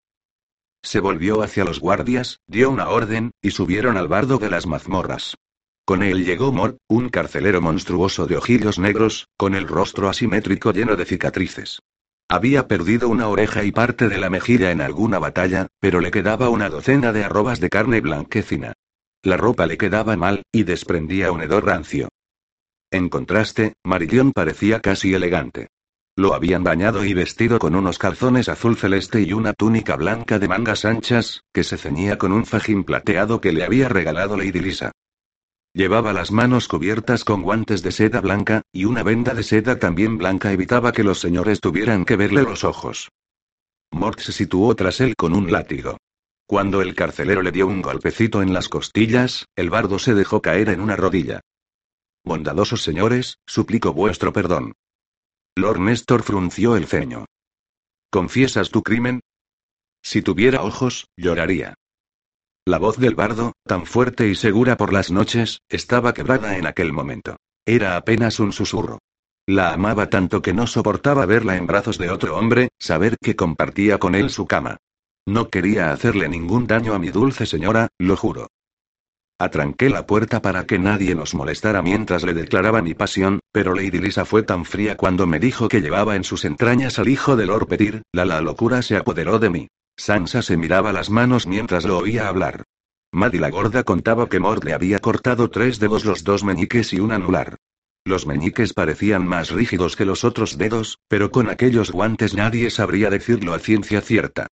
Se 0.83 0.99
volvió 0.99 1.41
hacia 1.41 1.65
los 1.65 1.79
guardias, 1.79 2.39
dio 2.47 2.69
una 2.69 2.89
orden, 2.89 3.31
y 3.41 3.51
subieron 3.51 3.97
al 3.97 4.07
bardo 4.07 4.37
de 4.37 4.49
las 4.49 4.65
mazmorras. 4.67 5.35
Con 5.85 6.01
él 6.01 6.25
llegó 6.25 6.51
Mor, 6.51 6.77
un 6.87 7.09
carcelero 7.09 7.61
monstruoso 7.61 8.25
de 8.25 8.37
ojillos 8.37 8.79
negros, 8.79 9.27
con 9.37 9.53
el 9.53 9.67
rostro 9.67 10.09
asimétrico 10.09 10.71
lleno 10.71 10.95
de 10.95 11.05
cicatrices. 11.05 11.79
Había 12.27 12.67
perdido 12.67 13.07
una 13.07 13.27
oreja 13.27 13.63
y 13.63 13.71
parte 13.71 14.09
de 14.09 14.17
la 14.17 14.31
mejilla 14.31 14.71
en 14.71 14.81
alguna 14.81 15.19
batalla, 15.19 15.67
pero 15.79 15.99
le 15.99 16.09
quedaba 16.09 16.49
una 16.49 16.69
docena 16.69 17.13
de 17.13 17.23
arrobas 17.23 17.59
de 17.59 17.69
carne 17.69 18.01
blanquecina. 18.01 18.73
La 19.21 19.37
ropa 19.37 19.67
le 19.67 19.77
quedaba 19.77 20.17
mal, 20.17 20.41
y 20.51 20.63
desprendía 20.63 21.31
un 21.31 21.43
hedor 21.43 21.65
rancio. 21.65 22.09
En 22.89 23.07
contraste, 23.07 23.73
Marillón 23.83 24.31
parecía 24.31 24.79
casi 24.79 25.13
elegante. 25.13 25.67
Lo 26.15 26.33
habían 26.33 26.63
bañado 26.63 27.05
y 27.05 27.13
vestido 27.13 27.59
con 27.59 27.75
unos 27.75 27.99
calzones 27.99 28.49
azul 28.49 28.75
celeste 28.75 29.21
y 29.21 29.33
una 29.33 29.53
túnica 29.53 29.95
blanca 29.97 30.39
de 30.39 30.47
mangas 30.47 30.83
anchas, 30.83 31.41
que 31.53 31.63
se 31.63 31.77
ceñía 31.77 32.17
con 32.17 32.31
un 32.31 32.45
fajín 32.45 32.85
plateado 32.85 33.39
que 33.39 33.51
le 33.51 33.63
había 33.63 33.87
regalado 33.87 34.35
Lady 34.35 34.61
Lisa. 34.61 34.91
Llevaba 35.75 36.13
las 36.13 36.31
manos 36.31 36.69
cubiertas 36.69 37.25
con 37.25 37.41
guantes 37.41 37.83
de 37.83 37.91
seda 37.91 38.21
blanca, 38.21 38.61
y 38.71 38.85
una 38.85 39.03
venda 39.03 39.33
de 39.33 39.43
seda 39.43 39.77
también 39.77 40.17
blanca 40.17 40.53
evitaba 40.53 40.93
que 40.93 41.03
los 41.03 41.19
señores 41.19 41.59
tuvieran 41.59 42.05
que 42.05 42.15
verle 42.15 42.43
los 42.43 42.63
ojos. 42.63 43.09
Mort 43.91 44.21
se 44.21 44.31
situó 44.31 44.73
tras 44.73 45.01
él 45.01 45.17
con 45.17 45.33
un 45.33 45.51
látigo. 45.51 45.97
Cuando 46.47 46.81
el 46.81 46.95
carcelero 46.95 47.41
le 47.41 47.51
dio 47.51 47.67
un 47.67 47.81
golpecito 47.81 48.41
en 48.41 48.53
las 48.53 48.69
costillas, 48.69 49.47
el 49.57 49.69
bardo 49.69 49.99
se 49.99 50.13
dejó 50.13 50.41
caer 50.41 50.69
en 50.69 50.79
una 50.79 50.95
rodilla. 50.95 51.41
Bondadosos 52.23 52.81
señores, 52.81 53.39
suplico 53.45 53.91
vuestro 53.91 54.31
perdón. 54.31 54.75
Lord 55.57 55.81
Néstor 55.81 56.23
frunció 56.23 56.77
el 56.77 56.87
ceño. 56.87 57.25
¿Confiesas 58.09 58.69
tu 58.69 58.81
crimen? 58.81 59.19
Si 60.01 60.21
tuviera 60.21 60.63
ojos, 60.63 61.09
lloraría. 61.17 61.73
La 62.67 62.79
voz 62.79 62.97
del 62.97 63.13
bardo, 63.13 63.51
tan 63.63 63.85
fuerte 63.85 64.27
y 64.27 64.33
segura 64.33 64.75
por 64.75 64.91
las 64.91 65.11
noches, 65.11 65.59
estaba 65.69 66.15
quebrada 66.15 66.57
en 66.57 66.65
aquel 66.65 66.91
momento. 66.91 67.35
Era 67.63 67.95
apenas 67.95 68.39
un 68.39 68.53
susurro. 68.53 68.97
La 69.47 69.71
amaba 69.71 70.09
tanto 70.09 70.41
que 70.41 70.51
no 70.51 70.65
soportaba 70.65 71.27
verla 71.27 71.57
en 71.57 71.67
brazos 71.67 71.99
de 71.99 72.09
otro 72.09 72.35
hombre, 72.35 72.69
saber 72.79 73.17
que 73.21 73.35
compartía 73.35 73.99
con 73.99 74.15
él 74.15 74.31
su 74.31 74.47
cama. 74.47 74.77
No 75.27 75.49
quería 75.49 75.91
hacerle 75.91 76.27
ningún 76.27 76.65
daño 76.65 76.95
a 76.95 76.99
mi 76.99 77.09
dulce 77.09 77.45
señora, 77.45 77.89
lo 77.99 78.17
juro. 78.17 78.47
Atranqué 79.37 79.91
la 79.91 80.07
puerta 80.07 80.41
para 80.41 80.65
que 80.65 80.79
nadie 80.79 81.13
nos 81.13 81.35
molestara 81.35 81.83
mientras 81.83 82.23
le 82.23 82.33
declaraba 82.33 82.81
mi 82.81 82.95
pasión, 82.95 83.41
pero 83.51 83.75
Lady 83.75 83.99
Lisa 83.99 84.25
fue 84.25 84.41
tan 84.41 84.65
fría 84.65 84.97
cuando 84.97 85.27
me 85.27 85.39
dijo 85.39 85.67
que 85.67 85.81
llevaba 85.81 86.15
en 86.15 86.23
sus 86.23 86.45
entrañas 86.45 86.97
al 86.97 87.09
hijo 87.09 87.35
de 87.35 87.45
Lord 87.45 87.67
Petir, 87.67 88.01
la 88.11 88.25
la 88.25 88.41
locura 88.41 88.81
se 88.81 88.97
apoderó 88.97 89.37
de 89.37 89.49
mí. 89.51 89.67
Sansa 89.97 90.41
se 90.41 90.57
miraba 90.57 90.91
las 90.91 91.09
manos 91.09 91.47
mientras 91.47 91.85
lo 91.85 91.97
oía 91.97 92.27
hablar. 92.27 92.63
Maddie 93.11 93.39
la 93.39 93.49
gorda 93.49 93.83
contaba 93.83 94.27
que 94.27 94.39
Mord 94.39 94.63
le 94.65 94.73
había 94.73 94.99
cortado 94.99 95.49
tres 95.49 95.79
dedos 95.79 96.03
los 96.05 96.23
dos 96.23 96.43
meñiques 96.43 96.91
y 96.93 96.99
un 96.99 97.11
anular. 97.11 97.57
Los 98.03 98.27
meñiques 98.27 98.73
parecían 98.73 99.25
más 99.25 99.49
rígidos 99.49 99.95
que 99.95 100.05
los 100.05 100.23
otros 100.23 100.57
dedos, 100.57 100.99
pero 101.07 101.31
con 101.31 101.49
aquellos 101.49 101.91
guantes 101.91 102.33
nadie 102.33 102.69
sabría 102.69 103.09
decirlo 103.09 103.53
a 103.53 103.59
ciencia 103.59 104.01
cierta. 104.01 104.47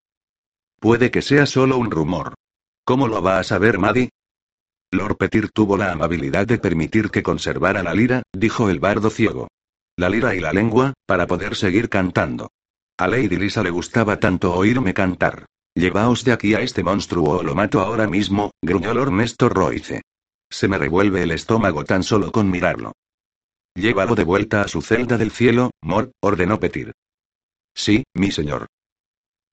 Puede 0.79 1.11
que 1.11 1.21
sea 1.21 1.45
solo 1.45 1.77
un 1.77 1.91
rumor. 1.91 2.33
¿Cómo 2.83 3.07
lo 3.07 3.21
va 3.21 3.39
a 3.39 3.43
saber 3.43 3.79
Maddie? 3.79 4.09
Lord 4.91 5.17
Petir 5.17 5.49
tuvo 5.49 5.77
la 5.77 5.91
amabilidad 5.91 6.47
de 6.47 6.57
permitir 6.57 7.09
que 7.09 7.23
conservara 7.23 7.83
la 7.83 7.93
lira, 7.93 8.23
dijo 8.33 8.69
el 8.69 8.79
bardo 8.79 9.09
ciego. 9.09 9.47
La 9.97 10.09
lira 10.09 10.35
y 10.35 10.39
la 10.39 10.53
lengua, 10.53 10.93
para 11.05 11.27
poder 11.27 11.55
seguir 11.55 11.89
cantando. 11.89 12.49
A 12.97 13.07
Lady 13.07 13.37
Lisa 13.37 13.63
le 13.63 13.71
gustaba 13.71 14.19
tanto 14.19 14.53
oírme 14.53 14.93
cantar. 14.93 15.45
Llevaos 15.75 16.23
de 16.23 16.31
aquí 16.31 16.53
a 16.53 16.59
este 16.59 16.83
monstruo 16.83 17.39
o 17.39 17.43
lo 17.43 17.55
mato 17.55 17.79
ahora 17.79 18.07
mismo, 18.07 18.51
gruñó 18.61 18.93
Lord 18.93 19.11
Néstor 19.11 19.53
Royce. 19.53 20.03
Se 20.51 20.67
me 20.67 20.77
revuelve 20.77 21.23
el 21.23 21.31
estómago 21.31 21.83
tan 21.83 22.03
solo 22.03 22.31
con 22.31 22.51
mirarlo. 22.51 22.93
Llévalo 23.73 24.13
de 24.13 24.23
vuelta 24.23 24.61
a 24.61 24.67
su 24.67 24.83
celda 24.83 25.17
del 25.17 25.31
cielo, 25.31 25.71
Mord, 25.81 26.11
ordenó 26.21 26.59
Petir. 26.59 26.91
Sí, 27.73 28.03
mi 28.13 28.29
señor. 28.29 28.67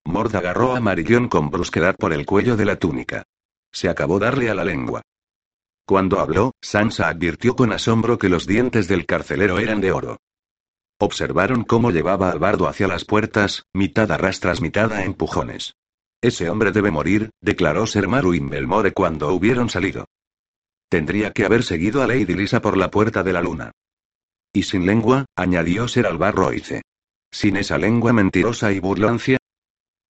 Mord 0.05 0.37
agarró 0.37 0.77
a 0.77 0.81
Marillón 0.81 1.29
con 1.29 1.49
brusquedad 1.49 1.97
por 1.97 2.13
el 2.13 2.27
cuello 2.27 2.57
de 2.57 2.67
la 2.67 2.77
túnica. 2.77 3.23
Se 3.73 3.89
acabó 3.89 4.19
darle 4.19 4.51
a 4.51 4.55
la 4.55 4.65
lengua. 4.65 5.01
Cuando 5.87 6.21
habló, 6.21 6.53
Sansa 6.61 7.09
advirtió 7.09 7.57
con 7.57 7.73
asombro 7.73 8.19
que 8.19 8.29
los 8.29 8.47
dientes 8.47 8.87
del 8.87 9.07
carcelero 9.07 9.59
eran 9.59 9.81
de 9.81 9.93
oro. 9.93 10.19
Observaron 11.03 11.65
cómo 11.65 11.91
llevaba 11.91 12.31
al 12.31 12.39
bardo 12.39 12.69
hacia 12.69 12.87
las 12.87 13.07
puertas, 13.07 13.65
mitad 13.73 14.13
a 14.13 14.19
rastras, 14.19 14.61
mitad 14.61 14.93
a 14.93 15.03
empujones. 15.03 15.75
Ese 16.21 16.51
hombre 16.51 16.73
debe 16.73 16.91
morir, 16.91 17.31
declaró 17.41 17.87
Ser 17.87 18.07
Maruin 18.07 18.51
Belmore 18.51 18.93
cuando 18.93 19.33
hubieron 19.33 19.71
salido. 19.71 20.05
Tendría 20.91 21.33
que 21.33 21.47
haber 21.47 21.63
seguido 21.63 22.03
a 22.03 22.07
Lady 22.07 22.35
Lisa 22.35 22.61
por 22.61 22.77
la 22.77 22.91
puerta 22.91 23.23
de 23.23 23.33
la 23.33 23.41
luna. 23.41 23.73
Y 24.53 24.65
sin 24.65 24.85
lengua, 24.85 25.25
añadió 25.35 25.89
Ser 25.89 26.07
Alvar 26.07 26.35
Roice. 26.35 26.83
Sin 27.31 27.57
esa 27.57 27.79
lengua 27.79 28.13
mentirosa 28.13 28.71
y 28.71 28.79
burlancia. 28.79 29.39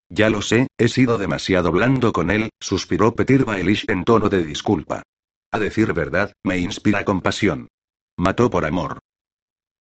Ya 0.09 0.29
lo 0.29 0.43
sé, 0.43 0.67
he 0.77 0.89
sido 0.89 1.19
demasiado 1.19 1.71
blando 1.71 2.13
con 2.13 2.33
él, 2.33 2.51
suspiró 2.59 3.15
Petir 3.15 3.45
Baelish 3.45 3.85
en 3.89 4.03
tono 4.03 4.29
de 4.29 4.43
disculpa. 4.43 5.05
A 5.53 5.61
decir 5.61 5.93
verdad, 5.93 6.33
me 6.43 6.59
inspira 6.59 7.05
compasión. 7.05 7.69
Mató 8.17 8.51
por 8.51 8.65
amor. 8.65 8.99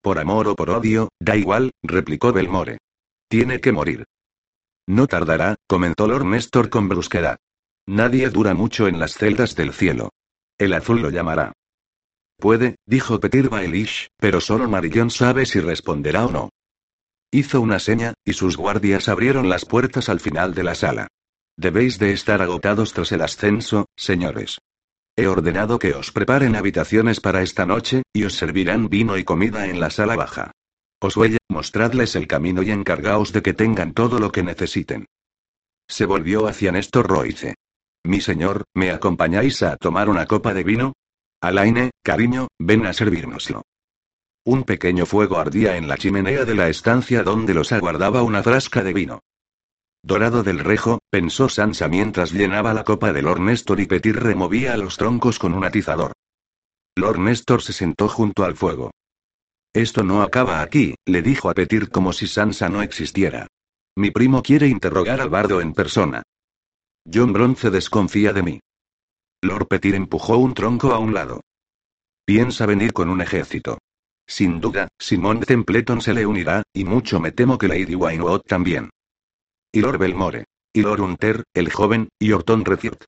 Por 0.02 0.20
amor 0.20 0.48
o 0.48 0.56
por 0.56 0.70
odio, 0.70 1.10
da 1.20 1.36
igual, 1.36 1.72
replicó 1.84 2.32
Belmore. 2.32 2.78
Tiene 3.30 3.60
que 3.60 3.72
morir. 3.72 4.06
No 4.88 5.08
tardará, 5.08 5.56
comentó 5.68 6.08
Lord 6.08 6.26
Néstor 6.26 6.70
con 6.70 6.90
brusquedad. 6.90 7.38
Nadie 7.86 8.30
dura 8.30 8.54
mucho 8.54 8.88
en 8.88 9.00
las 9.00 9.14
celdas 9.14 9.56
del 9.56 9.74
cielo. 9.74 10.10
El 10.58 10.74
azul 10.74 11.02
lo 11.02 11.10
llamará. 11.10 11.54
Puede, 12.38 12.78
dijo 12.86 13.20
Petir 13.20 13.50
Baelish, 13.50 14.08
pero 14.18 14.40
solo 14.40 14.70
Marillón 14.70 15.10
sabe 15.10 15.46
si 15.46 15.60
responderá 15.60 16.26
o 16.26 16.32
no. 16.32 16.50
Hizo 17.32 17.62
una 17.62 17.80
seña, 17.80 18.14
y 18.24 18.34
sus 18.34 18.58
guardias 18.58 19.10
abrieron 19.10 19.50
las 19.50 19.66
puertas 19.66 20.10
al 20.10 20.20
final 20.20 20.56
de 20.56 20.64
la 20.64 20.76
sala. 20.76 21.08
Debéis 21.58 22.00
de 22.00 22.14
estar 22.14 22.42
agotados 22.42 22.94
tras 22.94 23.12
el 23.12 23.22
ascenso, 23.22 23.88
señores. 23.96 24.60
He 25.20 25.28
ordenado 25.28 25.80
que 25.80 25.94
os 25.96 26.14
preparen 26.14 26.56
habitaciones 26.56 27.20
para 27.20 27.42
esta 27.42 27.66
noche, 27.66 28.04
y 28.14 28.24
os 28.24 28.36
servirán 28.36 28.88
vino 28.88 29.18
y 29.18 29.26
comida 29.26 29.68
en 29.68 29.82
la 29.82 29.90
sala 29.90 30.16
baja. 30.16 30.52
Osuella, 31.02 31.40
mostradles 31.50 32.16
el 32.16 32.26
camino 32.26 32.64
y 32.64 32.72
encargaos 32.72 33.34
de 33.34 33.42
que 33.42 33.54
tengan 33.54 33.94
todo 33.94 34.20
lo 34.20 34.32
que 34.32 34.44
necesiten. 34.44 35.08
Se 35.90 36.06
volvió 36.06 36.48
hacia 36.48 36.72
Néstor 36.72 37.08
Roice. 37.10 37.56
Mi 38.06 38.22
señor, 38.22 38.64
¿me 38.74 38.92
acompañáis 38.92 39.62
a 39.62 39.76
tomar 39.76 40.08
una 40.08 40.26
copa 40.26 40.54
de 40.54 40.64
vino? 40.64 40.94
Alaine, 41.42 41.92
cariño, 42.02 42.48
ven 42.58 42.86
a 42.86 42.94
servírnoslo. 42.94 43.64
Un 44.46 44.64
pequeño 44.64 45.06
fuego 45.06 45.38
ardía 45.38 45.76
en 45.76 45.90
la 45.90 45.98
chimenea 45.98 46.46
de 46.46 46.56
la 46.56 46.70
estancia 46.70 47.24
donde 47.24 47.54
los 47.54 47.74
aguardaba 47.74 48.24
una 48.24 48.42
frasca 48.42 48.84
de 48.84 48.94
vino. 48.94 49.20
Dorado 50.02 50.44
del 50.44 50.60
rejo, 50.60 51.00
pensó 51.10 51.50
Sansa 51.50 51.88
mientras 51.88 52.32
llenaba 52.32 52.74
la 52.74 52.84
copa 52.84 53.12
de 53.12 53.22
Lord 53.22 53.42
Néstor 53.42 53.80
y 53.80 53.86
Petir 53.86 54.16
removía 54.16 54.78
los 54.78 54.98
troncos 54.98 55.40
con 55.40 55.54
un 55.54 55.66
atizador. 55.66 56.14
Lord 56.96 57.20
Néstor 57.20 57.62
se 57.62 57.74
sentó 57.74 58.08
junto 58.08 58.44
al 58.44 58.56
fuego. 58.56 58.92
Esto 59.74 60.04
no 60.04 60.22
acaba 60.22 60.62
aquí, 60.62 60.96
le 61.06 61.22
dijo 61.22 61.50
a 61.50 61.54
Petir 61.54 61.90
como 61.90 62.14
si 62.14 62.28
Sansa 62.28 62.70
no 62.70 62.82
existiera. 62.82 63.48
Mi 63.96 64.12
primo 64.12 64.42
quiere 64.42 64.68
interrogar 64.68 65.22
al 65.22 65.30
bardo 65.30 65.62
en 65.62 65.74
persona. 65.74 66.24
John 67.12 67.34
Bronce 67.34 67.70
desconfía 67.70 68.34
de 68.34 68.44
mí. 68.44 68.60
Lord 69.42 69.68
Petir 69.68 69.96
empujó 69.96 70.38
un 70.38 70.54
tronco 70.54 70.94
a 70.94 71.00
un 71.00 71.14
lado. 71.14 71.42
Piensa 72.26 72.66
venir 72.66 72.94
con 72.94 73.10
un 73.10 73.22
ejército. 73.22 73.78
Sin 74.28 74.62
duda, 74.62 74.88
Simón 75.00 75.40
Templeton 75.42 76.02
se 76.02 76.14
le 76.14 76.26
unirá, 76.26 76.64
y 76.74 76.84
mucho 76.84 77.20
me 77.20 77.32
temo 77.32 77.58
que 77.58 77.68
Lady 77.68 77.96
Wynwood 77.96 78.42
también. 78.42 78.90
Y 79.72 79.82
Lord 79.82 80.00
Belmore. 80.00 80.46
Y 80.74 80.82
Lord 80.82 81.02
Hunter, 81.02 81.44
el 81.54 81.72
joven, 81.72 82.10
y 82.20 82.32
Orton 82.32 82.66
Redfield. 82.66 83.06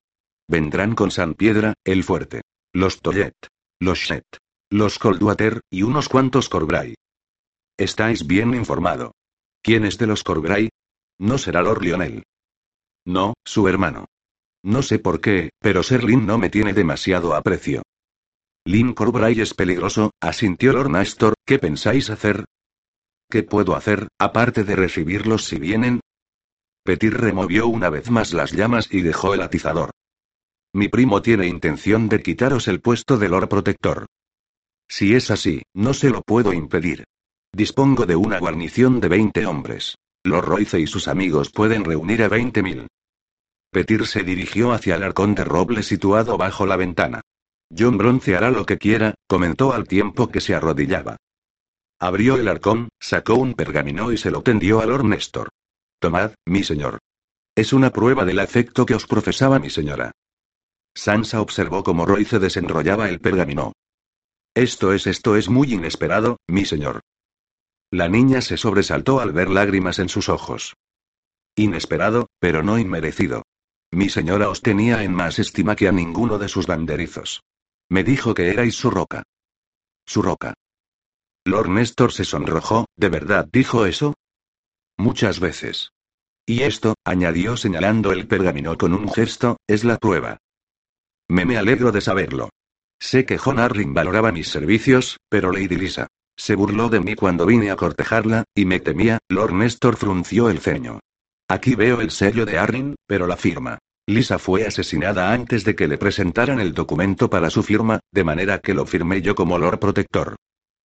Vendrán 0.48 0.94
con 0.94 1.10
San 1.10 1.34
Piedra, 1.34 1.74
el 1.84 2.04
fuerte. 2.04 2.42
Los 2.72 3.00
Tollet. 3.00 3.34
Los 3.80 3.98
Shet. 3.98 4.24
Los 4.70 4.98
Coldwater, 4.98 5.60
y 5.70 5.82
unos 5.82 6.08
cuantos 6.08 6.48
Corbray. 6.48 6.94
Estáis 7.76 8.26
bien 8.26 8.54
informado. 8.54 9.12
¿Quién 9.62 9.84
es 9.84 9.98
de 9.98 10.06
los 10.06 10.24
Corbray? 10.24 10.70
No 11.18 11.38
será 11.38 11.62
Lord 11.62 11.82
Lionel. 11.82 12.24
No, 13.04 13.34
su 13.44 13.68
hermano. 13.68 14.06
No 14.64 14.82
sé 14.82 14.98
por 14.98 15.20
qué, 15.20 15.50
pero 15.58 15.82
Ser 15.82 16.04
Lynn 16.04 16.26
no 16.26 16.38
me 16.38 16.48
tiene 16.48 16.72
demasiado 16.72 17.34
aprecio. 17.34 17.82
Lynn 18.64 18.94
Corbray 18.94 19.40
es 19.40 19.54
peligroso, 19.54 20.12
asintió 20.20 20.72
Lord 20.72 20.90
Nastor, 20.90 21.34
¿qué 21.44 21.58
pensáis 21.58 22.10
hacer? 22.10 22.44
¿Qué 23.28 23.42
puedo 23.42 23.74
hacer, 23.74 24.08
aparte 24.18 24.62
de 24.62 24.76
recibirlos 24.76 25.44
si 25.44 25.58
vienen? 25.58 26.00
Petir 26.84 27.14
removió 27.14 27.68
una 27.68 27.90
vez 27.90 28.10
más 28.10 28.32
las 28.32 28.52
llamas 28.52 28.88
y 28.90 29.02
dejó 29.02 29.34
el 29.34 29.42
atizador. 29.42 29.90
Mi 30.72 30.88
primo 30.88 31.22
tiene 31.22 31.46
intención 31.46 32.08
de 32.08 32.22
quitaros 32.22 32.66
el 32.66 32.80
puesto 32.80 33.18
de 33.18 33.28
Lord 33.28 33.48
Protector. 33.48 34.06
Si 34.88 35.14
es 35.14 35.30
así, 35.30 35.62
no 35.74 35.94
se 35.94 36.10
lo 36.10 36.22
puedo 36.22 36.52
impedir. 36.52 37.04
Dispongo 37.52 38.04
de 38.04 38.16
una 38.16 38.38
guarnición 38.38 39.00
de 39.00 39.08
20 39.08 39.46
hombres. 39.46 39.96
Lord 40.24 40.46
Royce 40.46 40.80
y 40.80 40.86
sus 40.86 41.08
amigos 41.08 41.50
pueden 41.50 41.84
reunir 41.84 42.22
a 42.22 42.28
20.000. 42.28 42.86
Petir 43.70 44.06
se 44.06 44.22
dirigió 44.22 44.72
hacia 44.72 44.96
el 44.96 45.02
arcón 45.02 45.34
de 45.34 45.44
roble 45.44 45.82
situado 45.82 46.36
bajo 46.36 46.66
la 46.66 46.76
ventana. 46.76 47.20
John 47.76 47.96
Bronce 47.96 48.36
hará 48.36 48.50
lo 48.50 48.66
que 48.66 48.76
quiera, 48.76 49.14
comentó 49.26 49.72
al 49.72 49.86
tiempo 49.86 50.28
que 50.28 50.40
se 50.40 50.54
arrodillaba. 50.54 51.16
Abrió 51.98 52.36
el 52.36 52.48
arcón, 52.48 52.88
sacó 53.00 53.36
un 53.36 53.54
pergamino 53.54 54.12
y 54.12 54.18
se 54.18 54.30
lo 54.30 54.42
tendió 54.42 54.80
a 54.80 54.86
Lord 54.86 55.04
Néstor. 55.04 55.48
Tomad, 56.02 56.34
mi 56.46 56.64
señor. 56.64 56.98
Es 57.54 57.72
una 57.72 57.90
prueba 57.90 58.24
del 58.24 58.40
afecto 58.40 58.84
que 58.86 58.96
os 58.96 59.06
profesaba 59.06 59.60
mi 59.60 59.70
señora. 59.70 60.10
Sansa 60.96 61.40
observó 61.40 61.84
cómo 61.84 62.06
Royce 62.06 62.40
desenrollaba 62.40 63.08
el 63.08 63.20
pergamino. 63.20 63.72
Esto 64.52 64.92
es, 64.92 65.06
esto 65.06 65.36
es 65.36 65.48
muy 65.48 65.72
inesperado, 65.72 66.38
mi 66.48 66.64
señor. 66.64 67.02
La 67.92 68.08
niña 68.08 68.40
se 68.40 68.56
sobresaltó 68.56 69.20
al 69.20 69.30
ver 69.30 69.48
lágrimas 69.48 70.00
en 70.00 70.08
sus 70.08 70.28
ojos. 70.28 70.74
Inesperado, 71.54 72.26
pero 72.40 72.64
no 72.64 72.80
inmerecido. 72.80 73.44
Mi 73.92 74.08
señora 74.08 74.48
os 74.48 74.60
tenía 74.60 75.04
en 75.04 75.14
más 75.14 75.38
estima 75.38 75.76
que 75.76 75.86
a 75.86 75.92
ninguno 75.92 76.38
de 76.38 76.48
sus 76.48 76.66
banderizos. 76.66 77.44
Me 77.88 78.02
dijo 78.02 78.34
que 78.34 78.48
erais 78.50 78.74
su 78.74 78.90
roca. 78.90 79.22
Su 80.04 80.20
roca. 80.20 80.54
Lord 81.44 81.68
Néstor 81.68 82.12
se 82.12 82.24
sonrojó, 82.24 82.86
¿de 82.96 83.08
verdad 83.08 83.48
dijo 83.52 83.86
eso? 83.86 84.14
Muchas 85.02 85.40
veces. 85.40 85.90
Y 86.46 86.62
esto, 86.62 86.94
añadió 87.04 87.56
señalando 87.56 88.12
el 88.12 88.28
pergamino 88.28 88.78
con 88.78 88.94
un 88.94 89.12
gesto, 89.12 89.56
es 89.66 89.82
la 89.82 89.98
prueba. 89.98 90.38
Me 91.28 91.44
me 91.44 91.56
alegro 91.56 91.90
de 91.90 92.00
saberlo. 92.00 92.50
Sé 93.00 93.24
que 93.24 93.36
John 93.36 93.58
Arling 93.58 93.94
valoraba 93.94 94.30
mis 94.30 94.46
servicios, 94.46 95.16
pero 95.28 95.50
Lady 95.50 95.74
Lisa. 95.74 96.06
Se 96.36 96.54
burló 96.54 96.88
de 96.88 97.00
mí 97.00 97.16
cuando 97.16 97.46
vine 97.46 97.72
a 97.72 97.76
cortejarla, 97.76 98.44
y 98.54 98.64
me 98.64 98.78
temía, 98.78 99.18
Lord 99.28 99.54
Néstor 99.54 99.96
frunció 99.96 100.48
el 100.48 100.60
ceño. 100.60 101.00
Aquí 101.48 101.74
veo 101.74 102.00
el 102.00 102.12
sello 102.12 102.46
de 102.46 102.58
Arling, 102.58 102.94
pero 103.04 103.26
la 103.26 103.36
firma. 103.36 103.78
Lisa 104.06 104.38
fue 104.38 104.68
asesinada 104.68 105.32
antes 105.32 105.64
de 105.64 105.74
que 105.74 105.88
le 105.88 105.98
presentaran 105.98 106.60
el 106.60 106.74
documento 106.74 107.28
para 107.28 107.50
su 107.50 107.64
firma, 107.64 107.98
de 108.12 108.22
manera 108.22 108.60
que 108.60 108.72
lo 108.72 108.86
firmé 108.86 109.20
yo 109.20 109.34
como 109.34 109.58
Lord 109.58 109.80
Protector. 109.80 110.36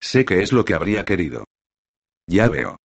Sé 0.02 0.26
que 0.26 0.42
es 0.42 0.52
lo 0.52 0.66
que 0.66 0.74
habría 0.74 1.06
querido. 1.06 1.44
Ya 2.26 2.50
veo. 2.50 2.78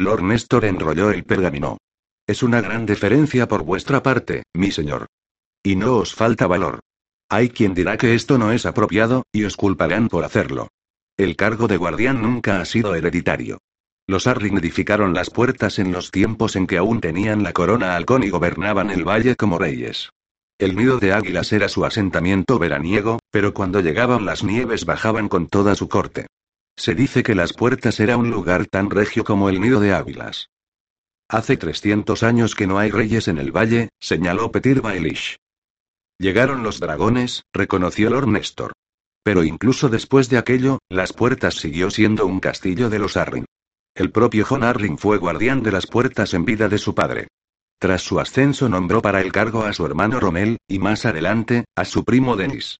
Lord 0.00 0.22
Néstor 0.22 0.64
enrolló 0.64 1.10
el 1.10 1.24
pergamino. 1.24 1.78
Es 2.24 2.44
una 2.44 2.60
gran 2.60 2.86
deferencia 2.86 3.48
por 3.48 3.64
vuestra 3.64 4.00
parte, 4.00 4.44
mi 4.54 4.70
señor. 4.70 5.06
Y 5.60 5.74
no 5.74 5.96
os 5.96 6.14
falta 6.14 6.46
valor. 6.46 6.78
Hay 7.28 7.50
quien 7.50 7.74
dirá 7.74 7.96
que 7.96 8.14
esto 8.14 8.38
no 8.38 8.52
es 8.52 8.64
apropiado, 8.64 9.24
y 9.32 9.42
os 9.44 9.56
culparán 9.56 10.08
por 10.08 10.24
hacerlo. 10.24 10.68
El 11.16 11.34
cargo 11.34 11.66
de 11.66 11.78
guardián 11.78 12.22
nunca 12.22 12.60
ha 12.60 12.64
sido 12.64 12.94
hereditario. 12.94 13.58
Los 14.06 14.28
Arling 14.28 14.56
edificaron 14.56 15.14
las 15.14 15.30
puertas 15.30 15.80
en 15.80 15.90
los 15.90 16.12
tiempos 16.12 16.54
en 16.54 16.68
que 16.68 16.78
aún 16.78 17.00
tenían 17.00 17.42
la 17.42 17.52
corona 17.52 17.96
halcón 17.96 18.22
y 18.22 18.30
gobernaban 18.30 18.90
el 18.90 19.02
valle 19.02 19.34
como 19.34 19.58
reyes. 19.58 20.10
El 20.58 20.76
nido 20.76 20.98
de 20.98 21.12
águilas 21.12 21.52
era 21.52 21.68
su 21.68 21.84
asentamiento 21.84 22.58
veraniego, 22.58 23.18
pero 23.32 23.52
cuando 23.52 23.80
llegaban 23.80 24.24
las 24.24 24.44
nieves 24.44 24.84
bajaban 24.84 25.28
con 25.28 25.48
toda 25.48 25.74
su 25.74 25.88
corte. 25.88 26.26
Se 26.78 26.94
dice 26.94 27.24
que 27.24 27.34
las 27.34 27.52
puertas 27.52 27.98
era 27.98 28.16
un 28.16 28.30
lugar 28.30 28.66
tan 28.66 28.88
regio 28.88 29.24
como 29.24 29.48
el 29.48 29.60
nido 29.60 29.80
de 29.80 29.92
águilas. 29.92 30.48
Hace 31.28 31.56
300 31.56 32.22
años 32.22 32.54
que 32.54 32.68
no 32.68 32.78
hay 32.78 32.92
reyes 32.92 33.26
en 33.26 33.38
el 33.38 33.50
valle, 33.50 33.88
señaló 33.98 34.52
Petir 34.52 34.80
Baelish. 34.80 35.38
Llegaron 36.20 36.62
los 36.62 36.78
dragones, 36.78 37.42
reconoció 37.52 38.10
Lord 38.10 38.28
Néstor. 38.28 38.72
Pero 39.24 39.42
incluso 39.42 39.88
después 39.88 40.28
de 40.28 40.38
aquello, 40.38 40.78
las 40.88 41.12
puertas 41.12 41.56
siguió 41.56 41.90
siendo 41.90 42.26
un 42.26 42.38
castillo 42.38 42.88
de 42.88 43.00
los 43.00 43.16
Arryn. 43.16 43.44
El 43.96 44.12
propio 44.12 44.46
John 44.46 44.62
Arryn 44.62 44.98
fue 44.98 45.18
guardián 45.18 45.64
de 45.64 45.72
las 45.72 45.88
puertas 45.88 46.32
en 46.32 46.44
vida 46.44 46.68
de 46.68 46.78
su 46.78 46.94
padre. 46.94 47.26
Tras 47.80 48.02
su 48.02 48.20
ascenso 48.20 48.68
nombró 48.68 49.02
para 49.02 49.20
el 49.20 49.32
cargo 49.32 49.64
a 49.64 49.72
su 49.72 49.84
hermano 49.84 50.20
Romel, 50.20 50.58
y 50.68 50.78
más 50.78 51.06
adelante, 51.06 51.64
a 51.74 51.84
su 51.84 52.04
primo 52.04 52.36
Denis. 52.36 52.78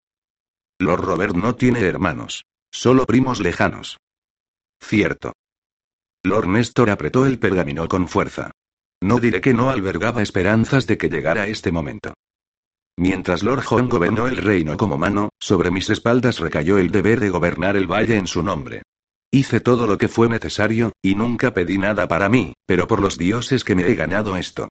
Lord 0.79 1.05
Robert 1.05 1.35
no 1.35 1.57
tiene 1.57 1.81
hermanos. 1.81 2.45
Solo 2.71 3.07
primos 3.07 3.41
lejanos. 3.41 3.99
Cierto. 4.81 5.33
Lord 6.25 6.49
Néstor 6.49 6.91
apretó 6.91 7.27
el 7.27 7.39
pergamino 7.39 7.89
con 7.89 8.09
fuerza. 8.09 8.51
No 9.01 9.21
diré 9.21 9.41
que 9.41 9.55
no 9.55 9.71
albergaba 9.71 10.23
esperanzas 10.23 10.87
de 10.87 10.99
que 10.99 11.09
llegara 11.09 11.47
este 11.47 11.71
momento. 11.73 12.15
Mientras 12.97 13.45
Lord 13.45 13.63
John 13.65 13.89
gobernó 13.89 14.27
el 14.27 14.37
reino 14.37 14.77
como 14.77 14.99
mano, 14.99 15.31
sobre 15.39 15.71
mis 15.71 15.89
espaldas 15.89 16.41
recayó 16.41 16.79
el 16.79 16.91
deber 16.91 17.21
de 17.21 17.31
gobernar 17.31 17.77
el 17.77 17.87
valle 17.87 18.17
en 18.17 18.27
su 18.27 18.43
nombre. 18.43 18.83
Hice 19.31 19.61
todo 19.61 19.87
lo 19.87 19.99
que 19.99 20.09
fue 20.09 20.29
necesario, 20.29 20.93
y 21.01 21.15
nunca 21.15 21.55
pedí 21.55 21.79
nada 21.79 22.09
para 22.09 22.29
mí, 22.29 22.55
pero 22.67 22.89
por 22.89 23.01
los 23.01 23.17
dioses 23.17 23.63
que 23.63 23.77
me 23.77 23.87
he 23.89 23.95
ganado 23.95 24.37
esto. 24.37 24.69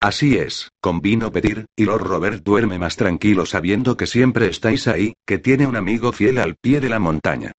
Así 0.00 0.38
es, 0.38 0.70
convino 0.80 1.32
pedir, 1.32 1.66
y 1.76 1.84
Lord 1.84 2.04
Robert 2.04 2.44
duerme 2.44 2.78
más 2.78 2.96
tranquilo 2.96 3.46
sabiendo 3.46 3.96
que 3.96 4.06
siempre 4.06 4.46
estáis 4.46 4.86
ahí, 4.86 5.14
que 5.26 5.38
tiene 5.38 5.66
un 5.66 5.74
amigo 5.74 6.12
fiel 6.12 6.38
al 6.38 6.54
pie 6.54 6.80
de 6.80 6.88
la 6.88 7.00
montaña. 7.00 7.52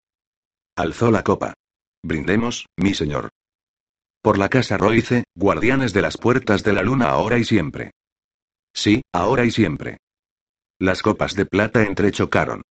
Alzó 0.78 1.12
la 1.12 1.24
copa. 1.24 1.54
Brindemos, 2.02 2.66
mi 2.78 2.94
señor. 2.94 3.30
Por 4.22 4.38
la 4.38 4.48
casa 4.48 4.78
Roice, 4.78 5.26
guardianes 5.36 5.92
de 5.92 6.02
las 6.02 6.18
puertas 6.18 6.64
de 6.64 6.72
la 6.72 6.82
luna 6.82 7.10
ahora 7.10 7.38
y 7.38 7.44
siempre. 7.44 7.92
Sí, 8.74 9.02
ahora 9.14 9.44
y 9.44 9.52
siempre. 9.52 9.98
Las 10.80 11.02
copas 11.02 11.36
de 11.36 11.46
plata 11.46 11.84
entrechocaron. 11.84 12.62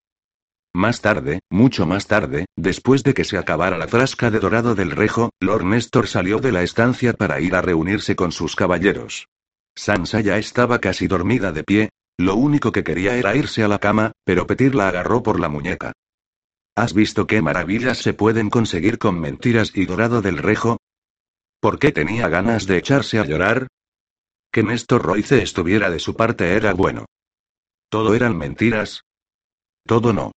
Más 0.74 1.02
tarde, 1.02 1.40
mucho 1.50 1.86
más 1.86 2.06
tarde, 2.06 2.46
después 2.56 3.02
de 3.02 3.12
que 3.12 3.24
se 3.24 3.36
acabara 3.36 3.76
la 3.76 3.88
frasca 3.88 4.30
de 4.30 4.38
dorado 4.38 4.74
del 4.74 4.92
rejo, 4.92 5.30
Lord 5.40 5.64
Néstor 5.64 6.06
salió 6.06 6.38
de 6.38 6.52
la 6.52 6.62
estancia 6.62 7.12
para 7.12 7.40
ir 7.40 7.54
a 7.54 7.60
reunirse 7.60 8.16
con 8.16 8.32
sus 8.32 8.56
caballeros. 8.56 9.26
Sansa 9.78 10.20
ya 10.20 10.38
estaba 10.38 10.80
casi 10.80 11.06
dormida 11.06 11.52
de 11.52 11.62
pie, 11.62 11.90
lo 12.18 12.34
único 12.34 12.72
que 12.72 12.82
quería 12.82 13.16
era 13.16 13.36
irse 13.36 13.62
a 13.62 13.68
la 13.68 13.78
cama, 13.78 14.10
pero 14.24 14.44
Petir 14.44 14.74
la 14.74 14.88
agarró 14.88 15.22
por 15.22 15.38
la 15.38 15.48
muñeca. 15.48 15.92
¿Has 16.74 16.94
visto 16.94 17.28
qué 17.28 17.42
maravillas 17.42 17.98
se 17.98 18.12
pueden 18.12 18.50
conseguir 18.50 18.98
con 18.98 19.20
mentiras 19.20 19.70
y 19.76 19.86
dorado 19.86 20.20
del 20.20 20.38
rejo? 20.38 20.78
¿Por 21.60 21.78
qué 21.78 21.92
tenía 21.92 22.28
ganas 22.28 22.66
de 22.66 22.76
echarse 22.76 23.20
a 23.20 23.24
llorar? 23.24 23.68
Que 24.50 24.64
Néstor 24.64 25.00
Royce 25.00 25.42
estuviera 25.42 25.90
de 25.90 26.00
su 26.00 26.16
parte 26.16 26.56
era 26.56 26.74
bueno. 26.74 27.05
¿Todo 27.88 28.16
eran 28.16 28.36
mentiras? 28.36 29.02
Todo 29.86 30.12
no. 30.12 30.32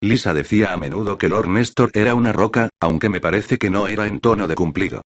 Lisa 0.00 0.34
decía 0.34 0.72
a 0.72 0.76
menudo 0.76 1.16
que 1.16 1.28
Lord 1.28 1.48
Néstor 1.48 1.92
era 1.94 2.16
una 2.16 2.32
roca, 2.32 2.70
aunque 2.80 3.08
me 3.08 3.20
parece 3.20 3.56
que 3.56 3.70
no 3.70 3.86
era 3.86 4.08
en 4.08 4.18
tono 4.18 4.48
de 4.48 4.56
cumplido. 4.56 5.02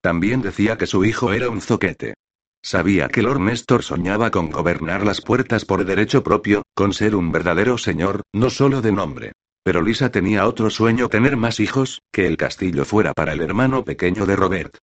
También 0.00 0.42
decía 0.42 0.76
que 0.76 0.86
su 0.86 1.04
hijo 1.04 1.32
era 1.32 1.50
un 1.50 1.60
zoquete. 1.60 2.14
Sabía 2.62 3.08
que 3.08 3.22
Lord 3.22 3.40
Néstor 3.40 3.82
soñaba 3.82 4.30
con 4.30 4.50
gobernar 4.50 5.04
las 5.04 5.20
puertas 5.20 5.64
por 5.64 5.84
derecho 5.84 6.22
propio, 6.22 6.62
con 6.74 6.92
ser 6.92 7.14
un 7.14 7.32
verdadero 7.32 7.78
señor, 7.78 8.22
no 8.32 8.50
solo 8.50 8.82
de 8.82 8.92
nombre. 8.92 9.32
Pero 9.62 9.82
Lisa 9.82 10.10
tenía 10.10 10.46
otro 10.46 10.70
sueño, 10.70 11.08
tener 11.08 11.36
más 11.36 11.60
hijos, 11.60 12.00
que 12.12 12.26
el 12.26 12.36
castillo 12.36 12.84
fuera 12.84 13.12
para 13.12 13.32
el 13.32 13.40
hermano 13.40 13.84
pequeño 13.84 14.26
de 14.26 14.36
Robert. 14.36 14.76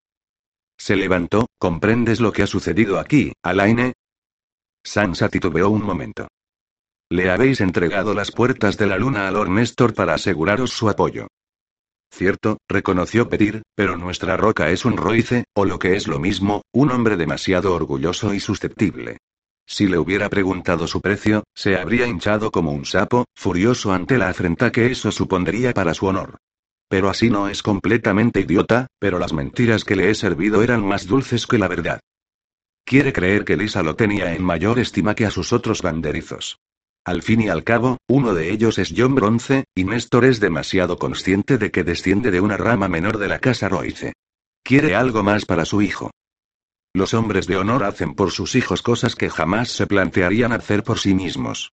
Se 0.77 0.95
levantó, 0.95 1.47
¿comprendes 1.57 2.19
lo 2.19 2.31
que 2.31 2.43
ha 2.43 2.47
sucedido 2.47 2.99
aquí, 2.99 3.33
Alaine? 3.43 3.93
Sansa 4.83 5.29
titubeó 5.29 5.69
un 5.69 5.83
momento. 5.83 6.27
Le 7.09 7.29
habéis 7.29 7.61
entregado 7.61 8.13
las 8.13 8.31
puertas 8.31 8.77
de 8.77 8.87
la 8.87 8.97
luna 8.97 9.27
a 9.27 9.31
Lord 9.31 9.49
Néstor 9.49 9.93
para 9.93 10.15
aseguraros 10.15 10.71
su 10.71 10.89
apoyo. 10.89 11.27
Cierto, 12.15 12.59
reconoció 12.69 13.27
Petir, 13.27 13.63
pero 13.75 13.97
nuestra 13.97 14.37
roca 14.37 14.69
es 14.69 14.85
un 14.85 14.95
roice, 14.95 15.43
o 15.53 15.65
lo 15.65 15.79
que 15.79 15.97
es 15.97 16.07
lo 16.07 16.17
mismo, 16.17 16.61
un 16.71 16.91
hombre 16.91 17.17
demasiado 17.17 17.75
orgulloso 17.75 18.33
y 18.33 18.39
susceptible. 18.39 19.17
Si 19.67 19.85
le 19.87 19.97
hubiera 19.97 20.29
preguntado 20.29 20.87
su 20.87 21.01
precio, 21.01 21.43
se 21.53 21.75
habría 21.75 22.07
hinchado 22.07 22.51
como 22.51 22.71
un 22.71 22.85
sapo, 22.85 23.25
furioso 23.35 23.91
ante 23.91 24.17
la 24.17 24.29
afrenta 24.29 24.71
que 24.71 24.89
eso 24.89 25.11
supondría 25.11 25.73
para 25.73 25.93
su 25.93 26.05
honor. 26.05 26.37
Pero 26.87 27.09
así 27.09 27.29
no 27.29 27.49
es 27.49 27.61
completamente 27.61 28.39
idiota, 28.39 28.87
pero 28.97 29.19
las 29.19 29.33
mentiras 29.33 29.83
que 29.83 29.97
le 29.97 30.09
he 30.09 30.15
servido 30.15 30.63
eran 30.63 30.85
más 30.85 31.07
dulces 31.07 31.45
que 31.45 31.57
la 31.57 31.67
verdad. 31.67 31.99
Quiere 32.85 33.11
creer 33.11 33.43
que 33.43 33.57
Lisa 33.57 33.83
lo 33.83 33.97
tenía 33.97 34.33
en 34.33 34.41
mayor 34.41 34.79
estima 34.79 35.15
que 35.15 35.25
a 35.25 35.31
sus 35.31 35.51
otros 35.51 35.81
banderizos. 35.81 36.59
Al 37.05 37.21
fin 37.21 37.41
y 37.41 37.49
al 37.49 37.63
cabo, 37.63 37.99
uno 38.07 38.33
de 38.33 38.51
ellos 38.51 38.79
es 38.79 38.91
John 38.97 39.13
Bronce, 39.13 39.65
y 39.75 39.83
Néstor 39.83 40.25
es 40.25 40.39
demasiado 40.39 40.97
consciente 40.97 41.59
de 41.59 41.69
que 41.69 41.83
desciende 41.83 42.31
de 42.31 42.41
una 42.41 42.57
rama 42.57 42.87
menor 42.87 43.19
de 43.19 43.27
la 43.27 43.37
casa 43.37 43.69
Royce. 43.69 44.13
Quiere 44.63 44.95
algo 44.95 45.21
más 45.21 45.45
para 45.45 45.65
su 45.65 45.83
hijo. 45.83 46.09
Los 46.95 47.13
hombres 47.13 47.45
de 47.45 47.57
honor 47.57 47.83
hacen 47.83 48.15
por 48.15 48.31
sus 48.31 48.55
hijos 48.55 48.81
cosas 48.81 49.15
que 49.15 49.29
jamás 49.29 49.69
se 49.69 49.85
plantearían 49.85 50.51
hacer 50.51 50.81
por 50.81 50.97
sí 50.97 51.13
mismos. 51.13 51.73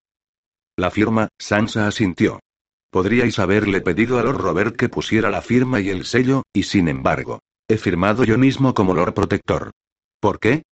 La 0.75 0.91
firma, 0.91 1.29
Sansa 1.39 1.87
asintió. 1.87 2.41
Podríais 2.91 3.39
haberle 3.39 3.79
pedido 3.79 4.19
a 4.19 4.23
Lord 4.23 4.41
Robert 4.41 4.75
que 4.75 4.89
pusiera 4.89 5.29
la 5.29 5.41
firma 5.41 5.79
y 5.79 5.89
el 5.89 6.03
sello, 6.03 6.43
y 6.51 6.63
sin 6.63 6.89
embargo, 6.89 7.39
he 7.69 7.77
firmado 7.77 8.25
yo 8.25 8.37
mismo 8.37 8.73
como 8.73 8.93
Lord 8.93 9.13
Protector. 9.13 9.71
¿Por 10.19 10.39
qué? 10.39 10.63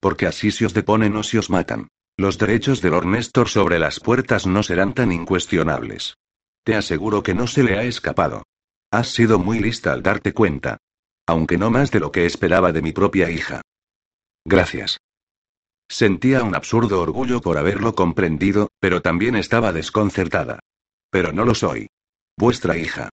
Porque 0.00 0.26
así 0.26 0.50
se 0.50 0.64
os 0.64 0.72
deponen 0.72 1.14
o 1.16 1.22
se 1.22 1.38
os 1.38 1.50
matan. 1.50 1.88
Los 2.18 2.38
derechos 2.38 2.80
de 2.80 2.88
Lord 2.88 3.06
Néstor 3.06 3.48
sobre 3.48 3.78
las 3.78 4.00
puertas 4.00 4.46
no 4.46 4.62
serán 4.62 4.94
tan 4.94 5.12
incuestionables. 5.12 6.16
Te 6.64 6.74
aseguro 6.74 7.22
que 7.22 7.34
no 7.34 7.46
se 7.46 7.62
le 7.62 7.78
ha 7.78 7.82
escapado. 7.82 8.44
Has 8.90 9.08
sido 9.08 9.38
muy 9.38 9.58
lista 9.58 9.92
al 9.92 10.02
darte 10.02 10.32
cuenta. 10.32 10.78
Aunque 11.26 11.58
no 11.58 11.70
más 11.70 11.90
de 11.90 12.00
lo 12.00 12.12
que 12.12 12.24
esperaba 12.24 12.72
de 12.72 12.80
mi 12.80 12.92
propia 12.92 13.30
hija. 13.30 13.60
Gracias. 14.46 14.98
Sentía 15.88 16.42
un 16.42 16.54
absurdo 16.56 17.02
orgullo 17.02 17.40
por 17.42 17.58
haberlo 17.58 17.94
comprendido, 17.94 18.70
pero 18.80 19.02
también 19.02 19.36
estaba 19.36 19.72
desconcertada. 19.72 20.60
Pero 21.10 21.32
no 21.32 21.44
lo 21.44 21.54
soy. 21.54 21.88
Vuestra 22.38 22.78
hija. 22.78 23.10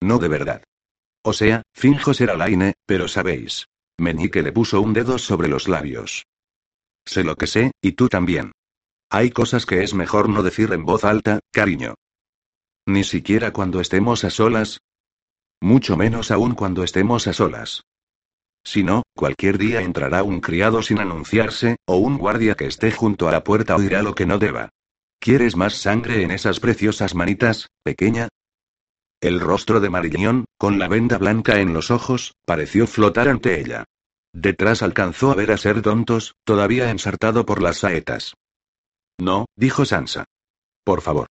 No 0.00 0.18
de 0.18 0.28
verdad. 0.28 0.64
O 1.22 1.34
sea, 1.34 1.62
finjo 1.74 2.14
ser 2.14 2.30
Alaine, 2.30 2.74
pero 2.86 3.08
sabéis. 3.08 3.66
Meñique 3.98 4.42
le 4.42 4.52
puso 4.52 4.80
un 4.80 4.94
dedo 4.94 5.18
sobre 5.18 5.48
los 5.48 5.68
labios. 5.68 6.24
Sé 7.06 7.24
lo 7.24 7.36
que 7.36 7.46
sé, 7.46 7.70
y 7.80 7.92
tú 7.92 8.08
también. 8.08 8.52
Hay 9.10 9.30
cosas 9.30 9.64
que 9.64 9.82
es 9.82 9.94
mejor 9.94 10.28
no 10.28 10.42
decir 10.42 10.72
en 10.72 10.84
voz 10.84 11.04
alta, 11.04 11.40
cariño. 11.52 11.94
Ni 12.86 13.04
siquiera 13.04 13.52
cuando 13.52 13.80
estemos 13.80 14.24
a 14.24 14.30
solas. 14.30 14.80
Mucho 15.60 15.96
menos 15.96 16.30
aún 16.30 16.54
cuando 16.54 16.82
estemos 16.82 17.26
a 17.26 17.32
solas. 17.32 17.82
Si 18.64 18.82
no, 18.82 19.02
cualquier 19.14 19.58
día 19.58 19.80
entrará 19.80 20.24
un 20.24 20.40
criado 20.40 20.82
sin 20.82 20.98
anunciarse, 20.98 21.76
o 21.86 21.96
un 21.96 22.18
guardia 22.18 22.56
que 22.56 22.66
esté 22.66 22.90
junto 22.90 23.28
a 23.28 23.32
la 23.32 23.44
puerta 23.44 23.76
oirá 23.76 24.02
lo 24.02 24.14
que 24.16 24.26
no 24.26 24.38
deba. 24.38 24.70
¿Quieres 25.20 25.56
más 25.56 25.74
sangre 25.74 26.22
en 26.22 26.32
esas 26.32 26.58
preciosas 26.58 27.14
manitas, 27.14 27.68
pequeña? 27.84 28.28
El 29.20 29.40
rostro 29.40 29.80
de 29.80 29.88
Marillón, 29.88 30.44
con 30.58 30.78
la 30.78 30.88
venda 30.88 31.16
blanca 31.16 31.60
en 31.60 31.72
los 31.72 31.90
ojos, 31.90 32.34
pareció 32.44 32.86
flotar 32.86 33.28
ante 33.28 33.60
ella. 33.60 33.84
Detrás 34.38 34.82
alcanzó 34.82 35.30
a 35.30 35.34
ver 35.34 35.50
a 35.50 35.56
ser 35.56 35.80
tontos, 35.80 36.34
todavía 36.44 36.90
ensartado 36.90 37.46
por 37.46 37.62
las 37.62 37.78
saetas. 37.78 38.34
No, 39.18 39.46
dijo 39.56 39.86
Sansa. 39.86 40.26
Por 40.84 41.00
favor. 41.00 41.28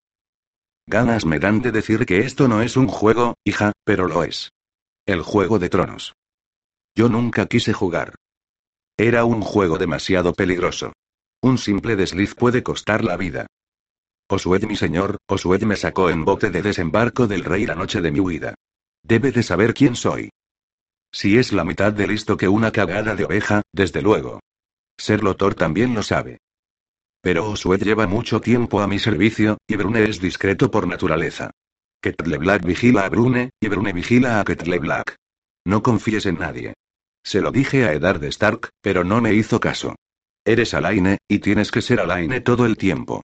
Ganas 0.87 1.23
me 1.23 1.37
dan 1.37 1.61
de 1.61 1.71
decir 1.71 2.07
que 2.07 2.21
esto 2.21 2.47
no 2.47 2.63
es 2.63 2.75
un 2.75 2.87
juego, 2.87 3.35
hija, 3.43 3.73
pero 3.83 4.07
lo 4.07 4.23
es. 4.23 4.49
El 5.05 5.21
juego 5.21 5.59
de 5.59 5.69
tronos. 5.69 6.15
Yo 6.95 7.07
nunca 7.07 7.45
quise 7.45 7.73
jugar. 7.73 8.15
Era 8.97 9.23
un 9.23 9.41
juego 9.41 9.77
demasiado 9.77 10.33
peligroso. 10.33 10.93
Un 11.43 11.59
simple 11.59 11.95
desliz 11.95 12.33
puede 12.33 12.63
costar 12.63 13.03
la 13.03 13.17
vida. 13.17 13.45
Osued 14.27 14.63
mi 14.63 14.75
señor, 14.75 15.17
Osued 15.27 15.61
me 15.61 15.75
sacó 15.75 16.09
en 16.09 16.25
bote 16.25 16.49
de 16.49 16.63
desembarco 16.63 17.27
del 17.27 17.43
rey 17.43 17.67
la 17.67 17.75
noche 17.75 18.01
de 18.01 18.09
mi 18.09 18.19
huida. 18.19 18.55
Debe 19.03 19.31
de 19.31 19.43
saber 19.43 19.75
quién 19.75 19.95
soy. 19.95 20.31
Si 21.15 21.37
es 21.37 21.53
la 21.53 21.63
mitad 21.63 21.93
de 21.93 22.07
listo 22.07 22.35
que 22.35 22.49
una 22.49 22.73
cagada 22.73 23.15
de 23.15 23.23
oveja, 23.23 23.61
desde 23.71 24.01
luego. 24.01 24.41
Ser 24.97 25.23
Lotor 25.23 25.55
también 25.55 25.95
lo 25.95 26.03
sabe. 26.03 26.39
Pero 27.21 27.49
Osued 27.49 27.81
lleva 27.81 28.05
mucho 28.05 28.41
tiempo 28.41 28.81
a 28.81 28.87
mi 28.87 28.99
servicio, 28.99 29.57
y 29.65 29.77
Brune 29.77 30.03
es 30.03 30.19
discreto 30.19 30.69
por 30.69 30.87
naturaleza. 30.87 31.51
Ketle 32.01 32.37
Black 32.37 32.65
vigila 32.65 33.05
a 33.05 33.09
Brune, 33.09 33.51
y 33.61 33.69
Brune 33.69 33.93
vigila 33.93 34.41
a 34.41 34.43
Ketle 34.43 34.77
Black. 34.79 35.15
No 35.65 35.81
confíes 35.81 36.25
en 36.25 36.37
nadie. 36.37 36.73
Se 37.23 37.39
lo 37.39 37.49
dije 37.49 37.85
a 37.85 37.93
Eddard 37.93 38.21
Stark, 38.25 38.71
pero 38.81 39.05
no 39.05 39.21
me 39.21 39.33
hizo 39.33 39.61
caso. 39.61 39.95
Eres 40.43 40.73
Alaine, 40.73 41.19
y 41.29 41.39
tienes 41.39 41.71
que 41.71 41.81
ser 41.81 42.01
Alaine 42.01 42.41
todo 42.41 42.65
el 42.65 42.75
tiempo. 42.75 43.21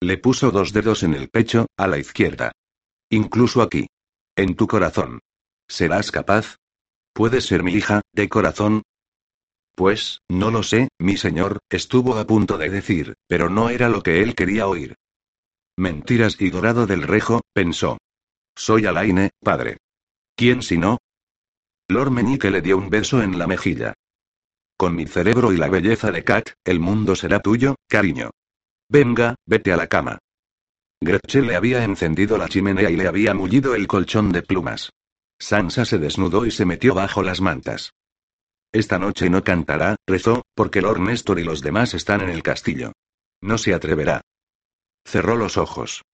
Le 0.00 0.16
puso 0.16 0.50
dos 0.50 0.72
dedos 0.72 1.02
en 1.02 1.12
el 1.12 1.28
pecho, 1.28 1.66
a 1.76 1.88
la 1.88 1.98
izquierda. 1.98 2.52
Incluso 3.10 3.60
aquí. 3.60 3.86
En 4.34 4.56
tu 4.56 4.66
corazón. 4.66 5.20
¿Serás 5.68 6.10
capaz? 6.10 6.56
¿Puede 7.12 7.40
ser 7.40 7.62
mi 7.62 7.72
hija, 7.72 8.00
de 8.12 8.28
corazón? 8.28 8.82
Pues, 9.74 10.20
no 10.28 10.50
lo 10.50 10.62
sé, 10.62 10.88
mi 10.98 11.16
señor, 11.16 11.58
estuvo 11.70 12.16
a 12.16 12.26
punto 12.26 12.58
de 12.58 12.70
decir, 12.70 13.14
pero 13.26 13.48
no 13.50 13.68
era 13.68 13.88
lo 13.88 14.02
que 14.02 14.22
él 14.22 14.34
quería 14.34 14.66
oír. 14.66 14.94
Mentiras 15.76 16.40
y 16.40 16.50
dorado 16.50 16.86
del 16.86 17.02
rejo, 17.02 17.40
pensó. 17.52 17.98
Soy 18.54 18.86
Alaine, 18.86 19.30
padre. 19.42 19.78
¿Quién 20.36 20.62
si 20.62 20.78
no? 20.78 20.98
Lord 21.88 22.10
Meñique 22.10 22.50
le 22.50 22.60
dio 22.60 22.76
un 22.76 22.90
beso 22.90 23.22
en 23.22 23.38
la 23.38 23.46
mejilla. 23.46 23.94
Con 24.76 24.96
mi 24.96 25.06
cerebro 25.06 25.52
y 25.52 25.56
la 25.56 25.68
belleza 25.68 26.10
de 26.10 26.24
Kat, 26.24 26.50
el 26.64 26.80
mundo 26.80 27.14
será 27.14 27.40
tuyo, 27.40 27.76
cariño. 27.88 28.30
Venga, 28.88 29.34
vete 29.46 29.72
a 29.72 29.76
la 29.76 29.86
cama. 29.86 30.18
Gretchen 31.00 31.46
le 31.46 31.56
había 31.56 31.84
encendido 31.84 32.38
la 32.38 32.48
chimenea 32.48 32.90
y 32.90 32.96
le 32.96 33.08
había 33.08 33.34
mullido 33.34 33.74
el 33.74 33.86
colchón 33.86 34.32
de 34.32 34.42
plumas. 34.42 34.90
Sansa 35.42 35.84
se 35.84 35.98
desnudó 35.98 36.46
y 36.46 36.52
se 36.52 36.64
metió 36.64 36.94
bajo 36.94 37.20
las 37.20 37.40
mantas. 37.40 37.94
Esta 38.70 39.00
noche 39.00 39.28
no 39.28 39.42
cantará, 39.42 39.96
rezó, 40.06 40.44
porque 40.54 40.80
Lord 40.80 41.00
Néstor 41.00 41.40
y 41.40 41.42
los 41.42 41.62
demás 41.62 41.94
están 41.94 42.20
en 42.20 42.30
el 42.30 42.44
castillo. 42.44 42.92
No 43.40 43.58
se 43.58 43.74
atreverá. 43.74 44.20
Cerró 45.04 45.34
los 45.36 45.56
ojos. 45.56 46.04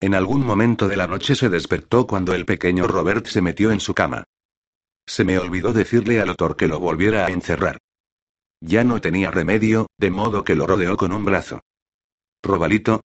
En 0.00 0.12
algún 0.12 0.44
momento 0.44 0.88
de 0.88 0.96
la 0.96 1.06
noche 1.06 1.36
se 1.36 1.48
despertó 1.48 2.08
cuando 2.08 2.34
el 2.34 2.46
pequeño 2.46 2.88
Robert 2.88 3.26
se 3.26 3.40
metió 3.40 3.70
en 3.70 3.78
su 3.78 3.94
cama. 3.94 4.24
Se 5.06 5.22
me 5.22 5.38
olvidó 5.38 5.72
decirle 5.72 6.20
al 6.20 6.30
autor 6.30 6.56
que 6.56 6.66
lo 6.66 6.80
volviera 6.80 7.26
a 7.26 7.30
encerrar. 7.30 7.78
Ya 8.60 8.82
no 8.82 9.00
tenía 9.00 9.30
remedio, 9.30 9.86
de 9.98 10.10
modo 10.10 10.42
que 10.42 10.56
lo 10.56 10.66
rodeó 10.66 10.96
con 10.96 11.12
un 11.12 11.24
brazo. 11.24 11.60
Robalito. 12.42 13.02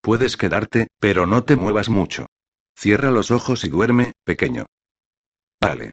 Puedes 0.00 0.36
quedarte, 0.36 0.86
pero 1.00 1.26
no 1.26 1.42
te 1.42 1.56
muevas 1.56 1.88
mucho. 1.88 2.26
Cierra 2.76 3.10
los 3.10 3.32
ojos 3.32 3.64
y 3.64 3.68
duerme, 3.68 4.12
pequeño. 4.24 4.66
Vale. 5.62 5.92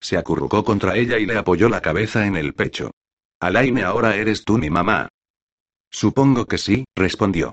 Se 0.00 0.16
acurrucó 0.16 0.64
contra 0.64 0.96
ella 0.96 1.18
y 1.18 1.26
le 1.26 1.36
apoyó 1.36 1.68
la 1.68 1.82
cabeza 1.82 2.26
en 2.26 2.34
el 2.36 2.54
pecho. 2.54 2.90
Alaine, 3.38 3.82
ahora 3.82 4.16
eres 4.16 4.44
tú 4.44 4.56
mi 4.56 4.70
mamá. 4.70 5.08
Supongo 5.90 6.46
que 6.46 6.56
sí, 6.56 6.84
respondió. 6.96 7.52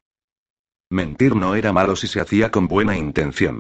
Mentir 0.90 1.36
no 1.36 1.56
era 1.56 1.74
malo 1.74 1.98
si 1.98 2.08
se 2.08 2.22
hacía 2.22 2.50
con 2.50 2.68
buena 2.68 2.98
intención. 2.98 3.60